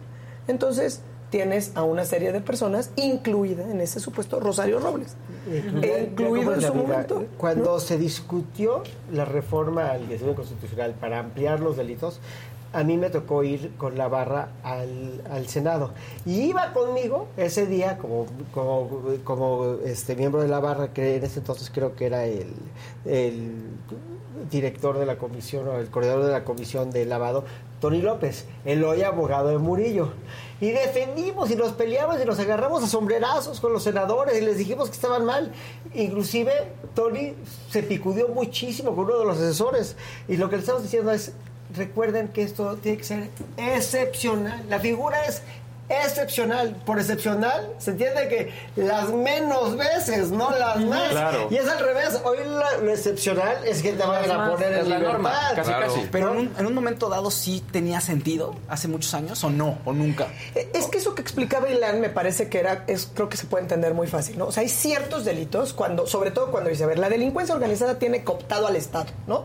Entonces, 0.48 1.02
tienes 1.30 1.72
a 1.76 1.84
una 1.84 2.04
serie 2.04 2.32
de 2.34 2.42
personas, 2.42 2.90
incluida 2.98 3.64
en 3.70 3.80
ese 3.80 4.00
supuesto 4.02 4.40
Rosario 4.42 4.80
Robles, 4.80 5.16
Ya- 5.82 5.88
e 5.88 6.04
incluido 6.10 6.54
en 6.56 6.62
su 6.62 6.74
vida. 6.74 6.84
momento. 6.84 7.26
Cuando 7.38 7.80
se 7.80 7.98
discutió 7.98 8.84
la 9.14 9.24
reforma 9.24 9.92
al 9.92 10.10
diseño 10.10 10.36
constitucional 10.36 10.94
para 11.00 11.20
ampliar 11.20 11.62
los 11.62 11.78
delitos, 11.78 12.20
a 12.74 12.84
mí 12.84 12.98
me 12.98 13.10
tocó 13.10 13.44
ir 13.44 13.76
con 13.78 13.98
la 13.98 14.08
barra 14.08 14.50
al, 14.64 15.22
al 15.30 15.48
Senado. 15.48 15.92
Y 16.26 16.42
iba 16.42 16.74
conmigo 16.74 17.28
ese 17.38 17.66
día 17.66 17.98
como, 17.98 18.26
como, 18.54 18.90
como, 19.24 19.76
este, 19.86 20.16
miembro 20.16 20.42
de 20.42 20.48
la 20.48 20.60
barra, 20.60 20.94
que 20.94 21.18
en 21.18 21.24
ese 21.24 21.40
entonces 21.40 21.72
creo 21.74 21.96
que 21.96 22.06
era 22.06 22.26
el, 22.26 22.54
el 23.06 23.62
director 24.50 24.98
de 24.98 25.06
la 25.06 25.18
comisión 25.18 25.68
o 25.68 25.80
el 25.80 25.90
coordinador 25.90 26.26
de 26.26 26.32
la 26.32 26.44
comisión 26.44 26.92
de 26.92 27.06
lavado, 27.06 27.44
Tony 27.80 28.02
López, 28.02 28.46
el 28.64 28.84
hoy 28.84 29.02
abogado 29.02 29.50
de 29.50 29.58
Murillo. 29.58 30.14
Y 30.62 30.70
defendimos 30.70 31.50
y 31.50 31.56
nos 31.56 31.74
peleamos 31.74 32.22
y 32.22 32.26
nos 32.26 32.40
agarramos 32.40 32.84
a 32.84 32.88
sombrerazos 32.88 33.60
con 33.60 33.74
los 33.74 33.84
senadores 33.84 34.40
y 34.40 34.46
les 34.46 34.58
dijimos 34.58 34.90
que 34.90 34.96
estaban 34.96 35.26
mal. 35.26 35.52
Inclusive 35.96 36.52
Tony 36.94 37.34
se 37.72 37.82
picudió 37.82 38.28
muchísimo 38.28 38.96
con 38.96 39.06
uno 39.06 39.20
de 39.20 39.26
los 39.26 39.38
asesores. 39.38 39.96
Y 40.28 40.38
lo 40.38 40.50
que 40.50 40.58
le 40.58 40.60
estamos 40.62 40.84
diciendo 40.84 41.12
es, 41.12 41.34
recuerden 41.76 42.28
que 42.30 42.44
esto 42.44 42.76
tiene 42.78 42.98
que 42.98 43.04
ser 43.04 43.30
excepcional. 43.58 44.64
La 44.70 44.80
figura 44.80 45.24
es 45.26 45.42
excepcional. 45.90 46.74
Por 46.86 47.00
excepcional 47.00 47.68
se 47.78 47.92
entiende 47.92 48.30
que 48.30 48.54
las 48.82 49.10
menos 49.10 49.76
veces, 49.76 50.30
no 50.32 50.50
las 50.52 50.78
más. 50.86 51.10
Claro. 51.10 51.48
Y 51.52 51.58
es 51.58 51.68
al 51.68 51.80
revés. 51.80 52.18
Hoy 52.24 52.38
la- 52.46 52.78
lo 52.78 52.92
excepcional 52.92 53.58
es 53.66 53.82
que 53.82 53.92
te 53.92 54.04
vayan 54.06 54.32
a 54.40 54.50
poner 54.52 54.72
en 54.72 54.90
la 54.90 55.00
norma, 55.00 55.34
casi, 55.54 55.70
Claro. 55.70 55.88
casi. 55.94 56.08
Pero 56.10 56.32
en 56.32 56.38
un, 56.38 56.54
en 56.58 56.66
un 56.66 56.74
momento 56.74 57.10
dado 57.10 57.30
sí 57.30 57.62
tenía 57.74 58.00
sentido, 58.00 58.56
hace 58.70 58.88
muchos 58.88 59.14
años, 59.14 59.44
o 59.44 59.50
no, 59.50 59.80
o 59.84 59.92
nunca. 59.92 60.28
Eh, 60.56 60.70
Es 60.74 60.86
que 60.86 60.98
eso 61.00 61.14
que 61.14 61.22
explicaba 61.22 61.70
Ilan 61.70 62.00
me 62.00 62.10
parece 62.10 62.48
que 62.48 62.60
era, 62.60 62.86
es, 62.88 63.10
creo 63.14 63.28
que 63.28 63.36
se 63.36 63.46
puede 63.48 63.64
entender 63.64 63.94
muy 63.94 64.08
fácil, 64.08 64.38
¿no? 64.38 64.46
O 64.48 64.52
sea, 64.54 64.62
hay 64.64 64.70
ciertos 64.70 65.26
delitos, 65.26 65.74
cuando, 65.74 66.08
sobre 66.08 66.32
todo 66.32 66.52
cuando 66.52 66.70
dice, 66.70 66.86
a 66.86 66.88
ver, 66.88 67.00
la 67.00 67.10
delincuencia 67.10 67.54
organizada 67.54 68.00
tiene 68.00 68.24
cooptado 68.24 68.66
al 68.68 68.78
Estado, 68.78 69.08
¿no? 69.28 69.44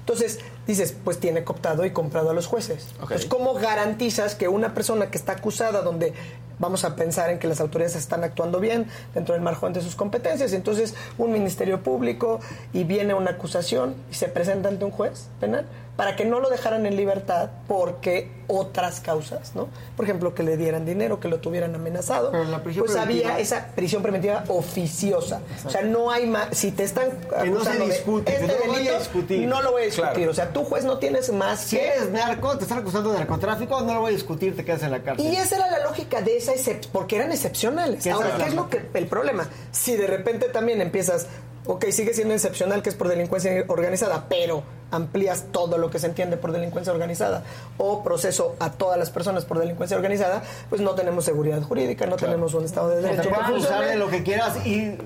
Entonces, 0.00 0.40
dices, 0.66 0.94
pues 1.04 1.18
tiene 1.20 1.44
cooptado 1.44 1.84
y 1.84 1.90
comprado 1.90 2.30
a 2.30 2.34
los 2.34 2.46
jueces. 2.46 2.86
Entonces, 3.00 3.26
¿cómo 3.26 3.54
garantizas 3.54 4.34
que 4.34 4.48
una 4.48 4.74
persona 4.74 5.10
que 5.10 5.18
está 5.18 5.32
acusada, 5.32 5.82
donde 5.82 6.12
vamos 6.58 6.84
a 6.84 6.94
pensar 6.94 7.30
en 7.30 7.38
que 7.40 7.48
las 7.48 7.60
autoridades 7.60 7.96
están 7.96 8.22
actuando 8.22 8.60
bien 8.60 8.86
dentro 9.12 9.34
del 9.34 9.42
margen 9.42 9.72
de 9.72 9.80
sus 9.80 9.96
competencias, 9.96 10.52
entonces 10.52 10.94
un 11.18 11.32
ministerio 11.32 11.82
público 11.82 12.38
y 12.72 12.84
viene 12.84 13.12
una 13.12 13.32
acusación 13.32 13.96
y 14.10 14.14
se 14.14 14.28
presenta 14.28 14.68
ante 14.68 14.84
un 14.84 14.92
juez 14.92 15.26
penal 15.40 15.66
para 15.96 16.16
que 16.16 16.24
no 16.24 16.40
lo 16.40 16.50
dejaran 16.50 16.86
en 16.86 16.96
libertad 16.96 17.50
porque 17.68 18.28
otras 18.48 18.98
causas, 19.00 19.54
¿no? 19.54 19.68
Por 19.96 20.04
ejemplo, 20.04 20.34
que 20.34 20.42
le 20.42 20.56
dieran 20.56 20.84
dinero, 20.84 21.20
que 21.20 21.28
lo 21.28 21.38
tuvieran 21.38 21.72
amenazado. 21.74 22.32
Pero 22.32 22.44
la 22.44 22.62
prisión 22.64 22.84
pues 22.86 22.96
preventiva- 22.98 23.30
había 23.32 23.38
esa 23.40 23.66
prisión 23.76 24.02
preventiva 24.02 24.42
oficiosa. 24.48 25.40
O 25.64 25.70
sea, 25.70 25.82
no 25.82 26.10
hay 26.10 26.26
más. 26.26 26.48
Si 26.56 26.72
te 26.72 26.82
están 26.82 27.10
Que 27.10 27.26
no 27.26 27.62
se 27.62 27.70
acusando 27.70 27.86
de 27.86 27.92
discute, 27.92 28.32
que 28.36 28.44
este 28.44 28.46
no 28.58 28.66
lo 28.66 28.72
voy 28.72 28.88
a 28.88 28.98
discutir. 28.98 29.48
no 29.48 29.62
lo 29.62 29.70
voy 29.72 29.82
a 29.82 29.84
discutir. 29.86 30.12
Claro. 30.14 30.30
O 30.30 30.34
sea, 30.34 30.52
tú, 30.54 30.64
juez, 30.64 30.84
no 30.84 30.96
tienes 30.96 31.30
más 31.30 31.60
Si 31.60 31.76
que 31.76 31.86
eres 31.86 32.10
narco, 32.10 32.56
te 32.56 32.64
están 32.64 32.78
acusando 32.78 33.12
de 33.12 33.18
narcotráfico, 33.18 33.82
no 33.82 33.92
lo 33.92 34.00
voy 34.00 34.12
a 34.12 34.14
discutir, 34.14 34.56
te 34.56 34.64
quedas 34.64 34.82
en 34.82 34.92
la 34.92 35.02
cárcel. 35.02 35.26
Y 35.26 35.36
esa 35.36 35.56
era 35.56 35.70
la 35.70 35.80
lógica 35.80 36.22
de 36.22 36.38
esa 36.38 36.52
excepción, 36.52 36.90
porque 36.92 37.16
eran 37.16 37.30
excepcionales. 37.30 38.06
Ahora, 38.06 38.36
¿qué 38.38 38.44
es 38.44 38.54
lo 38.54 38.70
que 38.70 38.88
el 38.94 39.06
problema? 39.06 39.46
Si 39.72 39.96
de 39.96 40.06
repente 40.06 40.46
también 40.48 40.80
empiezas, 40.80 41.26
ok, 41.66 41.84
sigue 41.90 42.14
siendo 42.14 42.32
excepcional 42.32 42.82
que 42.82 42.88
es 42.88 42.94
por 42.94 43.08
delincuencia 43.08 43.64
organizada, 43.68 44.26
pero 44.30 44.62
amplías 44.90 45.46
todo 45.52 45.76
lo 45.76 45.90
que 45.90 45.98
se 45.98 46.06
entiende 46.06 46.36
por 46.36 46.52
delincuencia 46.52 46.92
organizada 46.92 47.42
o 47.78 48.02
proceso 48.02 48.54
a 48.60 48.70
todas 48.72 48.98
las 48.98 49.10
personas 49.10 49.44
por 49.44 49.58
delincuencia 49.58 49.96
organizada, 49.96 50.42
pues 50.70 50.80
no 50.80 50.94
tenemos 50.94 51.24
seguridad 51.24 51.60
jurídica, 51.62 52.06
no 52.06 52.16
tenemos 52.16 52.54
un 52.54 52.64
Estado 52.64 52.90
de 52.90 53.02
derecho. 53.02 53.22
te 53.22 53.28
puedes 53.28 53.46
que 53.46 53.52
usar 53.52 53.68
funcione. 53.68 53.86
de 53.88 53.96
lo 53.96 54.08
que 54.08 54.22
quieras 54.22 54.64
y 54.64 54.96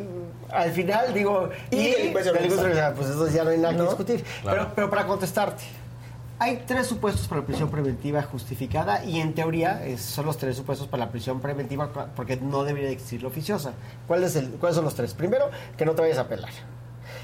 al 0.50 0.72
final 0.72 1.12
digo 1.14 1.50
Y 1.70 1.90
delincuencia 1.90 2.32
organizada. 2.32 2.94
pues 2.94 3.08
eso 3.10 3.28
ya 3.28 3.44
no 3.44 3.50
hay 3.50 3.58
nada 3.58 3.74
que 3.76 3.82
discutir 3.82 4.24
Claro. 4.42 4.58
pero, 4.62 4.72
pero 4.74 4.90
para 4.90 5.06
contestarte 5.06 5.64
hay 6.40 6.62
tres 6.66 6.86
supuestos 6.86 7.26
para 7.26 7.40
la 7.40 7.46
prisión 7.48 7.68
preventiva 7.68 8.22
justificada 8.22 9.04
y 9.04 9.20
en 9.20 9.34
teoría 9.34 9.84
es- 9.84 10.00
son 10.02 10.24
los 10.26 10.38
tres 10.38 10.56
supuestos 10.56 10.86
para 10.86 11.04
la 11.06 11.10
prisión 11.10 11.40
preventiva 11.40 11.90
porque 12.14 12.36
no 12.36 12.62
debería 12.64 12.90
existir 12.90 13.22
la 13.22 13.28
oficiosa 13.28 13.72
¿Cuál 14.06 14.22
es 14.24 14.36
el, 14.36 14.50
cuáles 14.50 14.76
son 14.76 14.84
los 14.84 14.94
tres? 14.94 15.14
primero 15.14 15.50
que 15.76 15.84
no 15.84 15.92
te 15.92 16.02
vayas 16.02 16.18
a 16.18 16.22
apelar 16.22 16.50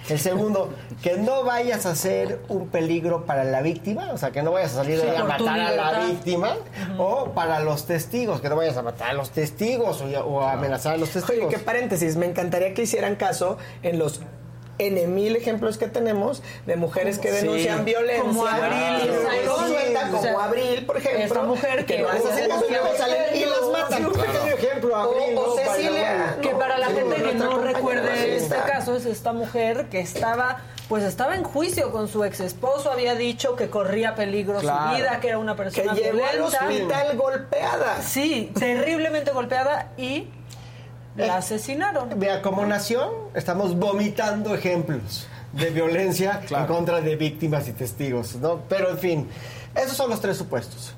el 0.09 0.18
segundo, 0.18 0.70
que 1.02 1.16
no 1.16 1.44
vayas 1.44 1.86
a 1.86 1.94
ser 1.94 2.40
un 2.48 2.68
peligro 2.68 3.24
para 3.24 3.44
la 3.44 3.62
víctima, 3.62 4.10
o 4.12 4.18
sea, 4.18 4.31
que 4.32 4.43
no 4.43 4.52
vayas 4.52 4.72
a 4.72 4.76
salir 4.76 5.01
Sí, 5.01 5.06
a 5.09 5.24
matar 5.24 5.59
a 5.60 5.70
la 5.72 6.06
víctima, 6.06 6.56
o 6.98 7.31
para 7.32 7.60
los 7.60 7.86
testigos, 7.86 8.40
que 8.40 8.48
no 8.48 8.56
vayas 8.56 8.76
a 8.76 8.82
matar 8.82 9.10
a 9.10 9.12
los 9.14 9.31
testigos 9.31 10.02
o, 10.02 10.06
o 10.26 10.43
a 10.43 10.52
amenazar 10.52 10.94
a 10.94 10.97
los 10.98 11.10
testigos. 11.10 11.47
Oye, 11.47 11.56
qué 11.56 11.59
paréntesis, 11.59 12.16
me 12.16 12.26
encantaría 12.26 12.74
que 12.74 12.82
hicieran 12.82 13.16
caso 13.16 13.56
en 13.82 13.98
los 13.98 14.20
N 14.78 15.06
mil 15.06 15.36
ejemplos 15.36 15.78
que 15.78 15.86
tenemos 15.88 16.42
de 16.66 16.76
mujeres 16.76 17.18
que 17.18 17.28
Sí. 17.30 17.36
denuncian 17.36 17.84
violencia. 17.84 18.22
Como 18.24 18.46
Abril, 18.46 19.09
exacto. 19.10 19.66
suelta, 19.68 20.01
como 20.09 20.18
O 20.18 20.22
sea, 20.22 20.44
Abril, 20.44 20.86
por 20.86 20.96
ejemplo. 20.96 21.24
esta 21.24 21.42
mujer 21.42 21.86
que 21.86 21.98
no 22.01 22.12
les 22.12 22.24
hacen 22.26 22.48
caso 22.48 22.64
y 22.68 22.98
salen 22.98 23.36
y 23.36 23.44
las 23.44 23.62
matan. 23.72 24.06
Un 24.06 24.12
pequeño 24.12 24.55
ejemplo, 24.59 24.96
Abril, 24.96 25.38
O, 25.38 25.46
¿no? 25.46 25.56
Cecilia. 25.56 26.36
que 26.42 26.48
para 26.51 26.78
la 26.78 26.88
Sí, 26.88 26.94
gente 26.94 27.16
que 27.22 27.34
no 27.34 27.59
recuerde 27.59 28.36
este 28.36 28.56
caso 28.56 28.96
es 28.96 29.06
esta 29.06 29.32
mujer 29.32 29.86
que 29.90 30.01
estaba 30.01 30.60
pues 30.88 31.02
estaba 31.02 31.34
en 31.34 31.44
juicio 31.44 31.90
con 31.90 32.09
su 32.09 32.24
ex 32.24 32.40
esposo 32.40 32.90
había 32.90 33.14
dicho 33.14 33.56
que 33.56 33.70
corría 33.70 34.14
peligro 34.14 34.59
Claro. 34.60 34.90
su 34.90 34.96
vida 34.96 35.18
que 35.20 35.28
era 35.28 35.38
una 35.38 35.56
persona 35.56 35.94
Que 35.94 36.01
llegó 36.02 36.22
al 36.26 36.32
violenta 36.36 36.59
hospital 36.66 37.16
golpeada. 37.16 38.02
sí 38.02 38.52
terriblemente 38.59 39.30
golpeada 39.30 39.92
y 39.96 40.28
la 41.16 41.36
asesinaron 41.36 42.18
Mira, 42.18 42.42
como 42.42 42.66
nación 42.66 43.10
estamos 43.34 43.76
vomitando 43.76 44.54
ejemplos 44.54 45.26
de 45.52 45.70
violencia 45.70 46.40
en 46.50 46.66
contra 46.66 47.00
de 47.00 47.16
víctimas 47.16 47.68
y 47.68 47.72
testigos, 47.72 48.34
¿no? 48.36 48.62
Pero 48.68 48.90
en 48.90 48.98
fin, 48.98 49.28
esos 49.74 49.96
son 49.96 50.10
los 50.10 50.20
tres 50.20 50.36
supuestos. 50.36 50.94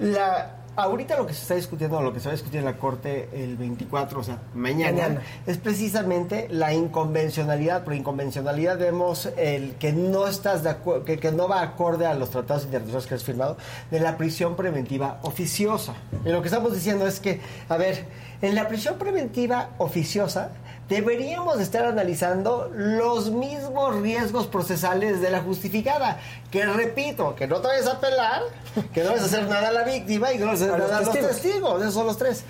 La, 0.00 0.57
ahorita 0.78 1.16
lo 1.16 1.26
que 1.26 1.34
se 1.34 1.42
está 1.42 1.54
discutiendo, 1.56 2.00
lo 2.00 2.12
que 2.12 2.20
se 2.20 2.26
va 2.26 2.32
a 2.32 2.36
discutir 2.36 2.60
en 2.60 2.64
la 2.64 2.76
Corte 2.76 3.28
el 3.32 3.56
24, 3.56 4.20
o 4.20 4.22
sea, 4.22 4.38
mañana, 4.54 4.92
Mañana. 4.92 5.22
es 5.46 5.58
precisamente 5.58 6.46
la 6.50 6.72
inconvencionalidad. 6.72 7.82
Por 7.82 7.94
inconvencionalidad 7.94 8.78
vemos 8.78 9.28
el 9.36 9.74
que 9.74 9.92
no 9.92 10.28
estás 10.28 10.62
de 10.62 10.70
acuerdo, 10.70 11.04
que, 11.04 11.18
que 11.18 11.32
no 11.32 11.48
va 11.48 11.62
acorde 11.62 12.06
a 12.06 12.14
los 12.14 12.30
tratados 12.30 12.64
internacionales 12.64 13.06
que 13.06 13.14
has 13.16 13.24
firmado, 13.24 13.56
de 13.90 13.98
la 13.98 14.16
prisión 14.16 14.54
preventiva 14.54 15.18
oficiosa. 15.22 15.94
Y 16.24 16.28
lo 16.28 16.42
que 16.42 16.48
estamos 16.48 16.72
diciendo 16.72 17.06
es 17.06 17.18
que, 17.18 17.40
a 17.68 17.76
ver, 17.76 18.04
en 18.40 18.54
la 18.54 18.68
prisión 18.68 18.98
preventiva 18.98 19.70
oficiosa 19.78 20.52
deberíamos 20.88 21.60
estar 21.60 21.84
analizando 21.84 22.70
los 22.74 23.30
mismos 23.30 23.96
riesgos 24.00 24.46
procesales 24.46 25.20
de 25.20 25.30
la 25.30 25.40
justificada. 25.40 26.18
Que 26.50 26.64
repito, 26.64 27.34
que 27.34 27.46
no 27.46 27.60
te 27.60 27.68
vayas 27.68 27.86
a 27.86 27.92
apelar, 27.92 28.42
que 28.94 29.02
no 29.02 29.10
vayas 29.10 29.24
a 29.24 29.26
hacer 29.26 29.48
nada 29.48 29.68
a 29.68 29.72
la 29.72 29.84
víctima 29.84 30.32
y 30.32 30.38
que 30.38 30.40
no 30.44 30.46
vayas 30.52 30.62
a 30.62 30.64
hacer 30.64 30.74
A 30.74 30.78
los 30.78 30.88
nada 30.88 30.98
a 30.98 31.00
los 31.02 31.12
testigos. 31.12 31.40
testigos. 31.42 31.82
Esos 31.82 31.94
son 31.94 32.06
los 32.06 32.16
tres. 32.18 32.44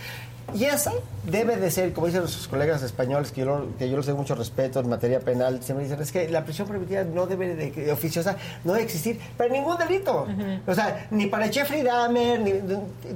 Y 0.55 0.65
esa 0.65 0.93
debe 1.31 1.57
de 1.57 1.71
ser, 1.71 1.93
como 1.93 2.07
dicen 2.07 2.21
nuestros 2.23 2.49
colegas 2.49 2.83
españoles, 2.83 3.31
que 3.33 3.41
yo, 3.43 3.47
lo- 3.47 3.77
que 3.77 3.89
yo 3.89 3.97
les 3.97 4.07
doy 4.07 4.15
mucho 4.15 4.35
respeto 4.35 4.81
en 4.81 4.89
materia 4.89 5.21
penal, 5.21 5.63
siempre 5.63 5.85
dicen, 5.87 6.01
es 6.01 6.11
que 6.13 6.29
la 6.29 6.45
prisión 6.45 6.67
preventiva 6.69 7.05
no 7.05 7.27
debe 7.27 7.55
de, 7.55 7.71
de- 7.71 7.93
oficiosa, 7.93 8.37
no 8.65 8.73
debe 8.73 8.85
existir 8.85 9.19
para 9.37 9.51
ningún 9.51 9.77
delito. 9.79 10.27
O 10.67 10.75
sea, 10.75 11.07
ni 11.11 11.27
para 11.27 11.49
Jeffrey 11.49 11.83
Dahmer, 11.83 12.41
ni, 12.41 12.53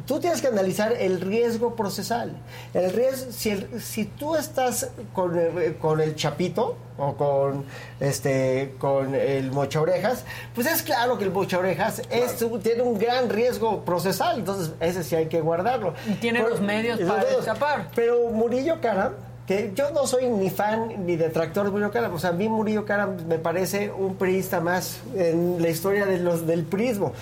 tú 0.06 0.20
tienes 0.20 0.40
que 0.40 0.48
analizar 0.48 0.92
el 0.92 1.20
riesgo 1.20 1.74
procesal. 1.76 2.32
El 2.74 2.92
riesgo, 2.92 3.32
si, 3.32 3.50
el- 3.50 3.80
si 3.80 4.04
tú 4.04 4.36
estás 4.36 4.88
con 5.12 5.38
el, 5.38 5.76
con 5.76 6.00
el 6.00 6.14
chapito 6.14 6.76
o 6.98 7.14
con 7.16 7.64
este 8.00 8.74
con 8.78 9.14
el 9.14 9.50
mocha 9.50 9.80
orejas, 9.80 10.24
pues 10.54 10.66
es 10.66 10.82
claro 10.82 11.16
que 11.16 11.24
el 11.24 11.30
mocha 11.30 11.58
orejas 11.58 12.02
es, 12.10 12.36
tiene 12.62 12.82
un 12.82 12.98
gran 12.98 13.30
riesgo 13.30 13.84
procesal, 13.84 14.38
entonces 14.40 14.72
ese 14.78 15.02
sí 15.02 15.16
hay 15.16 15.26
que 15.26 15.40
guardarlo. 15.40 15.94
Y 16.06 16.14
tiene 16.14 16.40
Por- 16.40 16.50
los 16.50 16.60
medios 16.60 17.00
para 17.00 17.22
escapar. 17.22 17.90
Pero 18.04 18.30
Murillo 18.30 18.80
Karam, 18.80 19.12
que 19.46 19.70
yo 19.76 19.92
no 19.92 20.08
soy 20.08 20.28
ni 20.28 20.50
fan 20.50 21.06
ni 21.06 21.14
detractor 21.14 21.66
de 21.66 21.70
Murillo 21.70 21.92
Karam, 21.92 22.12
o 22.12 22.18
sea, 22.18 22.30
a 22.30 22.32
mí 22.32 22.48
Murillo 22.48 22.84
Karam 22.84 23.16
me 23.28 23.38
parece 23.38 23.92
un 23.92 24.16
priista 24.16 24.60
más 24.60 24.98
en 25.14 25.62
la 25.62 25.68
historia 25.68 26.04
de 26.04 26.18
los, 26.18 26.44
del 26.44 26.64
prismo. 26.64 27.12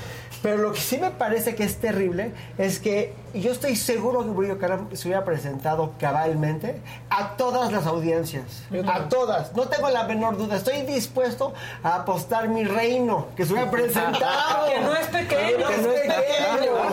Pero 0.43 0.57
lo 0.59 0.73
que 0.73 0.81
sí 0.81 0.97
me 0.99 1.11
parece 1.11 1.55
que 1.55 1.65
es 1.65 1.77
terrible 1.79 2.33
es 2.57 2.79
que 2.79 3.13
yo 3.35 3.53
estoy 3.53 3.77
seguro 3.77 4.21
que 4.21 4.31
Murillo 4.31 4.59
Karam 4.59 4.89
se 4.95 5.09
hubiera 5.09 5.25
presentado 5.25 5.93
cabalmente 6.01 6.81
a 7.11 7.37
todas 7.37 7.71
las 7.73 7.87
audiencias. 7.87 8.63
A 8.87 9.09
todas. 9.09 9.55
No 9.55 9.69
tengo 9.69 9.89
la 9.91 10.05
menor 10.05 10.37
duda. 10.37 10.57
Estoy 10.57 10.83
dispuesto 10.83 11.53
a 11.83 11.97
apostar 11.97 12.49
mi 12.49 12.65
reino. 12.65 13.27
Que 13.37 13.45
se 13.45 13.53
hubiera 13.53 13.71
presentado. 13.73 14.67
Que 14.67 14.81
no 14.81 14.95
es 14.95 15.07
pequeño. 15.09 15.67
Que 15.69 15.77
no 15.77 15.93
es 15.93 16.01
pequeño. 16.01 16.93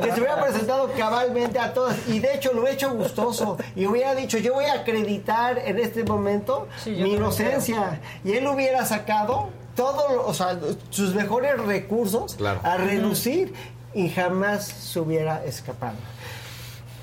Que 0.00 0.12
se 0.12 0.20
hubiera 0.20 0.40
presentado 0.40 0.90
cabalmente 0.96 1.58
a 1.58 1.74
todas. 1.74 1.96
Y 2.08 2.20
de 2.20 2.34
hecho 2.34 2.52
lo 2.52 2.66
he 2.66 2.72
hecho 2.72 2.92
gustoso. 2.94 3.58
Y 3.76 3.86
hubiera 3.86 4.14
dicho, 4.14 4.38
yo 4.38 4.54
voy 4.54 4.64
a 4.64 4.74
acreditar 4.74 5.58
en 5.58 5.78
este 5.78 6.04
momento 6.04 6.68
Sí, 6.82 6.90
mi 6.90 7.14
inocencia. 7.14 8.00
Y 8.24 8.32
él 8.32 8.46
hubiera 8.46 8.84
sacado 8.86 9.50
todos, 9.74 10.04
o 10.24 10.34
sea, 10.34 10.58
sus 10.90 11.14
mejores 11.14 11.58
recursos 11.60 12.34
Claro. 12.34 12.60
a 12.62 12.76
relucir 12.76 13.52
y 13.94 14.08
jamás 14.10 14.66
se 14.66 15.00
hubiera 15.00 15.44
escapado. 15.44 15.96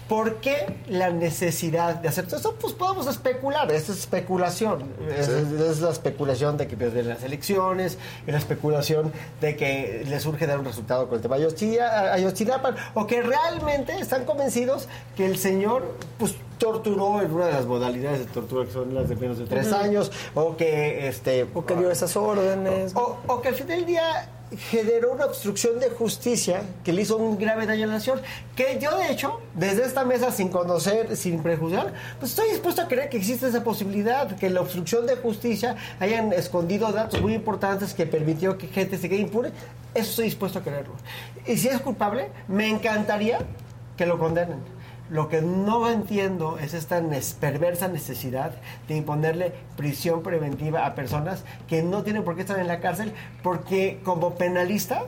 ¿Por 0.08 0.42
qué 0.42 0.76
la 0.90 1.10
necesidad 1.10 1.96
de 1.96 2.10
hacer 2.10 2.26
todo 2.26 2.36
esto? 2.36 2.56
Pues 2.60 2.74
podemos 2.74 3.08
especular, 3.08 3.72
es 3.72 3.88
especulación. 3.88 4.84
Es, 5.18 5.30
es 5.30 5.80
la 5.80 5.90
especulación 5.90 6.58
de 6.58 6.68
que 6.68 6.76
pierden 6.76 7.08
las 7.08 7.24
elecciones, 7.24 7.98
es 8.28 8.34
la 8.34 8.38
especulación 8.40 9.14
de 9.40 9.56
que 9.56 10.04
le 10.06 10.20
surge 10.20 10.48
dar 10.48 10.60
un 10.60 10.66
resultado 10.66 11.08
con 11.08 11.16
el 11.16 11.22
tema 11.22 11.38
de 11.38 11.46
Ayotzinapa, 12.12 12.76
o 12.94 13.08
que 13.08 13.22
realmente 13.22 13.98
están 14.00 14.26
convencidos 14.26 14.90
que 15.16 15.26
el 15.26 15.38
señor 15.38 15.96
pues, 16.18 16.36
torturó 16.62 17.22
en 17.24 17.32
una 17.32 17.48
de 17.48 17.54
las 17.54 17.66
modalidades 17.66 18.20
de 18.20 18.26
tortura 18.26 18.66
que 18.66 18.72
son 18.72 18.94
las 18.94 19.10
de 19.10 19.16
menos 19.16 19.40
de 19.40 19.46
tres 19.46 19.74
años, 19.74 20.12
o 20.36 20.56
que... 20.56 21.08
Este, 21.08 21.48
O 21.56 21.66
que 21.66 21.76
dio 21.76 21.90
esas 21.90 22.16
órdenes. 22.16 22.96
o, 22.96 23.18
o 23.26 23.42
que 23.42 23.48
al 23.48 23.56
fin 23.56 23.66
del 23.66 23.84
día 23.84 24.30
generó 24.70 25.14
una 25.14 25.26
obstrucción 25.26 25.80
de 25.80 25.90
justicia 25.90 26.62
que 26.84 26.92
le 26.94 27.02
hizo 27.02 27.18
un 27.18 27.40
grave 27.40 27.66
daño 27.66 27.86
a 27.86 27.88
la 27.88 27.94
nación. 27.94 28.22
Que 28.56 28.78
yo, 28.80 28.96
de 28.98 29.12
hecho, 29.12 29.40
desde 29.56 29.86
esta 29.86 30.04
mesa, 30.06 30.30
sin 30.32 30.50
conocer, 30.50 31.16
sin 31.18 31.42
prejuzgar, 31.42 31.94
pues 32.20 32.32
estoy 32.34 32.50
dispuesto 32.50 32.82
a 32.84 32.88
creer 32.88 33.10
que 33.10 33.18
existe 33.18 33.48
esa 33.48 33.64
posibilidad, 33.64 34.36
que 34.36 34.50
la 34.52 34.62
obstrucción 34.62 35.08
de 35.08 35.16
justicia 35.16 35.78
hayan 36.00 36.32
escondido 36.34 36.92
datos 36.92 37.22
muy 37.22 37.34
importantes 37.34 37.96
que 37.96 38.06
permitió 38.06 38.58
que 38.60 38.68
gente 38.68 38.98
se 39.00 39.10
quede 39.10 39.22
impune. 39.22 39.50
Eso 39.96 40.10
estoy 40.12 40.26
dispuesto 40.26 40.60
a 40.60 40.62
creerlo. 40.62 40.94
Y 41.48 41.58
si 41.58 41.70
es 41.70 41.82
culpable, 41.82 42.30
me 42.48 42.68
encantaría 42.68 43.40
que 43.98 44.06
lo 44.06 44.20
condenen. 44.20 44.81
Lo 45.12 45.28
que 45.28 45.42
no 45.42 45.90
entiendo 45.90 46.58
es 46.58 46.74
esta 46.74 47.02
perversa 47.42 47.90
necesidad 47.90 48.54
de 48.88 48.96
imponerle 48.96 49.54
prisión 49.76 50.24
preventiva 50.24 50.86
a 50.86 50.96
personas 50.96 51.44
que 51.68 51.84
no 51.84 52.04
tienen 52.04 52.24
por 52.24 52.36
qué 52.36 52.42
estar 52.42 52.58
en 52.58 52.68
la 52.68 52.80
cárcel, 52.80 53.12
porque 53.44 54.00
como 54.06 54.36
penalista 54.36 55.04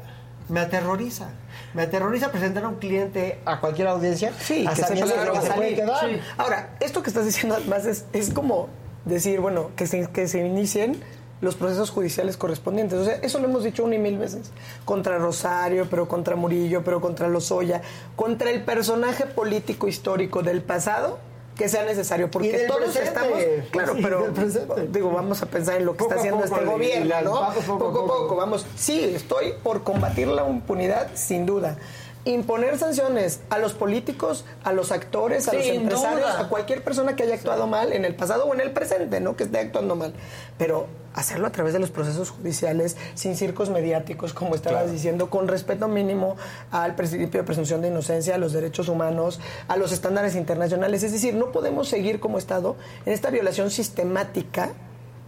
me 0.49 0.59
aterroriza. 0.59 1.29
Me 1.73 1.83
aterroriza 1.83 2.33
presentar 2.33 2.65
a 2.65 2.67
un 2.67 2.75
cliente 2.75 3.39
a 3.45 3.61
cualquier 3.61 3.87
audiencia 3.87 4.33
Sí, 4.37 4.65
a 4.67 4.73
que 4.73 4.81
sabiendas 4.81 5.29
que 5.29 5.41
se 5.41 5.53
puede 5.53 5.75
quedar. 5.75 6.09
Sí. 6.09 6.19
Ahora, 6.37 6.75
esto 6.81 7.01
que 7.01 7.09
estás 7.09 7.25
diciendo 7.25 7.55
además 7.55 7.85
es, 7.85 8.03
es 8.11 8.29
como 8.29 8.67
decir, 9.05 9.39
bueno, 9.39 9.71
que 9.77 9.87
se, 9.87 10.09
que 10.09 10.27
se 10.27 10.45
inicien 10.45 11.01
los 11.43 11.55
procesos 11.55 11.91
judiciales 11.91 12.37
correspondientes. 12.37 12.97
O 12.97 13.05
sea, 13.05 13.15
eso 13.15 13.37
lo 13.39 13.47
hemos 13.47 13.63
dicho 13.63 13.83
una 13.83 13.95
y 13.95 13.99
mil 13.99 14.17
veces. 14.17 14.51
Contra 14.85 15.17
Rosario, 15.17 15.87
pero 15.89 16.07
contra 16.07 16.35
Murillo, 16.35 16.83
pero 16.83 17.01
contra 17.01 17.27
Lozoya, 17.27 17.81
contra 18.15 18.49
el 18.49 18.63
personaje 18.63 19.25
político 19.25 19.87
histórico 19.87 20.41
del 20.41 20.61
pasado 20.61 21.19
que 21.55 21.69
sea 21.69 21.83
necesario, 21.85 22.31
porque 22.31 22.65
todos 22.67 22.81
presente. 22.81 23.07
estamos, 23.07 23.37
claro, 23.69 23.93
pero 24.01 24.33
digo, 24.89 25.11
vamos 25.11 25.43
a 25.43 25.45
pensar 25.45 25.75
en 25.75 25.85
lo 25.85 25.91
que 25.91 25.99
Poco 25.99 26.15
está 26.15 26.19
haciendo 26.19 26.41
poco, 26.41 26.55
este 26.55 26.65
gobierno, 26.65 27.21
¿no? 27.21 27.31
poco 27.31 27.75
a 27.75 27.77
poco 27.77 27.99
a 27.99 28.07
poco, 28.07 28.35
vamos. 28.35 28.65
Sí, 28.75 29.03
estoy 29.03 29.53
por 29.61 29.83
combatir 29.83 30.27
la 30.27 30.47
impunidad, 30.49 31.11
sin 31.13 31.45
duda. 31.45 31.77
Imponer 32.25 32.77
sanciones 32.77 33.41
a 33.49 33.59
los 33.59 33.73
políticos, 33.73 34.45
a 34.63 34.71
los 34.71 34.91
actores, 34.91 35.47
a 35.49 35.53
los 35.53 35.65
empresarios, 35.65 36.21
duda. 36.21 36.39
a 36.39 36.49
cualquier 36.49 36.83
persona 36.83 37.15
que 37.15 37.23
haya 37.23 37.35
actuado 37.35 37.67
mal 37.67 37.91
en 37.91 38.05
el 38.05 38.15
pasado 38.15 38.45
o 38.45 38.53
en 38.53 38.61
el 38.61 38.71
presente, 38.71 39.19
¿no? 39.19 39.35
Que 39.35 39.43
esté 39.43 39.59
actuando 39.59 39.95
mal. 39.95 40.13
Pero 40.57 40.87
hacerlo 41.13 41.47
a 41.47 41.51
través 41.51 41.73
de 41.73 41.79
los 41.79 41.91
procesos 41.91 42.29
judiciales, 42.29 42.97
sin 43.13 43.35
circos 43.35 43.69
mediáticos, 43.69 44.33
como 44.33 44.55
estabas 44.55 44.91
diciendo, 44.91 45.29
con 45.29 45.47
respeto 45.47 45.87
mínimo 45.87 46.37
al 46.71 46.95
principio 46.95 47.27
de 47.27 47.43
presunción 47.43 47.81
de 47.81 47.89
inocencia, 47.89 48.35
a 48.35 48.37
los 48.37 48.53
derechos 48.53 48.87
humanos, 48.87 49.39
a 49.67 49.77
los 49.77 49.91
estándares 49.91 50.35
internacionales. 50.35 51.03
Es 51.03 51.11
decir, 51.11 51.33
no 51.33 51.51
podemos 51.51 51.89
seguir 51.89 52.19
como 52.19 52.37
Estado 52.37 52.75
en 53.05 53.13
esta 53.13 53.29
violación 53.29 53.69
sistemática 53.69 54.71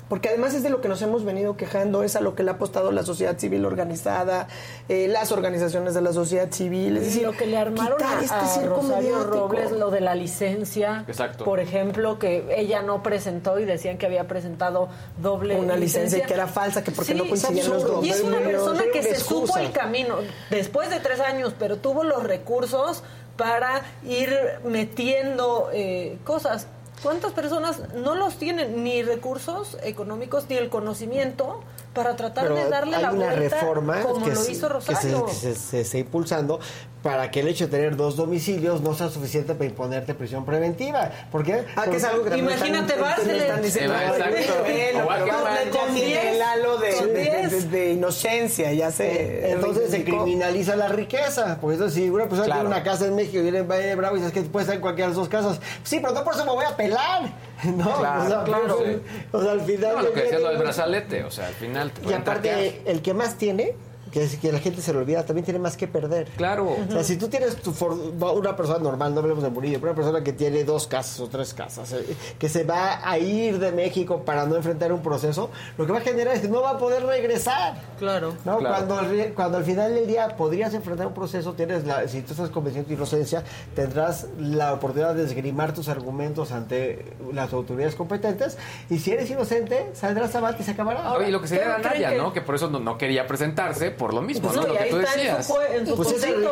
porque 0.10 0.30
además 0.30 0.53
es 0.53 0.64
de 0.64 0.69
lo 0.69 0.82
que 0.82 0.88
nos 0.88 1.02
hemos 1.02 1.23
venido 1.23 1.57
quejando, 1.57 2.03
es 2.03 2.15
a 2.15 2.22
lo 2.22 2.36
que 2.36 2.44
le 2.44 2.52
ha 2.52 2.53
apostado 2.56 2.91
la 2.91 3.03
sociedad 3.03 3.38
civil 3.38 3.65
organizada, 3.65 4.48
eh, 4.88 5.07
las 5.07 5.32
organizaciones 5.32 5.94
de 5.94 6.02
la 6.02 6.14
sociedad 6.14 6.52
civil, 6.52 6.98
es 6.98 7.03
Y 7.03 7.06
decir, 7.06 7.23
lo 7.23 7.32
que 7.32 7.48
le 7.48 7.57
armaron 7.57 8.02
a, 8.03 8.22
este 8.22 8.36
a 8.36 8.45
circo 8.48 8.82
Rosario. 8.82 9.23
Robles, 9.23 9.72
lo 9.72 9.90
de 9.90 10.02
la 10.02 10.15
licencia, 10.15 11.06
Exacto. 11.07 11.44
por 11.44 11.60
ejemplo, 11.60 12.19
que 12.19 12.45
ella 12.56 12.82
no 12.82 13.02
presentó 13.02 13.60
y 13.60 13.65
decían 13.65 13.98
que 13.98 14.06
había 14.06 14.27
presentado 14.27 14.90
doble 15.22 15.56
Una 15.56 15.76
licencia 15.76 16.19
y 16.19 16.22
que 16.22 16.34
era 16.34 16.48
falsa, 16.48 16.84
que 16.84 16.91
porque 16.91 17.15
no 17.15 17.23
Sí, 17.23 17.30
coincidían 17.30 17.69
los 17.69 17.84
absurdo. 17.84 18.03
Y 18.03 18.10
es 18.10 18.22
una 18.22 18.40
persona 18.40 18.84
que 18.94 19.02
se 19.02 19.15
supo 19.15 19.57
el 19.57 19.72
camino 19.72 20.18
después 20.49 20.90
de 20.90 20.99
tres 20.99 21.19
años, 21.19 21.53
pero 21.57 21.77
tuvo 21.77 22.03
los 22.03 22.23
recursos 22.23 23.03
para 23.38 23.82
ir 24.06 24.30
metiendo 24.64 25.69
eh, 25.73 26.18
cosas. 26.23 26.68
¿Cuántas 27.03 27.34
personas 27.34 27.93
no 27.93 28.15
los 28.15 28.38
tienen 28.38 28.84
ni 28.84 29.03
recursos 29.03 29.77
económicos 29.84 30.49
ni 30.49 30.57
el 30.57 30.69
conocimiento 30.69 31.61
para 31.95 32.15
tratar 32.15 32.43
Pero 32.43 32.55
de 32.55 32.69
darle 32.69 32.95
hay 32.97 33.01
la 33.01 33.11
una 33.13 33.26
vuelta 33.34 33.39
reforma 33.57 34.01
como 34.01 34.23
que, 34.26 34.31
lo 34.31 34.41
se- 34.41 34.51
hizo 34.51 34.67
que 34.67 34.81
se, 34.85 34.91
Rosario? 34.91 35.26
que 35.26 35.34
se- 35.34 35.55
se 35.55 35.81
está 35.81 35.97
impulsando 35.97 36.59
para 37.01 37.30
que 37.31 37.39
el 37.39 37.47
hecho 37.47 37.65
de 37.65 37.72
tener 37.72 37.95
dos 37.95 38.15
domicilios 38.15 38.81
no 38.81 38.93
sea 38.95 39.09
suficiente 39.09 39.53
para 39.53 39.65
imponerte 39.65 40.13
prisión 40.15 40.43
preventiva. 40.43 41.09
¿Por 41.31 41.43
qué? 41.43 41.63
Ah, 41.76 41.85
que 41.89 41.97
es 41.97 42.03
algo 42.03 42.23
que 42.26 42.35
Imagínate, 42.38 42.93
Eh, 42.93 42.97
"Ay, 42.97 43.65
exacto. 43.65 43.84
bueno, 43.85 45.05
O 45.05 45.07
pero 45.07 45.11
Ackerman. 45.11 45.55
ya 45.65 45.80
Con 45.80 45.93
tiene 45.93 46.05
diez, 46.07 46.26
el 46.35 46.41
halo 46.41 46.77
de, 46.77 47.91
inocencia, 47.93 48.73
ya 48.73 48.91
se 48.91 49.51
Entonces 49.51 49.91
se 49.91 50.03
criminaliza 50.03 50.76
la 50.76 50.88
riqueza. 50.89 51.59
Por 51.61 51.73
eso 51.73 51.89
si 51.89 52.09
una 52.09 52.23
persona 52.26 52.45
Claro. 52.45 52.61
tiene 52.61 52.76
una 52.76 52.84
casa 52.84 53.05
en 53.05 53.15
México 53.15 53.38
y 53.38 53.41
viene 53.43 53.59
en 53.59 53.67
Valle 53.67 53.85
de 53.85 53.95
Bravo 53.95 54.15
y 54.15 54.19
dices 54.19 54.34
que 54.34 54.41
puede 54.41 54.63
estar 54.63 54.76
en 54.76 54.81
cualquiera 54.81 55.07
de 55.07 55.15
las 55.15 55.17
dos 55.17 55.30
casas. 55.30 55.59
Sí, 55.84 55.99
pero 56.01 56.13
no 56.13 56.23
por 56.23 56.34
eso 56.34 56.43
me 56.45 56.51
voy 56.51 56.65
a 56.65 56.76
pelar. 56.76 57.31
No, 57.64 57.98
Claro, 57.99 58.23
o 58.23 58.27
sea, 58.30 58.44
claro. 58.44 58.77
pero- 58.84 59.02
o 59.32 59.41
sea, 59.41 59.52
al 59.53 59.61
final... 59.61 59.95
No, 59.95 60.02
lo 60.03 60.14
que 60.14 60.22
decías 60.22 60.41
lo 60.41 60.49
del 60.49 60.57
brazalete, 60.57 61.23
o 61.23 61.32
sea, 61.32 61.48
al 61.48 61.53
final 61.53 61.91
te 61.91 62.10
Y 62.10 62.14
aparte, 62.14 62.82
el 62.86 63.02
que 63.02 63.14
más 63.14 63.38
tiene, 63.38 63.73
que 64.16 64.24
es 64.24 64.38
que 64.38 64.50
la 64.50 64.60
gente 64.60 64.82
se 64.82 64.94
le 64.94 65.00
olvida, 65.00 65.26
también 65.26 65.44
tiene 65.44 65.60
más 65.60 65.76
que 65.76 65.90
perder. 65.90 66.30
Claro. 66.38 66.70
O 66.88 66.90
sea, 66.90 67.04
si 67.04 67.18
tú 67.18 67.28
tienes 67.28 67.58
tu 67.58 67.74
for- 67.74 67.92
una 67.92 68.56
persona 68.56 68.80
normal, 68.80 69.14
no 69.14 69.20
hablemos 69.20 69.44
de 69.44 69.50
Murillo, 69.50 69.78
pero 69.82 69.92
una 69.92 69.96
persona 70.02 70.24
que 70.24 70.32
tiene 70.32 70.64
dos 70.64 70.88
casas 70.88 71.20
o 71.20 71.28
tres 71.28 71.54
casas, 71.54 71.92
eh, 71.92 72.16
que 72.40 72.48
se 72.48 72.64
va 72.64 73.02
a 73.06 73.18
ir 73.20 73.60
de 73.60 73.74
México 73.74 74.22
para 74.24 74.46
no 74.46 74.56
enfrentar 74.56 74.94
un 74.94 75.02
proceso, 75.02 75.50
lo 75.78 75.86
que 75.86 75.92
va 75.92 75.98
a 75.98 76.02
generar 76.02 76.34
es 76.34 76.40
que 76.44 76.48
no 76.48 76.62
va 76.62 76.70
a 76.70 76.78
poder 76.78 77.04
regresar. 77.06 77.76
Claro. 78.00 78.34
¿no? 78.46 78.58
Claro. 78.60 78.74
Cuando, 78.88 78.98
al 79.00 79.34
cuando 79.34 79.58
al 79.58 79.66
final 79.66 79.94
del 79.94 80.08
día 80.08 80.38
podrías 80.38 80.74
enfrentar 80.74 81.08
un 81.08 81.14
proceso, 81.14 81.52
tienes 81.52 81.86
la, 81.86 82.08
si 82.08 82.22
tú 82.22 82.32
estás 82.32 82.50
convencido 82.52 82.84
de 82.86 82.88
tu 82.88 82.94
inocencia, 82.94 83.44
tendrás 83.76 84.28
la 84.40 84.72
oportunidad 84.74 85.14
de 85.16 85.26
esgrimar 85.26 85.74
tus 85.74 85.90
argumentos 85.90 86.54
ante 86.54 87.14
las 87.34 87.52
autoridades 87.52 87.96
competentes 87.96 88.58
y 88.90 89.00
si 89.00 89.12
eres 89.12 89.30
inocente, 89.30 89.90
saldrás 89.94 90.34
a 90.36 90.40
bate 90.40 90.64
y 90.64 90.66
se 90.66 90.72
acabará. 90.72 91.12
Oye, 91.14 91.28
y 91.28 91.32
lo 91.32 91.42
que 91.42 91.48
sería 91.48 91.64
¿Pero 91.66 91.76
era 91.80 91.90
creen 91.90 92.04
Naya, 92.04 92.16
que- 92.16 92.22
¿no? 92.24 92.32
Que 92.32 92.42
por 92.42 92.56
eso 92.56 92.70
no, 92.70 92.80
no 92.80 92.98
quería 92.98 93.28
presentarse, 93.28 93.92
por 93.92 94.05
lo 94.14 94.22
mismo, 94.22 94.49
Pues 94.49 94.56
¿no? 94.56 94.61
no, 94.64 94.68
Lo 94.69 94.73
y 94.73 94.77
que 94.77 94.84
ahí 94.84 94.90
tú 94.90 94.99
está 94.99 95.11
en 95.14 95.18
decías. 95.19 95.45
su, 95.48 95.53
jue- 95.53 95.72
en 95.72 95.88
su 95.88 95.95
Pues 95.95 96.11
es 96.11 96.23
el 96.23 96.44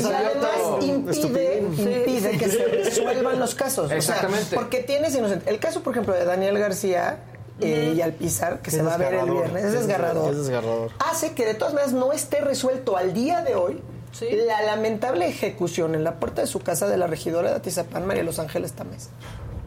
sea, 0.00 0.18
además 0.18 0.84
impide, 0.84 1.58
impide 1.58 2.38
que 2.38 2.48
se 2.50 2.64
resuelvan 2.64 3.38
los 3.38 3.54
casos. 3.54 3.86
O 3.86 3.88
sea, 3.88 3.96
Exactamente. 3.96 4.54
porque 4.54 4.80
tienes 4.82 5.14
inocente. 5.14 5.48
El 5.50 5.58
caso, 5.58 5.82
por 5.82 5.92
ejemplo, 5.92 6.14
de 6.14 6.24
Daniel 6.24 6.58
García 6.58 7.18
eh, 7.60 7.94
y 7.96 8.00
Alpizar, 8.00 8.60
que 8.62 8.70
Es 8.70 8.76
se 8.76 8.82
va 8.82 8.94
a 8.94 8.96
ver 8.96 9.14
el 9.14 9.30
viernes, 9.30 9.64
es 9.64 9.74
Es 9.74 9.80
desgarrador. 9.80 10.30
es 10.32 10.38
desgarrador. 10.38 10.90
Hace 10.98 11.32
que 11.34 11.46
de 11.46 11.54
todas 11.54 11.72
maneras 11.74 11.94
no 11.94 12.12
esté 12.12 12.40
resuelto 12.40 12.96
al 12.96 13.12
día 13.14 13.42
de 13.42 13.54
hoy 13.54 13.80
Sí. 14.12 14.26
la 14.46 14.62
lamentable 14.62 15.26
ejecución 15.26 15.94
en 15.96 16.04
la 16.04 16.20
puerta 16.20 16.40
de 16.42 16.46
su 16.46 16.60
casa 16.60 16.86
de 16.88 16.96
la 16.96 17.06
regidora 17.08 17.50
de 17.50 17.56
Atizapán, 17.56 18.06
María 18.06 18.22
Los 18.22 18.38
Ángeles 18.38 18.72
Tamés. 18.72 19.08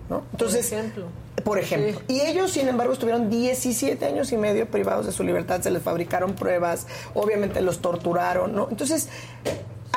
¿no? 0.10 0.24
Entonces, 0.32 0.72
ejemplo. 0.72 1.06
Por 1.48 1.60
ejemplo. 1.60 2.02
Y 2.10 2.20
ellos, 2.20 2.52
sin 2.52 2.68
embargo, 2.68 2.92
estuvieron 2.92 3.30
17 3.30 4.06
años 4.06 4.34
y 4.34 4.38
medio 4.38 4.70
privados 4.70 5.06
de 5.06 5.14
su 5.14 5.24
libertad, 5.24 5.62
se 5.62 5.72
les 5.72 5.82
fabricaron 5.82 6.34
pruebas, 6.34 6.88
obviamente 7.14 7.62
los 7.62 7.80
torturaron, 7.80 8.54
¿no? 8.54 8.68
Entonces, 8.70 9.08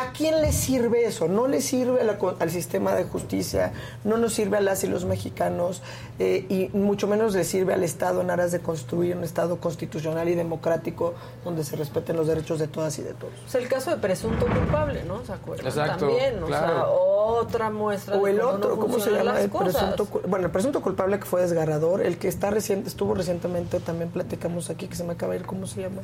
¿a 0.00 0.12
quién 0.12 0.40
le 0.40 0.52
sirve 0.52 1.04
eso? 1.04 1.28
No 1.28 1.46
le 1.46 1.60
sirve 1.60 2.02
la 2.04 2.18
al 2.38 2.50
sistema 2.50 2.94
de 2.94 3.04
justicia, 3.04 3.72
no 4.04 4.16
nos 4.16 4.34
sirve 4.34 4.56
a 4.56 4.60
las 4.60 4.84
y 4.84 4.86
los 4.86 5.04
mexicanos, 5.04 5.82
eh, 6.18 6.46
y 6.48 6.76
mucho 6.76 7.06
menos 7.06 7.34
le 7.34 7.44
sirve 7.44 7.74
al 7.74 7.82
Estado 7.82 8.20
en 8.20 8.30
aras 8.30 8.52
de 8.52 8.60
construir 8.60 9.16
un 9.16 9.24
Estado 9.24 9.58
constitucional 9.58 10.28
y 10.28 10.34
democrático 10.34 11.14
donde 11.44 11.64
se 11.64 11.76
respeten 11.76 12.16
los 12.16 12.26
derechos 12.26 12.58
de 12.58 12.68
todas 12.68 12.98
y 12.98 13.02
de 13.02 13.14
todos. 13.14 13.32
Es 13.46 13.54
el 13.54 13.68
caso 13.68 13.90
de 13.90 13.96
presunto 13.96 14.46
culpable, 14.46 15.02
¿no? 15.04 15.24
¿Se 15.24 15.32
acuerdan? 15.32 15.66
Exacto, 15.66 16.06
También, 16.06 16.42
o 16.42 16.48
sea, 16.48 16.86
otra 16.86 17.70
muestra 17.70 18.16
O 18.16 18.24
de 18.24 18.32
el 18.32 18.40
otro, 18.40 18.76
no 18.76 18.80
¿cómo 18.80 18.98
se 18.98 19.10
llama? 19.10 19.40
El 19.40 19.50
presunto, 19.50 20.06
bueno, 20.26 20.46
el 20.46 20.52
presunto 20.52 20.80
culpable 20.80 21.18
que 21.18 21.24
fue 21.24 21.42
desgarrador, 21.42 22.02
el 22.02 22.18
que 22.18 22.28
está 22.28 22.50
reciente, 22.50 22.88
estuvo 22.88 23.14
recientemente, 23.14 23.80
también 23.80 24.10
platicamos 24.10 24.70
aquí, 24.70 24.88
que 24.88 24.96
se 24.96 25.04
me 25.04 25.12
acaba 25.12 25.32
de 25.32 25.40
ir, 25.40 25.46
¿cómo 25.46 25.66
se 25.66 25.82
llama? 25.82 26.02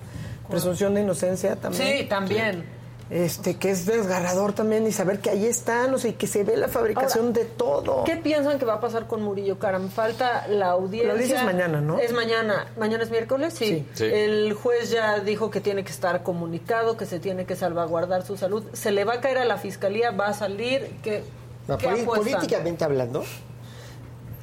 Presunción 0.49 0.95
de 0.95 1.03
inocencia 1.03 1.57
también. 1.57 1.99
Sí, 1.99 2.05
también. 2.05 2.76
Este, 3.09 3.55
que 3.55 3.71
es 3.71 3.87
desgarrador 3.87 4.53
también 4.53 4.85
y 4.85 4.91
saber 4.91 5.21
que 5.21 5.31
ahí 5.31 5.47
están, 5.47 5.95
o 5.95 5.99
sea, 5.99 6.11
y 6.11 6.15
que 6.15 6.27
se 6.27 6.43
ve 6.43 6.57
la 6.57 6.67
fabricación 6.67 7.27
Ahora, 7.27 7.39
de 7.39 7.45
todo. 7.45 8.03
¿Qué 8.03 8.17
piensan 8.17 8.59
que 8.59 8.65
va 8.65 8.75
a 8.75 8.81
pasar 8.81 9.07
con 9.07 9.23
Murillo 9.23 9.61
Karam? 9.61 9.91
Falta 9.91 10.49
la 10.49 10.71
audiencia. 10.71 11.07
La 11.07 11.13
audiencia 11.13 11.39
es 11.39 11.45
mañana, 11.45 11.81
¿no? 11.81 11.99
Es 12.01 12.13
mañana. 12.13 12.67
¿Mañana 12.77 13.05
es 13.05 13.11
miércoles? 13.11 13.55
Sí. 13.55 13.67
Sí. 13.67 13.87
Sí. 13.95 14.05
El 14.07 14.55
juez 14.55 14.91
ya 14.91 15.21
dijo 15.21 15.53
que 15.53 15.61
tiene 15.61 15.85
que 15.85 15.93
estar 15.93 16.25
comunicado, 16.25 16.97
que 16.97 17.07
se 17.07 17.21
tiene 17.21 17.47
que 17.47 17.55
salvaguardar 17.55 18.27
su 18.27 18.37
salud. 18.37 18.65
¿Se 18.73 18.91
le 18.91 19.05
va 19.05 19.15
a 19.15 19.21
caer 19.21 19.39
a 19.39 19.45
la 19.45 19.57
fiscalía? 19.57 20.11
¿Va 20.11 20.27
a 20.27 20.35
salir? 20.35 20.97
¿Qué, 21.05 21.23
No, 21.69 21.79
políticamente 21.79 22.83
hablando, 22.83 23.23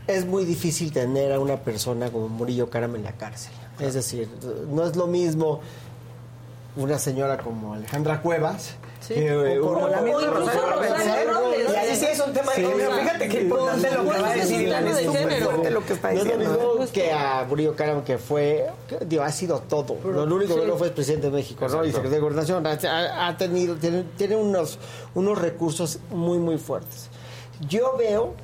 es 0.07 0.25
muy 0.25 0.45
difícil 0.45 0.93
tener 0.93 1.33
a 1.33 1.39
una 1.39 1.57
persona 1.57 2.09
como 2.11 2.29
Murillo 2.29 2.69
Karam 2.69 2.95
en 2.95 3.03
la 3.03 3.11
cárcel. 3.13 3.51
Es 3.79 3.93
decir, 3.93 4.29
no 4.69 4.85
es 4.85 4.95
lo 4.95 5.07
mismo 5.07 5.59
una 6.75 6.97
señora 6.99 7.37
como 7.37 7.73
Alejandra 7.73 8.21
Cuevas. 8.21 8.75
Sí. 9.03 9.15
que, 9.15 9.27
eh, 9.27 9.59
O 9.59 9.65
como 9.73 9.79
una- 9.79 9.97
la 9.97 10.01
misma 10.01 10.17
o 10.17 10.21
incluso 10.21 10.39
Rosario 10.39 10.61
Rosario 10.61 11.33
Robles, 11.33 11.65
Robles. 11.65 11.71
Y 11.73 11.75
ahí 11.75 11.95
sí 11.97 12.05
es 12.09 12.19
un 12.25 12.31
tema 12.31 12.53
de 12.53 12.61
género. 12.65 12.91
Fíjate 12.93 13.27
qué 13.27 13.41
importante 13.41 13.91
lo 13.91 14.03
que 14.03 14.07
va 14.07 14.15
a 14.15 14.19
Pues 14.21 14.31
es 14.37 14.49
decir. 14.49 14.59
un 14.69 14.73
tema 14.73 14.89
es 14.89 14.95
de 14.95 15.03
súper 15.03 15.19
género. 15.19 15.45
fuerte 15.51 15.71
lo 15.71 15.85
que 15.85 15.93
está 15.93 16.07
No 16.07 16.13
es 16.13 16.17
lo 16.19 16.23
diciendo. 16.37 16.57
mismo 16.69 16.83
¿eh? 16.85 16.87
que 16.93 17.11
a 17.11 17.45
Murillo 17.49 17.75
Karam, 17.75 18.03
que 18.05 18.17
fue, 18.17 18.65
que, 18.87 18.99
digo, 19.05 19.23
ha 19.23 19.31
sido 19.33 19.59
todo. 19.59 19.97
Lo 20.09 20.23
único 20.23 20.55
que 20.55 20.65
no 20.65 20.77
fue 20.77 20.87
es 20.87 20.93
presidente 20.93 21.27
de 21.27 21.33
México, 21.33 21.67
¿no? 21.67 21.83
Y 21.83 21.87
secretario 21.87 22.11
de 22.11 22.19
Gobernación. 22.21 22.65
Ha, 22.65 23.27
ha 23.27 23.35
tenido, 23.37 23.75
tiene, 23.75 24.05
tiene 24.15 24.37
unos, 24.37 24.79
unos 25.15 25.37
recursos 25.37 25.99
muy, 26.09 26.37
muy 26.37 26.57
fuertes. 26.57 27.09
Yo 27.67 27.97
veo 27.97 28.35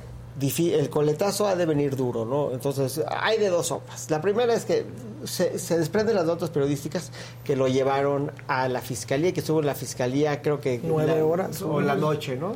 el 0.58 0.88
coletazo 0.90 1.46
ha 1.46 1.56
de 1.56 1.66
venir 1.66 1.96
duro, 1.96 2.24
¿no? 2.24 2.52
Entonces, 2.52 3.00
hay 3.08 3.38
de 3.38 3.48
dos 3.48 3.66
sopas. 3.68 4.10
La 4.10 4.20
primera 4.20 4.54
es 4.54 4.64
que 4.64 4.84
se, 5.24 5.58
se 5.58 5.78
desprenden 5.78 6.14
las 6.16 6.24
notas 6.24 6.50
periodísticas 6.50 7.10
que 7.44 7.56
lo 7.56 7.68
llevaron 7.68 8.32
a 8.48 8.68
la 8.68 8.80
fiscalía, 8.80 9.32
que 9.32 9.40
estuvo 9.40 9.60
en 9.60 9.66
la 9.66 9.74
fiscalía, 9.74 10.40
creo 10.40 10.60
que. 10.60 10.80
Nueve 10.82 11.16
la- 11.16 11.24
horas. 11.24 11.60
O 11.62 11.80
la 11.80 11.94
noche, 11.94 12.36
¿no? 12.36 12.52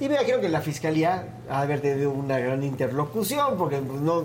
Y 0.00 0.08
me 0.08 0.16
imagino 0.16 0.40
que 0.40 0.48
la 0.48 0.60
fiscalía 0.60 1.36
ha 1.48 1.58
de 1.58 1.62
haber 1.64 1.80
tenido 1.80 2.10
una 2.10 2.38
gran 2.38 2.62
interlocución, 2.62 3.56
porque 3.56 3.78
pues, 3.78 4.00
no. 4.00 4.24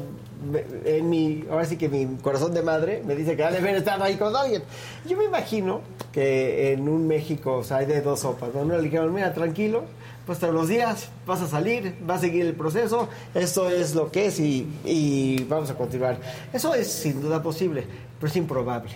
En 0.86 1.10
mi, 1.10 1.44
ahora 1.52 1.66
sí 1.66 1.76
que 1.76 1.90
mi 1.90 2.16
corazón 2.22 2.54
de 2.54 2.62
madre 2.62 3.04
me 3.06 3.14
dice 3.14 3.36
que 3.36 3.44
ha 3.44 3.52
de 3.52 3.58
haber 3.58 3.76
estado 3.76 4.06
ahí 4.06 4.16
con 4.16 4.34
alguien. 4.34 4.64
Yo 5.06 5.18
me 5.18 5.26
imagino 5.26 5.82
que 6.14 6.72
en 6.72 6.88
un 6.88 7.08
México 7.08 7.58
o 7.58 7.64
sea, 7.64 7.78
hay 7.78 7.86
de 7.88 8.00
dos 8.02 8.22
sopas. 8.22 8.54
¿no? 8.54 8.62
Uno 8.62 8.78
le 8.78 8.84
dijeron, 8.84 9.14
mira, 9.14 9.34
tranquilo, 9.34 9.84
pues 10.30 10.38
todos 10.38 10.54
los 10.54 10.68
días 10.68 11.10
vas 11.26 11.42
a 11.42 11.48
salir, 11.48 11.98
va 12.08 12.14
a 12.14 12.20
seguir 12.20 12.46
el 12.46 12.54
proceso, 12.54 13.10
esto 13.34 13.68
es 13.68 13.96
lo 13.96 14.12
que 14.12 14.28
es 14.28 14.40
y, 14.40 14.72
y 14.86 15.44
vamos 15.46 15.72
a 15.72 15.74
continuar. 15.74 16.20
Eso 16.54 16.76
es 16.76 16.88
sin 16.88 17.20
duda 17.20 17.42
posible, 17.42 17.84
pero 18.20 18.30
es 18.30 18.36
improbable. 18.36 18.92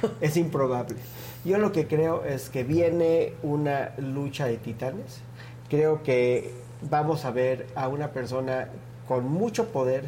Es 0.20 0.36
improbable. 0.36 0.94
Yo 1.44 1.58
lo 1.58 1.72
que 1.72 1.88
creo 1.88 2.24
es 2.24 2.50
que 2.50 2.62
viene 2.62 3.32
una 3.42 3.94
lucha 3.98 4.46
de 4.46 4.58
titanes. 4.58 5.22
Creo 5.68 6.04
que 6.04 6.54
vamos 6.88 7.24
a 7.24 7.32
ver 7.32 7.66
a 7.74 7.88
una 7.88 8.12
persona 8.12 8.68
con 9.08 9.28
mucho 9.28 9.72
poder, 9.72 10.04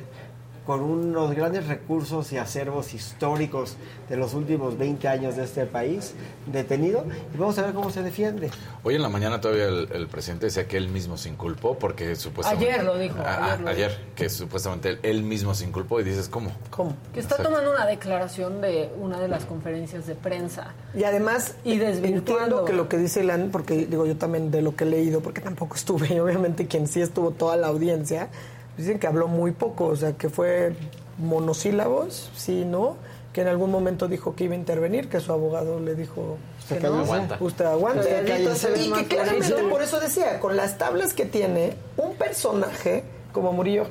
con 0.66 0.80
unos 0.80 1.34
grandes 1.34 1.66
recursos 1.66 2.32
y 2.32 2.38
acervos 2.38 2.94
históricos 2.94 3.76
de 4.08 4.16
los 4.16 4.34
últimos 4.34 4.78
20 4.78 5.08
años 5.08 5.36
de 5.36 5.44
este 5.44 5.66
país, 5.66 6.14
detenido, 6.46 7.04
y 7.34 7.36
vamos 7.36 7.58
a 7.58 7.62
ver 7.62 7.74
cómo 7.74 7.90
se 7.90 8.02
defiende. 8.02 8.50
Hoy 8.84 8.94
en 8.94 9.02
la 9.02 9.08
mañana 9.08 9.40
todavía 9.40 9.64
el, 9.66 9.88
el 9.92 10.06
presidente 10.06 10.46
decía 10.46 10.68
que 10.68 10.76
él 10.76 10.88
mismo 10.88 11.16
se 11.16 11.28
inculpó 11.30 11.76
porque 11.78 12.14
supuestamente... 12.14 12.70
Ayer 12.72 12.84
lo 12.84 12.96
dijo, 12.96 13.16
Ah, 13.24 13.46
ayer 13.54 13.60
lo 13.60 13.70
ayer, 13.70 13.98
que 14.14 14.28
supuestamente 14.28 14.90
él, 14.90 14.98
él 15.02 15.22
mismo 15.22 15.54
se 15.54 15.64
inculpó 15.64 16.00
y 16.00 16.04
dices, 16.04 16.28
¿cómo? 16.28 16.52
¿Cómo? 16.70 16.94
Que 17.12 17.20
está 17.20 17.34
Exacto. 17.36 17.50
tomando 17.50 17.70
una 17.72 17.86
declaración 17.86 18.60
de 18.60 18.90
una 19.00 19.18
de 19.18 19.28
las 19.28 19.44
conferencias 19.44 20.06
de 20.06 20.14
prensa. 20.14 20.74
Y 20.94 21.04
además, 21.04 21.56
Y 21.64 21.78
desvirtuando. 21.78 22.42
entiendo 22.42 22.64
que 22.64 22.72
lo 22.72 22.88
que 22.88 22.98
dice 22.98 23.22
Ilan, 23.24 23.50
porque 23.50 23.86
digo 23.86 24.06
yo 24.06 24.16
también 24.16 24.50
de 24.50 24.62
lo 24.62 24.76
que 24.76 24.84
he 24.84 24.86
leído, 24.86 25.20
porque 25.22 25.40
tampoco 25.40 25.74
estuve, 25.76 26.14
y 26.14 26.18
obviamente 26.20 26.66
quien 26.68 26.86
sí 26.86 27.00
estuvo 27.00 27.30
toda 27.32 27.56
la 27.56 27.66
audiencia, 27.68 28.28
dicen 28.76 28.98
que 28.98 29.06
habló 29.06 29.28
muy 29.28 29.52
poco, 29.52 29.86
o 29.86 29.96
sea, 29.96 30.12
que 30.12 30.28
fue 30.28 30.74
monosílabos, 31.18 32.30
sí, 32.36 32.64
no, 32.64 32.96
que 33.32 33.42
en 33.42 33.48
algún 33.48 33.70
momento 33.70 34.08
dijo 34.08 34.34
que 34.34 34.44
iba 34.44 34.54
a 34.54 34.58
intervenir, 34.58 35.08
que 35.08 35.20
su 35.20 35.32
abogado 35.32 35.80
le 35.80 35.94
dijo 35.94 36.36
Usted 36.62 36.78
que 36.78 36.86
no. 36.86 37.00
Aguanta. 37.00 37.36
usted 37.40 38.26
cállese. 38.26 38.78
Y 38.78 38.92
que 38.92 39.06
claramente 39.06 39.62
por 39.64 39.82
eso 39.82 40.00
decía, 40.00 40.38
con 40.38 40.56
las 40.56 40.78
tablas 40.78 41.12
que 41.12 41.24
tiene, 41.24 41.74
un 41.96 42.14
personaje 42.14 43.04
como 43.32 43.52
Murillo, 43.52 43.86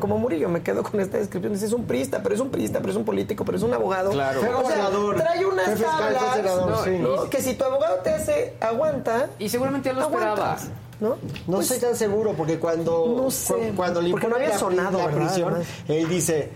como 0.00 0.18
Murillo, 0.18 0.48
me 0.48 0.62
quedo 0.62 0.82
con 0.82 1.00
esta 1.00 1.18
descripción, 1.18 1.52
dice, 1.52 1.66
es 1.66 1.72
un 1.72 1.84
priista, 1.84 2.22
pero 2.22 2.34
es 2.34 2.40
un 2.40 2.50
priista, 2.50 2.80
pero 2.80 2.90
es 2.90 2.96
un 2.96 3.04
político, 3.04 3.44
pero 3.44 3.56
es 3.56 3.62
un 3.62 3.72
abogado. 3.72 4.10
Claro. 4.10 4.40
Fue 4.40 4.48
O 4.54 4.66
sea, 4.66 4.90
trae 5.16 5.46
unas 5.46 5.80
tablas, 5.80 6.34
senador, 6.34 6.70
¿no? 6.70 6.84
sí. 6.84 6.98
¿no? 6.98 7.30
que 7.30 7.42
si 7.42 7.54
tu 7.54 7.64
abogado 7.64 7.96
te 8.02 8.10
hace, 8.10 8.54
aguanta. 8.60 9.28
Y 9.38 9.48
seguramente 9.48 9.88
ya 9.88 9.94
lo 9.94 10.02
aguantas, 10.02 10.62
esperaba. 10.62 10.87
¿No? 11.00 11.10
No 11.46 11.56
Pues, 11.56 11.70
estoy 11.70 11.88
tan 11.88 11.96
seguro 11.96 12.32
porque 12.36 12.58
cuando, 12.58 13.14
No 13.24 13.30
sé, 13.30 13.54
cu- 13.54 13.76
cuando 13.76 14.00
le 14.00 14.10
porque 14.10 14.28
no 14.28 14.36
había 14.36 14.48
la, 14.50 14.58
sonado, 14.58 14.98
la 14.98 15.06
¿verdad? 15.06 15.26
prisión, 15.26 15.54
él 15.88 16.08
dice 16.08 16.50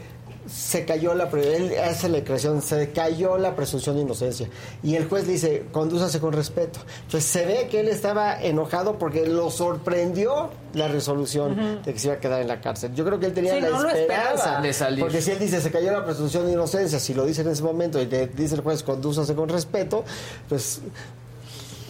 se 0.44 0.84
cayó 0.84 1.14
la 1.14 1.26
él 1.30 1.72
hace 1.88 2.08
la 2.08 2.16
declaración 2.16 2.62
se 2.62 2.90
cayó 2.90 3.38
la 3.38 3.54
presunción 3.54 3.94
de 3.94 4.02
inocencia 4.02 4.48
y 4.82 4.96
el 4.96 5.08
juez 5.08 5.24
dice 5.28 5.66
condúzase 5.70 6.18
con 6.18 6.32
respeto 6.32 6.80
entonces 7.04 7.30
se 7.30 7.46
ve 7.46 7.68
que 7.70 7.78
él 7.78 7.86
estaba 7.86 8.42
enojado 8.42 8.98
porque 8.98 9.24
lo 9.28 9.52
sorprendió 9.52 10.50
la 10.74 10.88
resolución 10.88 11.80
de 11.84 11.92
que 11.92 11.98
se 11.98 12.08
iba 12.08 12.16
a 12.16 12.18
quedar 12.18 12.42
en 12.42 12.48
la 12.48 12.60
cárcel 12.60 12.92
yo 12.92 13.04
creo 13.04 13.20
que 13.20 13.26
él 13.26 13.34
tenía 13.34 13.54
Sí, 13.54 13.60
la 13.60 13.68
no 13.70 13.88
esperanza. 13.88 14.60
De 14.60 14.72
salir. 14.72 14.98
porque 14.98 15.22
si 15.22 15.30
él 15.30 15.38
dice 15.38 15.60
se 15.60 15.70
cayó 15.70 15.92
la 15.92 16.04
presunción 16.04 16.44
de 16.46 16.52
inocencia 16.54 16.98
si 16.98 17.14
lo 17.14 17.24
dice 17.24 17.42
en 17.42 17.48
ese 17.48 17.62
momento 17.62 18.02
y 18.02 18.06
le 18.06 18.26
dice 18.26 18.56
el 18.56 18.62
juez 18.62 18.82
condúzase 18.82 19.36
con 19.36 19.48
respeto 19.48 20.02
pues 20.48 20.80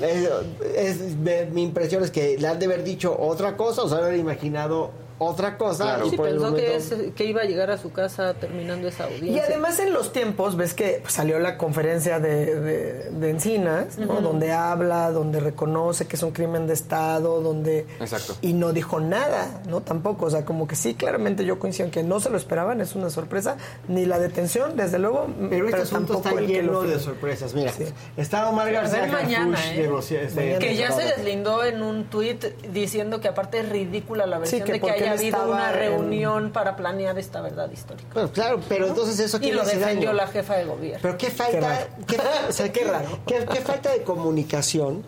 es, 0.01 1.16
mi 1.52 1.62
impresión 1.62 2.02
es 2.02 2.10
que 2.10 2.39
le 2.39 2.48
han 2.48 2.59
de 2.59 2.66
haber 2.66 2.85
dicho 2.85 3.16
otra 3.19 3.56
cosa, 3.56 3.82
o 3.82 3.89
sea, 3.89 3.98
haber 3.98 4.19
imaginado 4.19 4.90
otra 5.23 5.57
cosa. 5.59 6.01
y 6.07 6.11
Sí, 6.11 6.16
por 6.16 6.28
el 6.28 6.35
pensó 6.35 6.55
que, 6.55 6.62
momento- 6.69 6.94
es- 6.97 7.12
que 7.15 7.24
iba 7.24 7.43
a 7.43 7.44
llegar 7.44 7.70
a 7.70 7.78
su 7.78 7.93
casa 7.93 8.35
terminando 8.35 8.89
esa 8.89 9.09
Y 9.11 9.15
audiencia. 9.15 9.44
además 9.47 9.78
en 9.81 9.93
los 9.93 10.12
tiempos, 10.12 10.57
ves 10.57 10.74
que 10.74 10.99
pues, 11.03 11.12
salió 11.15 11.39
la 11.39 11.57
conferencia 11.59 12.19
de, 12.20 12.61
de- 12.61 13.11
de 13.11 13.31
Encinas, 13.31 13.99
¿no? 13.99 14.20
donde 14.20 14.53
habla, 14.53 15.11
donde 15.11 15.40
reconoce 15.40 16.07
que 16.07 16.16
es 16.16 16.23
un 16.23 16.32
crimen 16.32 16.66
de 16.66 16.74
Estado, 16.74 17.40
donde... 17.40 17.86
Exacto. 18.01 18.35
Y 18.43 18.53
no 18.55 18.73
dijo 18.73 19.01
nada, 19.01 19.62
¿no? 19.69 19.81
Tampoco, 19.81 20.27
o 20.27 20.31
sea, 20.31 20.44
como 20.44 20.66
que 20.66 20.77
sí, 20.77 20.94
claramente 20.94 21.44
yo 21.44 21.59
coincido 21.59 21.86
en 21.86 21.90
que 21.90 22.03
no 22.03 22.20
se 22.20 22.31
lo 22.31 22.36
esperaban, 22.36 22.81
es 22.81 22.94
una 22.94 23.11
sorpresa, 23.11 23.57
ni 23.89 24.05
la 24.07 24.19
detención, 24.19 24.77
desde 24.77 24.99
luego, 24.99 25.27
Pero 25.51 25.69
este 25.69 25.82
asunto 25.82 26.15
tampoco 26.15 26.28
está 26.28 26.40
el 26.40 26.47
que 26.47 26.53
lleno 26.53 26.73
lo 26.73 26.82
de 26.82 26.99
sorpresas. 26.99 27.55
Mira, 27.55 27.73
Sí. 27.73 27.85
está 28.16 28.49
Omar 28.49 28.70
García 28.73 29.07
mañana, 29.07 29.59
¿eh? 29.74 29.82
de 29.82 29.89
los- 29.89 30.11
este, 30.11 30.59
que 30.59 30.77
ya 30.77 30.90
se 30.93 31.03
deslindó 31.05 31.65
en 31.65 31.82
un 31.82 32.05
tuit 32.05 32.44
diciendo 32.73 33.20
que 33.20 33.28
aparte 33.28 33.61
es 33.61 33.69
ridícula 33.69 34.27
la 34.27 34.39
versión 34.39 34.62
que 34.65 34.73
de 34.73 34.81
que 34.81 34.90
haya 34.90 35.11
él 35.14 35.18
habido 35.20 35.51
una 35.52 35.70
en- 35.72 35.78
reunión 35.78 36.52
para 36.52 36.76
planear 36.76 37.18
esta 37.18 37.40
verdad 37.40 37.70
histórica. 37.70 38.09
Bueno, 38.14 38.30
claro, 38.32 38.60
pero 38.68 38.86
entonces 38.89 39.18
eso 39.20 39.36
Y 39.39 39.40
quiere 39.40 39.56
lo 39.56 39.64
defendió 39.64 40.09
daño. 40.09 40.12
la 40.12 40.26
jefa 40.28 40.56
de 40.56 40.64
gobierno. 40.64 40.98
Pero 41.02 41.18
qué 41.18 41.30
falta, 41.30 41.59
Qué 41.59 41.60
raro. 41.60 41.86
qué, 42.06 42.16
o 42.48 42.52
sea, 42.52 42.72
qué, 42.72 42.84
raro. 42.84 43.18
qué- 43.26 43.47
qué 43.52 43.60
falta 43.60 43.90
de 43.93 44.02
comunicación 44.02 45.02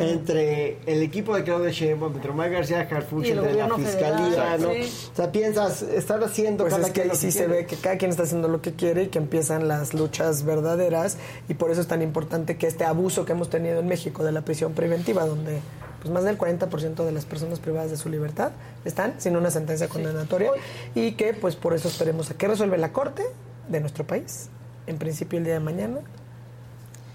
entre 0.00 0.78
el 0.86 1.02
equipo 1.02 1.34
de 1.34 1.42
Claudia 1.44 1.70
Sheinbaum, 1.70 2.14
entre 2.14 2.30
Omar 2.30 2.50
García 2.50 2.86
Harfuch, 2.90 3.26
Y 3.26 3.30
el 3.30 3.38
entre 3.38 3.54
la 3.54 3.74
fiscalía, 3.74 4.26
federal, 4.26 4.62
¿no? 4.62 4.70
sí. 4.72 5.08
O 5.12 5.16
sea, 5.16 5.32
piensas, 5.32 5.82
están 5.82 6.22
haciendo 6.22 6.64
Pues 6.64 6.74
cada 6.74 6.86
es 6.86 6.92
que 6.92 7.00
quien 7.02 7.10
ahí 7.12 7.16
sí 7.16 7.30
se 7.32 7.46
ve 7.46 7.66
que 7.66 7.76
cada 7.76 7.98
quien 7.98 8.10
está 8.10 8.22
haciendo 8.24 8.48
lo 8.48 8.62
que 8.62 8.72
quiere 8.74 9.04
y 9.04 9.06
que 9.08 9.18
empiezan 9.18 9.68
las 9.68 9.94
luchas 9.94 10.44
verdaderas 10.44 11.18
y 11.48 11.54
por 11.54 11.70
eso 11.70 11.80
es 11.80 11.88
tan 11.88 12.00
importante 12.02 12.56
que 12.56 12.66
este 12.66 12.84
abuso 12.84 13.24
que 13.24 13.32
hemos 13.32 13.50
tenido 13.50 13.80
en 13.80 13.86
México 13.88 14.24
de 14.24 14.32
la 14.32 14.42
prisión 14.42 14.72
preventiva, 14.72 15.26
donde 15.26 15.60
pues 16.06 16.14
más 16.14 16.22
del 16.24 16.38
40% 16.38 17.04
de 17.04 17.10
las 17.10 17.24
personas 17.24 17.58
privadas 17.58 17.90
de 17.90 17.96
su 17.96 18.08
libertad 18.08 18.52
están 18.84 19.14
sin 19.20 19.36
una 19.36 19.50
sentencia 19.50 19.88
condenatoria 19.88 20.52
y 20.94 21.12
que 21.12 21.34
pues 21.34 21.56
por 21.56 21.74
eso 21.74 21.88
esperemos 21.88 22.30
a 22.30 22.34
que 22.34 22.46
resuelve 22.46 22.78
la 22.78 22.92
Corte 22.92 23.24
de 23.68 23.80
nuestro 23.80 24.06
país, 24.06 24.48
en 24.86 24.98
principio 24.98 25.38
el 25.40 25.44
día 25.44 25.54
de 25.54 25.60
mañana, 25.60 25.98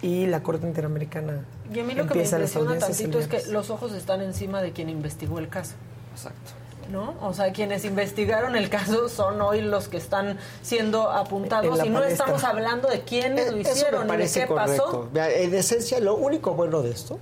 y 0.01 0.25
la 0.25 0.43
Corte 0.43 0.67
Interamericana 0.67 1.45
Y 1.73 1.79
a 1.79 1.83
mí 1.85 1.93
lo 1.93 2.05
que 2.05 2.15
me 2.15 2.23
impresiona 2.25 2.77
tantito 2.79 3.17
es 3.19 3.27
que 3.27 3.43
los 3.49 3.69
ojos 3.69 3.93
están 3.93 4.21
encima 4.21 4.61
de 4.61 4.73
quien 4.73 4.89
investigó 4.89 5.39
el 5.39 5.47
caso. 5.47 5.75
Exacto. 6.13 6.51
¿No? 6.91 7.15
O 7.21 7.33
sea, 7.33 7.53
quienes 7.53 7.85
investigaron 7.85 8.57
el 8.57 8.67
caso 8.69 9.07
son 9.07 9.39
hoy 9.39 9.61
los 9.61 9.87
que 9.87 9.95
están 9.95 10.37
siendo 10.63 11.09
En 11.09 11.17
apuntados 11.19 11.85
y 11.85 11.89
no 11.89 11.99
palestra. 11.99 12.25
estamos 12.25 12.43
hablando 12.43 12.89
de 12.89 13.01
quiénes 13.03 13.51
lo 13.51 13.57
Eh, 13.57 13.61
hicieron 13.61 14.07
ni 14.07 14.17
de 14.17 14.29
qué 14.29 14.47
correcto. 14.47 15.09
pasó. 15.13 15.29
En 15.29 15.53
esencia, 15.53 16.01
lo 16.01 16.15
único 16.15 16.53
bueno 16.55 16.81
de 16.81 16.91
esto 16.91 17.19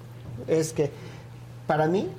es 0.48 0.74
que, 0.74 0.90
para 1.70 1.86
mí, 1.86 2.10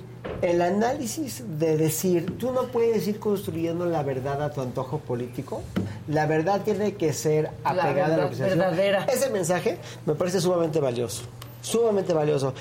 el 0.41 0.61
análisis 0.61 1.43
de 1.59 1.75
decir, 1.75 2.37
tú 2.37 2.53
no 2.53 2.67
puedes 2.67 3.05
ir 3.05 3.19
construyendo 3.19 3.85
la 3.85 4.01
verdad 4.01 4.41
a 4.41 4.49
tu 4.49 4.61
antojo 4.61 4.99
político, 4.99 5.61
la 6.07 6.25
verdad 6.25 6.61
tiene 6.63 6.93
que 6.93 7.11
ser 7.11 7.49
apegada 7.65 7.89
a 7.89 7.93
verdad 7.93 8.21
lo 8.21 8.29
que 8.29 8.35
se 8.37 8.45
hace. 8.45 8.55
verdadera. 8.55 9.03
Ese 9.11 9.29
mensaje 9.29 9.77
me 10.05 10.15
parece 10.15 10.39
sumamente 10.39 10.79
valioso, 10.79 11.23
sumamente 11.61 12.13
valioso. 12.13 12.53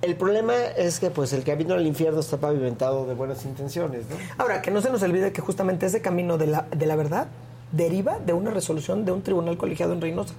El 0.00 0.16
problema 0.16 0.54
es 0.78 0.98
que 0.98 1.10
pues 1.10 1.34
el 1.34 1.44
camino 1.44 1.74
al 1.74 1.86
infierno 1.86 2.20
está 2.20 2.38
pavimentado 2.38 3.04
de 3.04 3.12
buenas 3.12 3.44
intenciones, 3.44 4.06
¿no? 4.08 4.16
Ahora, 4.38 4.62
que 4.62 4.70
no 4.70 4.80
se 4.80 4.88
nos 4.88 5.02
olvide 5.02 5.32
que 5.32 5.42
justamente 5.42 5.84
ese 5.84 6.00
camino 6.00 6.38
de 6.38 6.46
la, 6.46 6.66
de 6.74 6.86
la 6.86 6.96
verdad 6.96 7.26
deriva 7.70 8.18
de 8.18 8.32
una 8.32 8.50
resolución 8.50 9.04
de 9.04 9.12
un 9.12 9.20
tribunal 9.20 9.58
colegiado 9.58 9.92
en 9.92 10.00
Reynosa 10.00 10.32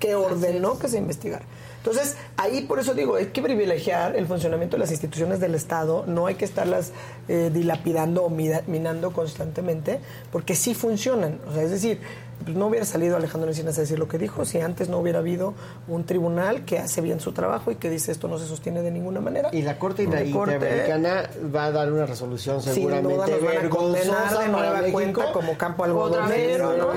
que 0.00 0.14
ordenó 0.14 0.78
que 0.78 0.88
se 0.88 0.98
investigara. 0.98 1.44
Entonces, 1.90 2.16
ahí 2.36 2.62
por 2.62 2.80
eso 2.80 2.94
digo, 2.94 3.14
hay 3.16 3.26
que 3.26 3.40
privilegiar 3.42 4.16
el 4.16 4.26
funcionamiento 4.26 4.76
de 4.76 4.80
las 4.80 4.90
instituciones 4.90 5.38
del 5.38 5.54
Estado, 5.54 6.04
no 6.08 6.26
hay 6.26 6.34
que 6.34 6.44
estarlas 6.44 6.90
eh, 7.28 7.50
dilapidando 7.52 8.24
o 8.24 8.28
minando 8.30 9.12
constantemente, 9.12 10.00
porque 10.32 10.54
sí 10.56 10.74
funcionan. 10.74 11.38
O 11.48 11.52
sea, 11.52 11.62
es 11.62 11.70
decir, 11.70 12.00
pues 12.44 12.54
no 12.54 12.66
hubiera 12.66 12.84
salido 12.84 13.16
Alejandro 13.16 13.48
Encinas 13.48 13.78
a 13.78 13.80
decir 13.80 13.98
lo 13.98 14.08
que 14.08 14.18
dijo 14.18 14.44
si 14.44 14.60
antes 14.60 14.90
no 14.90 14.98
hubiera 14.98 15.20
habido 15.20 15.54
un 15.88 16.04
tribunal 16.04 16.66
que 16.66 16.78
hace 16.78 17.00
bien 17.00 17.18
su 17.18 17.32
trabajo 17.32 17.70
y 17.70 17.76
que 17.76 17.88
dice 17.88 18.12
esto 18.12 18.28
no 18.28 18.38
se 18.38 18.46
sostiene 18.46 18.82
de 18.82 18.90
ninguna 18.90 19.20
manera. 19.20 19.48
Y 19.52 19.62
la 19.62 19.78
Corte 19.78 20.04
La 20.04 20.22
Corte- 20.30 20.54
Interamericana 20.56 21.30
va 21.54 21.64
a 21.64 21.70
dar 21.72 21.90
una 21.90 22.04
resolución 22.04 22.60
Sin 22.60 22.74
seguramente 22.74 23.14
duda 23.14 23.26
nos 23.26 23.42
van 23.42 23.56
a 23.66 23.70
condenar 23.70 24.38
de 24.38 24.48
nueva 24.48 24.72
México. 24.80 24.92
cuenta 24.92 25.32
como 25.32 25.56
campo 25.56 25.84
algodonero. 25.84 26.92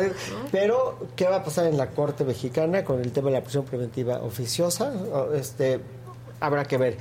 Pero, 0.52 0.98
¿qué 1.16 1.26
va 1.28 1.38
a 1.38 1.44
pasar 1.44 1.68
en 1.68 1.78
la 1.78 1.88
Corte 1.92 2.26
Mexicana 2.26 2.84
con 2.84 3.00
el 3.00 3.12
tema 3.14 3.28
de 3.30 3.36
la 3.36 3.42
prisión 3.42 3.64
preventiva 3.64 4.18
oficiosa? 4.22 4.79
Este, 5.36 5.80
habrá 6.40 6.66
que 6.66 6.78
ver. 6.78 6.98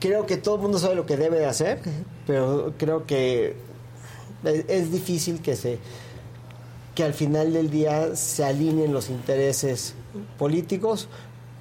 Creo 0.00 0.26
que 0.26 0.36
todo 0.36 0.56
el 0.56 0.62
mundo 0.62 0.78
sabe 0.78 0.94
lo 0.94 1.06
que 1.06 1.16
debe 1.16 1.38
de 1.38 1.46
hacer, 1.46 1.80
pero 2.26 2.74
creo 2.78 3.06
que 3.06 3.56
es, 4.44 4.92
difícil 4.92 5.40
que 5.40 5.56
se 5.56 5.78
que 6.94 7.04
al 7.04 7.12
final 7.12 7.52
del 7.52 7.68
día 7.70 8.16
se 8.16 8.42
alineen 8.42 8.94
los 8.94 9.10
intereses 9.10 9.94
políticos 10.38 11.08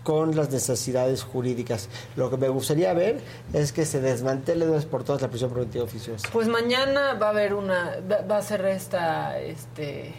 con 0.03 0.33
las 0.33 0.49
necesidades 0.49 1.23
jurídicas. 1.23 1.89
Lo 2.15 2.29
que 2.29 2.37
me 2.37 2.47
gustaría 2.47 2.93
ver 2.93 3.19
es 3.51 3.73
que 3.73 3.85
se 3.85 3.99
desmantele 3.99 4.65
de 4.65 4.79
por 4.83 5.03
todas 5.03 5.21
la 5.21 5.29
prisión 5.29 5.49
preventiva 5.49 5.83
oficiosa. 5.83 6.29
Pues 6.31 6.47
mañana 6.47 7.15
va 7.15 7.27
a 7.27 7.29
haber 7.31 7.53
una, 7.53 7.97
va 8.31 8.37
a 8.37 8.41
ser 8.41 8.65
esta, 8.65 9.37
este, 9.41 10.13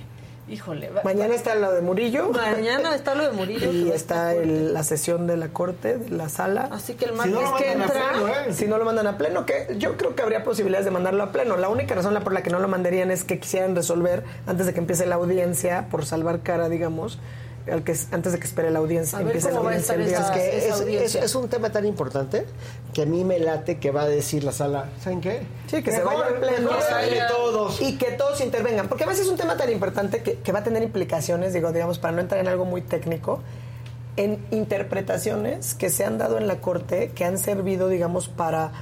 híjole. 0.48 0.90
va- 0.90 1.02
Mañana 1.04 1.34
está 1.34 1.54
lo 1.54 1.72
de 1.72 1.80
Murillo. 1.82 2.30
Mañana 2.30 2.94
está 2.94 3.14
lo 3.14 3.24
de 3.24 3.32
Murillo. 3.32 3.70
Y 3.72 3.90
está 3.90 4.34
el- 4.34 4.72
la 4.74 4.82
sesión 4.82 5.26
de 5.26 5.36
la 5.36 5.48
corte, 5.48 5.98
de 5.98 6.10
la 6.10 6.28
sala. 6.28 6.68
Así 6.72 6.94
que 6.94 7.06
el 7.06 7.12
Si 7.12 7.16
martes 7.16 7.34
no 7.34 7.42
lo 7.50 7.56
que 7.56 7.72
entra. 7.72 7.88
pleno, 8.12 8.28
¿eh? 8.28 8.52
Si 8.52 8.66
no 8.66 8.78
lo 8.78 8.84
mandan 8.84 9.06
a 9.06 9.18
pleno, 9.18 9.44
que 9.46 9.74
yo 9.78 9.96
creo 9.96 10.14
que 10.14 10.22
habría 10.22 10.44
posibilidades 10.44 10.84
de 10.84 10.90
mandarlo 10.90 11.22
a 11.22 11.32
pleno. 11.32 11.56
La 11.56 11.68
única 11.68 11.94
razón 11.94 12.14
por 12.22 12.32
la 12.32 12.42
que 12.42 12.50
no 12.50 12.58
lo 12.60 12.68
mandarían 12.68 13.10
es 13.10 13.24
que 13.24 13.38
quisieran 13.38 13.74
resolver 13.76 14.24
antes 14.46 14.66
de 14.66 14.72
que 14.74 14.80
empiece 14.80 15.06
la 15.06 15.16
audiencia, 15.16 15.88
por 15.90 16.06
salvar 16.06 16.40
cara, 16.40 16.68
digamos, 16.68 17.18
al 17.70 17.82
que, 17.84 17.94
antes 18.12 18.32
de 18.32 18.38
que 18.38 18.46
espere 18.46 18.70
la 18.70 18.78
audiencia. 18.78 19.20
Empiece 19.20 19.50
la 19.52 19.58
audiencia 19.58 19.94
el 19.94 20.02
esa- 20.02 20.32
que- 20.32 20.56
Es, 20.58 20.64
esa 20.64 20.74
es- 20.76 20.80
audiencia. 20.82 21.24
es 21.24 21.34
un 21.34 21.48
tema 21.48 21.70
tan 21.70 21.84
importante 21.86 22.46
que 22.94 23.02
a 23.02 23.06
mí 23.06 23.24
me 23.24 23.38
late 23.38 23.78
que 23.78 23.90
va 23.90 24.02
a 24.02 24.08
decir 24.08 24.44
la 24.44 24.52
sala, 24.52 24.90
¿saben 25.02 25.20
qué? 25.20 25.40
Sí, 25.66 25.82
que 25.82 25.90
se 25.92 26.02
vaya 26.02 26.26
al 26.26 26.34
pleno 26.38 26.70
sale 26.80 27.20
todos. 27.28 27.80
y 27.82 27.98
que 27.98 28.12
todos 28.12 28.40
intervengan. 28.40 28.88
Porque 28.88 29.04
a 29.04 29.06
veces 29.06 29.24
es 29.26 29.30
un 29.30 29.36
tema 29.36 29.56
tan 29.56 29.70
importante 29.70 30.22
que, 30.22 30.34
que 30.34 30.52
va 30.52 30.60
a 30.60 30.64
tener 30.64 30.82
implicaciones, 30.82 31.52
digo, 31.52 31.72
digamos, 31.72 31.98
para 31.98 32.12
no 32.14 32.20
entrar 32.20 32.40
en 32.40 32.48
algo 32.48 32.64
muy 32.64 32.82
técnico, 32.82 33.40
en 34.16 34.38
interpretaciones 34.50 35.74
que 35.74 35.90
se 35.90 36.04
han 36.04 36.18
dado 36.18 36.38
en 36.38 36.46
la 36.46 36.60
Corte 36.60 37.10
que 37.14 37.24
han 37.24 37.38
servido, 37.38 37.88
digamos, 37.88 38.28
para 38.28 38.72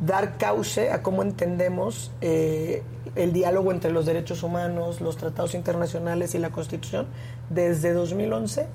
dar 0.00 0.38
cauce 0.38 0.90
a 0.92 1.02
cómo 1.02 1.22
entendemos 1.22 2.12
eh, 2.20 2.82
el 3.18 3.32
diálogo 3.32 3.72
entre 3.72 3.90
los 3.90 4.06
derechos 4.06 4.42
humanos, 4.42 5.00
los 5.00 5.16
tratados 5.16 5.54
internacionales 5.54 6.34
y 6.34 6.38
la 6.38 6.50
Constitución 6.50 7.06
desde 7.50 7.92
2011 7.92 8.66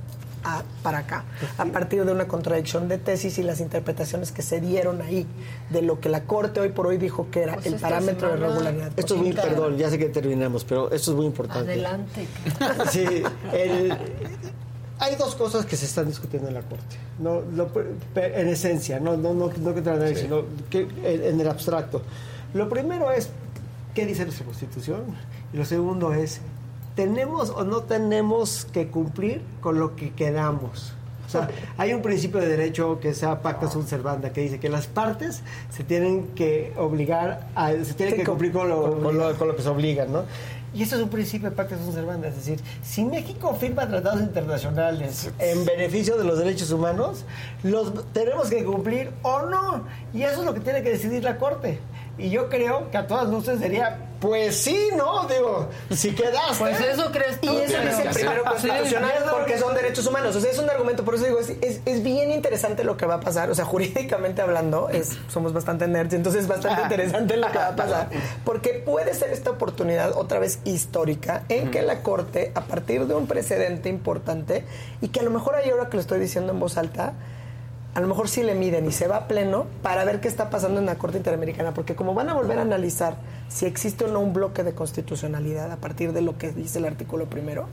a- 0.45 0.63
para 0.83 0.97
acá, 0.99 1.23
a 1.57 1.63
partir 1.65 2.03
de 2.03 2.11
una 2.11 2.27
contradicción 2.27 2.89
de 2.89 2.97
tesis 2.97 3.37
y 3.37 3.43
las 3.43 3.61
interpretaciones 3.61 4.33
que 4.33 4.41
se 4.41 4.59
dieron 4.59 5.01
ahí 5.01 5.25
de 5.69 5.81
lo 5.81 6.01
que 6.01 6.09
la 6.09 6.23
Corte 6.25 6.59
hoy 6.59 6.69
por 6.69 6.87
hoy 6.87 6.97
dijo 6.97 7.27
que 7.31 7.43
era 7.43 7.53
Pues 7.53 7.67
el 7.67 7.75
parámetro 7.75 8.27
de 8.29 8.35
regularidad. 8.35 8.91
Esto 8.97 9.15
es 9.15 9.21
muy, 9.21 9.31
perdón, 9.31 9.77
ya 9.77 9.89
sé 9.89 9.97
que 9.97 10.09
terminamos, 10.09 10.65
pero 10.65 10.91
esto 10.91 11.11
es 11.11 11.15
muy 11.17 11.25
importante. 11.25 11.71
Adelante. 11.71 12.27
Sí, 12.91 13.05
el- 13.53 13.97
hay 14.99 15.15
dos 15.15 15.35
cosas 15.35 15.65
que 15.65 15.75
se 15.77 15.85
están 15.85 16.07
discutiendo 16.07 16.47
en 16.49 16.53
la 16.55 16.61
Corte. 16.61 16.97
No, 17.19 17.41
lo- 17.55 17.69
en 18.15 18.47
esencia, 18.49 18.99
no, 18.99 19.15
no, 19.15 19.33
no, 19.33 19.49
no 19.57 19.73
que 19.73 19.79
análisis, 19.89 20.23
sino 20.23 20.43
que 20.69 20.81
en, 21.03 21.23
en 21.23 21.39
el 21.41 21.47
abstracto. 21.47 22.01
Lo 22.53 22.67
primero 22.69 23.11
es 23.11 23.29
qué 23.93 24.05
dice 24.05 24.23
nuestra 24.25 24.45
Constitución 24.45 25.01
y 25.53 25.57
lo 25.57 25.65
segundo 25.65 26.13
es 26.13 26.41
tenemos 26.95 27.49
o 27.49 27.63
no 27.63 27.81
tenemos 27.81 28.65
que 28.71 28.87
cumplir 28.87 29.41
con 29.61 29.79
lo 29.79 29.95
que 29.95 30.11
quedamos. 30.11 30.93
O 31.25 31.29
sea, 31.33 31.49
hay 31.77 31.93
un 31.93 32.03
principio 32.03 32.39
de 32.39 32.47
derecho 32.47 32.99
que 32.99 33.13
se 33.15 33.21
llama 33.21 33.41
pacta 33.41 33.67
sunt 33.67 33.87
servanda 33.87 34.31
que 34.31 34.41
dice 34.41 34.59
que 34.59 34.69
las 34.69 34.85
partes 34.85 35.41
se 35.71 35.83
tienen 35.83 36.27
que 36.35 36.73
obligar 36.77 37.47
a, 37.55 37.71
se 37.71 37.93
tienen 37.95 38.15
Sí, 38.15 38.19
que 38.21 38.25
cumplir 38.27 38.51
con 38.51 38.69
lo, 38.69 39.01
con 39.01 39.17
lo- 39.17 39.33
con 39.35 39.47
lo 39.47 39.55
que 39.55 39.63
se 39.63 39.69
obligan, 39.69 40.11
¿no? 40.13 40.23
Y 40.75 40.83
eso 40.83 40.95
es 40.95 41.01
un 41.03 41.09
principio 41.09 41.49
de 41.49 41.55
pacta 41.55 41.77
sunt 41.77 41.93
servanda, 41.93 42.27
es 42.27 42.35
decir, 42.35 42.59
si 42.83 43.05
México 43.05 43.55
firma 43.59 43.87
tratados 43.87 44.21
internacionales 44.21 45.31
en 45.39 45.65
beneficio 45.65 46.17
de 46.17 46.23
los 46.23 46.37
derechos 46.39 46.71
humanos, 46.71 47.25
los 47.63 47.93
tenemos 48.11 48.49
que 48.49 48.63
cumplir 48.63 49.09
o 49.23 49.43
no. 49.43 49.83
Y 50.13 50.23
eso 50.23 50.39
es 50.41 50.45
lo 50.45 50.53
que 50.53 50.59
tiene 50.59 50.81
que 50.83 50.89
decidir 50.89 51.23
la 51.23 51.37
Corte. 51.37 51.79
Y 52.17 52.29
yo 52.29 52.47
creo 52.47 52.91
que 52.91 52.97
a 52.97 53.07
todas 53.07 53.27
luces 53.27 53.59
sería, 53.59 53.97
pues 54.19 54.55
sí, 54.55 54.89
¿no? 54.95 55.25
Digo, 55.25 55.67
si 55.89 56.13
quedaste. 56.13 56.57
Pues 56.59 56.79
eso 56.79 57.11
crees 57.11 57.41
tú. 57.41 57.51
Y 57.51 57.57
eso 57.63 57.77
es 57.79 57.99
el 57.99 58.09
primero 58.13 58.43
constitucional 58.43 59.11
porque 59.31 59.57
son 59.57 59.73
derechos 59.73 60.05
humanos. 60.05 60.35
O 60.35 60.39
sea, 60.39 60.51
es 60.51 60.59
un 60.59 60.69
argumento, 60.69 61.03
por 61.03 61.15
eso 61.15 61.25
digo, 61.25 61.39
es, 61.39 61.49
es- 61.61 61.81
es 61.85 62.03
bien 62.03 62.31
interesante 62.31 62.83
lo 62.83 62.97
que 62.97 63.07
va 63.07 63.15
a 63.15 63.19
pasar. 63.19 63.49
O 63.49 63.55
sea, 63.55 63.65
jurídicamente 63.65 64.43
hablando, 64.43 64.89
es, 64.89 65.17
somos 65.27 65.53
bastante 65.53 65.87
nerds, 65.87 66.13
entonces 66.13 66.43
es 66.43 66.47
bastante 66.47 66.83
interesante 66.83 67.35
lo 67.35 67.51
que 67.51 67.57
va 67.57 67.69
a 67.69 67.75
pasar. 67.75 68.09
Porque 68.45 68.73
puede 68.73 69.15
ser 69.15 69.31
esta 69.31 69.49
oportunidad 69.49 70.11
otra 70.15 70.37
vez 70.37 70.59
histórica 70.65 71.45
en 71.49 71.71
que 71.71 71.81
la 71.81 72.03
Corte, 72.03 72.51
a 72.53 72.61
partir 72.61 73.07
de 73.07 73.15
un 73.15 73.25
precedente 73.25 73.89
importante, 73.89 74.63
y 75.01 75.07
que 75.07 75.19
a 75.21 75.23
lo 75.23 75.31
mejor 75.31 75.55
ahí 75.55 75.71
ahora 75.71 75.89
que 75.89 75.97
lo 75.97 76.01
estoy 76.01 76.19
diciendo 76.19 76.53
en 76.53 76.59
voz 76.59 76.77
alta, 76.77 77.13
a 77.95 78.01
lo 78.01 78.07
mejor 78.07 78.27
sí 78.27 78.43
le 78.43 78.55
miden 78.55 78.87
y 78.87 78.91
se 78.91 79.07
va 79.07 79.17
a 79.17 79.27
pleno 79.27 79.67
para 79.81 80.03
ver 80.03 80.19
qué 80.19 80.27
está 80.27 80.49
pasando 80.49 80.79
en 80.79 80.85
la 80.85 80.95
Corte 80.95 81.17
Interamericana, 81.17 81.73
porque 81.73 81.95
como 81.95 82.13
van 82.13 82.29
a 82.29 82.33
volver 82.33 82.57
a 82.57 82.63
analizar 82.63 83.15
si 83.49 83.65
existe 83.65 84.05
o 84.05 84.07
no 84.07 84.19
un 84.19 84.33
bloque 84.33 84.63
de 84.63 84.73
constitucionalidad 84.73 85.71
a 85.71 85.77
partir 85.77 86.11
de 86.13 86.21
lo 86.21 86.37
que 86.37 86.51
dice 86.51 86.79
el 86.79 86.85
artículo 86.85 87.25
primero, 87.25 87.67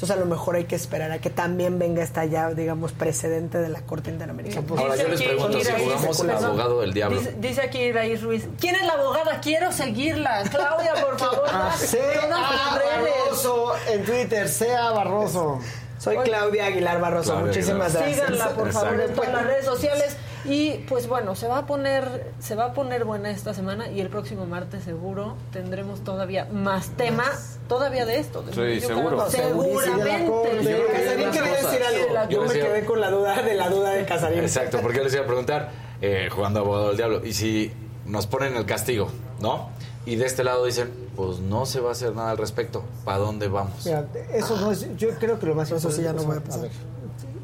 entonces 0.00 0.16
a 0.16 0.20
lo 0.20 0.24
mejor 0.24 0.56
hay 0.56 0.64
que 0.64 0.76
esperar 0.76 1.12
a 1.12 1.18
que 1.18 1.28
también 1.28 1.78
venga 1.78 2.02
esta 2.02 2.24
ya, 2.24 2.48
digamos, 2.54 2.92
precedente 2.92 3.58
de 3.58 3.68
la 3.68 3.82
Corte 3.82 4.10
Interamericana. 4.10 4.66
Ahora 4.78 4.96
yo 4.96 5.08
les 5.08 5.20
pregunto, 5.20 5.60
si 5.60 5.72
jugamos 5.72 6.20
el 6.20 6.30
abogado 6.30 6.80
del 6.80 6.94
diablo. 6.94 7.18
Dice, 7.18 7.36
dice 7.38 7.60
aquí 7.60 7.80
Iraíz 7.80 8.22
Ruiz. 8.22 8.48
¿Quién 8.58 8.76
es 8.76 8.86
la 8.86 8.94
abogada? 8.94 9.42
Quiero 9.42 9.70
seguirla. 9.72 10.44
Claudia, 10.50 10.94
por 10.94 11.18
favor. 11.18 11.44
Ah, 11.52 11.76
sea. 11.76 12.28
Barroso 12.28 13.72
en 13.92 14.04
Twitter, 14.06 14.48
sea 14.48 14.90
Barroso. 14.92 15.60
Soy 16.00 16.16
Claudia 16.24 16.66
Aguilar 16.66 17.00
Barroso, 17.00 17.32
Claudia 17.32 17.46
muchísimas 17.52 17.94
Aguilar. 17.94 18.16
gracias. 18.16 18.26
Síganla, 18.38 18.54
por 18.56 18.72
favor, 18.72 18.94
en 18.94 19.00
Exacto. 19.00 19.20
todas 19.20 19.32
las 19.34 19.44
redes 19.44 19.64
sociales. 19.66 20.16
Y 20.46 20.70
pues 20.88 21.06
bueno, 21.06 21.34
se 21.36 21.46
va 21.46 21.58
a 21.58 21.66
poner, 21.66 22.32
se 22.38 22.54
va 22.54 22.64
a 22.66 22.72
poner 22.72 23.04
buena 23.04 23.30
esta 23.30 23.52
semana 23.52 23.90
y 23.90 24.00
el 24.00 24.08
próximo 24.08 24.46
martes 24.46 24.82
seguro 24.84 25.36
tendremos 25.52 26.02
todavía 26.02 26.46
más 26.50 26.88
temas 26.96 27.58
todavía 27.68 28.06
de 28.06 28.18
esto. 28.18 28.40
de 28.42 28.80
Sí, 28.80 28.86
seguro. 28.86 29.28
Seguramente. 29.28 30.62
Yo 30.62 30.86
Casarín 30.90 31.30
quería 31.30 31.52
decir 31.56 31.82
algo. 31.86 32.30
Yo 32.30 32.40
me 32.42 32.48
decía- 32.48 32.64
quedé 32.64 32.84
con 32.86 33.00
la 33.02 33.10
duda 33.10 33.42
de 33.42 33.54
la 33.54 33.68
duda 33.68 33.90
de 33.90 34.04
Casarín. 34.06 34.40
Exacto, 34.40 34.78
porque 34.80 34.96
yo 34.98 35.04
les 35.04 35.12
iba 35.12 35.24
a 35.24 35.26
preguntar, 35.26 35.68
eh, 36.00 36.28
jugando 36.32 36.60
abogado 36.60 36.88
del 36.88 36.96
diablo, 36.96 37.20
y 37.24 37.34
si 37.34 37.70
nos 38.06 38.26
ponen 38.26 38.56
el 38.56 38.64
castigo, 38.64 39.10
¿no? 39.40 39.68
Y 40.06 40.16
de 40.16 40.24
este 40.26 40.42
lado 40.44 40.64
dicen, 40.64 40.90
pues 41.14 41.40
no 41.40 41.66
se 41.66 41.80
va 41.80 41.90
a 41.90 41.92
hacer 41.92 42.14
nada 42.14 42.30
al 42.30 42.38
respecto, 42.38 42.82
¿para 43.04 43.18
dónde 43.18 43.48
vamos? 43.48 43.84
Mira, 43.84 44.06
eso 44.32 44.56
no 44.58 44.72
es, 44.72 44.86
yo 44.96 45.10
creo 45.18 45.38
que 45.38 45.46
lo 45.46 45.54
más 45.54 45.70
Eso 45.70 45.90
sí 45.90 46.02
ya 46.02 46.12
no 46.12 46.22
importante- 46.22 46.48
va 46.50 46.54
a 46.56 46.68
pasar. 46.68 46.86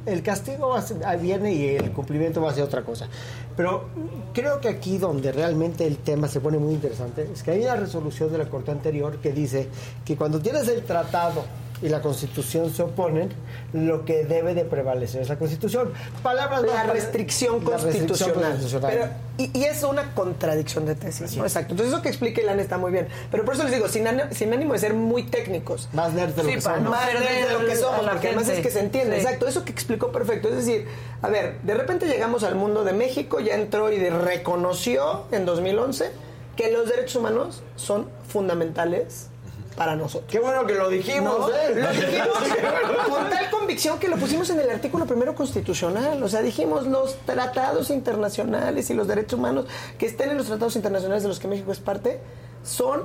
ver, 0.06 0.14
el 0.14 0.22
castigo 0.22 0.68
va 0.70 0.78
a 0.78 0.82
ser- 0.82 1.04
ahí 1.04 1.20
viene 1.20 1.52
y 1.52 1.76
el 1.76 1.92
cumplimiento 1.92 2.40
va 2.40 2.50
a 2.50 2.54
ser 2.54 2.62
otra 2.64 2.82
cosa. 2.82 3.08
Pero 3.56 3.84
creo 4.32 4.60
que 4.60 4.68
aquí 4.68 4.96
donde 4.98 5.32
realmente 5.32 5.86
el 5.86 5.98
tema 5.98 6.28
se 6.28 6.40
pone 6.40 6.58
muy 6.58 6.72
interesante 6.74 7.28
es 7.32 7.42
que 7.42 7.50
hay 7.50 7.62
una 7.62 7.76
resolución 7.76 8.32
de 8.32 8.38
la 8.38 8.46
Corte 8.48 8.70
anterior 8.70 9.18
que 9.18 9.32
dice 9.32 9.68
que 10.04 10.16
cuando 10.16 10.40
tienes 10.40 10.66
el 10.68 10.82
tratado 10.84 11.44
y 11.82 11.88
la 11.90 12.00
Constitución 12.00 12.72
se 12.72 12.82
oponen, 12.82 13.28
lo 13.72 14.04
que 14.04 14.24
debe 14.24 14.54
de 14.54 14.64
prevalecer 14.64 15.22
es 15.22 15.28
la 15.28 15.36
Constitución. 15.38 15.92
Palabras 16.22 16.62
la 16.62 16.72
más- 16.84 16.88
restricción 16.88 17.62
la 17.64 17.76
restricción 17.76 18.06
constitucional. 18.08 18.50
constitucional. 18.52 18.90
Pero, 18.92 19.08
y, 19.52 19.58
y 19.58 19.64
es 19.64 19.82
una 19.82 20.14
contradicción 20.14 20.86
de 20.86 20.94
tesis, 20.94 21.36
¿no? 21.36 21.42
Exacto. 21.44 21.72
Entonces 21.72 21.92
eso 21.92 22.02
que 22.02 22.08
explica 22.08 22.40
Ilan 22.40 22.60
está 22.60 22.78
muy 22.78 22.92
bien. 22.92 23.08
Pero 23.30 23.44
por 23.44 23.54
eso 23.54 23.64
les 23.64 23.72
digo, 23.72 23.88
sin, 23.88 24.06
ánimo- 24.06 24.30
sin 24.32 24.52
ánimo 24.54 24.72
de 24.72 24.78
ser 24.78 24.94
muy 24.94 25.24
técnicos. 25.24 25.88
Más 25.92 26.12
nerd 26.14 26.30
de 26.34 26.42
lo 26.44 26.48
Sí, 26.48 26.54
que 26.54 26.60
somos. 26.62 26.80
no 26.80 26.90
Más 26.90 27.06
perder 27.10 27.46
de 27.48 27.52
lo 27.52 27.66
que 27.66 27.76
somos, 27.76 28.00
porque 28.08 28.28
además 28.28 28.48
es 28.48 28.60
que 28.60 28.70
se 28.70 28.80
entiende. 28.80 29.16
Sí. 29.16 29.22
Exacto, 29.26 29.46
eso 29.46 29.64
que 29.64 29.72
explicó 29.72 30.10
perfecto. 30.12 30.48
Es 30.48 30.56
decir, 30.56 30.86
a 31.20 31.28
ver, 31.28 31.60
de 31.62 31.74
repente 31.74 32.06
llegamos 32.06 32.42
al 32.42 32.54
mundo 32.54 32.84
de 32.84 32.94
México, 32.94 33.38
ya 33.40 33.54
entró 33.54 33.92
y 33.92 33.98
de- 33.98 34.10
reconoció 34.10 35.24
en 35.30 35.44
2011 35.44 36.10
que 36.56 36.72
los 36.72 36.88
derechos 36.88 37.16
humanos 37.16 37.62
son 37.76 38.08
fundamentales 38.28 39.28
para 39.76 39.94
nosotros. 39.94 40.30
Qué 40.30 40.38
bueno 40.38 40.64
que 40.66 40.74
lo 40.74 40.88
dijimos, 40.88 41.38
No, 41.38 41.48
¿eh? 41.50 41.74
lo 41.74 41.90
dijimos 41.90 42.38
con 43.08 43.28
tal 43.30 43.50
convicción 43.50 43.98
que 43.98 44.08
lo 44.08 44.16
pusimos 44.16 44.48
en 44.50 44.60
el 44.60 44.70
artículo 44.70 45.04
primero 45.06 45.34
constitucional. 45.34 46.22
O 46.22 46.28
sea, 46.28 46.40
dijimos 46.42 46.86
los 46.86 47.16
tratados 47.26 47.90
internacionales 47.90 48.88
y 48.90 48.94
los 48.94 49.06
derechos 49.06 49.38
humanos 49.38 49.66
que 49.98 50.06
estén 50.06 50.30
en 50.30 50.38
los 50.38 50.46
tratados 50.46 50.76
internacionales 50.76 51.22
de 51.22 51.28
los 51.28 51.38
que 51.38 51.48
México 51.48 51.72
es 51.72 51.78
parte 51.78 52.20
son 52.64 53.04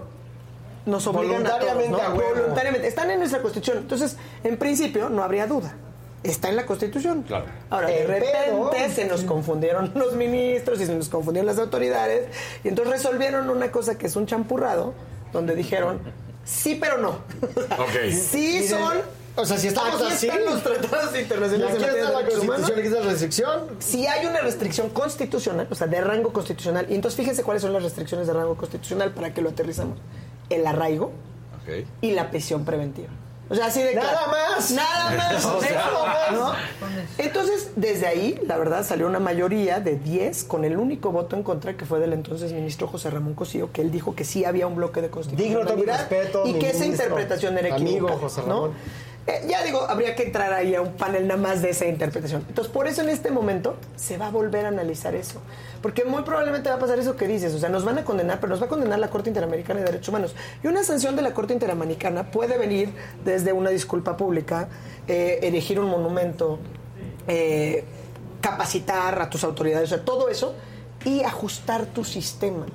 nos 0.86 1.06
obligan 1.06 1.46
a 1.46 1.50
todos, 1.50 1.60
Voluntariamente 1.60 1.92
¿no? 1.92 1.98
a 2.02 2.14
huevo. 2.16 2.36
Voluntariamente. 2.42 2.88
Están 2.88 3.12
en 3.12 3.20
nuestra 3.20 3.42
constitución. 3.42 3.78
Entonces, 3.80 4.18
en 4.44 4.58
principio, 4.58 5.10
no 5.10 5.24
habría 5.24 5.46
duda. 5.46 5.76
Está 6.24 6.50
en 6.50 6.56
la 6.56 6.66
constitución. 6.66 7.24
Claro. 7.24 7.46
Ahora, 7.70 7.88
de 7.88 8.02
El 8.02 8.08
repente 8.08 8.32
pedo- 8.72 8.72
se 8.96 9.06
nos 9.06 9.22
confundieron 9.24 9.92
los 9.96 10.14
ministros 10.16 10.80
y 10.82 10.86
se 10.88 10.96
nos 10.96 11.10
confundieron 11.10 11.46
las 11.48 11.60
autoridades. 11.60 12.30
Y 12.64 12.70
entonces 12.70 12.94
resolvieron 12.94 13.50
una 13.50 13.72
cosa 13.72 13.98
que 13.98 14.08
es 14.08 14.16
un 14.16 14.26
champurrado, 14.26 14.94
donde 15.34 15.54
dijeron, 15.56 16.00
sí, 16.46 16.76
pero 16.80 16.98
no. 16.98 17.10
Ok. 17.78 18.12
Sí 18.12 18.60
Miren, 18.62 18.70
son. 18.70 18.98
o 19.36 19.46
sea, 19.46 19.58
si 19.58 19.68
estamos 19.68 19.96
aquí 20.02 20.14
así- 20.14 20.28
están 20.28 20.46
los 20.46 20.64
tratados 20.64 21.18
internacionales 21.18 21.76
aquí 21.76 21.84
está 21.98 22.12
la. 22.12 22.22
Constitución, 22.28 22.80
aquí 22.80 22.88
está 22.88 23.00
la 23.00 23.10
restricción. 23.12 23.68
Si 23.80 24.08
hay 24.08 24.26
una 24.26 24.42
restricción 24.42 24.90
constitucional, 24.90 25.68
o 25.70 25.76
sea, 25.76 25.88
de 25.88 26.02
rango 26.02 26.34
constitucional, 26.34 26.86
y 26.90 26.96
entonces 26.96 27.18
fíjense 27.18 27.44
cuáles 27.44 27.62
son 27.64 27.74
las 27.74 27.84
restricciones 27.84 28.28
de 28.28 28.34
rango 28.34 28.56
constitucional 28.56 29.12
para 29.14 29.34
que 29.34 29.42
lo 29.42 29.50
aterrizamos. 29.50 29.98
El 30.50 30.68
arraigo 30.68 31.12
y 32.02 32.12
la 32.12 32.30
prisión 32.32 32.66
preventiva. 32.66 33.08
O 33.52 33.56
sea, 33.56 33.66
así 33.66 33.84
de 33.84 33.96
Nada 33.96 34.28
más. 34.28 34.72
Nada 34.72 35.12
más. 35.34 35.46
O 35.46 35.60
sea. 35.60 36.32
¿no? 36.32 36.54
Entonces, 37.18 37.72
desde 37.76 38.08
ahí, 38.08 38.40
la 38.48 38.58
verdad, 38.58 38.86
salió 38.86 39.08
una 39.08 39.20
mayoría 39.20 39.82
de 39.82 39.98
10 39.98 40.46
con 40.46 40.64
el 40.64 40.78
único 40.78 41.12
voto 41.12 41.36
en 41.36 41.44
contra 41.44 41.76
que 41.76 41.86
fue 41.86 42.00
del 42.00 42.14
entonces 42.14 42.54
ministro 42.54 42.88
José 42.88 43.10
Ramón 43.10 43.34
Cosío, 43.34 43.72
que 43.74 43.82
él 43.82 43.92
dijo 43.92 44.16
que 44.16 44.24
sí 44.24 44.46
había 44.46 44.68
un 44.68 44.76
bloque 44.76 45.02
de 45.02 45.08
Digno 45.08 45.16
constitucionalidad 45.16 45.76
de 45.76 45.76
mi 45.76 45.86
respeto, 45.86 46.48
y 46.48 46.54
que 46.54 46.70
esa 46.70 46.86
interpretación 46.86 47.58
era 47.58 47.76
amigo 47.76 48.08
equivocada, 48.08 48.20
José 48.20 48.42
¿no? 48.48 48.72
Eh, 49.28 49.46
ya 49.48 49.64
digo, 49.64 49.82
habría 49.88 50.16
que 50.16 50.24
entrar 50.24 50.52
ahí 50.52 50.74
a 50.74 50.82
un 50.82 50.94
panel 50.94 51.28
nada 51.28 51.40
más 51.40 51.62
de 51.62 51.70
esa 51.70 51.86
interpretación. 51.86 52.44
Entonces, 52.48 52.74
por 52.74 52.88
eso 52.88 53.02
en 53.02 53.10
este 53.10 53.30
momento 53.30 53.76
se 53.96 54.18
va 54.18 54.28
a 54.28 54.32
volver 54.32 54.66
a 54.66 54.70
analizar 54.70 55.14
eso. 55.14 55.42
Porque 55.82 56.06
muy 56.06 56.24
probablemente 56.24 56.70
va 56.70 56.76
a 56.76 56.80
pasar 56.80 56.98
eso 56.98 57.16
que 57.16 57.28
dices. 57.28 57.54
O 57.54 57.60
sea, 57.60 57.70
nos 57.70 57.86
van 57.86 58.00
a 58.00 58.04
condenar, 58.04 58.40
pero 58.40 58.50
nos 58.50 58.62
va 58.62 58.66
a 58.66 58.70
condenar 58.70 59.00
la 59.00 59.10
Corte 59.10 59.30
Interamericana 59.30 59.80
de 59.80 59.86
Derechos 59.86 60.10
Humanos. 60.10 60.36
Y 60.64 60.68
una 60.68 60.84
sanción 60.84 61.16
de 61.16 61.22
la 61.22 61.34
Corte 61.34 61.54
Interamericana 61.54 62.32
puede 62.32 62.58
venir 62.58 62.94
desde 63.24 63.54
una 63.54 63.70
disculpa 63.70 64.18
pública, 64.18 64.70
eh, 65.08 65.40
erigir 65.44 65.80
un 65.80 65.90
monumento, 65.90 66.60
eh, 67.28 67.84
capacitar 68.42 69.22
a 69.22 69.30
tus 69.30 69.44
autoridades, 69.44 69.92
o 69.92 69.96
sea, 69.96 70.04
todo 70.04 70.30
eso, 70.30 70.56
y 71.06 71.24
ajustar 71.24 71.86
tu 71.86 72.04
sistema. 72.04 72.66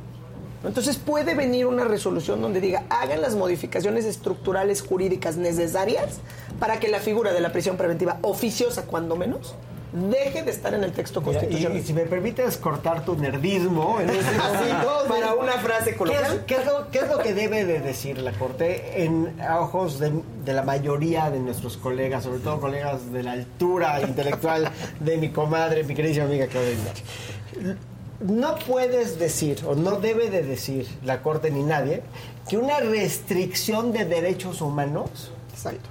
Entonces 0.66 0.96
puede 0.96 1.34
venir 1.34 1.66
una 1.66 1.84
resolución 1.84 2.42
donde 2.42 2.60
diga, 2.60 2.84
hagan 2.90 3.20
las 3.20 3.34
modificaciones 3.34 4.04
estructurales 4.04 4.82
jurídicas 4.82 5.36
necesarias 5.36 6.18
para 6.58 6.80
que 6.80 6.88
la 6.88 7.00
figura 7.00 7.32
de 7.32 7.40
la 7.40 7.52
prisión 7.52 7.76
preventiva 7.76 8.18
oficiosa, 8.22 8.82
cuando 8.82 9.16
menos, 9.16 9.54
deje 9.92 10.42
de 10.42 10.50
estar 10.50 10.74
en 10.74 10.84
el 10.84 10.92
texto 10.92 11.22
constitucional. 11.22 11.76
y, 11.76 11.80
y 11.80 11.82
si 11.82 11.92
me 11.92 12.02
permites 12.02 12.56
cortar 12.58 13.04
tu 13.04 13.16
nerdismo 13.16 13.98
en 14.00 14.10
ese 14.10 14.32
momento, 14.32 15.04
para 15.08 15.34
una 15.34 15.52
frase 15.52 15.84
¿qué 15.84 15.90
es, 15.90 15.96
coloquial. 15.96 16.44
qué 16.46 16.54
es 16.56 16.66
lo, 16.66 16.90
qué 16.90 16.98
es 16.98 17.08
lo 17.08 17.18
que 17.18 17.34
debe 17.34 17.64
de 17.64 17.80
decir 17.80 18.18
la 18.18 18.32
Corte 18.32 19.04
en 19.04 19.40
a 19.40 19.60
ojos 19.60 19.98
de, 19.98 20.12
de 20.44 20.52
la 20.52 20.62
mayoría 20.62 21.30
de 21.30 21.38
nuestros 21.38 21.76
colegas, 21.76 22.24
sobre 22.24 22.40
todo 22.40 22.60
colegas 22.60 23.12
de 23.12 23.22
la 23.22 23.32
altura 23.32 24.00
intelectual 24.02 24.70
de 25.00 25.16
mi 25.16 25.30
comadre, 25.30 25.84
mi 25.84 25.94
querida 25.94 26.24
amiga 26.24 26.46
Claudia? 26.46 27.76
No 28.20 28.54
puedes 28.54 29.18
decir, 29.18 29.62
o 29.66 29.74
no 29.74 30.00
debe 30.00 30.30
de 30.30 30.42
decir 30.42 30.88
la 31.04 31.22
Corte 31.22 31.50
ni 31.50 31.62
nadie, 31.62 32.02
que 32.48 32.56
una 32.56 32.80
restricción 32.80 33.92
de 33.92 34.06
derechos 34.06 34.62
humanos 34.62 35.32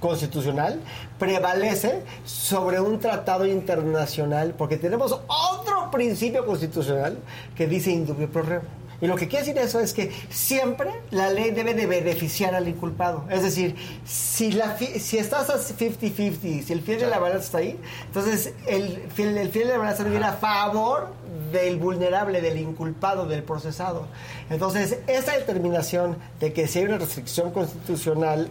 constitucional 0.00 0.80
prevalece 1.18 2.02
sobre 2.24 2.80
un 2.80 2.98
tratado 2.98 3.46
internacional, 3.46 4.54
porque 4.56 4.76
tenemos 4.76 5.12
otro 5.12 5.90
principio 5.92 6.44
constitucional 6.44 7.16
que 7.54 7.66
dice 7.66 7.90
indubio 7.90 8.30
pro 8.30 8.42
reo. 8.42 8.62
Y 9.00 9.06
lo 9.06 9.16
que 9.16 9.28
quiere 9.28 9.44
decir 9.46 9.60
eso 9.62 9.80
es 9.80 9.92
que 9.92 10.10
siempre 10.30 10.88
la 11.10 11.28
ley 11.30 11.50
debe 11.50 11.74
de 11.74 11.86
beneficiar 11.86 12.54
al 12.54 12.66
inculpado. 12.68 13.24
Es 13.30 13.42
decir, 13.42 13.74
si, 14.06 14.52
la 14.52 14.70
fi- 14.70 14.98
si 15.00 15.18
estás 15.18 15.50
a 15.50 15.58
50-50, 15.58 16.62
si 16.64 16.72
el 16.72 16.80
fiel 16.82 17.00
de 17.00 17.06
la 17.06 17.18
balanza 17.18 17.44
está 17.44 17.58
ahí, 17.58 17.78
entonces 18.06 18.52
el 18.66 19.04
fiel, 19.14 19.36
el 19.36 19.50
fiel 19.50 19.66
de 19.68 19.72
la 19.74 19.78
balanza 19.80 20.04
debe 20.04 20.16
ir 20.16 20.24
a 20.24 20.32
favor 20.34 21.12
del 21.52 21.76
vulnerable, 21.76 22.40
del 22.40 22.58
inculpado, 22.58 23.26
del 23.26 23.42
procesado. 23.42 24.06
Entonces, 24.50 24.98
esa 25.06 25.32
determinación 25.32 26.16
de 26.40 26.52
que 26.52 26.66
si 26.66 26.78
hay 26.78 26.86
una 26.86 26.98
restricción 26.98 27.50
constitucional 27.50 28.48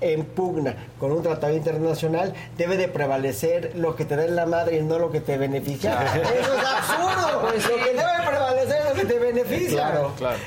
en 0.00 0.24
pugna 0.24 0.74
con 1.00 1.12
un 1.12 1.22
tratado 1.22 1.54
internacional, 1.54 2.34
debe 2.58 2.76
de 2.76 2.88
prevalecer 2.88 3.72
lo 3.76 3.96
que 3.96 4.04
te 4.04 4.16
da 4.16 4.24
en 4.24 4.36
la 4.36 4.46
madre 4.46 4.78
y 4.78 4.82
no 4.82 4.98
lo 4.98 5.10
que 5.10 5.20
te 5.20 5.38
beneficia. 5.38 6.00
Eso 6.16 6.54
es 6.54 6.64
absurdo. 6.64 7.40
Pues 7.46 7.68
lo 7.68 7.76
que 7.76 7.90
debe 7.92 8.26
prevalecer 8.26 8.76
es 8.82 8.88
lo 8.88 8.94
que 8.94 9.04
te 9.06 9.18
beneficia. 9.18 9.94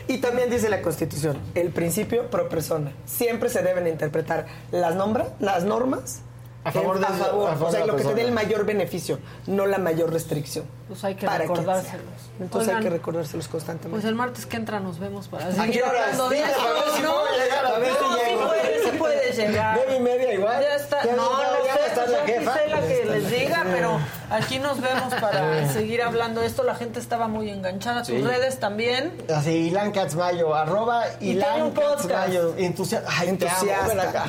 Y 0.07 0.17
también 0.17 0.49
dice 0.49 0.69
la 0.69 0.81
Constitución, 0.81 1.37
el 1.55 1.69
principio 1.69 2.29
pro 2.29 2.49
persona. 2.49 2.91
Siempre 3.05 3.49
se 3.49 3.61
deben 3.61 3.87
interpretar 3.87 4.45
las, 4.71 4.95
nombra, 4.95 5.27
las 5.39 5.63
normas 5.63 6.21
A 6.63 6.71
favor 6.71 6.99
de- 6.99 7.05
a 7.05 7.09
favor, 7.09 7.49
a 7.49 7.53
favor 7.53 7.67
o 7.67 7.71
sea, 7.71 7.85
lo 7.85 7.95
que 7.95 8.03
te 8.03 8.13
dé 8.15 8.21
el 8.23 8.31
mayor 8.31 8.65
beneficio, 8.65 9.19
no 9.47 9.65
la 9.65 9.77
mayor 9.77 10.11
restricción. 10.11 10.65
Pues 10.89 11.03
hay 11.03 11.13
que 11.13 11.29
recordárselos. 11.29 12.03
Entonces 12.39 12.73
hay 12.73 12.81
que 12.81 12.89
recordárselos 12.89 13.47
constantemente. 13.47 13.91
Pues 13.91 14.05
el 14.05 14.15
martes 14.15 14.47
que 14.47 14.57
entra 14.57 14.79
nos 14.79 14.97
vemos 14.97 15.27
para 15.27 15.45
¿A 15.45 15.51
seguir 15.51 15.83
hablando 15.85 16.29
de 16.29 16.37
si 16.37 17.01
¿no? 17.03 17.11
a 17.19 17.79
ver 17.79 17.91
si 17.95 18.03
No, 18.35 18.49
sí 18.51 18.89
sí 18.91 18.97
puedes 18.97 19.37
llegar. 19.37 19.75
Nueve 19.77 19.95
y 19.97 19.99
media 20.01 20.33
igual. 20.33 20.61
Ya 20.63 20.75
está. 20.75 21.03
No, 21.15 21.15
no 21.15 21.65
ya 21.65 21.73
sé, 21.75 21.79
pues 21.93 22.17
jefa. 22.25 22.53
sé 22.55 22.67
la 22.69 22.81
que 22.81 23.05
les 23.05 23.29
diga, 23.29 23.63
pero 23.71 23.99
aquí 24.31 24.57
nos 24.57 24.81
vemos 24.81 25.13
para 25.13 25.71
seguir 25.71 26.01
hablando 26.01 26.41
de 26.41 26.47
esto. 26.47 26.63
La 26.63 26.73
gente 26.73 26.99
estaba 26.99 27.27
muy 27.27 27.51
enganchada. 27.51 27.99
Tus 27.99 28.07
Sí. 28.15 28.21
redes 28.23 28.59
también. 28.59 29.13
Así, 29.33 29.51
Ilan 29.67 29.91
Katzmayo, 29.91 30.55
arroba 30.55 31.03
Ilan. 31.19 31.69
Katzmayo. 31.71 32.55
Entusiasta. 32.57 33.07
Ay, 33.15 33.29
Entusiasta, 33.29 34.25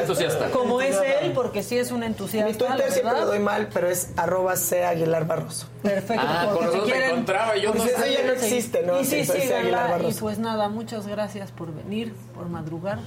entusiasta. 0.00 0.50
Como 0.50 0.80
es 0.80 0.96
él, 1.22 1.32
porque 1.32 1.62
sí 1.62 1.78
es 1.78 1.90
un 1.92 2.02
entusiasta. 2.02 2.63
Twitter 2.66 2.92
siempre 2.92 3.12
verdad. 3.12 3.20
lo 3.20 3.26
doy 3.26 3.38
mal, 3.38 3.68
pero 3.72 3.88
es 3.88 4.10
arroba 4.16 4.56
C 4.56 4.84
Aguilar 4.84 5.26
Barroso. 5.26 5.68
Perfecto. 5.82 6.24
Ah, 6.26 6.54
si 6.58 6.64
razón 6.64 6.90
te 6.90 7.06
encontraba, 7.06 7.56
yo 7.56 7.72
Pues 7.72 7.84
no 7.84 7.90
eso 7.90 8.06
ya 8.06 8.26
no 8.26 8.32
existe, 8.32 8.82
¿no? 8.82 9.00
Y 9.00 9.04
sí, 9.04 9.20
Entonces, 9.20 9.44
síganla. 9.44 9.84
Aguilar 9.94 10.10
Y 10.10 10.14
pues 10.14 10.38
nada, 10.38 10.68
muchas 10.68 11.06
gracias 11.06 11.50
por 11.50 11.74
venir, 11.74 12.14
por 12.34 12.48
madrugar. 12.48 12.98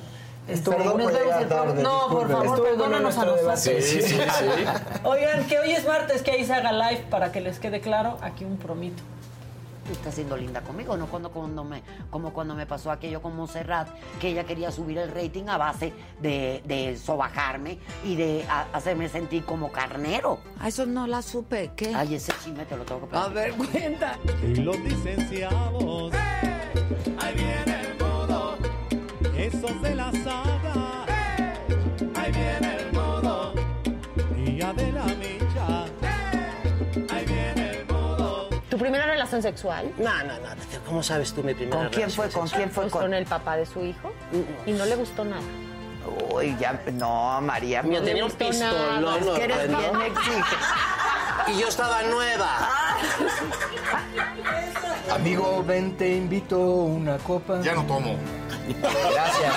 Estuvo 0.48 0.76
Este, 0.76 0.88
bueno 0.88 1.04
nos 1.04 1.12
por 1.12 1.22
llegar 1.22 1.50
tarde, 1.50 1.84
No, 1.84 2.08
por 2.10 2.30
favor, 2.30 2.46
Estuvo 2.46 2.64
perdónanos 2.64 3.18
a 3.18 3.26
nosotros. 3.26 3.60
Sí, 3.60 3.82
sí, 3.82 4.02
sí. 4.02 4.18
Oigan, 5.04 5.46
que 5.46 5.60
hoy 5.60 5.72
es 5.72 5.86
martes, 5.86 6.22
que 6.22 6.32
ahí 6.32 6.46
se 6.46 6.54
haga 6.54 6.72
live 6.72 7.06
para 7.10 7.32
que 7.34 7.42
les 7.42 7.60
quede 7.60 7.82
claro. 7.82 8.18
Aquí 8.22 8.46
un 8.46 8.58
promito. 8.58 9.04
Está 9.92 10.12
siendo 10.12 10.36
linda 10.36 10.62
conmigo, 10.62 10.98
no 10.98 11.08
cuando, 11.08 11.32
cuando 11.32 11.64
me, 11.64 11.82
como 12.10 12.34
cuando 12.34 12.56
me 12.56 12.66
pasó 12.66 12.92
aquello 12.92 13.22
con 13.22 13.36
Montserrat, 13.36 13.88
que 14.20 14.30
ella 14.30 14.44
quería 14.44 14.72
subir 14.72 14.98
el 14.98 15.10
rating 15.12 15.46
a 15.48 15.58
base 15.58 15.94
de, 16.22 16.62
de 16.66 16.98
sobajarme 16.98 17.78
y 18.04 18.16
de 18.16 18.46
a- 18.50 18.68
hacerme 18.74 19.08
sentir 19.10 19.46
como 19.46 19.72
carnero. 19.72 20.40
A 20.60 20.68
eso 20.68 20.86
no 20.86 21.08
la 21.08 21.22
supe, 21.22 21.72
¿qué? 21.76 21.94
Ay, 21.96 22.16
ese 22.16 22.34
chisme 22.44 22.66
te 22.66 22.76
lo 22.76 22.84
tengo 22.84 23.08
que 23.10 23.16
A 23.16 23.30
platicar. 23.30 23.34
ver, 23.34 23.54
cuenta. 23.54 24.18
Y 24.44 24.56
los 24.56 24.78
licenciados. 24.80 26.14
Ahí 27.20 27.34
viene 27.36 27.82
el 27.82 27.98
modo. 27.98 28.58
Esos 29.38 29.82
de 29.82 29.96
la 29.96 30.12
saga. 30.12 31.06
Ahí 32.16 32.32
viene 32.32 32.67
primera 38.88 39.06
relación 39.06 39.42
sexual? 39.42 39.92
No, 39.98 40.14
no, 40.24 40.34
no. 40.34 40.50
¿Cómo 40.86 41.04
sabes 41.04 41.34
tú 41.34 41.44
mi 41.44 41.54
primera 41.54 41.78
¿Con 41.78 41.90
quién 41.90 42.10
fue? 42.10 42.26
relación 42.26 42.40
¿Con 42.42 42.48
sexual? 42.48 42.62
quién 42.64 42.72
fue? 42.74 42.84
Pues 42.84 42.94
Con- 42.94 43.02
con 43.04 43.14
el 43.14 43.26
papá 43.26 43.58
de 43.58 43.66
su 43.66 43.84
hijo. 43.84 44.14
Y 44.66 44.72
no 44.72 44.86
le 44.86 44.96
gustó 44.96 45.26
nada. 45.26 45.42
Uy, 46.34 46.56
ya, 46.58 46.80
no, 46.94 47.42
María. 47.42 47.84
Mira, 47.84 48.00
no 48.00 48.06
tenía 48.06 48.24
un 48.26 48.32
pistolón. 48.32 49.18
Es 49.24 49.26
que 49.38 49.44
eres 49.44 49.70
¿no? 49.70 49.78
bien 49.78 50.02
exigente. 50.04 50.56
Y 51.48 51.60
yo 51.60 51.68
estaba 51.68 52.02
nueva. 52.04 52.70
Amigo, 55.14 55.64
ven, 55.66 55.96
te 55.98 56.16
invito 56.16 56.58
una 56.60 57.18
copa. 57.18 57.60
Ya 57.62 57.74
no 57.74 57.84
tomo. 57.84 58.16
Gracias. 58.82 59.54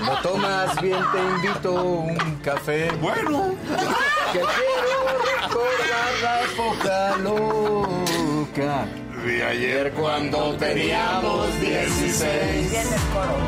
¿No 0.00 0.16
tomas 0.22 0.80
bien, 0.80 1.00
te 1.12 1.18
invito 1.18 1.72
un 1.72 2.36
café? 2.44 2.90
Bueno. 3.00 3.54
Que 4.32 4.38
quiero 4.40 5.18
recordar 5.42 6.12
la 6.22 6.42
época 6.42 7.16
loca. 8.58 8.86
De 9.24 9.42
ayer 9.42 9.92
cuando 9.92 10.56
teníamos 10.56 11.60
16. 11.60 12.70
Bien 12.70 12.86
el 12.86 13.00
coro. 13.12 13.38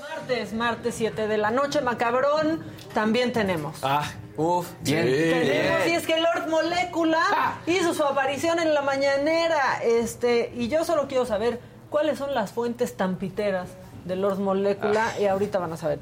Martes, 0.00 0.52
martes 0.54 0.94
7 0.96 1.28
de 1.28 1.36
la 1.38 1.50
noche, 1.50 1.80
macabrón, 1.82 2.64
también 2.94 3.32
tenemos. 3.32 3.78
Ah, 3.82 4.10
uff, 4.36 4.68
bien. 4.80 5.04
Tenemos, 5.04 5.86
y 5.88 5.92
es 5.92 6.06
que 6.06 6.20
Lord 6.20 6.48
Molecula 6.48 7.58
hizo 7.66 7.92
su 7.92 8.02
aparición 8.02 8.58
en 8.60 8.72
la 8.72 8.80
mañanera. 8.80 9.82
Este, 9.82 10.52
y 10.56 10.68
yo 10.68 10.84
solo 10.84 11.06
quiero 11.06 11.26
saber 11.26 11.60
cuáles 11.92 12.18
son 12.18 12.34
las 12.34 12.50
fuentes 12.50 12.96
tampiteras 12.96 13.68
de 14.04 14.16
Lord 14.16 14.40
Molecula. 14.40 15.12
Y 15.20 15.26
ahorita 15.26 15.60
van 15.60 15.74
a 15.74 15.76
saber. 15.76 16.00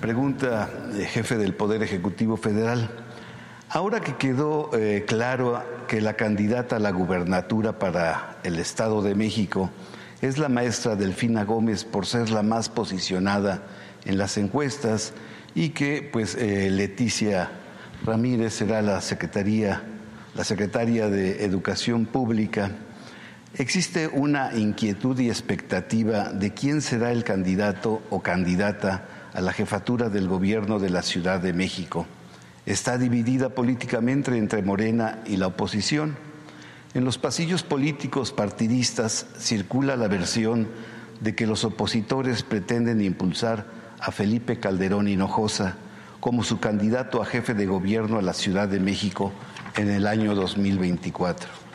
Pregunta 0.00 0.70
eh, 0.94 1.06
jefe 1.06 1.36
del 1.38 1.54
Poder 1.54 1.82
Ejecutivo 1.82 2.36
Federal. 2.36 2.90
Ahora 3.70 4.00
que 4.00 4.14
quedó 4.14 4.70
eh, 4.74 5.04
claro 5.08 5.60
que 5.88 6.00
la 6.00 6.14
candidata 6.14 6.76
a 6.76 6.78
la 6.78 6.90
gubernatura 6.90 7.78
para 7.78 8.36
el 8.44 8.58
Estado 8.58 9.02
de 9.02 9.14
México 9.14 9.70
es 10.20 10.38
la 10.38 10.48
maestra 10.48 10.94
Delfina 10.94 11.44
Gómez 11.44 11.84
por 11.84 12.06
ser 12.06 12.30
la 12.30 12.42
más 12.42 12.68
posicionada 12.68 13.62
en 14.04 14.18
las 14.18 14.36
encuestas 14.36 15.14
y 15.54 15.70
que 15.70 16.08
pues 16.12 16.36
eh, 16.36 16.70
Leticia 16.70 17.50
Ramírez 18.04 18.54
será 18.54 18.82
la 18.82 19.00
secretaría, 19.00 19.82
la 20.34 20.44
secretaria 20.44 21.08
de 21.08 21.44
Educación 21.44 22.04
Pública. 22.06 22.70
Existe 23.58 24.06
una 24.08 24.54
inquietud 24.54 25.18
y 25.18 25.30
expectativa 25.30 26.30
de 26.30 26.52
quién 26.52 26.82
será 26.82 27.10
el 27.10 27.24
candidato 27.24 28.02
o 28.10 28.20
candidata 28.20 29.06
a 29.32 29.40
la 29.40 29.54
jefatura 29.54 30.10
del 30.10 30.28
gobierno 30.28 30.78
de 30.78 30.90
la 30.90 31.00
Ciudad 31.00 31.40
de 31.40 31.54
México. 31.54 32.04
Está 32.66 32.98
dividida 32.98 33.48
políticamente 33.48 34.36
entre 34.36 34.60
Morena 34.60 35.20
y 35.24 35.38
la 35.38 35.46
oposición. 35.46 36.18
En 36.92 37.06
los 37.06 37.16
pasillos 37.16 37.62
políticos 37.62 38.30
partidistas 38.30 39.26
circula 39.38 39.96
la 39.96 40.08
versión 40.08 40.68
de 41.22 41.34
que 41.34 41.46
los 41.46 41.64
opositores 41.64 42.42
pretenden 42.42 43.00
impulsar 43.00 43.64
a 44.00 44.12
Felipe 44.12 44.60
Calderón 44.60 45.08
Hinojosa 45.08 45.76
como 46.20 46.44
su 46.44 46.60
candidato 46.60 47.22
a 47.22 47.24
jefe 47.24 47.54
de 47.54 47.64
gobierno 47.64 48.18
a 48.18 48.22
la 48.22 48.34
Ciudad 48.34 48.68
de 48.68 48.80
México 48.80 49.32
en 49.78 49.88
el 49.88 50.06
año 50.06 50.34
2024. 50.34 51.65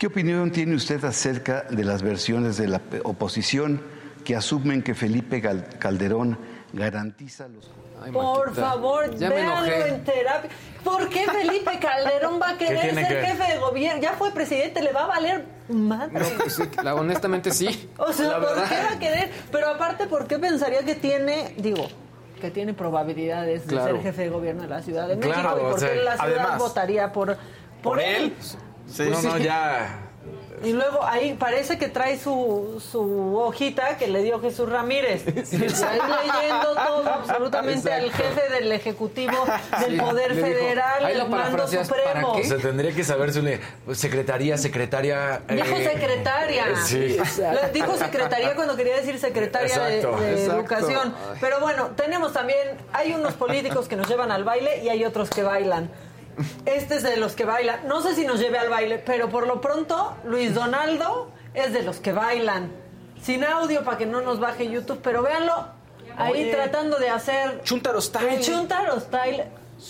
¿Qué 0.00 0.06
opinión 0.06 0.50
tiene 0.50 0.74
usted 0.76 1.04
acerca 1.04 1.66
de 1.68 1.84
las 1.84 2.00
versiones 2.02 2.56
de 2.56 2.68
la 2.68 2.80
oposición 3.04 3.82
que 4.24 4.34
asumen 4.34 4.82
que 4.82 4.94
Felipe 4.94 5.42
Calderón 5.78 6.38
garantiza 6.72 7.46
los... 7.48 7.70
Por 8.10 8.54
favor, 8.54 9.14
véanlo 9.18 9.66
en 9.84 10.02
terapia. 10.02 10.48
¿Por 10.82 11.06
qué 11.10 11.26
Felipe 11.26 11.78
Calderón 11.78 12.40
va 12.40 12.52
a 12.52 12.56
querer 12.58 12.94
ser 12.94 13.08
que- 13.08 13.26
jefe 13.26 13.52
de 13.52 13.58
gobierno? 13.58 14.00
Ya 14.00 14.14
fue 14.14 14.30
presidente, 14.30 14.80
le 14.82 14.90
va 14.90 15.04
a 15.04 15.06
valer 15.08 15.44
madre. 15.68 16.18
No, 16.18 16.38
pues 16.38 16.54
sí, 16.54 16.62
la- 16.82 16.94
honestamente 16.94 17.50
sí. 17.50 17.90
O 17.98 18.10
sea, 18.14 18.28
La 18.28 18.40
¿por 18.40 18.48
verdad. 18.56 18.68
qué 18.70 18.76
va 18.76 18.92
a 18.92 18.98
querer? 18.98 19.30
Pero 19.52 19.68
aparte, 19.68 20.06
¿por 20.06 20.26
qué 20.26 20.38
pensaría 20.38 20.82
que 20.82 20.94
tiene, 20.94 21.54
digo, 21.58 21.88
que 22.40 22.50
tiene 22.50 22.72
probabilidades 22.72 23.66
de 23.66 23.76
ser 23.78 24.00
jefe 24.00 24.22
de 24.22 24.28
gobierno 24.30 24.62
de 24.62 24.68
la 24.68 24.80
Ciudad 24.80 25.06
de 25.06 25.18
Claro, 25.18 25.50
México? 25.50 25.58
¿Y 25.60 25.66
o 25.66 25.70
por 25.72 25.80
sea, 25.80 25.88
qué 25.92 25.96
la 25.96 26.12
ciudad 26.16 26.38
además- 26.38 26.58
votaría 26.58 27.12
por, 27.12 27.36
por, 27.82 28.00
él? 28.00 28.34
Sí, 28.92 29.04
no, 29.08 29.22
no, 29.22 29.38
ya. 29.38 29.96
Y 30.62 30.74
luego 30.74 31.02
ahí 31.06 31.32
parece 31.38 31.78
que 31.78 31.88
trae 31.88 32.18
su, 32.18 32.82
su 32.92 33.34
hojita 33.38 33.96
que 33.96 34.08
le 34.08 34.22
dio 34.22 34.40
Jesús 34.42 34.68
Ramírez. 34.68 35.26
Está 35.26 35.92
leyendo 35.94 36.74
todo 36.74 37.08
absolutamente 37.14 37.90
al 37.90 38.12
jefe 38.12 38.50
del 38.52 38.70
Ejecutivo 38.70 39.46
del 39.80 39.92
Sí, 39.92 39.98
Poder 39.98 40.34
le 40.34 40.42
dijo, 40.42 40.46
Federal, 40.46 41.02
lo 41.02 41.08
el 41.24 41.30
mando 41.30 41.66
supremo. 41.66 42.32
O 42.32 42.44
sea, 42.44 42.58
tendría 42.58 42.92
que 42.94 43.04
saberse 43.04 43.58
secretaría, 43.94 44.58
secretaria. 44.58 45.40
Dijo 45.48 45.76
eh, 45.76 45.90
secretaria. 45.94 46.76
Sí. 46.84 47.16
Le- 47.38 47.70
Dijo 47.72 47.96
secretaría 47.96 48.54
cuando 48.54 48.76
quería 48.76 48.96
decir 48.96 49.18
secretaria 49.18 49.78
de- 49.78 49.96
Exacto, 50.00 50.20
de, 50.20 50.32
exacto. 50.32 50.56
educación. 50.60 51.14
Pero 51.40 51.60
bueno, 51.60 51.92
tenemos 51.96 52.34
también, 52.34 52.76
hay 52.92 53.14
unos 53.14 53.32
políticos 53.32 53.88
que 53.88 53.96
nos 53.96 54.06
llevan 54.08 54.30
al 54.30 54.44
baile 54.44 54.82
y 54.84 54.90
hay 54.90 55.06
otros 55.06 55.30
que 55.30 55.42
bailan. 55.42 55.90
Este 56.66 56.96
es 56.96 57.02
de 57.02 57.16
los 57.16 57.34
que 57.34 57.44
bailan. 57.44 57.86
No 57.86 58.00
sé 58.02 58.14
si 58.14 58.24
nos 58.24 58.40
lleve 58.40 58.58
al 58.58 58.68
baile, 58.68 58.98
pero 58.98 59.28
por 59.28 59.46
lo 59.46 59.60
pronto 59.60 60.16
Luis 60.24 60.54
Donaldo 60.54 61.30
es 61.54 61.72
de 61.72 61.82
los 61.82 61.98
que 62.00 62.12
bailan. 62.12 62.70
Sin 63.22 63.44
audio 63.44 63.84
para 63.84 63.98
que 63.98 64.06
no 64.06 64.20
nos 64.22 64.40
baje 64.40 64.70
YouTube, 64.70 65.00
pero 65.02 65.22
véanlo 65.22 65.68
ahí 66.16 66.42
Oye. 66.44 66.52
tratando 66.54 66.98
de 66.98 67.10
hacer 67.10 67.62
Chuntaro 67.62 68.00
style. 68.00 68.34
el 68.34 68.40
Chuntaro 68.42 68.98
style. 69.00 69.44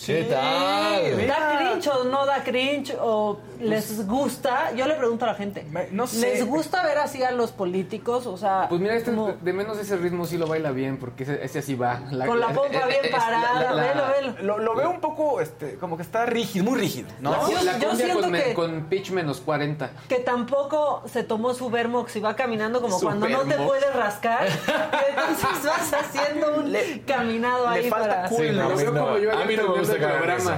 ¿Qué 0.05 0.23
tal? 0.23 1.27
¿Da 1.27 1.57
cringe 1.57 1.87
o 1.89 2.03
no 2.05 2.25
da 2.25 2.43
cringe? 2.43 2.95
¿O 2.99 3.39
les 3.59 4.07
gusta? 4.07 4.71
Yo 4.75 4.87
le 4.87 4.95
pregunto 4.95 5.25
a 5.25 5.29
la 5.29 5.35
gente. 5.35 5.65
no 5.91 6.07
sé. 6.07 6.19
¿Les 6.21 6.45
gusta 6.47 6.83
ver 6.83 6.97
así 6.97 7.23
a 7.23 7.31
los 7.31 7.51
políticos? 7.51 8.25
O 8.25 8.37
sea, 8.37 8.67
Pues 8.69 8.79
mira, 8.81 8.95
este 8.95 9.11
como- 9.11 9.33
de 9.33 9.53
menos 9.53 9.77
ese 9.77 9.97
ritmo 9.97 10.25
sí 10.25 10.37
lo 10.37 10.47
baila 10.47 10.71
bien, 10.71 10.97
porque 10.97 11.23
ese, 11.23 11.43
ese 11.43 11.59
así 11.59 11.75
va. 11.75 11.99
Con 12.25 12.39
la 12.39 12.47
pompa 12.53 12.69
bien 12.87 12.99
es- 13.03 13.11
parada, 13.11 13.73
velo, 13.73 14.35
velo. 14.35 14.35
Lo, 14.41 14.57
lo 14.59 14.75
veo 14.75 14.89
un 14.89 15.01
poco, 15.01 15.41
este, 15.41 15.75
como 15.75 15.97
que 15.97 16.03
está 16.03 16.25
rígido, 16.25 16.65
muy 16.65 16.79
rígido, 16.79 17.09
¿no? 17.19 17.31
La, 17.31 17.49
Yo- 17.49 17.61
la 17.63 17.77
yo 17.77 17.87
cumbia 17.89 18.05
siento 18.05 18.21
con, 18.21 18.31
me- 18.31 18.43
que- 18.43 18.53
con 18.53 18.81
pitch 18.85 19.11
menos 19.11 19.41
40. 19.41 19.91
que 20.07 20.19
tampoco 20.19 21.03
se 21.11 21.23
tomó 21.23 21.53
su 21.53 21.69
Vermox 21.69 22.15
y 22.15 22.19
va 22.21 22.35
caminando 22.35 22.81
como 22.81 22.97
Su 22.97 23.05
cuando 23.05 23.27
no 23.27 23.39
te 23.41 23.55
puedes 23.55 23.93
rascar. 23.95 24.47
y 24.47 25.09
entonces 25.09 25.63
vas 25.65 25.93
haciendo 25.93 26.55
un 26.61 26.73
caminado 27.05 27.67
ahí 27.67 27.89
para... 27.89 28.27
Sí, 28.29 28.49
no, 28.53 28.63
a 28.65 28.69
mí 28.69 28.83
no, 28.85 29.07
a 29.09 29.45
mí 29.45 29.55
no 29.55 29.75
me 29.75 29.80
gusta 29.81 30.35
eso. 30.35 30.51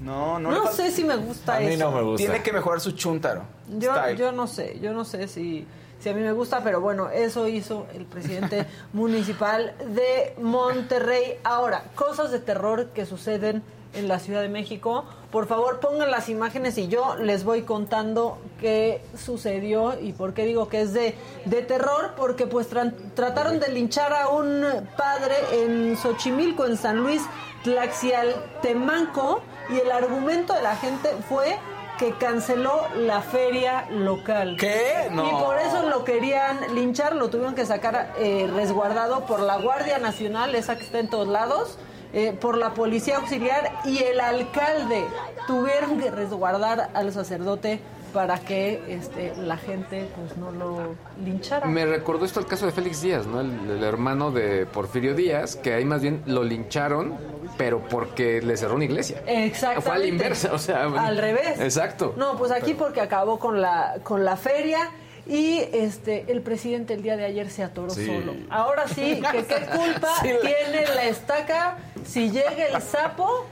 No, 0.00 0.72
sé 0.72 0.90
si 0.90 1.04
me 1.04 1.16
gusta 1.16 1.56
A 1.56 1.60
mí 1.60 1.66
eso. 1.66 1.84
no 1.84 1.96
me 1.96 2.02
gusta. 2.02 2.16
Tiene 2.16 2.42
que 2.42 2.52
mejorar 2.52 2.80
su 2.80 2.92
chuntaro. 2.92 3.42
Yo, 3.78 3.94
style. 3.94 4.16
yo 4.16 4.32
no 4.32 4.46
sé, 4.46 4.78
yo 4.80 4.92
no 4.92 5.04
sé 5.04 5.28
si, 5.28 5.66
si 6.00 6.08
a 6.08 6.14
mí 6.14 6.20
me 6.20 6.32
gusta, 6.32 6.62
pero 6.62 6.80
bueno, 6.80 7.10
eso 7.10 7.46
hizo 7.48 7.86
el 7.94 8.04
presidente 8.04 8.66
municipal 8.92 9.74
de 9.86 10.34
Monterrey. 10.40 11.38
Ahora, 11.44 11.84
cosas 11.94 12.30
de 12.30 12.38
terror 12.38 12.88
que 12.94 13.06
suceden 13.06 13.62
en 13.94 14.08
la 14.08 14.18
Ciudad 14.18 14.40
de 14.42 14.48
México. 14.48 15.04
Por 15.30 15.46
favor, 15.46 15.80
pongan 15.80 16.10
las 16.10 16.28
imágenes 16.28 16.76
y 16.78 16.88
yo 16.88 17.16
les 17.16 17.44
voy 17.44 17.62
contando 17.62 18.38
qué 18.60 19.02
sucedió 19.16 19.98
y 20.00 20.12
por 20.12 20.34
qué 20.34 20.44
digo 20.44 20.68
que 20.68 20.82
es 20.82 20.92
de, 20.92 21.14
de 21.46 21.62
terror, 21.62 22.12
porque 22.16 22.46
pues 22.46 22.68
trataron 23.14 23.58
de 23.60 23.68
linchar 23.68 24.12
a 24.12 24.28
un 24.28 24.64
padre 24.96 25.34
en 25.52 25.96
Xochimilco, 25.96 26.66
en 26.66 26.76
San 26.76 26.98
Luis, 26.98 27.22
Tlaxialtemanco, 27.62 29.42
y 29.70 29.78
el 29.78 29.92
argumento 29.92 30.54
de 30.54 30.62
la 30.62 30.76
gente 30.76 31.10
fue 31.28 31.58
que 31.98 32.12
canceló 32.16 32.88
la 32.96 33.20
feria 33.20 33.86
local. 33.90 34.56
¿Qué? 34.58 35.08
No. 35.10 35.26
Y 35.26 35.30
por 35.30 35.58
eso 35.58 35.88
lo 35.88 36.04
querían 36.04 36.74
linchar, 36.74 37.14
lo 37.14 37.30
tuvieron 37.30 37.54
que 37.54 37.64
sacar 37.64 38.14
eh, 38.18 38.50
resguardado 38.52 39.24
por 39.26 39.40
la 39.40 39.58
Guardia 39.58 39.98
Nacional, 39.98 40.54
esa 40.54 40.76
que 40.76 40.84
está 40.84 40.98
en 40.98 41.08
todos 41.08 41.28
lados, 41.28 41.78
eh, 42.12 42.32
por 42.32 42.58
la 42.58 42.74
Policía 42.74 43.18
Auxiliar 43.18 43.72
y 43.84 43.98
el 43.98 44.20
alcalde. 44.20 45.04
Tuvieron 45.46 46.00
que 46.00 46.10
resguardar 46.10 46.90
al 46.94 47.12
sacerdote 47.12 47.80
para 48.12 48.38
que 48.40 48.80
este, 48.88 49.34
la 49.36 49.56
gente 49.56 50.06
pues 50.16 50.36
no 50.36 50.50
lo 50.52 50.94
linchara. 51.24 51.66
Me 51.66 51.86
recordó 51.86 52.24
esto 52.24 52.40
el 52.40 52.46
caso 52.46 52.66
de 52.66 52.72
Félix 52.72 53.00
Díaz, 53.02 53.26
¿no? 53.26 53.40
El, 53.40 53.50
el 53.70 53.82
hermano 53.84 54.30
de 54.30 54.66
Porfirio 54.66 55.14
Díaz, 55.14 55.56
que 55.56 55.74
ahí 55.74 55.84
más 55.84 56.02
bien 56.02 56.22
lo 56.26 56.42
lincharon, 56.44 57.14
pero 57.56 57.80
porque 57.88 58.40
le 58.42 58.56
cerró 58.56 58.74
una 58.76 58.84
iglesia. 58.84 59.22
Exactamente. 59.26 59.82
Fue 59.82 59.94
a 59.94 59.98
la 59.98 60.06
inversa, 60.06 60.52
o 60.52 60.58
sea. 60.58 60.82
Al 60.84 61.18
revés. 61.18 61.60
Exacto. 61.60 62.14
No, 62.16 62.36
pues 62.36 62.50
aquí 62.52 62.74
porque 62.74 63.00
acabó 63.00 63.38
con 63.38 63.60
la, 63.60 63.96
con 64.02 64.24
la 64.24 64.36
feria 64.36 64.90
y 65.26 65.58
este 65.72 66.24
el 66.32 66.40
presidente 66.42 66.94
el 66.94 67.02
día 67.02 67.16
de 67.16 67.24
ayer 67.24 67.48
se 67.48 67.62
atoró 67.62 67.90
Sí. 67.90 68.06
solo. 68.06 68.34
Ahora 68.50 68.88
sí, 68.88 69.22
que 69.32 69.44
qué 69.44 69.54
culpa 69.76 70.08
Sí, 70.20 70.28
la- 70.32 70.40
tiene 70.40 70.86
la 70.94 71.04
estaca 71.04 71.76
si 72.04 72.30
llega 72.30 72.66
el 72.74 72.82
sapo 72.82 73.46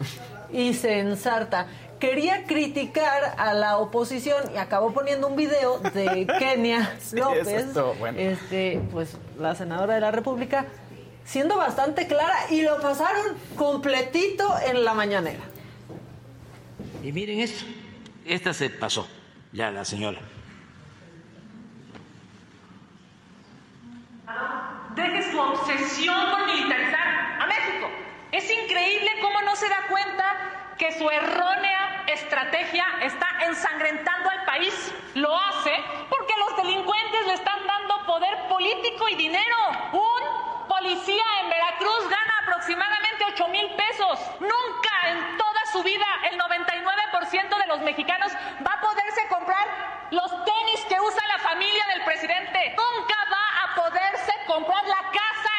y 0.53 0.75
se 0.75 0.99
ensarta. 0.99 1.67
Quería 2.01 2.45
criticar 2.45 3.35
a 3.37 3.53
la 3.53 3.77
oposición 3.77 4.43
y 4.55 4.57
acabó 4.57 4.93
poniendo 4.93 5.29
un 5.29 5.37
video 5.37 5.79
de 5.79 6.27
Kenia 6.39 6.97
Sí, 6.99 7.17
López, 7.17 7.75
bueno. 7.99 8.19
este, 8.19 8.81
pues 8.91 9.19
la 9.39 9.55
senadora 9.55 9.95
de 9.95 10.01
la 10.01 10.11
República, 10.11 10.65
siendo 11.25 11.59
bastante 11.59 12.07
clara 12.07 12.37
y 12.51 12.63
lo 12.63 12.81
pasaron 12.81 13.37
completito 13.55 14.49
en 14.67 14.83
la 14.83 14.95
mañanera. 14.95 15.43
Y 17.03 17.13
miren 17.13 17.41
esto, 17.41 17.67
esta 18.25 18.55
se 18.55 18.71
pasó, 18.71 19.07
ya 19.53 19.71
la 19.71 19.85
señora. 19.85 20.21
Deje 24.95 25.31
su 25.31 25.39
obsesión 25.39 26.17
por 26.31 26.47
militarizar 26.47 27.41
a 27.41 27.47
México. 27.47 27.89
Es 28.33 28.45
increíble 28.51 29.11
cómo 29.21 29.41
no 29.43 29.55
se 29.55 29.69
da 29.69 29.87
cuenta 29.89 30.60
que 30.81 30.93
su 30.93 31.11
errónea 31.11 32.05
estrategia 32.07 32.87
está 33.03 33.29
ensangrentando 33.45 34.31
al 34.31 34.45
país. 34.47 34.95
Lo 35.13 35.37
hace 35.37 35.75
porque 36.09 36.33
los 36.39 36.57
delincuentes 36.57 37.27
le 37.27 37.35
están 37.35 37.67
dando 37.67 38.07
poder 38.07 38.49
político 38.49 39.07
y 39.11 39.15
dinero. 39.15 39.57
Un 39.93 40.67
policía 40.69 41.23
en 41.43 41.51
Veracruz 41.51 42.09
gana 42.09 42.35
aproximadamente 42.45 43.27
8 43.29 43.49
mil 43.49 43.71
pesos. 43.77 44.19
Nunca 44.41 45.11
en 45.11 45.37
toda 45.37 45.61
su 45.71 45.83
vida 45.83 46.07
el 46.31 46.39
99% 46.39 47.59
de 47.59 47.67
los 47.67 47.81
mexicanos 47.81 48.33
va 48.67 48.73
a 48.73 48.81
poderse 48.81 49.29
comprar 49.29 50.09
los 50.13 50.31
tenis 50.47 50.81
que 50.89 50.99
usa 50.99 51.23
la 51.29 51.39
familia 51.41 51.85
del 51.93 52.05
presidente. 52.05 52.75
Nunca 52.75 53.17
va 53.31 53.65
a 53.65 53.75
poderse 53.75 54.33
comprar 54.47 54.83
la 54.87 55.03
casa 55.13 55.50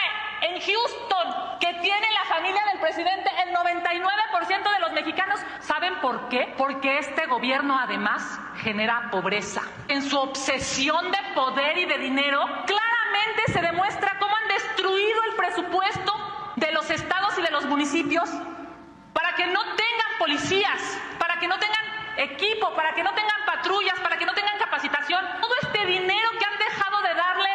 en 0.41 0.59
Houston 0.59 1.57
que 1.59 1.73
tiene 1.75 2.07
la 2.11 2.25
familia 2.25 2.61
del 2.71 2.79
presidente. 2.79 3.29
El 3.45 3.53
99% 3.55 4.73
de 4.73 4.79
los 4.79 4.91
mexicanos 4.91 5.39
saben 5.59 5.99
por 6.01 6.29
qué. 6.29 6.53
Porque 6.57 6.97
este 6.97 7.27
gobierno 7.27 7.77
además 7.79 8.39
genera 8.57 9.09
pobreza. 9.11 9.61
En 9.87 10.01
su 10.01 10.19
obsesión 10.19 11.11
de 11.11 11.19
poder 11.35 11.77
y 11.77 11.85
de 11.85 11.97
dinero, 11.97 12.43
claramente 12.65 13.51
se 13.53 13.61
demuestra 13.61 14.17
cómo 14.19 14.35
han 14.35 14.47
destruido 14.47 15.23
el 15.29 15.35
presupuesto 15.35 16.13
de 16.55 16.71
los 16.71 16.89
estados 16.89 17.37
y 17.37 17.41
de 17.41 17.51
los 17.51 17.65
municipios 17.65 18.29
para 19.13 19.35
que 19.35 19.45
no 19.47 19.61
tengan 19.61 20.17
policías, 20.19 20.99
para 21.19 21.39
que 21.39 21.47
no 21.47 21.57
tengan 21.59 21.81
equipo, 22.17 22.73
para 22.73 22.93
que 22.93 23.03
no 23.03 23.13
tengan 23.13 23.45
patrullas, 23.45 23.99
para 23.99 24.17
que 24.17 24.25
no 24.25 24.33
tengan 24.33 24.57
capacitación. 24.57 25.23
Todo 25.41 25.53
este 25.61 25.85
dinero 25.85 26.29
que 26.39 26.45
han 26.45 26.57
dejado 26.57 27.01
de 27.01 27.13
darle 27.13 27.49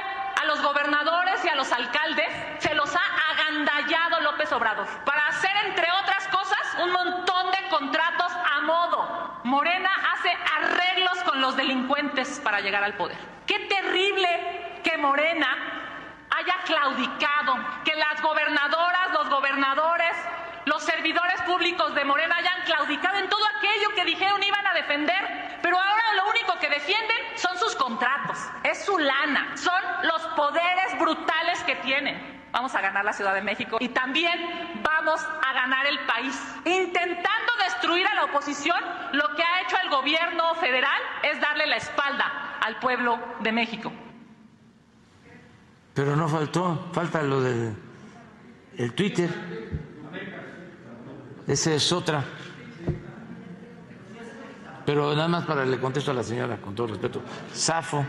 los 0.46 0.62
gobernadores 0.62 1.44
y 1.44 1.48
a 1.48 1.56
los 1.56 1.70
alcaldes, 1.72 2.28
se 2.58 2.74
los 2.74 2.94
ha 2.94 3.30
agandallado 3.30 4.20
López 4.20 4.52
Obrador 4.52 4.86
para 5.04 5.26
hacer, 5.28 5.50
entre 5.66 5.90
otras 5.92 6.28
cosas, 6.28 6.76
un 6.82 6.92
montón 6.92 7.50
de 7.50 7.68
contratos 7.68 8.32
a 8.32 8.60
modo. 8.62 9.40
Morena 9.44 9.90
hace 10.12 10.30
arreglos 10.56 11.18
con 11.24 11.40
los 11.40 11.56
delincuentes 11.56 12.40
para 12.40 12.60
llegar 12.60 12.82
al 12.84 12.94
poder. 12.94 13.16
Qué 13.46 13.58
terrible 13.60 14.80
que 14.82 14.96
Morena 14.98 15.48
haya 16.30 16.56
claudicado, 16.64 17.56
que 17.84 17.94
las 17.94 18.20
gobernadoras, 18.20 19.12
los 19.12 19.28
gobernadores, 19.28 20.16
los 20.66 20.82
servidores 20.82 21.40
públicos 21.42 21.94
de 21.94 22.04
Morena 22.04 22.36
hayan 22.36 22.62
claudicado 22.64 23.18
en 23.18 23.28
todo 23.28 23.42
aquello 23.56 23.94
que 23.94 24.04
dijeron 24.04 24.42
iban 24.42 24.66
a 24.66 24.74
defender, 24.74 25.58
pero 25.62 25.80
ahora 25.80 26.02
lo 26.16 26.28
único 26.30 26.58
que 26.58 26.68
defienden 26.68 27.16
son 27.36 27.56
sus 27.56 27.74
contratos, 27.76 28.38
es 28.64 28.84
su 28.84 28.98
lana, 28.98 29.56
son 29.56 29.80
los 30.02 30.20
poderes 30.36 30.98
brutales 30.98 31.62
que 31.62 31.76
tienen. 31.76 32.36
vamos 32.52 32.74
a 32.74 32.80
ganar 32.80 33.04
la 33.04 33.12
Ciudad 33.12 33.34
de 33.34 33.42
México 33.42 33.76
y 33.80 33.88
también 33.88 34.82
vamos 34.82 35.20
a 35.22 35.52
ganar 35.52 35.86
el 35.86 36.00
país. 36.00 36.36
Intentando 36.64 37.52
destruir 37.64 38.06
a 38.08 38.14
la 38.14 38.24
oposición, 38.24 38.78
lo 39.12 39.34
que 39.36 39.42
ha 39.42 39.60
hecho 39.62 39.76
el 39.84 39.90
gobierno 39.90 40.54
federal 40.56 41.00
es 41.22 41.40
darle 41.40 41.66
la 41.66 41.76
espalda 41.76 42.58
al 42.60 42.78
pueblo 42.80 43.18
de 43.40 43.52
México. 43.52 43.92
Pero 45.94 46.16
no 46.16 46.28
faltó, 46.28 46.88
falta 46.92 47.22
lo 47.22 47.40
del 47.40 47.76
el 48.78 48.94
Twitter. 48.94 49.30
Ese 51.46 51.76
es 51.76 51.92
otra. 51.92 52.24
Pero 54.84 55.14
nada 55.14 55.28
más 55.28 55.44
para 55.44 55.64
le 55.64 55.78
contesto 55.78 56.10
a 56.10 56.14
la 56.14 56.22
señora, 56.22 56.58
con 56.58 56.74
todo 56.74 56.88
respeto. 56.88 57.20
Safo. 57.52 58.04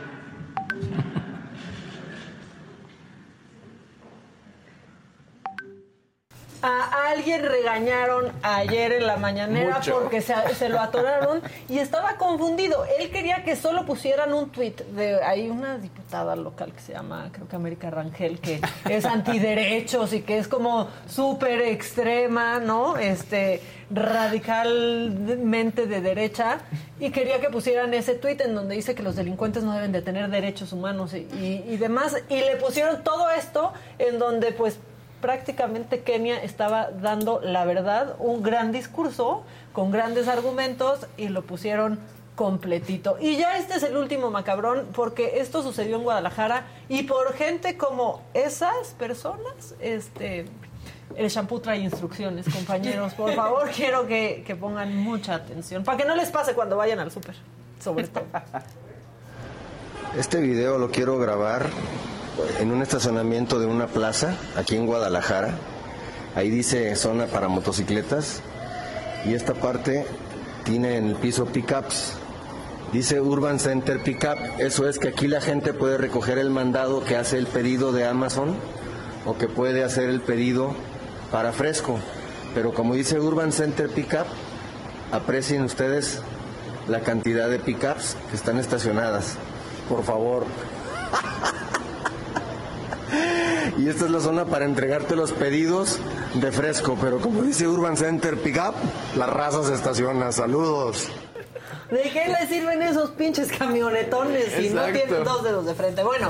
A 6.61 7.09
alguien 7.11 7.43
regañaron 7.43 8.31
ayer 8.41 8.93
en 8.93 9.05
la 9.07 9.17
mañanera 9.17 9.77
Mucho. 9.77 9.99
porque 9.99 10.21
se, 10.21 10.33
se 10.55 10.69
lo 10.69 10.79
atoraron 10.79 11.41
y 11.69 11.79
estaba 11.79 12.15
confundido. 12.17 12.83
Él 12.99 13.09
quería 13.11 13.43
que 13.43 13.55
solo 13.55 13.85
pusieran 13.85 14.33
un 14.33 14.49
tuit 14.49 14.81
de 14.81 15.23
hay 15.23 15.49
una 15.49 15.77
diputada 15.77 16.35
local 16.35 16.73
que 16.73 16.81
se 16.81 16.93
llama, 16.93 17.29
creo 17.31 17.47
que 17.47 17.55
América 17.55 17.89
Rangel, 17.89 18.39
que 18.39 18.59
es 18.89 19.05
antiderechos 19.05 20.13
y 20.13 20.21
que 20.21 20.37
es 20.39 20.47
como 20.47 20.87
súper 21.07 21.61
extrema, 21.61 22.59
¿no? 22.59 22.97
Este 22.97 23.61
radicalmente 23.89 25.85
de 25.87 26.01
derecha 26.01 26.59
y 26.99 27.09
quería 27.11 27.39
que 27.39 27.49
pusieran 27.49 27.93
ese 27.93 28.15
tuit 28.15 28.41
en 28.41 28.53
donde 28.55 28.75
dice 28.75 28.95
que 28.95 29.03
los 29.03 29.15
delincuentes 29.15 29.63
no 29.63 29.73
deben 29.73 29.91
de 29.91 30.01
tener 30.01 30.29
derechos 30.29 30.73
humanos 30.73 31.13
y, 31.13 31.19
y- 31.19 31.63
y 31.69 31.77
demás 31.77 32.15
y 32.29 32.35
le 32.41 32.55
pusieron 32.57 33.03
todo 33.03 33.29
esto 33.31 33.71
en 33.99 34.19
donde 34.19 34.51
pues 34.51 34.79
prácticamente 35.21 36.01
Kenia 36.01 36.41
estaba 36.41 36.91
dando 36.91 37.39
la 37.41 37.65
verdad, 37.65 38.15
un 38.19 38.43
gran 38.43 38.71
discurso 38.71 39.43
con 39.73 39.91
grandes 39.91 40.27
argumentos 40.27 41.07
y 41.17 41.29
lo 41.29 41.43
pusieron 41.43 41.99
completito. 42.35 43.17
Y 43.19 43.35
ya 43.35 43.57
este 43.57 43.75
es 43.75 43.83
el 43.83 43.97
último 43.97 44.29
macabrón 44.29 44.87
porque 44.95 45.39
esto 45.39 45.63
sucedió 45.63 45.97
en 45.97 46.03
Guadalajara 46.03 46.65
y 46.87 47.03
por 47.03 47.33
gente 47.33 47.77
como 47.77 48.21
esas 48.33 48.93
personas, 48.97 49.75
este 49.79 50.45
el 51.15 51.29
shampoo 51.29 51.59
trae 51.59 51.79
instrucciones, 51.79 52.47
compañeros. 52.47 53.13
Por 53.13 53.33
favor, 53.33 53.69
quiero 53.75 54.05
que, 54.07 54.43
que 54.45 54.55
pongan 54.55 54.95
mucha 54.95 55.35
atención 55.35 55.83
para 55.83 55.97
que 55.97 56.05
no 56.05 56.15
les 56.15 56.29
pase 56.29 56.53
cuando 56.53 56.77
vayan 56.77 56.99
al 56.99 57.11
súper, 57.11 57.35
sobre 57.83 58.07
todo. 58.07 58.25
Este 60.15 60.39
video 60.39 60.77
lo 60.77 60.89
quiero 60.89 61.17
grabar 61.17 61.67
en 62.59 62.71
un 62.71 62.81
estacionamiento 62.81 63.59
de 63.59 63.65
una 63.65 63.87
plaza 63.87 64.35
aquí 64.55 64.75
en 64.75 64.85
Guadalajara. 64.85 65.55
Ahí 66.35 66.49
dice 66.49 66.95
zona 66.95 67.25
para 67.25 67.47
motocicletas 67.47 68.41
y 69.25 69.33
esta 69.33 69.53
parte 69.53 70.05
tiene 70.63 70.97
en 70.97 71.07
el 71.07 71.15
piso 71.15 71.45
pickups. 71.45 72.13
Dice 72.93 73.19
Urban 73.19 73.59
Center 73.59 74.01
Pickup. 74.01 74.37
Eso 74.59 74.87
es 74.87 74.97
que 74.97 75.09
aquí 75.09 75.27
la 75.27 75.41
gente 75.41 75.73
puede 75.73 75.97
recoger 75.97 76.37
el 76.37 76.49
mandado 76.49 77.03
que 77.03 77.17
hace 77.17 77.37
el 77.37 77.45
pedido 77.45 77.91
de 77.91 78.07
Amazon 78.07 78.55
o 79.25 79.37
que 79.37 79.47
puede 79.47 79.83
hacer 79.83 80.09
el 80.09 80.21
pedido 80.21 80.73
para 81.31 81.51
fresco. 81.51 81.99
Pero 82.55 82.73
como 82.73 82.95
dice 82.95 83.19
Urban 83.19 83.51
Center 83.51 83.89
Pickup, 83.89 84.25
aprecien 85.11 85.63
ustedes 85.63 86.21
la 86.87 87.01
cantidad 87.01 87.49
de 87.49 87.59
pickups 87.59 88.15
que 88.29 88.37
están 88.37 88.57
estacionadas. 88.57 89.35
Por 89.89 90.03
favor. 90.03 90.45
Y 93.77 93.89
esta 93.89 94.05
es 94.05 94.11
la 94.11 94.19
zona 94.19 94.45
para 94.45 94.65
entregarte 94.65 95.15
los 95.15 95.31
pedidos 95.31 95.99
de 96.33 96.51
fresco, 96.51 96.97
pero 96.99 97.19
como 97.19 97.43
dice 97.43 97.67
Urban 97.67 97.95
Center 97.95 98.41
Pickup, 98.41 98.73
la 99.15 99.27
raza 99.27 99.63
se 99.63 99.75
estaciona. 99.75 100.31
Saludos. 100.31 101.09
¿De 101.91 102.01
qué 102.01 102.27
le 102.27 102.47
sirven 102.47 102.81
esos 102.81 103.11
pinches 103.11 103.49
camionetones 103.49 104.51
si 104.57 104.69
no 104.71 104.83
tienen 104.85 105.23
dos 105.23 105.43
dedos 105.43 105.65
de 105.67 105.75
frente? 105.75 106.03
Bueno, 106.03 106.27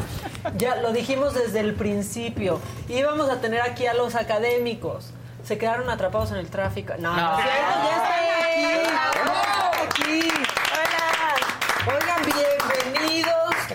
ya 0.57 0.75
lo 0.75 0.91
dijimos 0.91 1.33
desde 1.33 1.61
el 1.61 1.73
principio. 1.73 2.59
Íbamos 2.89 3.29
a 3.29 3.39
tener 3.39 3.61
aquí 3.61 3.87
a 3.87 3.93
los 3.93 4.15
académicos. 4.15 5.11
Se 5.45 5.57
quedaron 5.57 5.89
atrapados 5.89 6.31
en 6.31 6.37
el 6.37 6.49
tráfico. 6.49 6.93
No, 6.99 7.15
no, 7.15 7.37
cierto, 7.37 7.53
ya 7.85 7.95
están 7.95 9.87
aquí. 9.87 10.29
Hola. 10.73 11.95
Oigan, 11.95 12.21
bienvenidos. 12.25 12.76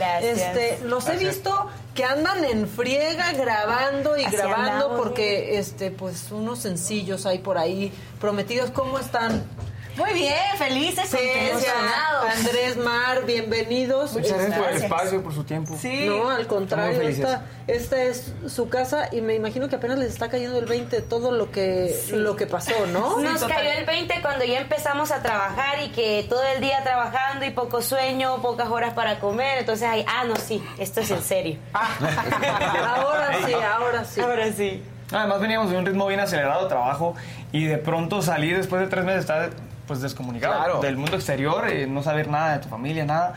Gracias. 0.03 0.39
Este, 0.39 0.85
los 0.85 1.09
he 1.09 1.17
visto 1.17 1.69
que 1.95 2.05
andan 2.05 2.45
en 2.45 2.69
friega 2.69 3.33
grabando 3.33 4.17
y 4.17 4.25
Así 4.25 4.37
grabando 4.37 4.73
andamos, 4.73 4.99
porque 4.99 5.59
este 5.59 5.91
pues 5.91 6.31
unos 6.33 6.59
sencillos 6.59 7.27
hay 7.27 7.39
por 7.39 7.59
ahí 7.59 7.93
prometidos. 8.21 8.71
¿Cómo 8.71 8.99
están? 8.99 9.45
Muy 9.97 10.15
bien, 10.15 10.35
felices, 10.57 11.13
emocionados. 11.13 12.31
Andrés 12.39 12.77
Mar, 12.79 13.27
bienvenidos. 13.27 14.15
Muchas 14.15 14.39
gracias 14.39 14.59
por 14.59 14.69
el 14.69 14.75
Este, 14.75 14.87
espacio, 14.87 15.23
por 15.23 15.35
su 15.35 15.45
tiempo. 15.45 15.77
Sí. 15.79 16.07
No, 16.07 16.31
al 16.31 16.47
contrario, 16.47 17.03
esta, 17.03 17.45
esta 17.67 18.03
es 18.03 18.33
su 18.47 18.71
casa 18.71 19.09
y 19.13 19.21
me 19.21 19.35
imagino 19.35 19.69
que 19.69 19.77
apenas 19.77 19.99
les 19.99 20.09
está 20.09 20.31
cayendo 20.31 20.59
el 20.59 20.65
20 20.65 20.97
de 20.97 21.03
todo 21.03 21.31
lo 21.31 21.51
que, 21.51 21.95
lo 22.13 22.37
que 22.37 22.47
pasó, 22.47 22.87
¿no? 22.87 23.21
Nos 23.21 23.45
cayó 23.45 23.71
el 23.71 23.85
20 23.85 24.23
cuando 24.23 24.47
ya 24.47 24.61
empezamos 24.61 25.11
a 25.11 25.21
trabajar 25.23 25.83
y 25.85 25.91
que 25.91 26.25
todo 26.27 26.43
el 26.43 26.63
día 26.63 26.83
trabajando 26.83 27.45
y 27.45 27.51
poco 27.51 27.83
sueño, 27.83 28.41
pocas 28.41 28.69
horas 28.71 28.95
para 28.95 29.21
comer. 29.21 29.59
Entonces, 29.59 29.87
ahí, 29.87 30.07
ah, 30.09 30.25
no, 30.25 30.37
sí, 30.37 30.65
esto 30.79 31.03
es 31.03 31.11
en 31.11 31.23
serio. 31.23 31.59
ahora 31.75 33.31
sí, 33.45 33.53
ahora 33.53 34.05
sí. 34.07 34.21
Ahora 34.23 34.53
sí. 34.53 34.83
Además 35.13 35.41
veníamos 35.41 35.71
de 35.71 35.77
un 35.77 35.85
ritmo 35.85 36.07
bien 36.07 36.21
acelerado 36.21 36.63
de 36.63 36.69
trabajo 36.71 37.15
y 37.53 37.67
de 37.67 37.77
pronto 37.77 38.23
salir 38.23 38.57
después 38.57 38.81
de 38.81 38.89
tres 38.89 39.05
meses 39.05 39.21
estar 39.21 39.51
pues 39.87 40.01
descomunicado 40.01 40.55
Claro. 40.57 40.81
del 40.81 40.97
mundo 40.97 41.17
exterior, 41.17 41.69
eh, 41.69 41.87
no 41.87 42.03
saber 42.03 42.29
nada 42.29 42.55
de 42.55 42.59
tu 42.63 42.69
familia, 42.69 43.05
nada. 43.05 43.35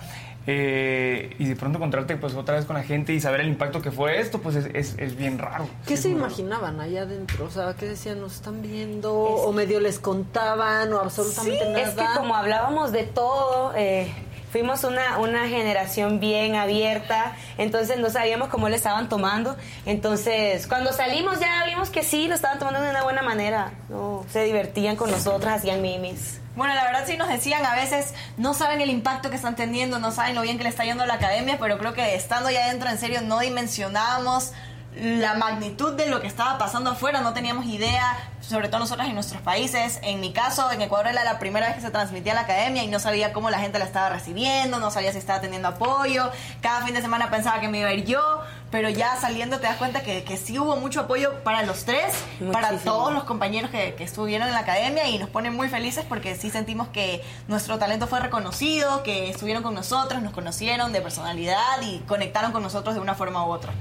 eh, 0.48 1.36
y 1.40 1.46
de 1.46 1.56
pronto 1.56 1.80
encontrarte 1.80 2.18
pues 2.18 2.36
otra 2.36 2.54
vez 2.54 2.66
con 2.66 2.76
la 2.76 2.84
gente 2.84 3.14
y 3.14 3.20
saber 3.20 3.40
el 3.42 3.48
impacto 3.48 3.82
que 3.82 3.90
fue 3.90 4.20
esto, 4.20 4.40
pues 4.42 4.56
es, 4.56 4.66
es- 4.76 4.96
es 5.00 5.16
bien 5.18 5.40
raro. 5.40 5.68
¿Qué 5.88 5.98
se 5.98 6.10
raro. 6.10 6.20
imaginaban 6.20 6.80
allá 6.80 7.02
adentro? 7.02 7.46
O 7.46 7.50
sea, 7.50 7.74
¿qué 7.76 7.88
decían? 7.88 8.22
¿Nos 8.22 8.36
están 8.36 8.62
viendo? 8.62 9.12
¿O 9.12 9.52
medio 9.54 9.80
les 9.80 9.98
contaban? 10.00 10.94
¿O 10.94 11.00
absolutamente 11.00 11.66
Sí, 11.66 11.72
nada? 11.72 11.82
es 11.90 11.96
que 11.96 12.06
como 12.20 12.36
hablábamos 12.36 12.92
de 12.92 13.04
todo, 13.06 13.74
eh, 13.76 14.14
fuimos 14.56 14.86
una, 14.86 15.18
una 15.18 15.50
generación 15.50 16.22
bien 16.22 16.56
abierta, 16.56 17.36
entonces 17.58 18.00
no 18.00 18.10
sabíamos 18.10 18.48
cómo 18.48 18.70
le 18.70 18.78
estaban 18.78 19.10
tomando. 19.10 19.58
Entonces, 19.86 20.66
cuando 20.68 20.94
salimos 20.94 21.42
ya 21.42 21.66
vimos 21.66 21.90
que 21.90 22.04
sí, 22.04 22.30
lo 22.30 22.36
estaban 22.36 22.58
tomando 22.58 22.80
de 22.80 22.90
una 22.90 23.04
buena 23.04 23.22
manera. 23.22 23.74
¿no? 23.90 24.26
Se 24.32 24.46
divertían 24.46 24.96
con 24.96 25.12
nosotros, 25.12 25.52
hacían 25.52 25.82
mimis. 25.82 26.40
Bueno, 26.56 26.74
la 26.74 26.86
verdad 26.86 27.04
sí 27.06 27.18
nos 27.18 27.28
decían 27.28 27.66
a 27.66 27.76
veces, 27.76 28.14
no 28.38 28.54
saben 28.54 28.80
el 28.80 28.90
impacto 28.90 29.30
que 29.30 29.36
están 29.36 29.58
teniendo, 29.58 30.00
no 30.00 30.14
saben 30.14 30.36
lo 30.36 30.42
bien 30.42 30.58
que 30.58 30.64
le 30.64 30.70
está 30.70 30.86
yendo 30.86 31.04
a 31.04 31.06
la 31.06 31.16
academia, 31.16 31.58
pero 31.60 31.78
creo 31.78 31.94
que 31.94 32.16
estando 32.16 32.50
ya 32.50 32.64
adentro, 32.64 32.90
en 32.90 32.98
serio, 32.98 33.20
no 33.20 33.40
dimensionábamos 33.40 34.54
la 34.96 35.34
magnitud 35.34 35.94
de 35.94 36.08
lo 36.08 36.22
que 36.22 36.28
estaba 36.28 36.58
pasando 36.58 36.92
afuera, 36.92 37.22
no 37.22 37.34
teníamos 37.34 37.66
idea, 37.66 38.18
sobre 38.40 38.70
todo 38.70 38.80
nosotras 38.80 39.08
en 39.10 39.16
nuestros 39.16 39.42
países. 39.42 40.00
En 40.04 40.22
mi 40.22 40.32
caso, 40.32 40.72
en 40.72 40.82
Ecuador 40.82 41.08
era 41.08 41.24
la 41.24 41.38
primera 41.38 41.68
vez 41.68 41.76
que 41.76 41.82
se 41.82 41.92
transmitía 41.92 42.34
la 42.34 42.42
academia 42.42 42.84
y 42.84 42.88
no 42.88 43.00
sabía 43.00 43.34
cómo 43.34 43.50
la 43.50 43.60
gente 43.60 43.78
la 43.78 43.86
estaba 43.86 44.10
recibiendo, 44.10 44.80
no 44.80 44.92
sabía 44.92 45.12
si 45.12 45.18
estaba 45.18 45.42
teniendo 45.42 45.68
apoyo. 45.68 46.32
Cada 46.62 46.86
fin 46.86 46.94
de 46.94 47.02
semana 47.02 47.30
pensaba 47.30 47.60
que 47.60 47.68
me 47.68 47.80
iba 47.80 47.90
a 47.90 47.94
ir 47.94 48.06
yo, 48.06 48.42
pero 48.72 48.90
ya 48.90 49.18
saliendo 49.18 49.60
te 49.60 49.68
das 49.68 49.76
cuenta 49.76 50.02
que, 50.02 50.24
que 50.24 50.38
sí 50.38 50.58
hubo 50.58 50.78
mucho 50.78 51.02
apoyo 51.02 51.44
para 51.44 51.64
los 51.64 51.84
tres, 51.84 52.14
para 52.54 52.78
todos 52.78 53.14
los 53.14 53.26
compañeros 53.26 53.72
que, 53.72 53.96
que 53.96 54.04
estuvieron 54.06 54.48
en 54.48 54.54
la 54.54 54.62
academia 54.62 55.10
y 55.10 55.18
nos 55.18 55.30
pone 55.30 55.52
muy 55.52 55.68
felices 55.68 56.06
porque 56.08 56.36
sí 56.36 56.50
sentimos 56.50 56.88
que 56.88 57.22
nuestro 57.50 57.78
talento 57.80 58.08
fue 58.08 58.22
reconocido, 58.22 59.04
que 59.04 59.30
estuvieron 59.30 59.62
con 59.62 59.74
nosotros, 59.74 60.22
nos 60.22 60.32
conocieron 60.32 60.94
de 60.94 61.02
personalidad 61.02 61.82
y 61.82 62.00
conectaron 62.08 62.54
con 62.54 62.64
nosotros 62.64 62.96
de 62.96 63.02
una 63.02 63.16
forma 63.16 63.46
u 63.46 63.50
otra. 63.50 63.74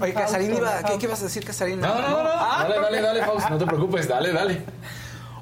Oye, 0.00 0.12
Casarín 0.14 0.54
iba, 0.54 0.82
¿qué, 0.82 0.98
qué 0.98 1.06
ibas 1.06 1.20
a 1.20 1.24
decir, 1.24 1.44
Casarín? 1.44 1.80
No, 1.80 1.94
no, 1.94 2.00
no, 2.08 2.22
no. 2.22 2.30
Ah, 2.32 2.66
Dale, 2.68 2.80
dale, 2.80 3.00
dale, 3.00 3.22
Faust, 3.24 3.50
no 3.50 3.58
te 3.58 3.66
preocupes, 3.66 4.08
dale, 4.08 4.32
dale. 4.32 4.62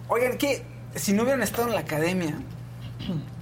Oigan, 0.08 0.36
¿qué? 0.38 0.64
Si 0.94 1.12
no 1.12 1.22
hubieran 1.22 1.42
estado 1.42 1.68
en 1.68 1.74
la 1.74 1.80
academia, 1.80 2.34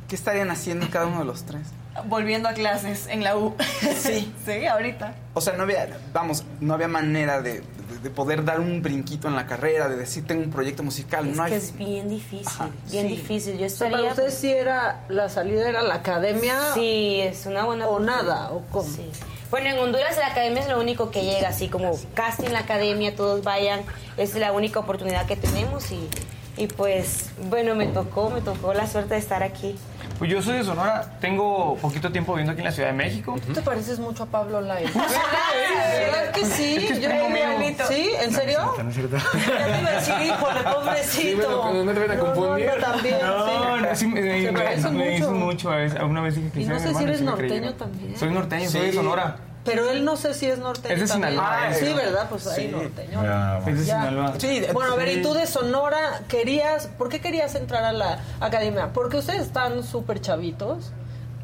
¿qué 0.09 0.15
estarían 0.15 0.51
haciendo 0.51 0.89
cada 0.91 1.07
uno 1.07 1.19
de 1.21 1.25
los 1.25 1.45
tres? 1.45 1.63
Volviendo 2.07 2.49
a 2.49 2.55
clases 2.55 3.07
en 3.09 3.23
la 3.23 3.37
U. 3.37 3.55
Sí. 3.99 4.33
sí, 4.47 4.65
ahorita. 4.67 5.15
O 5.35 5.41
sea, 5.43 5.53
no 5.55 5.65
había, 5.65 5.89
vamos, 6.15 6.45
no 6.61 6.73
había 6.75 6.89
manera 6.89 7.43
de, 7.43 7.61
de- 7.61 7.65
de 8.03 8.11
poder 8.11 8.45
dar 8.45 8.59
un 8.61 8.81
brinquito 8.83 9.29
en 9.29 9.37
la 9.37 9.47
carrera, 9.47 9.89
de 9.89 9.97
decir 9.97 10.27
tengo 10.27 10.43
un 10.43 10.51
proyecto 10.51 10.83
musical. 10.83 11.29
Es 11.29 11.37
no 11.37 11.43
hay. 11.43 11.51
que 11.53 11.57
es 11.59 11.77
bien 11.77 12.09
difícil, 12.09 12.49
bien 12.91 13.09
sí. 13.09 13.17
difícil. 13.17 13.59
Yo 13.59 13.67
estaría... 13.67 13.99
para 13.99 14.09
ustedes 14.11 14.35
sí 14.35 14.51
era, 14.51 15.05
la 15.11 15.29
salida 15.29 15.69
era 15.69 15.83
la 15.83 15.97
academia. 15.97 16.57
Sí, 16.73 17.21
es 17.21 17.45
una 17.45 17.65
buena 17.65 17.87
O 17.89 18.01
nada, 18.01 18.51
o 18.53 18.63
cómo. 18.71 18.89
Sí. 18.89 19.09
Bueno, 19.53 19.69
en 19.69 19.79
Honduras 19.79 20.17
la 20.17 20.29
academia 20.29 20.63
es 20.63 20.69
lo 20.71 20.81
único 20.81 21.11
que 21.11 21.25
llega, 21.25 21.51
así 21.51 21.69
como 21.69 21.93
casi 22.15 22.47
en 22.47 22.55
la 22.55 22.61
academia, 22.61 23.15
todos 23.15 23.45
vayan, 23.45 23.83
es 24.17 24.35
la 24.35 24.51
única 24.51 24.81
oportunidad 24.81 25.27
que 25.27 25.37
tenemos 25.37 25.93
y, 25.93 26.09
y 26.57 26.69
pues, 26.69 27.33
bueno, 27.51 27.75
me 27.75 27.87
tocó, 27.87 28.31
me 28.31 28.41
tocó 28.41 28.73
la 28.73 28.87
suerte 28.87 29.13
de 29.13 29.21
estar 29.21 29.43
aquí. 29.43 29.77
Pues 30.23 30.31
yo 30.31 30.41
soy 30.41 30.59
de 30.59 30.63
Sonora, 30.63 31.05
tengo 31.21 31.77
poquito 31.83 32.13
tiempo 32.13 32.33
viviendo 32.35 32.53
aquí 32.53 32.61
en 32.61 32.67
la 32.67 32.71
Ciudad 32.71 32.91
de 32.91 32.95
México. 32.95 33.35
Tú 33.45 33.55
te 33.55 33.61
pareces 33.61 33.99
mucho 33.99 34.23
a 34.23 34.27
Pablo 34.27 34.61
Lai. 34.61 34.85
Sí. 34.95 35.99
¿Verdad 35.99 36.31
que 36.33 36.45
sí? 36.45 36.77
Es 36.77 36.85
que 36.87 36.93
es 36.93 37.01
Yo 37.01 37.09
mío. 37.09 37.75
¿Sí? 37.89 38.11
¿En 38.23 38.33
serio? 38.33 38.73
No 38.81 38.89
es 38.89 38.95
cierto. 38.95 39.17
Ya 39.35 39.67
te 39.67 39.81
iba 39.81 39.91
a 39.91 39.95
decir, 39.95 40.15
híjole, 40.25 40.61
pobrecito. 40.63 41.11
Sí, 41.11 41.35
bueno, 41.35 41.85
no 41.85 41.93
te 41.93 41.99
vayan 41.99 42.17
a 42.17 42.21
confundir. 42.21 42.67
No, 42.67 42.77
no, 42.77 42.83
también, 42.83 43.19
No, 43.21 43.47
sí. 43.47 43.83
no, 43.83 43.97
sí, 43.97 44.07
me, 44.07 44.21
me, 44.23 44.53
me 44.53 45.17
hizo 45.19 45.33
mucho. 45.33 45.45
mucho. 45.45 45.71
a 45.73 45.77
veces. 45.77 45.99
Alguna 45.99 46.21
vez 46.21 46.37
dije 46.37 46.51
que 46.51 46.61
Y 46.61 46.65
no 46.67 46.79
sé 46.79 46.95
si 46.95 47.03
eres 47.03 47.21
norteño 47.23 47.75
también. 47.75 48.17
Soy 48.17 48.31
norteño, 48.31 48.71
soy 48.71 48.87
de. 48.87 48.93
Sonora. 48.93 49.37
Pero 49.65 49.89
él 49.91 50.05
no 50.05 50.17
sé 50.17 50.35
si 50.35 50.47
es 50.47 50.59
norteño 50.59 50.95
Es 50.95 51.01
de 51.03 51.07
también. 51.07 51.33
Sinaloa, 51.35 51.67
Ah, 51.69 51.73
sí, 51.75 51.93
¿verdad? 51.95 52.27
Pues 52.29 52.47
ahí 52.49 52.67
Sí. 52.67 52.69
norteño. 52.73 53.23
Es 53.69 53.79
de. 53.79 53.85
Sinaloa. 53.85 54.35
Bueno, 54.73 54.93
a 54.93 54.97
ver, 54.97 55.09
Sí. 55.09 55.19
y 55.21 55.23
tú 55.23 55.35
de 55.35 55.47
Sonora, 55.47 56.23
querías, 56.29 56.89
¿por 56.89 57.09
qué 57.09 57.21
querías 57.21 57.55
entrar 57.55 57.85
a 57.85 57.93
la 57.93 58.19
academia? 58.41 58.93
Porque 58.93 59.19
ustedes 59.19 59.43
están 59.43 59.85
súper 59.85 60.21
chavitos 60.21 60.93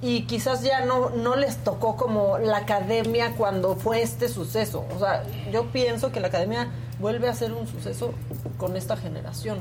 y 0.01 0.23
quizás 0.27 0.63
ya 0.63 0.85
no, 0.85 1.11
no 1.11 1.37
les 1.37 1.59
tocó 1.59 1.97
como 1.97 2.39
la 2.39 2.59
academia 2.59 3.33
cuando 3.37 3.77
fue 3.77 4.03
este 4.03 4.29
suceso. 4.29 4.85
O 4.97 4.99
sea, 4.99 5.23
yo 5.53 5.67
pienso 5.71 6.11
que 6.11 6.19
la 6.21 6.27
academia 6.29 6.69
vuelve 6.99 7.29
a 7.29 7.35
ser 7.35 7.53
un 7.53 7.69
suceso 7.69 8.15
con 8.57 8.77
esta 8.77 8.97
generación. 8.97 9.61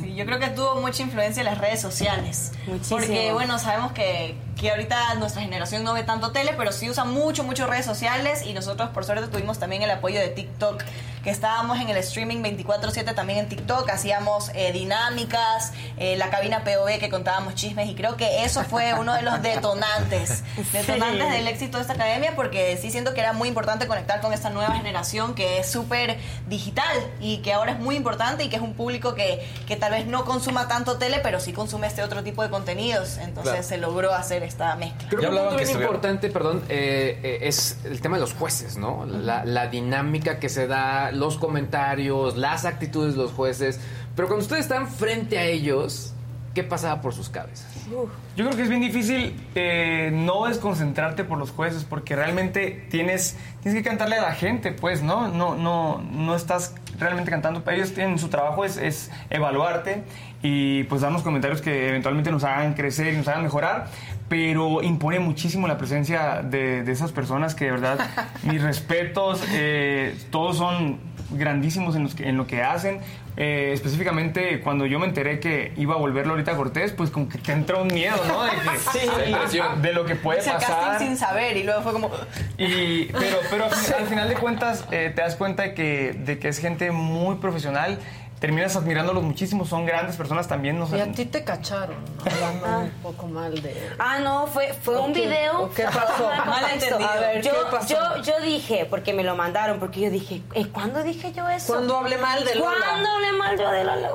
Sí, 0.00 0.12
yo 0.16 0.26
creo 0.26 0.40
que 0.40 0.48
tuvo 0.48 0.80
mucha 0.80 1.04
influencia 1.04 1.40
en 1.40 1.46
las 1.46 1.58
redes 1.58 1.80
sociales. 1.80 2.50
Porque, 2.88 3.32
bueno, 3.32 3.60
sabemos 3.60 3.92
que, 3.92 4.36
que 4.58 4.70
ahorita 4.70 5.14
nuestra 5.14 5.40
generación 5.42 5.84
no 5.84 5.92
ve 5.94 6.02
tanto 6.02 6.32
tele, 6.32 6.52
pero 6.56 6.72
sí 6.72 6.90
usa 6.90 7.04
mucho, 7.04 7.44
mucho 7.44 7.66
redes 7.66 7.86
sociales 7.86 8.42
y 8.44 8.52
nosotros 8.54 8.90
por 8.90 9.04
suerte 9.04 9.28
tuvimos 9.28 9.58
también 9.58 9.82
el 9.82 9.90
apoyo 9.90 10.18
de 10.18 10.28
TikTok, 10.28 10.82
que 11.22 11.30
estábamos 11.30 11.78
en 11.80 11.88
el 11.90 11.96
streaming 11.98 12.42
24/7 12.42 13.14
también 13.14 13.38
en 13.40 13.48
TikTok, 13.48 13.88
hacíamos 13.90 14.50
eh, 14.54 14.72
dinámicas, 14.72 15.72
eh, 15.96 16.16
la 16.16 16.30
cabina 16.30 16.64
POV 16.64 16.98
que 16.98 17.08
contábamos 17.08 17.54
chismes 17.54 17.88
y 17.88 17.94
creo 17.94 18.16
que 18.16 18.44
eso 18.44 18.64
fue 18.64 18.94
uno 18.94 19.14
de 19.14 19.22
los 19.22 19.40
detonantes, 19.42 20.42
detonantes 20.72 21.26
Sí. 21.26 21.32
del 21.32 21.48
éxito 21.48 21.76
de 21.78 21.82
esta 21.82 21.94
academia 21.94 22.34
porque 22.34 22.76
sí 22.80 22.90
siento 22.90 23.14
que 23.14 23.20
era 23.20 23.32
muy 23.32 23.48
importante 23.48 23.86
conectar 23.86 24.20
con 24.20 24.32
esta 24.32 24.50
nueva 24.50 24.74
generación 24.74 25.34
que 25.34 25.60
es 25.60 25.70
súper 25.70 26.18
digital 26.48 26.96
y 27.20 27.38
que 27.38 27.52
ahora 27.52 27.72
es 27.72 27.78
muy 27.78 27.94
importante 27.96 28.44
y 28.44 28.48
que 28.48 28.56
es 28.56 28.62
un 28.62 28.74
público 28.74 29.14
que, 29.14 29.46
que 29.66 29.76
tal 29.76 29.92
vez 29.92 30.06
no 30.06 30.24
consuma 30.24 30.66
tanto 30.68 30.98
tele, 30.98 31.20
pero 31.22 31.38
sí 31.40 31.52
consume 31.52 31.86
este 31.86 32.02
otro 32.02 32.22
tipo 32.24 32.42
de 32.42 32.50
contenidos. 32.50 33.18
Entonces 33.18 33.52
Claro. 33.52 33.62
se 33.68 33.76
logró 33.78 34.12
hacer 34.14 34.42
esta 34.48 34.74
mezcla. 34.76 35.08
Creo 35.08 35.20
que 35.20 35.26
un 35.28 35.36
punto 35.36 35.56
bien 35.56 35.70
importante, 35.70 36.30
perdón, 36.30 36.62
eh, 36.68 37.18
eh, 37.22 37.38
es 37.42 37.78
el 37.84 38.00
tema 38.00 38.16
de 38.16 38.22
los 38.22 38.34
jueces, 38.34 38.76
¿no? 38.76 39.06
La, 39.06 39.44
la 39.44 39.68
dinámica 39.68 40.38
que 40.38 40.48
se 40.48 40.66
da, 40.66 41.12
los 41.12 41.38
comentarios, 41.38 42.36
las 42.36 42.64
actitudes 42.64 43.14
de 43.14 43.22
los 43.22 43.32
jueces. 43.32 43.80
Pero 44.16 44.28
cuando 44.28 44.42
ustedes 44.42 44.62
están 44.62 44.88
frente 44.88 45.38
a 45.38 45.44
ellos, 45.44 46.12
¿qué 46.54 46.64
pasaba 46.64 47.00
por 47.00 47.14
sus 47.14 47.28
cabezas? 47.28 47.78
Yo 47.88 48.44
creo 48.44 48.50
que 48.50 48.62
es 48.62 48.68
bien 48.68 48.80
difícil 48.80 49.34
eh, 49.54 50.10
no 50.12 50.46
desconcentrarte 50.46 51.24
por 51.24 51.38
los 51.38 51.50
jueces 51.50 51.84
porque 51.84 52.16
realmente 52.16 52.86
tienes, 52.90 53.36
tienes 53.62 53.80
que 53.82 53.88
cantarle 53.88 54.16
a 54.16 54.22
la 54.22 54.34
gente, 54.34 54.72
pues, 54.72 55.02
¿no? 55.02 55.28
No, 55.28 55.54
no, 55.54 55.98
no 55.98 56.34
estás 56.34 56.74
realmente 56.98 57.30
cantando. 57.30 57.62
Ellos 57.70 57.94
tienen 57.94 58.18
su 58.18 58.28
trabajo 58.28 58.64
es, 58.64 58.76
es 58.76 59.10
evaluarte 59.30 60.02
y 60.42 60.84
pues 60.84 61.00
darnos 61.00 61.22
comentarios 61.22 61.62
que 61.62 61.88
eventualmente 61.88 62.30
nos 62.30 62.44
hagan 62.44 62.74
crecer 62.74 63.12
y 63.12 63.16
nos 63.16 63.28
hagan 63.28 63.42
mejorar, 63.42 63.88
pero 64.28 64.82
impone 64.82 65.18
muchísimo 65.20 65.66
la 65.68 65.78
presencia 65.78 66.42
de, 66.42 66.82
de 66.82 66.92
esas 66.92 67.12
personas 67.12 67.54
que 67.54 67.66
de 67.66 67.70
verdad 67.72 67.98
mis 68.42 68.62
respetos, 68.62 69.42
eh, 69.52 70.16
todos 70.30 70.56
son 70.58 70.98
grandísimos 71.30 71.94
en, 71.96 72.04
los 72.04 72.14
que- 72.14 72.28
en 72.28 72.36
lo 72.36 72.46
que 72.46 72.62
hacen. 72.62 73.00
Eh, 73.40 73.70
específicamente 73.72 74.58
cuando 74.60 74.84
yo 74.84 74.98
me 74.98 75.06
enteré 75.06 75.38
que 75.38 75.72
iba 75.76 75.94
a 75.94 75.96
volver 75.96 76.26
Lolita 76.26 76.56
Cortés, 76.56 76.90
pues 76.90 77.08
como 77.10 77.28
que 77.28 77.38
te 77.38 77.52
entra 77.52 77.76
un 77.80 77.86
miedo, 77.86 78.16
¿no? 78.26 78.42
De, 78.42 78.50
que- 78.50 79.48
Sí. 79.48 79.58
de 79.80 79.92
lo 79.92 80.04
que 80.04 80.16
puede 80.16 80.40
Hice 80.40 80.50
el 80.50 80.56
pasar. 80.56 80.80
casting 80.92 81.06
sin 81.06 81.16
saber 81.16 81.56
y 81.56 81.62
luego 81.62 81.82
fue 81.82 81.92
como... 81.92 82.10
Y, 82.56 83.04
pero 83.12 83.36
pero 83.48 83.64
al 83.66 84.06
final 84.08 84.28
de 84.28 84.34
cuentas 84.34 84.84
eh, 84.90 85.12
te 85.14 85.22
das 85.22 85.36
cuenta 85.36 85.62
de 85.62 85.74
que, 85.74 86.14
de 86.14 86.38
que 86.40 86.48
es 86.48 86.58
gente 86.58 86.90
muy 86.90 87.36
profesional. 87.36 87.98
Terminas 88.40 88.76
admirándolos 88.76 89.24
muchísimo, 89.24 89.64
son 89.66 89.84
grandes 89.84 90.14
personas 90.16 90.46
también. 90.46 90.78
No 90.78 90.86
sé, 90.86 90.98
Y 90.98 91.00
a 91.00 91.10
ti 91.10 91.24
te 91.24 91.42
cacharon, 91.42 91.96
¿no? 92.04 92.30
hablando 92.30 92.78
un 92.84 92.90
poco 93.02 93.26
mal 93.26 93.60
de... 93.60 93.90
Ah, 93.98 94.18
no, 94.20 94.46
fue, 94.46 94.72
fue 94.74 94.96
¿O 94.96 95.02
un 95.06 95.12
qué? 95.12 95.22
video. 95.22 95.62
¿O 95.62 95.70
qué 95.70 95.82
pasó? 95.84 96.28
Mal 96.36 96.46
Malentendido. 96.46 96.98
contexto. 96.98 97.18
A 97.18 97.20
ver, 97.20 97.42
yo, 97.42 97.50
¿qué 97.52 97.76
pasó? 97.76 97.88
Yo, 98.16 98.22
yo 98.22 98.40
dije, 98.40 98.86
porque 98.88 99.12
me 99.12 99.24
lo 99.24 99.34
mandaron, 99.34 99.80
porque 99.80 100.00
yo 100.02 100.10
dije, 100.10 100.40
¿eh, 100.54 100.66
¿cuándo 100.68 101.02
dije 101.02 101.32
yo 101.32 101.48
eso? 101.48 101.72
¿Cuándo 101.72 101.96
hablé 101.98 102.16
mal 102.18 102.44
de 102.44 102.54
Lola? 102.54 102.76
¿Cuándo 102.88 103.08
hablé 103.10 103.32
mal 103.32 103.58
yo 103.58 103.70
de 103.72 103.82
Lola? 103.84 104.08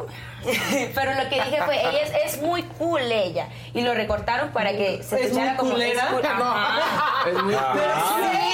Pero 0.95 1.14
lo 1.16 1.30
que 1.30 1.36
dije 1.36 1.62
fue, 1.66 1.80
ella 1.82 2.02
es, 2.24 2.36
es 2.36 2.41
muy 2.41 2.64
cool 2.64 3.02
ella. 3.02 3.50
Y 3.74 3.82
lo 3.82 3.94
recortaron 3.94 4.50
para 4.52 4.72
que 4.72 5.04
se 5.04 5.16
¿Es 5.18 5.22
escuchara 5.28 5.50
muy 5.52 5.58
como 5.58 5.72
culera? 5.72 6.08
cool. 6.12 6.22
Ajá. 6.26 7.30
Es 7.30 7.44
muy- 7.44 7.56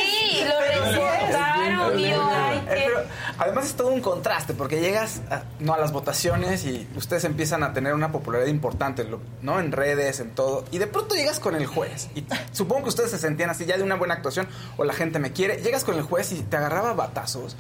Sí, 0.09 0.43
lo 0.45 0.59
recortaron. 0.59 1.99
Y 1.99 2.09
yo. 2.09 2.29
Pero 2.69 3.01
además 3.37 3.65
es 3.65 3.75
todo 3.75 3.89
un 3.89 4.01
contraste, 4.01 4.53
porque 4.53 4.79
llegas 4.79 5.21
a, 5.29 5.43
no 5.59 5.73
a 5.73 5.77
las 5.77 5.91
votaciones 5.91 6.65
y 6.65 6.87
ustedes 6.95 7.23
empiezan 7.23 7.63
a 7.63 7.73
tener 7.73 7.93
una 7.93 8.11
popularidad 8.11 8.49
importante, 8.49 9.07
¿no? 9.41 9.59
En 9.59 9.71
redes, 9.71 10.19
en 10.19 10.31
todo. 10.31 10.65
Y 10.71 10.77
de 10.77 10.87
pronto 10.87 11.15
llegas 11.15 11.39
con 11.39 11.55
el 11.55 11.65
juez. 11.65 12.09
Y 12.15 12.25
supongo 12.51 12.83
que 12.83 12.89
ustedes 12.89 13.11
se 13.11 13.17
sentían 13.17 13.49
así 13.49 13.65
ya 13.65 13.77
de 13.77 13.83
una 13.83 13.95
buena 13.95 14.13
actuación 14.13 14.47
o 14.77 14.83
la 14.83 14.93
gente 14.93 15.19
me 15.19 15.31
quiere. 15.31 15.57
Llegas 15.57 15.83
con 15.83 15.95
el 15.95 16.03
juez 16.03 16.31
y 16.31 16.41
te 16.41 16.57
agarraba 16.57 16.93
batazos. 16.93 17.55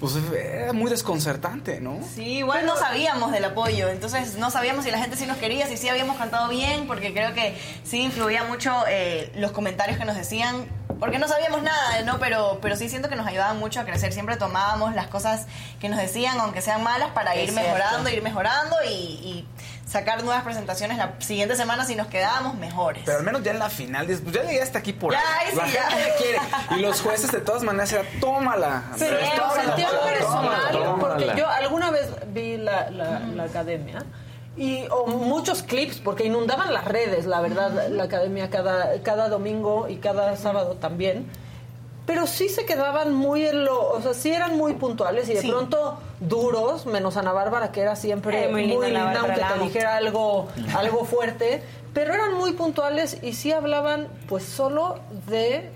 Pues 0.00 0.14
era 0.16 0.72
muy 0.72 0.90
desconcertante, 0.90 1.78
¿no? 1.80 1.98
Sí, 2.14 2.38
igual 2.38 2.64
no 2.64 2.74
sabíamos 2.76 3.32
del 3.32 3.44
apoyo, 3.44 3.90
entonces 3.90 4.36
no 4.36 4.50
sabíamos 4.50 4.84
si 4.86 4.90
la 4.90 4.98
gente 4.98 5.14
sí 5.16 5.26
nos 5.26 5.36
quería, 5.36 5.66
si 5.66 5.76
sí 5.76 5.90
habíamos 5.90 6.16
cantado 6.16 6.48
bien, 6.48 6.86
porque 6.86 7.12
creo 7.12 7.34
que 7.34 7.54
sí 7.84 8.00
influía 8.02 8.44
mucho 8.44 8.72
eh, 8.88 9.30
los 9.36 9.52
comentarios 9.52 9.98
que 9.98 10.06
nos 10.06 10.16
decían, 10.16 10.64
porque 10.98 11.18
no 11.18 11.28
sabíamos 11.28 11.62
nada, 11.62 12.02
¿no? 12.06 12.18
Pero, 12.18 12.58
pero 12.62 12.76
sí 12.76 12.88
siento 12.88 13.10
que 13.10 13.16
nos 13.16 13.26
ayudaban 13.26 13.58
mucho 13.58 13.78
a 13.80 13.84
crecer, 13.84 14.12
siempre 14.14 14.36
tomábamos 14.36 14.94
las 14.94 15.08
cosas 15.08 15.46
que 15.80 15.90
nos 15.90 15.98
decían, 15.98 16.40
aunque 16.40 16.62
sean 16.62 16.82
malas, 16.82 17.10
para 17.10 17.34
Es 17.34 17.48
ir 17.48 17.50
cierto. 17.52 17.68
mejorando, 17.70 18.08
ir 18.10 18.22
mejorando 18.22 18.76
y, 18.88 18.92
y 18.94 19.46
sacar 19.90 20.22
nuevas 20.22 20.44
presentaciones 20.44 20.98
la 20.98 21.14
siguiente 21.18 21.56
semana 21.56 21.84
si 21.84 21.96
nos 21.96 22.06
quedábamos 22.06 22.54
mejores. 22.54 23.02
Pero 23.04 23.18
al 23.18 23.24
menos 23.24 23.42
ya 23.42 23.50
en 23.50 23.58
la 23.58 23.68
final, 23.70 24.06
pues 24.06 24.22
ya 24.34 24.42
llegué 24.44 24.62
hasta 24.62 24.78
aquí 24.78 24.92
por 24.92 25.12
Ya, 25.12 25.18
ahí. 25.40 25.54
La 25.56 25.66
ya. 25.66 25.82
gente 25.90 26.10
quiere. 26.18 26.38
Y 26.76 26.80
los 26.82 27.00
jueces 27.00 27.32
de 27.32 27.40
todas 27.40 27.62
maneras 27.64 27.92
era, 27.92 28.04
tómala. 28.20 28.84
Sí, 28.96 29.04
Andrés, 29.04 29.22
o 29.28 29.34
sea, 29.34 29.36
tómala, 29.64 29.74
te 29.76 29.82
tómala, 29.82 30.12
personal, 30.12 30.72
tómala". 30.72 31.14
porque 31.16 31.38
yo 31.40 31.48
alguna 31.48 31.90
vez 31.90 32.08
vi 32.28 32.56
la, 32.58 32.90
la- 32.90 33.18
la 33.20 33.42
academia 33.44 34.04
y 34.56 34.84
o 34.90 35.06
muchos 35.06 35.62
clips, 35.62 35.98
porque 35.98 36.24
inundaban 36.24 36.72
las 36.72 36.84
redes, 36.84 37.26
la 37.26 37.40
verdad, 37.40 37.88
la 37.88 38.04
academia 38.04 38.48
cada, 38.50 39.00
cada 39.02 39.28
domingo 39.28 39.88
y 39.88 39.96
cada 39.96 40.36
sábado 40.36 40.74
también. 40.76 41.26
Pero 42.10 42.26
sí 42.26 42.48
se 42.48 42.66
quedaban 42.66 43.14
muy 43.14 43.46
en 43.46 43.64
lo, 43.64 43.88
o 43.88 44.02
sea, 44.02 44.14
sí 44.14 44.32
eran 44.32 44.56
muy 44.56 44.72
puntuales 44.74 45.28
y 45.28 45.34
de 45.34 45.42
Sí. 45.42 45.48
pronto 45.48 46.00
duros, 46.18 46.84
menos 46.84 47.16
Ana 47.16 47.30
Bárbara, 47.32 47.70
que 47.70 47.82
era 47.82 47.94
siempre 47.94 48.46
Eh, 48.46 48.48
muy 48.48 48.66
muy 48.66 48.88
linda 48.88 49.04
linda, 49.12 49.20
aunque 49.20 49.40
te 49.40 49.64
dijera 49.64 49.94
algo, 49.94 50.48
algo 50.76 51.04
fuerte, 51.04 51.62
pero 51.94 52.12
eran 52.12 52.34
muy 52.34 52.52
puntuales 52.54 53.18
y 53.22 53.34
sí 53.34 53.52
hablaban 53.52 54.08
pues 54.28 54.42
solo 54.44 54.98
de 55.28 55.70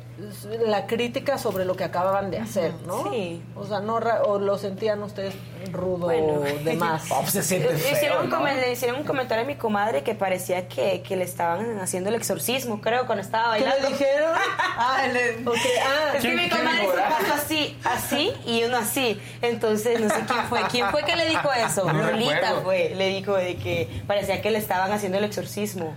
la 0.66 0.86
crítica 0.86 1.38
sobre 1.38 1.64
lo 1.64 1.74
que 1.74 1.82
acababan 1.82 2.30
de 2.30 2.38
hacer, 2.38 2.72
¿no? 2.86 3.10
Sí. 3.10 3.42
O 3.56 3.66
sea, 3.66 3.80
no 3.80 3.98
ra- 3.98 4.22
o 4.22 4.38
lo 4.38 4.56
sentían 4.58 5.02
ustedes 5.02 5.34
rudo 5.72 6.06
Bueno. 6.06 6.40
de 6.40 6.72
más. 6.78 7.04
Oh, 7.10 7.26
se 7.26 7.42
siente 7.42 7.74
Hicieron, 7.74 8.30
feo, 8.30 8.44
le 8.44 8.70
hicieron 8.72 9.00
un 9.00 9.04
comentario 9.06 9.42
a 9.42 9.46
mi 9.46 9.56
comadre 9.56 10.02
que 10.04 10.14
parecía 10.14 10.68
que, 10.68 11.02
que 11.02 11.16
le 11.16 11.24
estaban 11.24 11.80
haciendo 11.80 12.10
el 12.10 12.14
exorcismo, 12.14 12.80
creo, 12.80 13.06
cuando 13.06 13.22
estaba 13.22 13.56
¿Qué 13.56 13.64
bailando. 13.64 13.88
le 13.88 13.96
dijeron? 13.96 14.32
Ah, 14.76 15.06
le- 15.12 15.38
Ok, 15.48 15.56
ah, 15.84 16.12
Es 16.14 16.22
que 16.22 16.28
¿Quién- 16.28 16.36
mi 16.36 16.48
comadre 16.48 16.80
se 16.88 16.96
pasó 16.96 17.34
así, 17.34 17.78
así 17.84 18.32
y 18.46 18.62
uno 18.64 18.76
así. 18.76 19.20
Entonces, 19.42 20.00
no 20.00 20.08
sé 20.08 20.22
quién 20.26 20.44
fue. 20.48 20.60
¿Quién 20.70 20.90
fue 20.90 21.04
que 21.04 21.16
le 21.16 21.28
dijo 21.28 21.52
eso? 21.52 21.92
No 21.92 21.92
Lolita 22.10 22.60
fue. 22.62 22.92
Le 22.96 23.08
dijo 23.08 23.34
de 23.34 23.56
que 23.56 24.02
parecía 24.06 24.40
que 24.42 24.50
le 24.50 24.58
estaban 24.58 24.92
haciendo 24.92 25.18
el 25.18 25.24
exorcismo. 25.24 25.94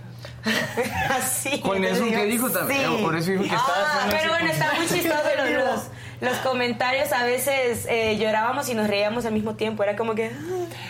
así. 1.09 1.59
Con 1.61 1.83
eso 1.83 2.05
que 2.05 2.25
dijo 2.25 2.49
también, 2.49 3.01
por 3.03 3.15
eso 3.15 3.31
dijo 3.31 3.43
que 3.43 3.49
Ah, 3.51 4.07
pero 4.09 4.29
bueno, 4.29 4.49
está 4.49 4.73
muy 4.75 4.87
chistoso 4.87 5.21
los, 5.37 5.49
los, 5.51 5.81
los 6.21 6.37
comentarios. 6.39 7.11
A 7.11 7.23
veces 7.23 7.85
eh, 7.89 8.17
llorábamos 8.17 8.69
y 8.69 8.73
nos 8.75 8.87
reíamos 8.87 9.25
al 9.25 9.33
mismo 9.33 9.55
tiempo. 9.55 9.83
Era 9.83 9.95
como 9.95 10.15
que... 10.15 10.31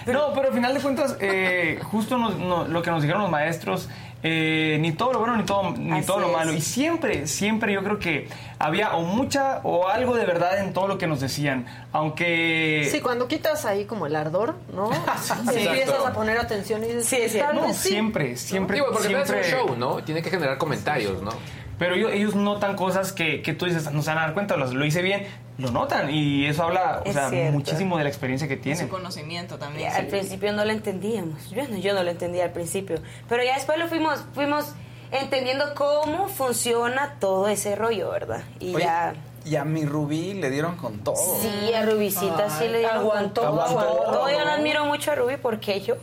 No, 0.06 0.34
pero 0.34 0.48
al 0.48 0.54
final 0.54 0.74
de 0.74 0.80
cuentas, 0.80 1.18
eh, 1.20 1.80
justo 1.84 2.18
nos- 2.18 2.38
no- 2.38 2.68
lo 2.68 2.82
que 2.82 2.90
nos 2.92 3.02
dijeron 3.02 3.22
los 3.22 3.32
maestros, 3.32 3.90
eh, 4.24 4.78
ni 4.82 4.92
todo 4.94 5.14
lo 5.14 5.20
bueno 5.20 5.38
ni 5.38 5.44
todo, 5.44 5.72
ni 5.78 5.92
Así 6.00 6.08
todo 6.08 6.20
lo 6.20 6.28
es. 6.28 6.34
malo. 6.34 6.54
Y 6.54 6.62
siempre, 6.62 7.28
siempre 7.28 7.72
yo 7.74 7.84
creo 7.84 8.00
que 8.00 8.28
había 8.60 8.96
o 8.96 9.04
mucha 9.04 9.60
o 9.64 9.88
algo 9.88 10.16
de 10.16 10.26
verdad 10.26 10.58
en 10.60 10.74
todo 10.74 10.88
lo 10.88 10.98
que 10.98 11.06
nos 11.08 11.20
decían. 11.20 11.66
Aunque... 11.92 12.88
Sí, 12.92 13.00
cuando 13.02 13.28
quitas 13.28 13.66
ahí 13.66 13.86
como 13.86 14.08
el 14.08 14.16
ardor, 14.16 14.56
¿no? 14.74 14.90
Sí, 15.22 15.34
Empiezas 15.68 16.06
a 16.06 16.14
poner 16.14 16.38
atención 16.40 16.84
y 16.84 16.88
dices, 16.88 17.32
Sí, 17.32 17.38
tal 17.40 17.56
No, 17.56 17.74
sí. 17.74 17.90
siempre, 17.90 18.36
siempre, 18.38 18.76
Digo, 18.76 18.88
porque 18.92 19.08
siempre. 19.08 19.42
es 19.42 19.54
un 19.54 19.60
show, 19.60 19.76
¿no? 19.78 20.04
Tiene 20.04 20.22
que 20.22 20.30
generar 20.30 20.58
comentarios, 20.58 21.22
¿no? 21.22 21.32
Pero 21.80 21.96
ellos, 21.96 22.12
ellos 22.14 22.36
notan 22.36 22.76
cosas 22.76 23.12
que, 23.12 23.42
que 23.42 23.54
tú 23.54 23.66
dices, 23.66 23.92
no 23.92 24.02
se 24.02 24.10
van 24.10 24.18
a 24.18 24.22
dar 24.22 24.34
cuenta, 24.34 24.58
lo, 24.58 24.66
lo 24.72 24.86
hice 24.86 25.02
bien, 25.02 25.28
lo 25.60 25.70
notan. 25.72 26.10
Y 26.10 26.46
eso 26.46 26.64
habla, 26.64 27.04
o 27.06 27.12
sea, 27.14 27.30
muchísimo 27.52 27.98
de 27.98 28.04
la 28.04 28.10
experiencia 28.10 28.48
que 28.48 28.56
su 28.56 28.62
tienen. 28.62 28.88
conocimiento 28.88 29.56
Y 29.56 29.60
también. 29.60 29.92
al 29.94 30.08
principio 30.08 30.52
no 30.54 30.66
lo 30.66 30.72
entendíamos. 30.72 31.50
Yo 31.52 31.68
no, 31.68 31.78
yo 31.78 31.94
no 31.94 32.04
lo 32.04 32.10
entendía 32.12 32.46
al 32.46 32.52
principio. 32.52 33.00
Pero 33.30 33.44
ya 33.44 33.56
después 33.56 33.78
lo 33.78 33.88
fuimos, 33.88 34.26
fuimos 34.34 34.74
entendiendo 35.12 35.74
cómo 35.76 36.28
funciona 36.28 37.16
todo 37.20 37.48
ese 37.48 37.76
rollo, 37.76 38.10
¿verdad? 38.10 38.44
Y 38.60 38.74
Oye, 38.76 38.84
ya... 38.86 39.14
Y 39.46 39.56
a 39.56 39.64
mi 39.64 39.86
Rubí 39.86 40.34
le 40.34 40.50
dieron 40.50 40.76
con 40.76 41.00
todo. 41.00 41.16
Sí, 41.16 41.74
a 41.74 41.86
Rubicita 41.86 42.50
sí 42.50 42.68
le 42.68 42.80
dieron 42.80 42.98
aguantó, 42.98 43.42
con 43.44 43.52
todo. 43.52 43.62
aguantó. 43.62 43.96
Todo, 44.12 44.30
Yo 44.30 44.44
la 44.44 44.56
admiro 44.56 44.84
mucho 44.86 45.12
a 45.12 45.16
Ruby 45.16 45.38
porque 45.42 45.80
yo... 45.80 45.96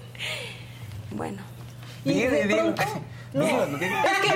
Bueno. 1.11 1.43
Y 2.07 2.15
de 2.23 2.47
Dile, 2.47 2.75
no, 3.35 3.45
es 3.47 4.19
que. 4.23 4.35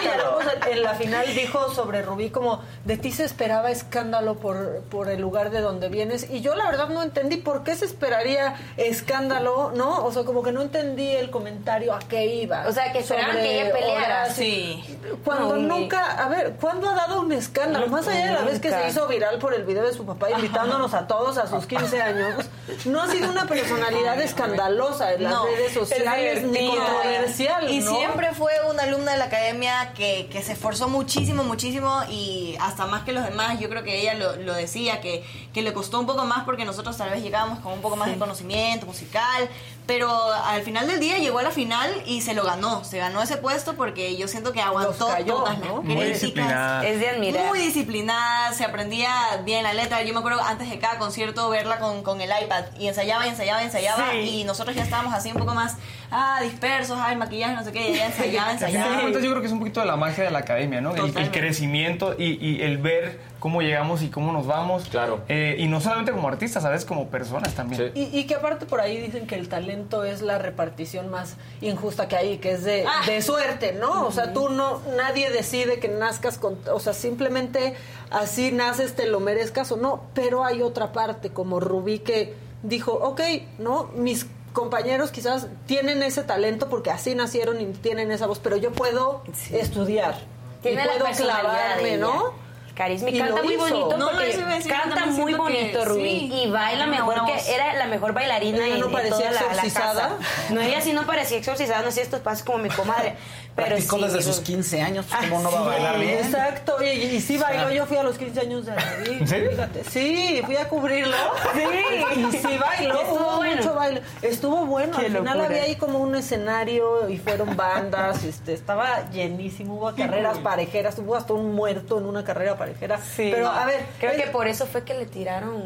Villalobos 0.00 0.44
en- 0.70 0.82
la 0.82 0.94
final 0.94 1.26
dijo 1.34 1.72
sobre 1.74 2.02
Rubí 2.02 2.30
como 2.30 2.62
de 2.84 2.96
ti 2.96 3.10
se 3.12 3.24
esperaba 3.24 3.70
escándalo 3.70 4.36
por, 4.36 4.82
por 4.90 5.08
el 5.08 5.20
lugar 5.20 5.50
de 5.50 5.60
donde 5.60 5.88
vienes 5.88 6.28
y 6.30 6.40
yo 6.42 6.54
la 6.54 6.66
verdad 6.66 6.88
no 6.88 7.02
entendí 7.02 7.36
por 7.36 7.62
qué 7.64 7.74
se 7.74 7.84
esperaría 7.86 8.54
escándalo, 8.76 9.72
¿no? 9.74 10.04
O 10.04 10.12
sea, 10.12 10.24
como 10.24 10.42
que 10.42 10.52
no 10.52 10.62
entendí 10.62 11.08
el 11.10 11.30
comentario 11.30 11.94
a 11.94 11.98
qué 12.00 12.26
iba. 12.26 12.64
O 12.68 12.72
sea, 12.72 12.92
que 12.92 13.00
esperaban 13.00 13.36
que 13.36 13.60
ella 13.62 13.72
peleara. 13.72 14.06
Horacio. 14.24 14.34
Sí. 14.44 14.98
Cuando 15.24 15.56
No, 15.56 15.76
nunca, 15.76 16.12
a 16.22 16.28
ver, 16.28 16.54
¿cuándo 16.60 16.88
ha 16.90 16.94
dado 16.94 17.20
un 17.20 17.32
escándalo? 17.32 17.86
Más 17.88 18.06
allá 18.08 18.26
de 18.26 18.32
la 18.32 18.42
vez 18.42 18.60
que 18.60 18.70
se 18.70 18.88
hizo 18.88 19.06
viral 19.08 19.38
por 19.38 19.54
el 19.54 19.64
video 19.64 19.84
de 19.84 19.92
su 19.92 20.04
papá 20.06 20.30
invitándonos 20.30 20.94
a 20.94 21.06
todos 21.06 21.38
a 21.38 21.46
sus 21.48 21.66
15 21.66 22.00
años, 22.02 22.44
no 22.84 23.02
ha 23.02 23.08
sido 23.08 23.30
una 23.30 23.46
personalidad 23.46 24.20
escandalosa 24.20 25.12
en 25.14 25.24
las 25.24 25.32
No, 25.32 25.46
redes 25.46 25.72
sociales 25.72 26.42
ni 26.44 26.68
controversial, 26.68 27.70
Y 27.70 27.80
¿no? 27.80 27.95
Siempre 27.98 28.32
fue 28.34 28.52
una 28.70 28.84
alumna 28.84 29.12
de 29.12 29.18
la 29.18 29.24
academia 29.26 29.92
que, 29.94 30.28
que 30.30 30.42
se 30.42 30.52
esforzó 30.52 30.88
muchísimo, 30.88 31.44
muchísimo 31.44 32.02
y 32.10 32.56
hasta 32.60 32.86
más 32.86 33.04
que 33.04 33.12
los 33.12 33.24
demás. 33.24 33.58
Yo 33.60 33.68
creo 33.68 33.82
que 33.82 34.00
ella 34.00 34.14
lo, 34.14 34.36
lo 34.36 34.54
decía, 34.54 35.00
que, 35.00 35.24
que 35.52 35.62
le 35.62 35.72
costó 35.72 36.00
un 36.00 36.06
poco 36.06 36.24
más 36.24 36.44
porque 36.44 36.64
nosotros 36.64 36.96
tal 36.96 37.10
vez 37.10 37.22
llegábamos 37.22 37.60
con 37.60 37.72
un 37.72 37.80
poco 37.80 37.96
más 37.96 38.08
de 38.08 38.16
conocimiento 38.18 38.86
musical, 38.86 39.48
pero 39.86 40.10
al 40.32 40.62
final 40.62 40.86
del 40.88 40.98
día 40.98 41.18
llegó 41.18 41.38
a 41.38 41.42
la 41.42 41.50
final 41.52 41.90
y 42.06 42.20
se 42.22 42.34
lo 42.34 42.42
ganó. 42.44 42.82
Se 42.84 42.98
ganó 42.98 43.22
ese 43.22 43.36
puesto 43.36 43.74
porque 43.74 44.16
yo 44.16 44.26
siento 44.26 44.52
que 44.52 44.60
aguantó 44.60 45.06
cayó, 45.08 45.34
todas 45.34 45.58
¿no? 45.58 45.76
las 45.76 45.84
Muy 45.84 45.94
críticas. 45.94 46.12
disciplinada. 46.20 46.86
Es 46.86 46.98
de 47.00 47.08
admirar. 47.10 47.46
Muy 47.46 47.58
disciplinada, 47.60 48.52
se 48.52 48.64
aprendía 48.64 49.10
bien 49.44 49.62
la 49.62 49.72
letra. 49.74 50.02
Yo 50.02 50.12
me 50.12 50.18
acuerdo 50.18 50.42
antes 50.42 50.68
de 50.68 50.78
cada 50.78 50.98
concierto 50.98 51.48
verla 51.50 51.78
con, 51.78 52.02
con 52.02 52.20
el 52.20 52.30
iPad 52.42 52.64
y 52.78 52.88
ensayaba 52.88 53.26
y 53.26 53.30
ensayaba 53.30 53.62
y 53.62 53.66
ensayaba. 53.66 54.10
Sí. 54.10 54.18
Y 54.40 54.44
nosotros 54.44 54.74
ya 54.74 54.82
estábamos 54.82 55.14
así 55.14 55.30
un 55.30 55.38
poco 55.38 55.54
más 55.54 55.76
ah, 56.10 56.40
dispersos, 56.42 56.98
ay, 57.00 57.14
maquillaje, 57.16 57.54
no 57.54 57.62
sé 57.64 57.70
qué. 57.72 57.90
Y 57.90 57.94
ella 57.94 58.06
ensayaba, 58.06 58.52
ensayaba. 58.52 59.00
cuentas, 59.02 59.22
yo 59.22 59.30
creo 59.30 59.40
que 59.40 59.46
es 59.46 59.52
un 59.52 59.60
poquito 59.60 59.80
de 59.80 59.86
la 59.86 59.96
magia 59.96 60.24
de 60.24 60.30
la 60.32 60.40
academia, 60.40 60.80
¿no? 60.80 60.94
El- 60.96 61.30
crecimiento 61.30 62.14
y, 62.18 62.44
y 62.44 62.62
el 62.62 62.78
ver 62.78 63.20
cómo 63.38 63.60
llegamos 63.62 64.02
y 64.02 64.08
cómo 64.08 64.32
nos 64.32 64.46
vamos. 64.46 64.84
Claro. 64.88 65.20
Eh, 65.28 65.56
y 65.58 65.66
no 65.68 65.80
solamente 65.80 66.12
como 66.12 66.28
artistas, 66.28 66.62
¿sabes? 66.62 66.84
Como 66.84 67.08
personas 67.08 67.54
también. 67.54 67.92
Y, 67.94 68.18
y 68.18 68.24
que 68.26 68.34
aparte 68.34 68.66
por 68.66 68.80
ahí 68.80 68.98
dicen 69.00 69.26
que 69.26 69.34
el 69.34 69.48
talento 69.48 70.04
es 70.04 70.22
la 70.22 70.38
repartición 70.38 71.10
más 71.10 71.36
injusta 71.60 72.08
que 72.08 72.16
hay, 72.16 72.38
que 72.38 72.52
es 72.52 72.64
de, 72.64 72.84
Ah. 72.86 73.02
de 73.06 73.20
suerte, 73.22 73.72
¿no? 73.72 74.06
O 74.06 74.12
sea, 74.12 74.32
tú 74.32 74.48
no, 74.48 74.80
nadie 74.96 75.30
decide 75.30 75.78
que 75.78 75.88
nazcas 75.88 76.38
con, 76.38 76.58
o 76.72 76.80
sea, 76.80 76.92
simplemente 76.92 77.74
así 78.10 78.52
naces, 78.52 78.94
te 78.96 79.06
lo 79.06 79.20
merezcas 79.20 79.70
o 79.72 79.76
no, 79.76 80.04
pero 80.14 80.44
hay 80.44 80.62
otra 80.62 80.92
parte, 80.92 81.30
como 81.30 81.60
Rubí 81.60 81.98
que 82.00 82.34
dijo, 82.62 82.92
ok, 82.92 83.20
¿no? 83.58 83.90
Mis 83.94 84.26
compañeros 84.52 85.10
quizás 85.10 85.48
tienen 85.66 86.02
ese 86.02 86.22
talento 86.22 86.68
porque 86.70 86.90
así 86.90 87.14
nacieron 87.14 87.60
y 87.60 87.66
tienen 87.66 88.10
esa 88.10 88.26
voz, 88.26 88.38
pero 88.38 88.56
yo 88.56 88.72
puedo 88.72 89.22
estudiar. 89.52 90.16
Tiene 90.62 90.82
y 90.82 90.98
puedo 90.98 91.12
clavarme, 91.14 91.88
ella. 91.94 91.98
¿no? 91.98 92.45
Carisma 92.76 93.08
y 93.08 93.18
canta 93.18 93.42
muy 93.42 93.56
bonito 93.56 93.96
No, 93.96 94.10
porque 94.10 94.38
canta 94.68 95.06
muy 95.06 95.32
bonito 95.32 95.84
Rubí 95.86 96.28
sí. 96.30 96.42
y 96.42 96.50
baila 96.50 96.86
mejor 96.86 97.24
que 97.24 97.54
era 97.54 97.72
la 97.74 97.86
mejor 97.86 98.12
bailarina 98.12 98.68
en, 98.68 98.78
no 98.78 98.86
en 98.86 98.92
parecía 98.92 99.30
toda 99.30 99.54
la, 99.54 99.62
casa. 99.62 100.18
No, 100.50 100.60
ella 100.60 100.82
sí 100.82 100.92
no 100.92 101.06
parecía 101.06 101.38
exorcizada, 101.38 101.80
no 101.80 101.88
hacía 101.88 102.02
estos 102.02 102.20
pasos 102.20 102.44
como 102.44 102.58
mi 102.58 102.68
comadre. 102.68 103.16
Pero 103.56 103.68
Practicó 103.68 103.96
sí, 103.96 104.02
desde 104.04 104.22
sus 104.22 104.40
15 104.40 104.82
años, 104.82 105.06
pues, 105.08 105.30
¿cómo 105.30 105.38
Ah, 105.38 105.42
no 105.44 105.50
va 105.50 105.58
a 105.60 105.62
sí. 105.62 105.68
bailar 105.70 105.98
bien? 105.98 106.18
Exacto, 106.18 106.76
y, 106.84 106.86
y 106.88 107.20
sí 107.22 107.38
bailó, 107.38 107.70
yo 107.70 107.86
fui 107.86 107.96
a 107.96 108.02
los 108.02 108.18
15 108.18 108.40
años 108.40 108.66
de 108.66 108.74
Rubí. 108.76 109.16
¿En 109.20 109.26
serio? 109.28 109.50
Fíjate, 109.52 109.84
sí, 109.84 110.42
fui 110.44 110.56
a 110.58 110.68
cubrirlo. 110.68 111.16
Sí. 111.54 112.20
y 112.20 112.32
sí 112.36 112.58
bailó, 112.58 113.00
Estuvo 113.00 113.16
hubo 113.28 113.36
bueno. 113.38 113.56
mucho 113.56 113.74
baile. 113.74 114.02
Estuvo 114.20 114.66
bueno, 114.66 114.98
Qué 114.98 115.06
al 115.06 115.12
final 115.12 115.24
locura. 115.24 115.44
había 115.46 115.62
ahí 115.62 115.76
como 115.76 115.98
un 116.00 116.14
escenario 116.16 117.08
y 117.08 117.16
fueron 117.16 117.56
bandas, 117.56 118.24
este, 118.24 118.52
estaba 118.52 119.08
llenísimo, 119.10 119.76
hubo 119.76 119.94
carreras 119.94 120.36
parejeras, 120.38 120.98
hubo 120.98 121.16
hasta 121.16 121.32
un 121.32 121.54
muerto 121.54 121.98
en 121.98 122.04
una 122.04 122.22
carrera 122.24 122.58
parejera. 122.58 122.98
Sí. 122.98 123.30
Pero 123.32 123.48
a 123.48 123.64
ver, 123.64 123.86
creo 123.98 124.16
que 124.16 124.30
por 124.30 124.46
eso 124.48 124.66
fue 124.66 124.82
que 124.84 124.92
le 124.92 125.06
tiraron 125.06 125.62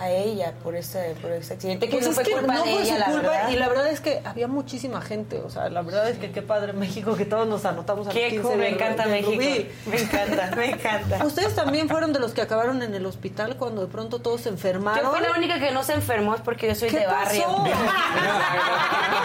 a 0.00 0.10
ella 0.10 0.52
por 0.62 0.74
ese, 0.76 1.14
por 1.20 1.30
ese 1.32 1.54
accidente 1.54 1.86
que 1.88 1.92
Pues 1.92 2.04
no 2.04 2.10
es 2.10 2.14
fue 2.14 2.24
que 2.24 2.32
culpa 2.32 2.54
no 2.54 2.64
de 2.64 2.72
fue 2.72 2.82
ella, 2.82 2.94
su 2.94 2.98
la 3.00 3.06
culpa 3.06 3.28
verdad. 3.30 3.48
y 3.50 3.56
la 3.56 3.68
verdad 3.68 3.86
es 3.88 4.00
que 4.00 4.20
había 4.24 4.46
muchísima 4.48 5.00
gente, 5.02 5.38
o 5.44 5.50
sea, 5.50 5.68
la 5.68 5.82
verdad 5.82 6.08
es 6.08 6.18
que 6.18 6.30
qué 6.30 6.42
padre 6.42 6.72
México 6.72 7.16
que 7.16 7.24
todos 7.24 7.46
nos 7.48 7.64
anotamos 7.64 8.06
a 8.06 8.10
los 8.10 8.14
Qué 8.18 8.28
15 8.28 8.42
cool, 8.48 8.56
me 8.56 8.64
de- 8.64 8.70
encanta 8.70 9.04
de 9.04 9.10
México. 9.10 9.32
Rubí. 9.32 9.70
Me 9.86 10.00
encanta, 10.00 10.50
me 10.56 10.66
encanta. 10.70 11.24
Ustedes 11.24 11.54
también 11.54 11.88
fueron 11.88 12.12
de 12.12 12.20
los 12.20 12.32
que 12.32 12.42
acabaron 12.42 12.82
en 12.82 12.94
el 12.94 13.04
hospital 13.06 13.56
cuando 13.56 13.80
de 13.82 13.88
pronto 13.88 14.20
todos 14.20 14.42
se 14.42 14.48
enfermaron. 14.48 15.02
Yo 15.04 15.10
fui 15.10 15.20
la 15.26 15.32
única 15.36 15.58
que 15.58 15.70
no 15.72 15.82
se 15.82 15.94
enfermó 15.94 16.34
es 16.34 16.40
porque 16.40 16.68
yo 16.68 16.74
soy 16.74 16.88
¿Qué 16.90 17.00
de 17.00 17.06
barrio. 17.06 17.42
pasó? 17.44 17.64
¿Qué 17.64 17.70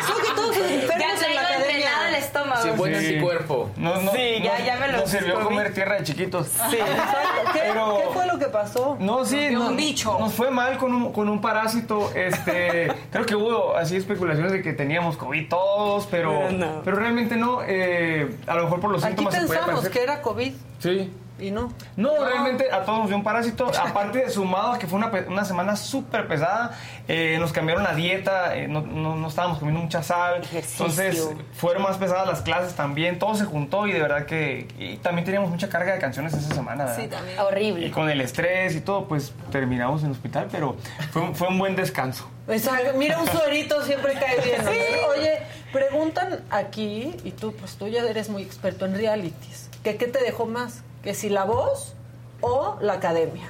pasó 0.08 0.22
que 0.22 0.36
todos 0.36 0.56
se 0.56 0.76
enfermos 0.76 1.20
Ya 1.20 1.28
en 1.28 1.36
la 1.36 1.42
academia? 1.42 1.90
el 2.10 2.16
estómago. 2.16 2.62
Sí, 2.64 2.70
buen 2.72 3.00
Sí. 3.00 3.06
anticuerpo. 3.08 3.70
No, 3.78 3.96
no, 4.02 4.12
Sí, 4.12 4.40
ya- 4.44 4.60
no- 4.60 4.66
ya 4.66 4.76
me 4.78 4.88
lo 4.90 4.98
Nos 5.00 5.10
sirvió 5.10 5.44
comer 5.44 5.74
tierra 5.74 5.96
de 5.98 6.04
chiquitos. 6.04 6.48
Sí, 6.70 6.78
exacto. 6.78 7.52
¿Qué, 7.54 7.60
Pero- 7.60 7.98
qué 7.98 8.14
fue 8.14 8.26
lo 8.28 8.40
que 8.40 8.46
pasó? 8.48 8.98
No, 9.00 9.26
sí, 9.26 9.50
no- 9.52 9.68
un 9.68 9.76
bicho. 9.76 10.18
nos 10.20 10.34
fue 10.34 10.50
mal 10.52 10.63
con 10.78 10.94
un, 10.94 11.12
con 11.14 11.30
un 11.30 11.42
parásito. 11.42 12.12
Este, 12.16 12.92
creo 13.12 13.26
que 13.26 13.36
hubo 13.36 13.76
así 13.76 13.96
especulaciones 13.96 14.52
de 14.52 14.62
que 14.62 14.74
teníamos 14.74 15.18
COVID 15.18 15.50
todos, 15.50 16.08
pero, 16.08 16.32
Pero 16.48 16.52
no. 16.58 16.82
pero 16.84 16.98
realmente 16.98 17.36
no. 17.36 17.60
eh, 17.66 18.36
a 18.48 18.56
lo 18.56 18.64
mejor 18.64 18.80
por 18.80 18.92
los 18.92 19.04
Aquí 19.04 19.12
síntomas 19.18 19.34
se 19.36 19.40
podía 19.42 19.60
pensamos 19.60 19.82
parecer. 19.82 19.92
que 20.00 20.04
era 20.12 20.22
COVID 20.22 20.54
Sí. 20.80 21.12
Y 21.44 21.52
no. 21.52 21.72
No, 21.98 22.24
realmente 22.26 22.72
a 22.72 22.84
todos 22.84 23.00
nos 23.00 23.08
dio 23.08 23.18
un 23.18 23.24
parásito. 23.24 23.72
Aparte, 23.80 24.30
sumado 24.30 24.74
a 24.74 24.80
que 24.80 24.88
fue 24.88 24.98
una, 24.98 25.12
una 25.28 25.46
semana 25.46 25.76
súper 25.76 26.28
pesada, 26.28 26.72
eh, 27.08 27.38
nos 27.40 27.52
cambiaron 27.52 27.84
la 27.84 27.94
dieta, 27.94 28.56
eh, 28.56 28.68
no, 28.68 28.82
no- 28.82 29.16
no 29.16 29.28
estábamos 29.28 29.60
comiendo 29.60 29.82
mucha 29.82 30.02
sal. 30.04 30.42
Ejercicio. 30.44 30.86
Entonces, 30.86 31.30
fueron 31.54 31.84
más 31.84 31.98
pesadas 31.98 32.28
las 32.28 32.42
clases 32.42 32.74
también. 32.76 33.20
Todo 33.20 33.36
se 33.36 33.46
juntó 33.46 33.88
y 33.88 33.92
de 33.92 34.00
verdad 34.02 34.26
que. 34.26 34.68
y 34.80 34.98
también 34.98 35.26
teníamos 35.26 35.50
mucha 35.50 35.70
carga 35.70 35.94
de 35.94 36.00
canciones 36.00 36.34
esa 36.34 36.54
semana, 36.56 36.86
¿verdad? 36.86 37.00
Sí, 37.02 37.08
también. 37.08 37.38
Y 37.38 37.40
Horrible. 37.42 37.92
con 37.92 38.10
el 38.10 38.22
estrés 38.22 38.76
y 38.76 38.82
todo, 38.82 39.06
pues 39.08 39.34
terminamos 39.52 40.02
en 40.02 40.08
el 40.08 40.12
hospital, 40.14 40.48
pero 40.52 40.76
fue, 41.12 41.22
un- 41.22 41.36
fue 41.36 41.48
un 41.50 41.60
buen 41.60 41.76
descanso. 41.76 42.30
Exacto. 42.48 42.92
Mira, 42.98 43.20
un 43.20 43.28
suerito 43.28 43.82
siempre 43.84 44.14
cae 44.16 44.42
bien. 44.42 44.64
¿no? 44.66 44.72
Oye, 45.10 45.40
preguntan 45.72 46.42
aquí, 46.52 47.16
y 47.24 47.32
tú, 47.32 47.54
pues 47.54 47.76
tú 47.76 47.88
ya 47.88 48.02
eres 48.04 48.30
muy 48.30 48.44
experto 48.44 48.86
en 48.86 48.96
realities, 48.96 49.70
que 49.84 49.96
qué 49.98 50.08
te 50.08 50.20
dejó 50.24 50.46
más, 50.46 50.82
que 51.04 51.14
si 51.14 51.30
la 51.30 51.44
voz 51.44 51.96
o 52.42 52.78
la 52.82 52.94
academia. 52.94 53.44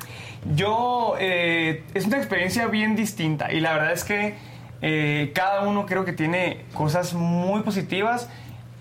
Yo, 0.56 1.16
eh, 1.20 1.84
es 1.94 2.06
una 2.06 2.18
experiencia 2.18 2.68
bien 2.68 2.96
distinta 2.96 3.52
y 3.54 3.62
la 3.62 3.74
verdad 3.74 3.94
es 3.94 4.04
que 4.04 4.36
eh, 4.82 5.32
cada 5.34 5.62
uno 5.62 5.86
creo 5.86 6.04
que 6.04 6.12
tiene 6.12 6.66
cosas 6.74 7.14
muy 7.14 7.62
positivas, 7.62 8.30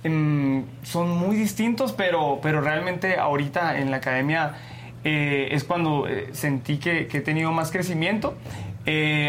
em, 0.03 0.65
son 0.83 1.11
muy 1.11 1.37
distintos, 1.37 1.93
pero, 1.93 2.41
pero 2.43 2.61
realmente 2.61 3.17
ahorita 3.19 3.79
en 3.79 3.93
la 3.93 3.99
academia 3.99 4.55
eh, 5.05 5.49
es 5.53 5.63
cuando 5.63 6.07
sentí 6.33 6.79
que, 6.79 7.09
he 7.13 7.21
tenido 7.21 7.53
más 7.53 7.71
crecimiento. 7.71 8.35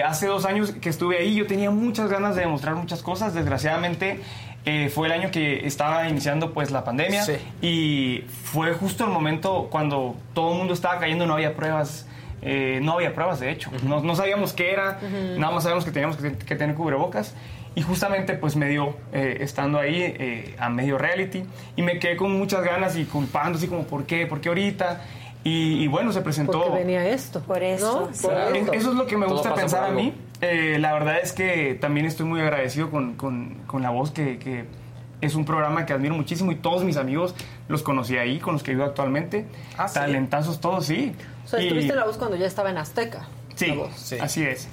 Hace 0.04 0.26
dos 0.26 0.46
años 0.46 0.72
que 0.72 0.90
estuve 0.90 1.20
ahí 1.20 1.36
yo 1.36 1.46
tenía 1.46 1.70
muchas 1.70 2.10
ganas 2.10 2.36
de 2.36 2.42
demostrar 2.42 2.74
muchas 2.74 3.04
cosas, 3.04 3.36
desgraciadamente 3.36 4.20
eh, 4.66 4.90
fue 4.90 5.08
el 5.08 5.14
año 5.14 5.30
que 5.32 5.66
estaba 5.68 6.08
iniciando 6.08 6.54
pues 6.54 6.72
la 6.72 6.84
pandemia 6.84 7.24
Sí. 7.24 7.34
y 7.62 8.26
fue 8.44 8.74
justo 8.74 9.04
el 9.06 9.12
momento 9.12 9.68
cuando 9.70 10.16
todo 10.34 10.52
el 10.54 10.58
mundo 10.58 10.74
estaba 10.74 11.00
cayendo, 11.00 11.26
no 11.26 11.34
había 11.34 11.56
pruebas. 11.56 12.08
eh, 12.46 12.80
no 12.82 12.94
había 12.94 13.14
pruebas, 13.14 13.40
de 13.40 13.52
hecho. 13.52 13.72
no, 13.84 14.02
no 14.02 14.16
sabíamos 14.16 14.52
qué 14.54 14.72
era, 14.74 15.00
nada 15.38 15.54
más 15.54 15.64
sabíamos 15.64 15.86
que 15.86 15.92
teníamos 15.92 16.18
que, 16.18 16.34
que 16.38 16.56
tener 16.56 16.76
cubrebocas. 16.76 17.34
Y 17.76 17.82
justamente 17.82 18.34
pues 18.36 18.56
me 18.56 18.68
dio 18.70 18.96
eh, 19.14 19.38
estando 19.40 19.80
ahí 19.80 19.96
eh, 20.02 20.56
a 20.60 20.70
medio 20.70 20.98
reality 20.98 21.44
y 21.76 21.82
me 21.82 21.98
quedé 22.00 22.16
con 22.18 22.38
muchas 22.38 22.64
ganas 22.64 22.96
y 22.98 23.06
culpando 23.06 23.58
así 23.58 23.68
como, 23.68 23.84
¿por 23.84 24.06
qué? 24.06 24.28
¿Por 24.28 24.42
qué 24.42 24.50
ahorita? 24.50 25.02
Y, 25.46 25.84
y 25.84 25.88
bueno, 25.88 26.12
se 26.14 26.22
presentó... 26.22 26.62
Porque 26.66 26.80
venía 26.80 27.06
esto. 27.10 27.40
Por 27.42 27.64
eso. 27.64 28.12
¿no? 28.14 28.22
Por 28.22 28.38
esto. 28.56 28.74
Eso 28.74 28.90
es 28.92 28.96
lo 28.96 29.08
que 29.08 29.18
me 29.18 29.26
Todo 29.26 29.36
gusta 29.38 29.56
pensar 29.56 29.84
a 29.84 29.88
algo. 29.88 30.00
mí. 30.02 30.14
Eh, 30.46 30.78
la 30.80 30.92
verdad 30.94 31.20
es 31.24 31.32
que 31.32 31.76
también 31.80 32.06
estoy 32.06 32.26
muy 32.26 32.42
agradecido 32.42 32.92
con, 32.92 33.14
con- 33.16 33.56
con 33.66 33.82
La 33.82 33.90
Voz, 33.92 34.12
que, 34.12 34.38
que 34.40 34.66
es 35.22 35.36
un 35.36 35.46
programa 35.46 35.86
que 35.86 35.94
admiro 35.94 36.16
muchísimo 36.16 36.52
y 36.52 36.56
todos 36.56 36.84
mis 36.84 36.98
amigos 36.98 37.34
los 37.70 37.82
conocí 37.82 38.18
ahí, 38.18 38.40
con 38.40 38.54
los 38.54 38.64
que 38.64 38.72
vivo 38.72 38.84
actualmente. 38.84 39.46
Ah, 39.78 39.88
¿sí? 39.88 39.94
Talentazos 39.96 40.60
todos, 40.60 40.86
sí. 40.86 41.14
O 41.46 41.48
sea, 41.48 41.62
Y- 41.62 41.68
estuviste 41.68 41.96
la 41.96 42.04
voz 42.06 42.18
cuando 42.18 42.36
ya 42.36 42.46
estaba 42.46 42.70
en 42.72 42.78
Azteca. 42.78 43.28
Sí, 43.56 43.72
así 44.20 44.44
es. 44.44 44.68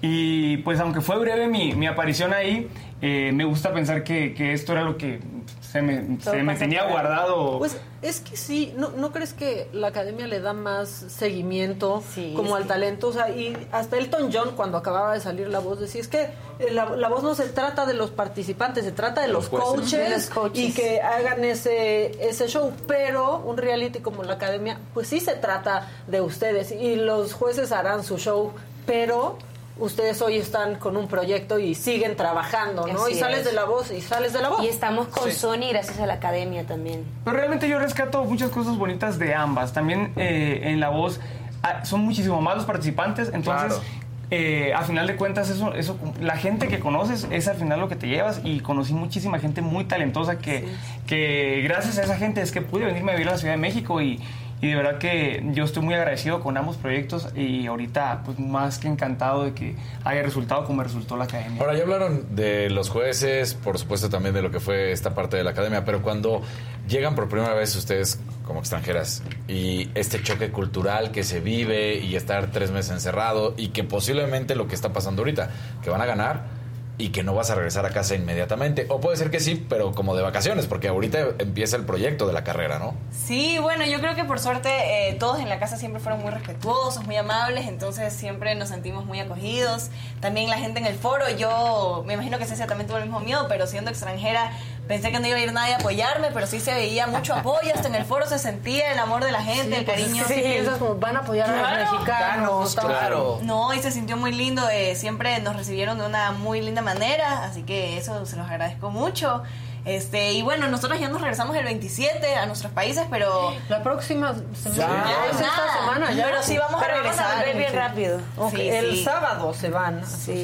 Y 0.00 0.56
pues 0.58 0.80
aunque 0.80 1.02
fue 1.02 1.18
breve 1.18 1.46
mi, 1.48 1.74
mi 1.74 1.86
aparición 1.86 2.32
ahí, 2.32 2.66
eh, 3.02 3.32
me 3.32 3.44
gusta 3.44 3.72
pensar 3.74 4.04
que, 4.04 4.32
que 4.32 4.52
esto 4.52 4.72
era 4.72 4.82
lo 4.82 4.96
que 4.96 5.20
se 5.60 5.82
me, 5.82 6.20
se 6.20 6.42
me 6.42 6.54
tenía 6.54 6.84
guardado. 6.88 7.58
Pues 7.58 7.76
es 8.00 8.20
que 8.20 8.36
sí, 8.36 8.72
¿no, 8.76 8.90
¿no 8.90 9.10
crees 9.10 9.32
que 9.34 9.68
la 9.72 9.88
academia 9.88 10.26
le 10.26 10.38
da 10.40 10.52
más 10.52 10.88
seguimiento 10.88 12.02
como 12.36 12.54
al 12.56 12.62
que- 12.62 12.68
talento? 12.68 13.08
O 13.08 13.12
sea, 13.12 13.30
y 13.30 13.56
hasta 13.72 13.96
Elton 13.98 14.30
John, 14.32 14.52
cuando 14.54 14.78
acababa 14.78 15.14
de 15.14 15.20
salir 15.20 15.48
la 15.48 15.58
voz, 15.58 15.80
decía, 15.80 16.00
es 16.00 16.08
que 16.08 16.22
eh, 16.58 16.70
la, 16.70 16.90
la 16.96 17.08
voz 17.08 17.22
no 17.22 17.34
se 17.34 17.48
trata 17.48 17.86
de 17.86 17.94
los 17.94 18.10
participantes, 18.10 18.84
se 18.84 18.92
trata 18.92 19.22
de 19.22 19.28
los, 19.28 19.48
coaches, 19.48 19.90
De 19.90 20.10
los 20.10 20.26
coaches. 20.26 20.68
y 20.68 20.72
que 20.72 21.00
hagan 21.00 21.42
ese, 21.44 22.12
ese 22.28 22.46
show. 22.48 22.72
Pero 22.86 23.38
un 23.38 23.56
reality 23.56 23.98
como 24.00 24.22
la 24.22 24.34
academia, 24.34 24.78
pues 24.94 25.08
sí 25.08 25.18
se 25.20 25.34
trata 25.34 25.88
de 26.06 26.20
ustedes 26.20 26.70
y 26.70 26.96
los 26.96 27.32
jueces 27.32 27.72
harán 27.72 28.04
su 28.04 28.18
show, 28.18 28.52
pero... 28.86 29.38
Ustedes 29.78 30.20
hoy 30.20 30.36
están 30.36 30.74
con 30.76 30.96
un 30.96 31.08
proyecto 31.08 31.58
y 31.58 31.74
siguen 31.74 32.14
trabajando, 32.14 32.86
¿no? 32.86 33.04
Así 33.04 33.14
y 33.14 33.18
sales 33.18 33.40
es. 33.40 33.44
de 33.46 33.52
la 33.52 33.64
voz 33.64 33.90
y 33.90 34.00
sales 34.02 34.32
de 34.32 34.42
la 34.42 34.50
voz. 34.50 34.62
Y 34.62 34.68
estamos 34.68 35.08
con 35.08 35.30
Sí. 35.30 35.36
Sony 35.38 35.70
gracias 35.70 35.98
a 35.98 36.06
la 36.06 36.14
academia 36.14 36.66
también. 36.66 37.04
Pero 37.24 37.36
realmente 37.36 37.68
yo 37.68 37.78
rescato 37.78 38.22
muchas 38.24 38.50
cosas 38.50 38.76
bonitas 38.76 39.18
de 39.18 39.34
ambas. 39.34 39.72
También 39.72 40.12
eh, 40.16 40.60
en 40.64 40.78
La 40.78 40.90
Voz 40.90 41.20
ah, 41.62 41.84
son 41.84 42.00
muchísimo 42.00 42.40
más 42.42 42.56
los 42.56 42.66
participantes, 42.66 43.30
entonces... 43.32 43.72
Claro. 43.78 44.02
eh, 44.30 44.72
a 44.74 44.82
final 44.82 45.06
de 45.06 45.16
cuentas, 45.16 45.50
eso, 45.50 45.74
eso, 45.74 45.98
la 46.20 46.36
gente 46.36 46.68
que 46.68 46.78
conoces 46.78 47.26
es 47.30 47.48
al 47.48 47.56
final 47.56 47.80
lo 47.80 47.88
que 47.88 47.96
te 47.96 48.08
llevas 48.08 48.40
y 48.44 48.60
conocí 48.60 48.94
muchísima 48.94 49.38
gente 49.38 49.60
muy 49.60 49.84
talentosa 49.84 50.38
que, 50.38 50.66
que 51.06 51.60
gracias 51.64 51.98
a 51.98 52.02
esa 52.04 52.16
gente 52.16 52.40
es 52.40 52.50
que 52.50 52.62
pude 52.62 52.86
venirme 52.86 53.12
a 53.12 53.14
vivir 53.14 53.28
a 53.28 53.32
la 53.32 53.38
Ciudad 53.38 53.52
de 53.54 53.60
México 53.60 54.00
y, 54.00 54.20
y 54.62 54.68
de 54.68 54.76
verdad 54.76 54.98
que 54.98 55.44
yo 55.54 55.64
estoy 55.64 55.82
muy 55.82 55.94
agradecido 55.94 56.40
con 56.40 56.56
ambos 56.56 56.76
proyectos 56.76 57.28
y 57.34 57.66
ahorita 57.66 58.22
pues 58.24 58.38
más 58.38 58.78
que 58.78 58.86
encantado 58.86 59.44
de 59.44 59.54
que 59.54 59.74
haya 60.04 60.22
resultado 60.22 60.64
como 60.64 60.84
resultó 60.84 61.16
la 61.16 61.24
academia. 61.24 61.60
Ahora, 61.60 61.74
ya 61.76 61.82
hablaron 61.82 62.36
de 62.36 62.70
los 62.70 62.88
jueces, 62.88 63.54
por 63.54 63.76
supuesto 63.76 64.08
también 64.08 64.36
de 64.36 64.40
lo 64.40 64.52
que 64.52 64.60
fue 64.60 64.92
esta 64.92 65.16
parte 65.16 65.36
de 65.36 65.42
la 65.42 65.50
academia, 65.50 65.84
pero 65.84 66.00
cuando 66.00 66.42
llegan 66.88 67.16
por 67.16 67.28
primera 67.28 67.54
vez 67.54 67.74
ustedes 67.74 68.20
como 68.44 68.60
extranjeras 68.60 69.24
y 69.48 69.90
este 69.96 70.22
choque 70.22 70.52
cultural 70.52 71.10
que 71.10 71.24
se 71.24 71.40
vive 71.40 71.98
y 71.98 72.14
estar 72.14 72.52
tres 72.52 72.70
meses 72.70 72.92
encerrado 72.92 73.54
y 73.56 73.70
que 73.70 73.82
posiblemente 73.82 74.54
lo 74.54 74.68
que 74.68 74.76
está 74.76 74.92
pasando 74.92 75.22
ahorita, 75.22 75.50
que 75.82 75.90
van 75.90 76.02
a 76.02 76.06
ganar 76.06 76.61
y 76.98 77.08
que 77.08 77.22
no 77.22 77.34
vas 77.34 77.50
a 77.50 77.54
regresar 77.54 77.86
a 77.86 77.90
casa 77.90 78.14
inmediatamente, 78.14 78.86
o 78.88 79.00
puede 79.00 79.16
ser 79.16 79.30
que 79.30 79.40
sí, 79.40 79.64
pero 79.68 79.92
como 79.92 80.14
de 80.14 80.22
vacaciones, 80.22 80.66
porque 80.66 80.88
ahorita 80.88 81.18
empieza 81.38 81.76
el 81.76 81.84
proyecto 81.84 82.26
de 82.26 82.32
la 82.32 82.44
carrera, 82.44 82.78
¿no? 82.78 82.94
Sí, 83.10 83.58
bueno, 83.60 83.84
yo 83.86 83.98
creo 84.00 84.14
que 84.14 84.24
por 84.24 84.38
suerte 84.38 85.08
eh, 85.08 85.14
todos 85.14 85.40
en 85.40 85.48
la 85.48 85.58
casa 85.58 85.76
siempre 85.76 86.00
fueron 86.00 86.20
muy 86.20 86.30
respetuosos, 86.30 87.04
muy 87.06 87.16
amables, 87.16 87.66
entonces 87.66 88.12
siempre 88.12 88.54
nos 88.54 88.68
sentimos 88.68 89.06
muy 89.06 89.20
acogidos. 89.20 89.90
También 90.20 90.50
la 90.50 90.58
gente 90.58 90.80
en 90.80 90.86
el 90.86 90.94
foro, 90.94 91.28
yo 91.30 92.04
me 92.06 92.14
imagino 92.14 92.38
que 92.38 92.44
Cecia 92.44 92.66
también 92.66 92.86
tuvo 92.86 92.98
el 92.98 93.04
mismo 93.04 93.20
miedo, 93.20 93.46
pero 93.48 93.66
siendo 93.66 93.90
extranjera 93.90 94.52
pensé 94.88 95.10
que 95.10 95.20
no 95.20 95.26
iba 95.26 95.36
a 95.36 95.40
ir 95.40 95.52
nadie 95.52 95.74
a 95.74 95.76
apoyarme, 95.78 96.28
pero 96.32 96.46
sí 96.46 96.60
se 96.60 96.74
veía 96.74 97.06
mucho 97.06 97.34
apoyo, 97.36 97.72
hasta 97.74 97.88
en 97.88 97.94
el 97.94 98.04
foro 98.04 98.26
se 98.26 98.38
sentía 98.38 98.92
el 98.92 98.98
amor 98.98 99.24
de 99.24 99.32
la 99.32 99.42
gente, 99.42 99.78
el 99.78 99.84
pues 99.84 99.98
es 99.98 100.04
cariño. 100.04 100.24
sí 100.26 100.34
piensas 100.34 100.78
como, 100.78 100.96
van 100.96 101.16
a 101.16 101.20
apoyar 101.20 101.48
a 101.50 101.80
los 101.84 101.92
mexicanos. 101.92 102.74
Claro. 102.76 103.38
No, 103.42 103.72
y 103.74 103.80
se 103.80 103.90
sintió 103.90 104.16
muy 104.16 104.32
lindo, 104.32 104.68
eh, 104.68 104.94
siempre 104.96 105.38
nos 105.40 105.56
recibieron 105.56 105.98
de 105.98 106.06
una 106.06 106.32
muy 106.32 106.60
linda 106.60 106.82
manera, 106.82 107.44
así 107.44 107.62
que 107.62 107.96
eso 107.98 108.24
se 108.26 108.36
los 108.36 108.48
agradezco 108.48 108.90
mucho. 108.90 109.42
Este, 109.84 110.30
y 110.32 110.42
bueno, 110.42 110.68
nosotros 110.68 111.00
ya 111.00 111.08
nos 111.08 111.20
regresamos 111.20 111.56
el 111.56 111.64
27 111.64 112.36
a 112.36 112.46
nuestros 112.46 112.70
países, 112.72 113.04
pero 113.10 113.52
la 113.68 113.82
próxima 113.82 114.32
semana 114.54 115.04
Ya, 115.10 115.26
es 115.26 115.40
esta 115.40 115.72
semana 115.80 116.12
ya. 116.12 116.26
Pero 116.26 116.42
sí 116.44 116.56
vamos 116.56 116.80
Pero 116.80 116.94
a 116.94 116.96
regresar 116.98 117.36
volver 117.38 117.56
bien 117.56 117.70
Sí. 117.72 117.76
rápido. 117.76 118.20
Sí, 118.54 118.68
el 118.68 118.90
sí. 118.92 119.02
sábado 119.02 119.52
se 119.52 119.70
van 119.70 119.98
a, 119.98 120.06
sus, 120.06 120.36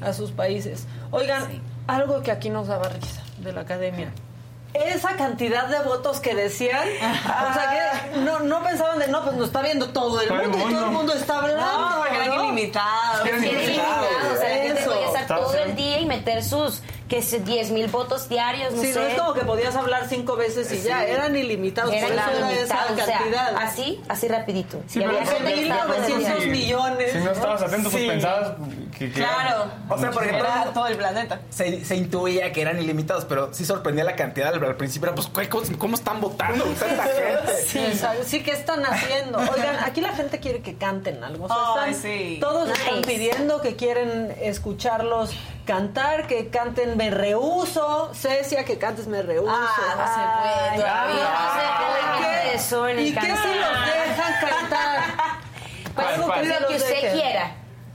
a 0.00 0.12
sus 0.12 0.30
países. 0.30 0.86
Oigan, 1.10 1.60
algo 1.88 2.22
que 2.22 2.30
aquí 2.30 2.50
nos 2.50 2.68
daba 2.68 2.88
risa 2.88 3.23
de 3.44 3.52
la 3.52 3.60
academia. 3.62 4.12
Esa 4.72 5.14
cantidad 5.16 5.68
de 5.68 5.78
votos 5.84 6.18
que 6.18 6.34
decían, 6.34 6.82
o 6.88 7.54
sea 7.54 8.00
que 8.12 8.18
no, 8.18 8.40
no 8.40 8.60
pensaban 8.64 8.98
de 8.98 9.06
no, 9.06 9.22
pues 9.22 9.36
nos 9.36 9.46
está 9.46 9.62
viendo 9.62 9.90
todo 9.90 10.20
el 10.20 10.28
el 10.32 10.48
mundo, 10.48 10.58
y 10.58 10.60
todo 10.62 10.68
el 10.68 10.74
mundo. 10.86 10.90
mundo 10.90 11.12
está 11.14 11.38
hablando. 11.38 11.64
No, 11.90 11.96
porque 11.98 12.16
eran 12.16 12.28
¿no? 12.28 12.44
ilimitados. 12.46 13.22
Sí, 13.22 13.28
era 13.28 13.62
ilimitado, 13.62 14.06
o 14.34 14.36
sea, 14.36 14.48
la 14.48 14.62
gente 14.64 14.82
podía 14.82 15.06
estar 15.20 15.26
todo 15.38 15.54
el 15.58 15.76
día 15.76 16.00
y 16.00 16.06
meter 16.06 16.42
sus, 16.42 16.82
que 17.08 17.22
sé, 17.22 17.38
10 17.38 17.70
mil 17.70 17.86
votos 17.86 18.28
diarios, 18.28 18.72
no 18.72 18.82
Sí, 18.82 18.92
sé. 18.92 18.98
no 18.98 19.06
es 19.06 19.14
como 19.20 19.34
que 19.34 19.42
podías 19.42 19.76
hablar 19.76 20.06
cinco 20.08 20.34
veces 20.34 20.72
y 20.72 20.82
ya, 20.82 21.04
Sí. 21.04 21.10
eran 21.12 21.36
ilimitados, 21.36 21.92
Eran 21.92 22.08
por 22.10 22.18
eso 22.18 22.30
era 22.30 22.50
esa 22.50 22.50
ilimitados, 22.50 22.90
o 22.90 22.96
sea, 22.96 23.18
cantidad. 23.18 23.56
así, 23.58 24.02
así 24.08 24.26
rapidito. 24.26 24.82
Sí, 24.88 24.98
Y 24.98 25.04
había 25.04 25.24
gente 25.24 25.54
que 25.54 25.60
sí, 25.60 25.70
estaba 25.70 25.94
eso 25.96 26.04
sí, 26.06 26.12
pensando, 26.14 26.40
sí. 26.40 26.48
millones, 26.48 27.12
Si 27.12 27.18
no 27.18 27.24
¿no? 27.26 27.30
estabas 27.30 27.62
atento, 27.62 27.90
pues 27.90 28.02
Sí. 28.02 28.08
pensabas 28.08 28.52
que... 28.98 29.10
que 29.10 29.20
Claro. 29.20 29.66
O 29.88 29.98
sea, 29.98 30.10
por 30.10 30.24
ejemplo, 30.24 30.46
Era 30.48 30.72
todo 30.72 30.86
el 30.86 30.96
planeta. 30.96 31.40
se, 31.50 31.84
se 31.84 31.96
intuía 31.96 32.52
que 32.52 32.62
eran 32.62 32.78
ilimitados, 32.80 33.24
pero 33.26 33.52
sí 33.52 33.64
sorprendía 33.64 34.04
la 34.04 34.16
cantidad 34.16 34.54
al, 34.54 34.64
al 34.64 34.76
principio. 34.76 35.08
Era, 35.08 35.14
pues, 35.14 35.26
¿cuál- 35.28 35.48
¿cómo, 35.48 35.64
cómo 35.78 35.94
están 35.94 36.20
votando 36.20 36.64
tanta 36.64 37.04
gente? 37.04 38.24
Sí, 38.24 38.42
¿qué 38.42 38.52
están 38.52 38.84
haciendo? 38.86 39.38
Oigan, 39.38 39.76
aquí 39.84 40.00
la 40.00 40.14
gente 40.14 40.40
quiere 40.40 40.62
que 40.62 40.76
canten 40.76 41.22
algo. 41.22 41.44
O 41.44 41.48
sea, 41.48 41.56
Ay, 41.84 41.90
están- 41.92 42.02
sí. 42.02 42.38
Todos 42.40 42.70
están 42.70 43.02
pidiendo 43.02 43.60
que 43.60 43.76
quieren 43.76 44.34
escucharlos 44.40 45.30
cantar, 45.66 46.26
que 46.26 46.48
canten 46.48 46.96
Me 46.96 47.10
Rehuso. 47.10 48.12
Cecia, 48.14 48.64
que 48.64 48.78
cantes 48.78 49.06
Me 49.06 49.22
Rehuso. 49.22 49.50
Ah, 49.50 49.94
no 49.96 50.06
se 50.06 50.70
puede 50.70 50.80
todavía. 50.82 51.14
no 51.14 51.52
se 51.52 51.84
puede. 51.84 52.04
Obviamente 52.14 52.54
eso 52.54 52.88
en 52.88 52.98
el 52.98 53.06
¿Y 53.06 53.14
qué 53.14 53.20
si 53.20 53.26
los 53.28 53.36
dejan 53.86 54.34
cantar? 54.40 55.00
Pues, 55.94 56.18
lo 56.60 56.66
que 56.68 56.76
usted 56.76 57.12
quiera. 57.12 57.54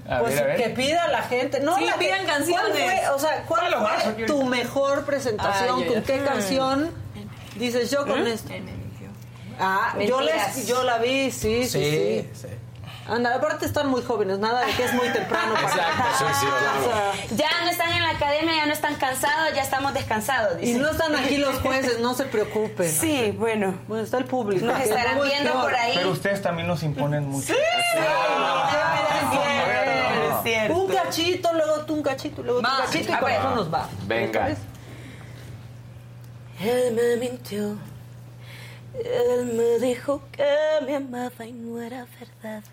A 0.09 0.19
Pues 0.19 0.35
ver, 0.35 0.57
que 0.57 0.69
pida 0.69 1.07
la 1.07 1.21
gente. 1.23 1.59
No, 1.59 1.77
Sí, 1.77 1.85
la 1.85 1.93
que- 1.93 1.99
pidan 2.05 2.25
canciones. 2.25 2.71
¿Cuál 2.71 2.97
fue, 2.97 3.09
o 3.09 3.19
sea, 3.19 3.43
¿cuál 3.47 3.61
Palo 3.61 3.87
fue 4.15 4.25
tu 4.25 4.43
mejor 4.43 5.05
presentación? 5.05 5.79
Ay, 5.83 5.85
¿Con 5.87 6.01
qué 6.03 6.23
canción 6.23 6.91
dices 7.55 7.91
yo 7.91 8.05
con 8.07 8.23
¿Mm? 8.23 8.27
esto? 8.27 8.53
Ah, 9.59 9.93
yo, 10.07 10.21
les, 10.21 10.67
yo 10.67 10.83
la 10.83 10.97
vi, 10.99 11.31
sí, 11.31 11.65
sí, 11.65 11.69
sí. 11.69 12.29
sí. 12.33 12.47
Anda, 13.07 13.33
aparte 13.35 13.65
están 13.65 13.87
muy 13.87 14.03
jóvenes, 14.03 14.37
nada 14.37 14.63
de 14.65 14.71
que 14.73 14.83
es 14.85 14.93
muy 14.93 15.09
temprano 15.09 15.55
para 15.55 15.67
Exacto, 15.67 16.03
sí, 16.19 16.25
sí, 16.41 16.45
claro. 16.45 17.11
Ya 17.35 17.49
no 17.63 17.69
están 17.71 17.91
en 17.91 18.03
la 18.03 18.11
academia, 18.11 18.55
ya 18.55 18.65
no 18.67 18.71
están 18.73 18.95
cansados, 18.95 19.51
ya 19.55 19.63
estamos 19.63 19.95
descansados. 19.95 20.57
y 20.61 20.65
dicen. 20.67 20.81
no 20.83 20.91
están 20.91 21.15
aquí 21.15 21.37
los 21.37 21.55
jueces, 21.59 21.99
no 21.99 22.13
se 22.13 22.25
preocupen. 22.25 22.89
Sí, 22.89 23.33
bueno. 23.35 23.73
Bueno, 23.87 24.03
está 24.03 24.19
el 24.19 24.25
público. 24.25 24.63
Nos 24.67 24.79
estarán 24.79 25.19
viendo 25.23 25.51
peor. 25.51 25.63
por 25.63 25.75
ahí. 25.75 25.93
Pero 25.95 26.11
ustedes 26.11 26.41
también 26.43 26.67
nos 26.67 26.83
imponen 26.83 27.27
mucho. 27.27 27.51
Es 27.51 27.59
cierto. 30.73 30.85
Un 30.85 30.91
cachito, 30.93 31.53
luego 31.53 31.85
tú 31.85 31.93
un 31.95 32.03
cachito, 32.03 32.43
luego 32.43 32.61
tú 32.61 32.67
un 32.67 32.73
Va, 32.73 32.85
cachito 32.85 33.13
y 33.13 33.15
con 33.17 33.31
eso 33.31 33.55
nos 33.55 33.73
va. 33.73 33.89
Venga. 34.07 34.57
Él 36.61 36.93
me 36.93 37.15
mintió. 37.17 37.77
Él 38.93 39.45
me 39.53 39.85
dijo 39.85 40.21
que 40.31 40.45
me 40.85 40.95
amaba 40.95 41.45
y 41.45 41.51
no 41.53 41.81
era 41.81 42.05
verdad. 42.19 42.63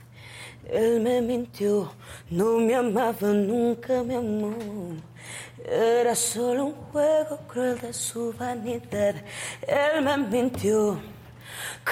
Él 0.68 1.00
me 1.00 1.20
mintió, 1.20 1.92
no 2.30 2.58
me 2.58 2.74
amaba, 2.74 3.28
nunca 3.28 4.02
me 4.02 4.16
amó. 4.16 4.52
Era 5.64 6.14
solo 6.14 6.66
un 6.66 6.74
juego 6.90 7.38
cruel 7.46 7.78
de 7.80 7.92
su 7.92 8.32
vanidad. 8.32 9.14
Él 9.62 10.02
me 10.02 10.16
mintió. 10.16 11.00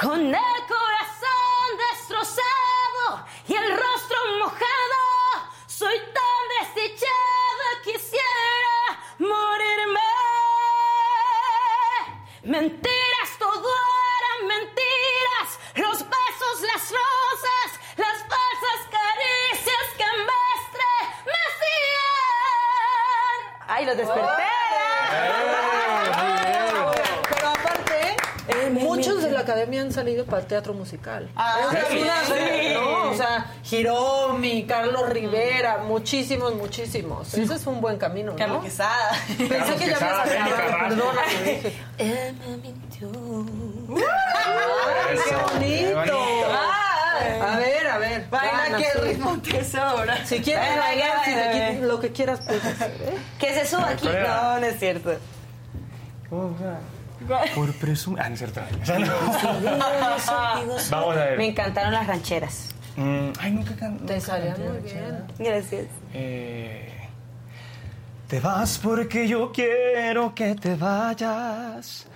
Con 0.01 0.21
el 0.21 0.61
corazón 0.69 1.69
destrozado 1.93 3.27
y 3.47 3.55
el 3.55 3.71
rostro 3.71 4.17
mojado, 4.41 5.03
soy 5.85 6.01
tan 6.19 6.45
desdichada, 6.57 7.69
quisiera 7.85 8.77
morirme. 9.19 10.01
Mentiras, 12.43 13.31
todo 13.39 13.69
eran 14.19 14.41
mentiras. 14.49 15.49
Los 15.75 15.99
besos, 15.99 16.57
las 16.73 16.85
rosas, 17.01 17.69
las 17.99 18.19
falsas 18.33 18.81
caricias 18.97 19.87
que 19.99 20.09
me 20.27 20.41
estremecían. 20.59 22.09
¡Ay, 23.69 23.85
lo 23.85 23.95
desperté! 23.95 24.53
Pero 27.29 27.49
aparte, 27.49 28.17
eh, 28.49 28.71
muchos 28.71 29.23
de 29.23 29.31
la 29.33 29.34
academia 29.45 29.81
han 29.81 29.93
salido 29.93 30.25
para 30.27 30.43
el 30.43 30.47
teatro 30.47 30.75
musical. 30.75 31.31
Ah, 31.37 31.57
sí. 31.91 31.99
Sí. 31.99 32.75
¿no? 32.75 33.11
O 33.11 33.15
sea, 33.15 33.47
Hiromi, 33.71 34.65
Carlos 34.67 35.09
Rivera, 35.09 35.79
muchísimos, 35.79 36.55
muchísimos. 36.55 37.33
Ese 37.35 37.55
es 37.55 37.67
un 37.67 37.81
buen 37.81 37.97
camino, 37.97 38.33
¿no? 38.33 38.39
Carlos 38.39 38.65
Quesada. 38.65 39.13
Pensé 39.39 39.49
Carlos 39.49 39.77
que 39.81 39.87
ya 39.89 39.97
habías 39.97 40.41
acabado, 40.59 40.89
perdóname. 40.89 41.33
dije, 41.45 41.73
Él 41.99 42.37
me 42.41 42.57
mintió. 42.59 43.09
¡Ay, 43.97 45.17
qué 45.29 45.35
bonito! 45.37 45.61
qué 45.61 45.95
bonito. 45.95 46.19
Ay. 46.51 47.41
A 47.41 47.57
ver, 47.59 47.87
a 47.87 47.99
ver. 47.99 48.27
Baila 48.29 48.65
Ana, 48.65 48.77
que 48.79 48.85
sí. 48.85 48.91
el 48.97 49.05
ritmo 49.05 49.39
te 49.41 49.65
sobra. 49.65 50.27
Si 50.27 50.41
quieres 50.41 50.67
Baila, 50.67 50.83
bailar, 50.83 51.25
si 51.25 51.31
te 51.33 51.37
baila. 51.47 51.71
qui- 51.71 51.81
lo 51.81 52.01
que 52.01 52.11
quieras 52.13 52.41
puedes 52.45 52.65
hacer, 52.65 52.91
¿eh? 53.03 53.19
Que 53.39 53.55
se 53.55 53.67
suba 53.67 53.91
aquí. 53.91 54.09
No, 54.09 54.59
no 54.61 54.67
es 54.67 54.79
cierto. 54.81 55.11
Por 57.55 57.73
presumir. 57.75 58.21
Ah, 58.23 58.29
no 58.29 58.35
es 58.35 58.39
cierto. 58.41 58.61
Vamos 60.91 61.17
a 61.17 61.25
ver. 61.25 61.39
Me 61.39 61.47
encantaron 61.47 61.93
las 61.93 62.07
rancheras. 62.07 62.75
Mm, 62.97 63.29
ay, 63.41 63.51
nunca 63.53 63.75
canté. 63.77 64.05
Te 64.15 64.21
salía 64.21 64.57
muy 64.57 64.79
bien. 64.81 65.25
Gracias. 65.39 65.87
Eh, 66.13 66.91
Te 68.29 68.41
vas 68.41 68.79
porque 68.83 69.27
yo 69.29 69.51
quiero 69.53 70.35
que 70.35 70.55
te 70.55 70.75
vayas. 70.77 72.07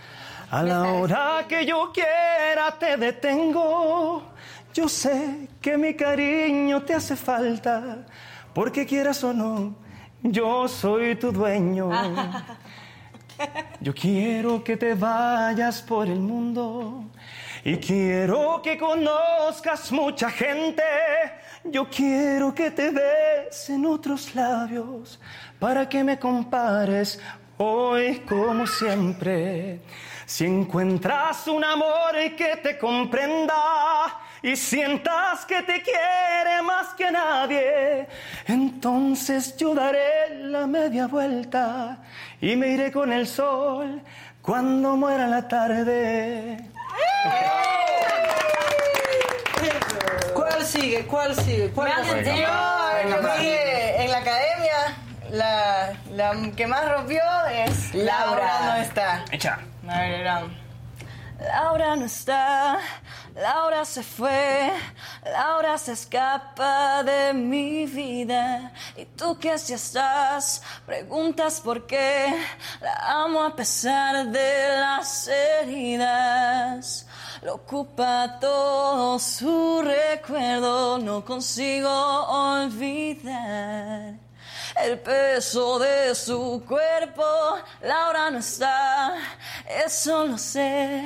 A 0.50 0.62
la 0.62 0.82
hora 0.84 1.44
que 1.48 1.66
yo 1.66 1.92
quiera 1.92 2.74
te 2.78 2.96
detengo. 2.96 4.22
Yo 4.72 4.88
sé 4.88 5.48
que 5.60 5.76
mi 5.76 5.94
cariño 5.94 6.82
te 6.82 6.94
hace 6.94 7.16
falta, 7.16 7.98
porque 8.54 8.86
quieras 8.86 9.22
o 9.24 9.32
no, 9.32 9.74
yo 10.22 10.68
soy 10.68 11.16
tu 11.16 11.32
dueño. 11.32 11.90
Yo 13.80 13.94
quiero 13.94 14.62
que 14.62 14.76
te 14.76 14.94
vayas 14.94 15.82
por 15.82 16.06
el 16.06 16.18
mundo 16.18 17.04
y 17.64 17.76
quiero 17.76 18.60
que 18.62 18.76
conozcas 18.78 19.92
mucha 19.92 20.30
gente. 20.30 20.82
Yo 21.64 21.88
quiero 21.88 22.54
que 22.54 22.70
te 22.70 22.90
ves 22.90 23.70
en 23.70 23.86
otros 23.86 24.34
labios 24.34 25.20
para 25.58 25.88
que 25.88 26.02
me 26.02 26.18
compares 26.18 27.20
hoy 27.58 28.20
como 28.20 28.66
siempre. 28.66 29.80
Si 30.24 30.44
encuentras 30.44 31.46
un 31.48 31.64
amor 31.64 32.14
que 32.36 32.56
te 32.62 32.78
comprenda 32.78 33.54
y 34.42 34.56
sientas 34.56 35.44
que 35.46 35.62
te 35.62 35.82
quiere 35.82 36.62
más 36.62 36.88
que 36.94 37.10
nadie, 37.10 38.06
entonces 38.46 39.56
yo 39.56 39.74
daré 39.74 40.34
la 40.44 40.66
media 40.66 41.06
vuelta 41.06 41.98
y 42.40 42.54
me 42.56 42.68
iré 42.68 42.92
con 42.92 43.12
el 43.12 43.26
sol 43.26 44.00
cuando 44.42 44.96
muera 44.96 45.26
la 45.26 45.46
tarde. 45.48 46.58
¿Cuál 50.34 50.64
sigue? 50.64 51.04
¿Cuál 51.06 51.34
sigue? 51.34 51.70
¿Cuál 51.70 51.92
Yo, 51.98 52.04
sigue? 52.14 52.42
yo 52.42 53.18
vi 53.38 53.48
en 54.02 54.10
la 54.10 54.18
academia, 54.18 54.96
la, 55.30 55.92
la 56.12 56.32
que 56.56 56.66
más 56.66 56.88
rompió 56.90 57.20
es 57.52 57.94
Laura. 57.94 58.40
Laura 58.44 58.60
no 58.64 58.82
está. 58.82 59.24
Echa. 59.30 59.58
A 59.88 60.00
ver, 60.00 60.12
era, 60.20 60.42
Laura 61.38 61.94
no 61.94 62.04
está, 62.04 62.80
Laura 63.36 63.84
se 63.84 64.02
fue, 64.02 64.72
Laura 65.24 65.78
se 65.78 65.92
escapa 65.92 67.04
de 67.04 67.32
mi 67.32 67.86
vida. 67.86 68.72
Y 68.96 69.04
tú 69.04 69.38
que 69.38 69.52
así 69.52 69.72
estás, 69.72 70.60
preguntas 70.84 71.60
por 71.60 71.86
qué 71.86 72.34
la 72.80 73.22
amo 73.22 73.44
a 73.44 73.54
pesar 73.54 74.26
de 74.26 74.80
las 74.80 75.28
heridas. 75.28 77.06
Lo 77.42 77.54
ocupa 77.54 78.40
todo 78.40 79.16
su 79.20 79.80
recuerdo, 79.82 80.98
no 80.98 81.24
consigo 81.24 81.88
olvidar. 82.26 84.27
El 84.84 85.00
peso 85.00 85.78
de 85.78 86.14
su 86.14 86.62
cuerpo, 86.66 87.24
Laura 87.82 88.30
no 88.30 88.38
está, 88.38 89.16
eso 89.84 90.24
lo 90.24 90.38
sé, 90.38 91.04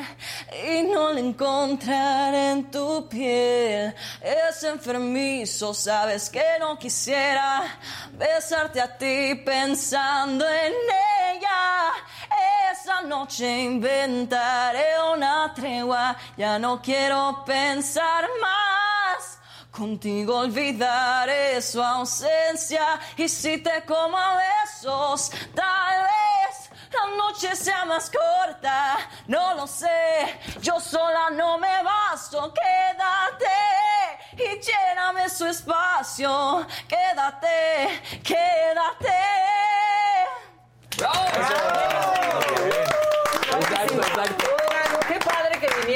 y 0.69 0.83
no 0.83 1.13
lo 1.13 1.19
encontraré 1.19 2.51
en 2.51 2.71
tu 2.71 3.09
piel. 3.09 3.95
Es 4.21 4.63
enfermizo, 4.65 5.73
sabes 5.73 6.29
que 6.29 6.45
no 6.61 6.79
quisiera 6.79 7.79
besarte 8.13 8.81
a 8.81 8.99
ti 8.99 9.37
pensando 9.37 10.47
en 10.47 10.73
ella. 11.35 11.93
Esa 12.73 13.01
noche 13.03 13.63
inventaré 13.63 14.85
una 15.15 15.53
tregua, 15.55 16.17
ya 16.37 16.59
no 16.59 16.83
quiero 16.83 17.43
pensar 17.47 18.29
más. 18.41 18.72
Contigo 19.73 20.41
olvidaré 20.41 21.63
su 21.63 21.83
ausencia 21.83 23.01
y 23.17 23.27
si 23.27 23.57
te 23.57 23.83
como 23.87 24.19
a 24.19 24.37
besos, 24.37 25.31
tal 25.55 26.03
vez 26.03 26.71
la 26.93 27.17
noche 27.17 27.57
sea 27.57 27.87
más 27.87 28.11
corta. 28.11 28.99
No 29.27 29.55
lo 29.55 29.67
sé, 29.67 30.39
yo 30.61 30.79
sola 30.79 31.31
no 31.31 31.57
me 31.57 31.83
basto. 31.83 32.53
Quédate 32.53 33.47
y 34.37 34.61
lléname 34.61 35.31
su 35.31 35.47
espacio. 35.47 36.67
Quédate, 36.87 38.21
quédate. 38.23 39.19
Oigan, 43.55 44.37
Qué 44.37 44.42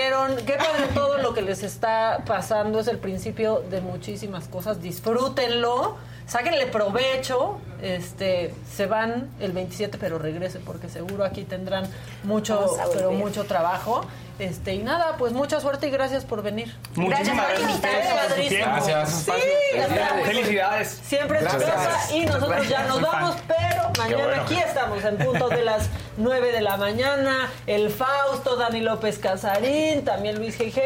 vinieron, 0.06 0.36
qué 0.44 0.52
padre 0.54 0.88
todo 0.94 1.18
lo 1.18 1.34
que 1.34 1.42
les 1.42 1.62
está 1.62 2.22
pasando, 2.26 2.78
es 2.78 2.88
el 2.88 2.98
principio 2.98 3.62
de 3.70 3.80
muchísimas 3.80 4.46
cosas, 4.46 4.80
disfrútenlo, 4.80 5.96
sáquenle 6.26 6.66
provecho, 6.66 7.58
este, 7.82 8.54
se 8.74 8.86
van 8.86 9.30
el 9.40 9.52
27 9.52 9.98
pero 9.98 10.18
regresen 10.18 10.62
porque 10.62 10.88
seguro 10.88 11.24
aquí 11.24 11.44
tendrán 11.44 11.88
mucho, 12.24 12.76
pero 12.94 13.12
mucho 13.12 13.44
trabajo, 13.44 14.04
este, 14.38 14.74
y 14.74 14.78
nada, 14.82 15.16
pues 15.18 15.32
mucha 15.32 15.60
suerte 15.60 15.86
y 15.88 15.90
gracias 15.90 16.24
por 16.24 16.42
venir. 16.42 16.74
Muchísimas 16.94 17.48
gracias 17.48 17.74
ustedes 17.74 18.06
por. 18.06 18.58
Gracias. 18.58 19.10
Sí, 19.10 19.30
Felicidades. 19.32 20.26
Felicidades. 20.26 20.88
Siempre 21.04 21.38
en 21.38 21.50
su 21.50 21.56
Gracias. 21.58 21.86
casa 21.86 22.14
y 22.16 22.26
nosotros 22.26 22.68
ya 22.68 22.82
nos 22.84 23.00
fan. 23.00 23.10
vamos, 23.12 23.36
pero 23.48 23.82
mañana 23.98 24.24
bueno. 24.26 24.42
aquí 24.42 24.56
estamos 24.58 25.04
en 25.04 25.16
punto 25.18 25.48
de 25.48 25.62
las 25.64 25.88
9 26.18 26.52
de 26.52 26.60
la 26.60 26.76
mañana. 26.76 27.50
El 27.66 27.88
Fausto, 27.90 28.56
Dani 28.56 28.80
López 28.80 29.18
Casarín, 29.18 30.04
también 30.04 30.36
Luis 30.38 30.58
GG 30.58 30.82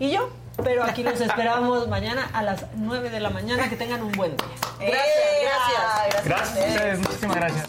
y 0.00 0.10
yo. 0.10 0.30
Pero 0.62 0.84
aquí 0.84 1.02
los 1.02 1.20
esperamos 1.20 1.88
mañana 1.88 2.28
a 2.32 2.42
las 2.42 2.64
9 2.74 3.10
de 3.10 3.20
la 3.20 3.30
mañana. 3.30 3.68
Que 3.68 3.76
tengan 3.76 4.02
un 4.02 4.12
buen 4.12 4.36
día. 4.36 4.46
Gracias, 4.78 4.90
Eh, 4.90 5.44
gracias. 5.44 6.24
Gracias 6.24 6.56
a 6.58 6.68
ustedes. 6.68 6.98
Muchísimas 6.98 7.36
gracias. 7.36 7.68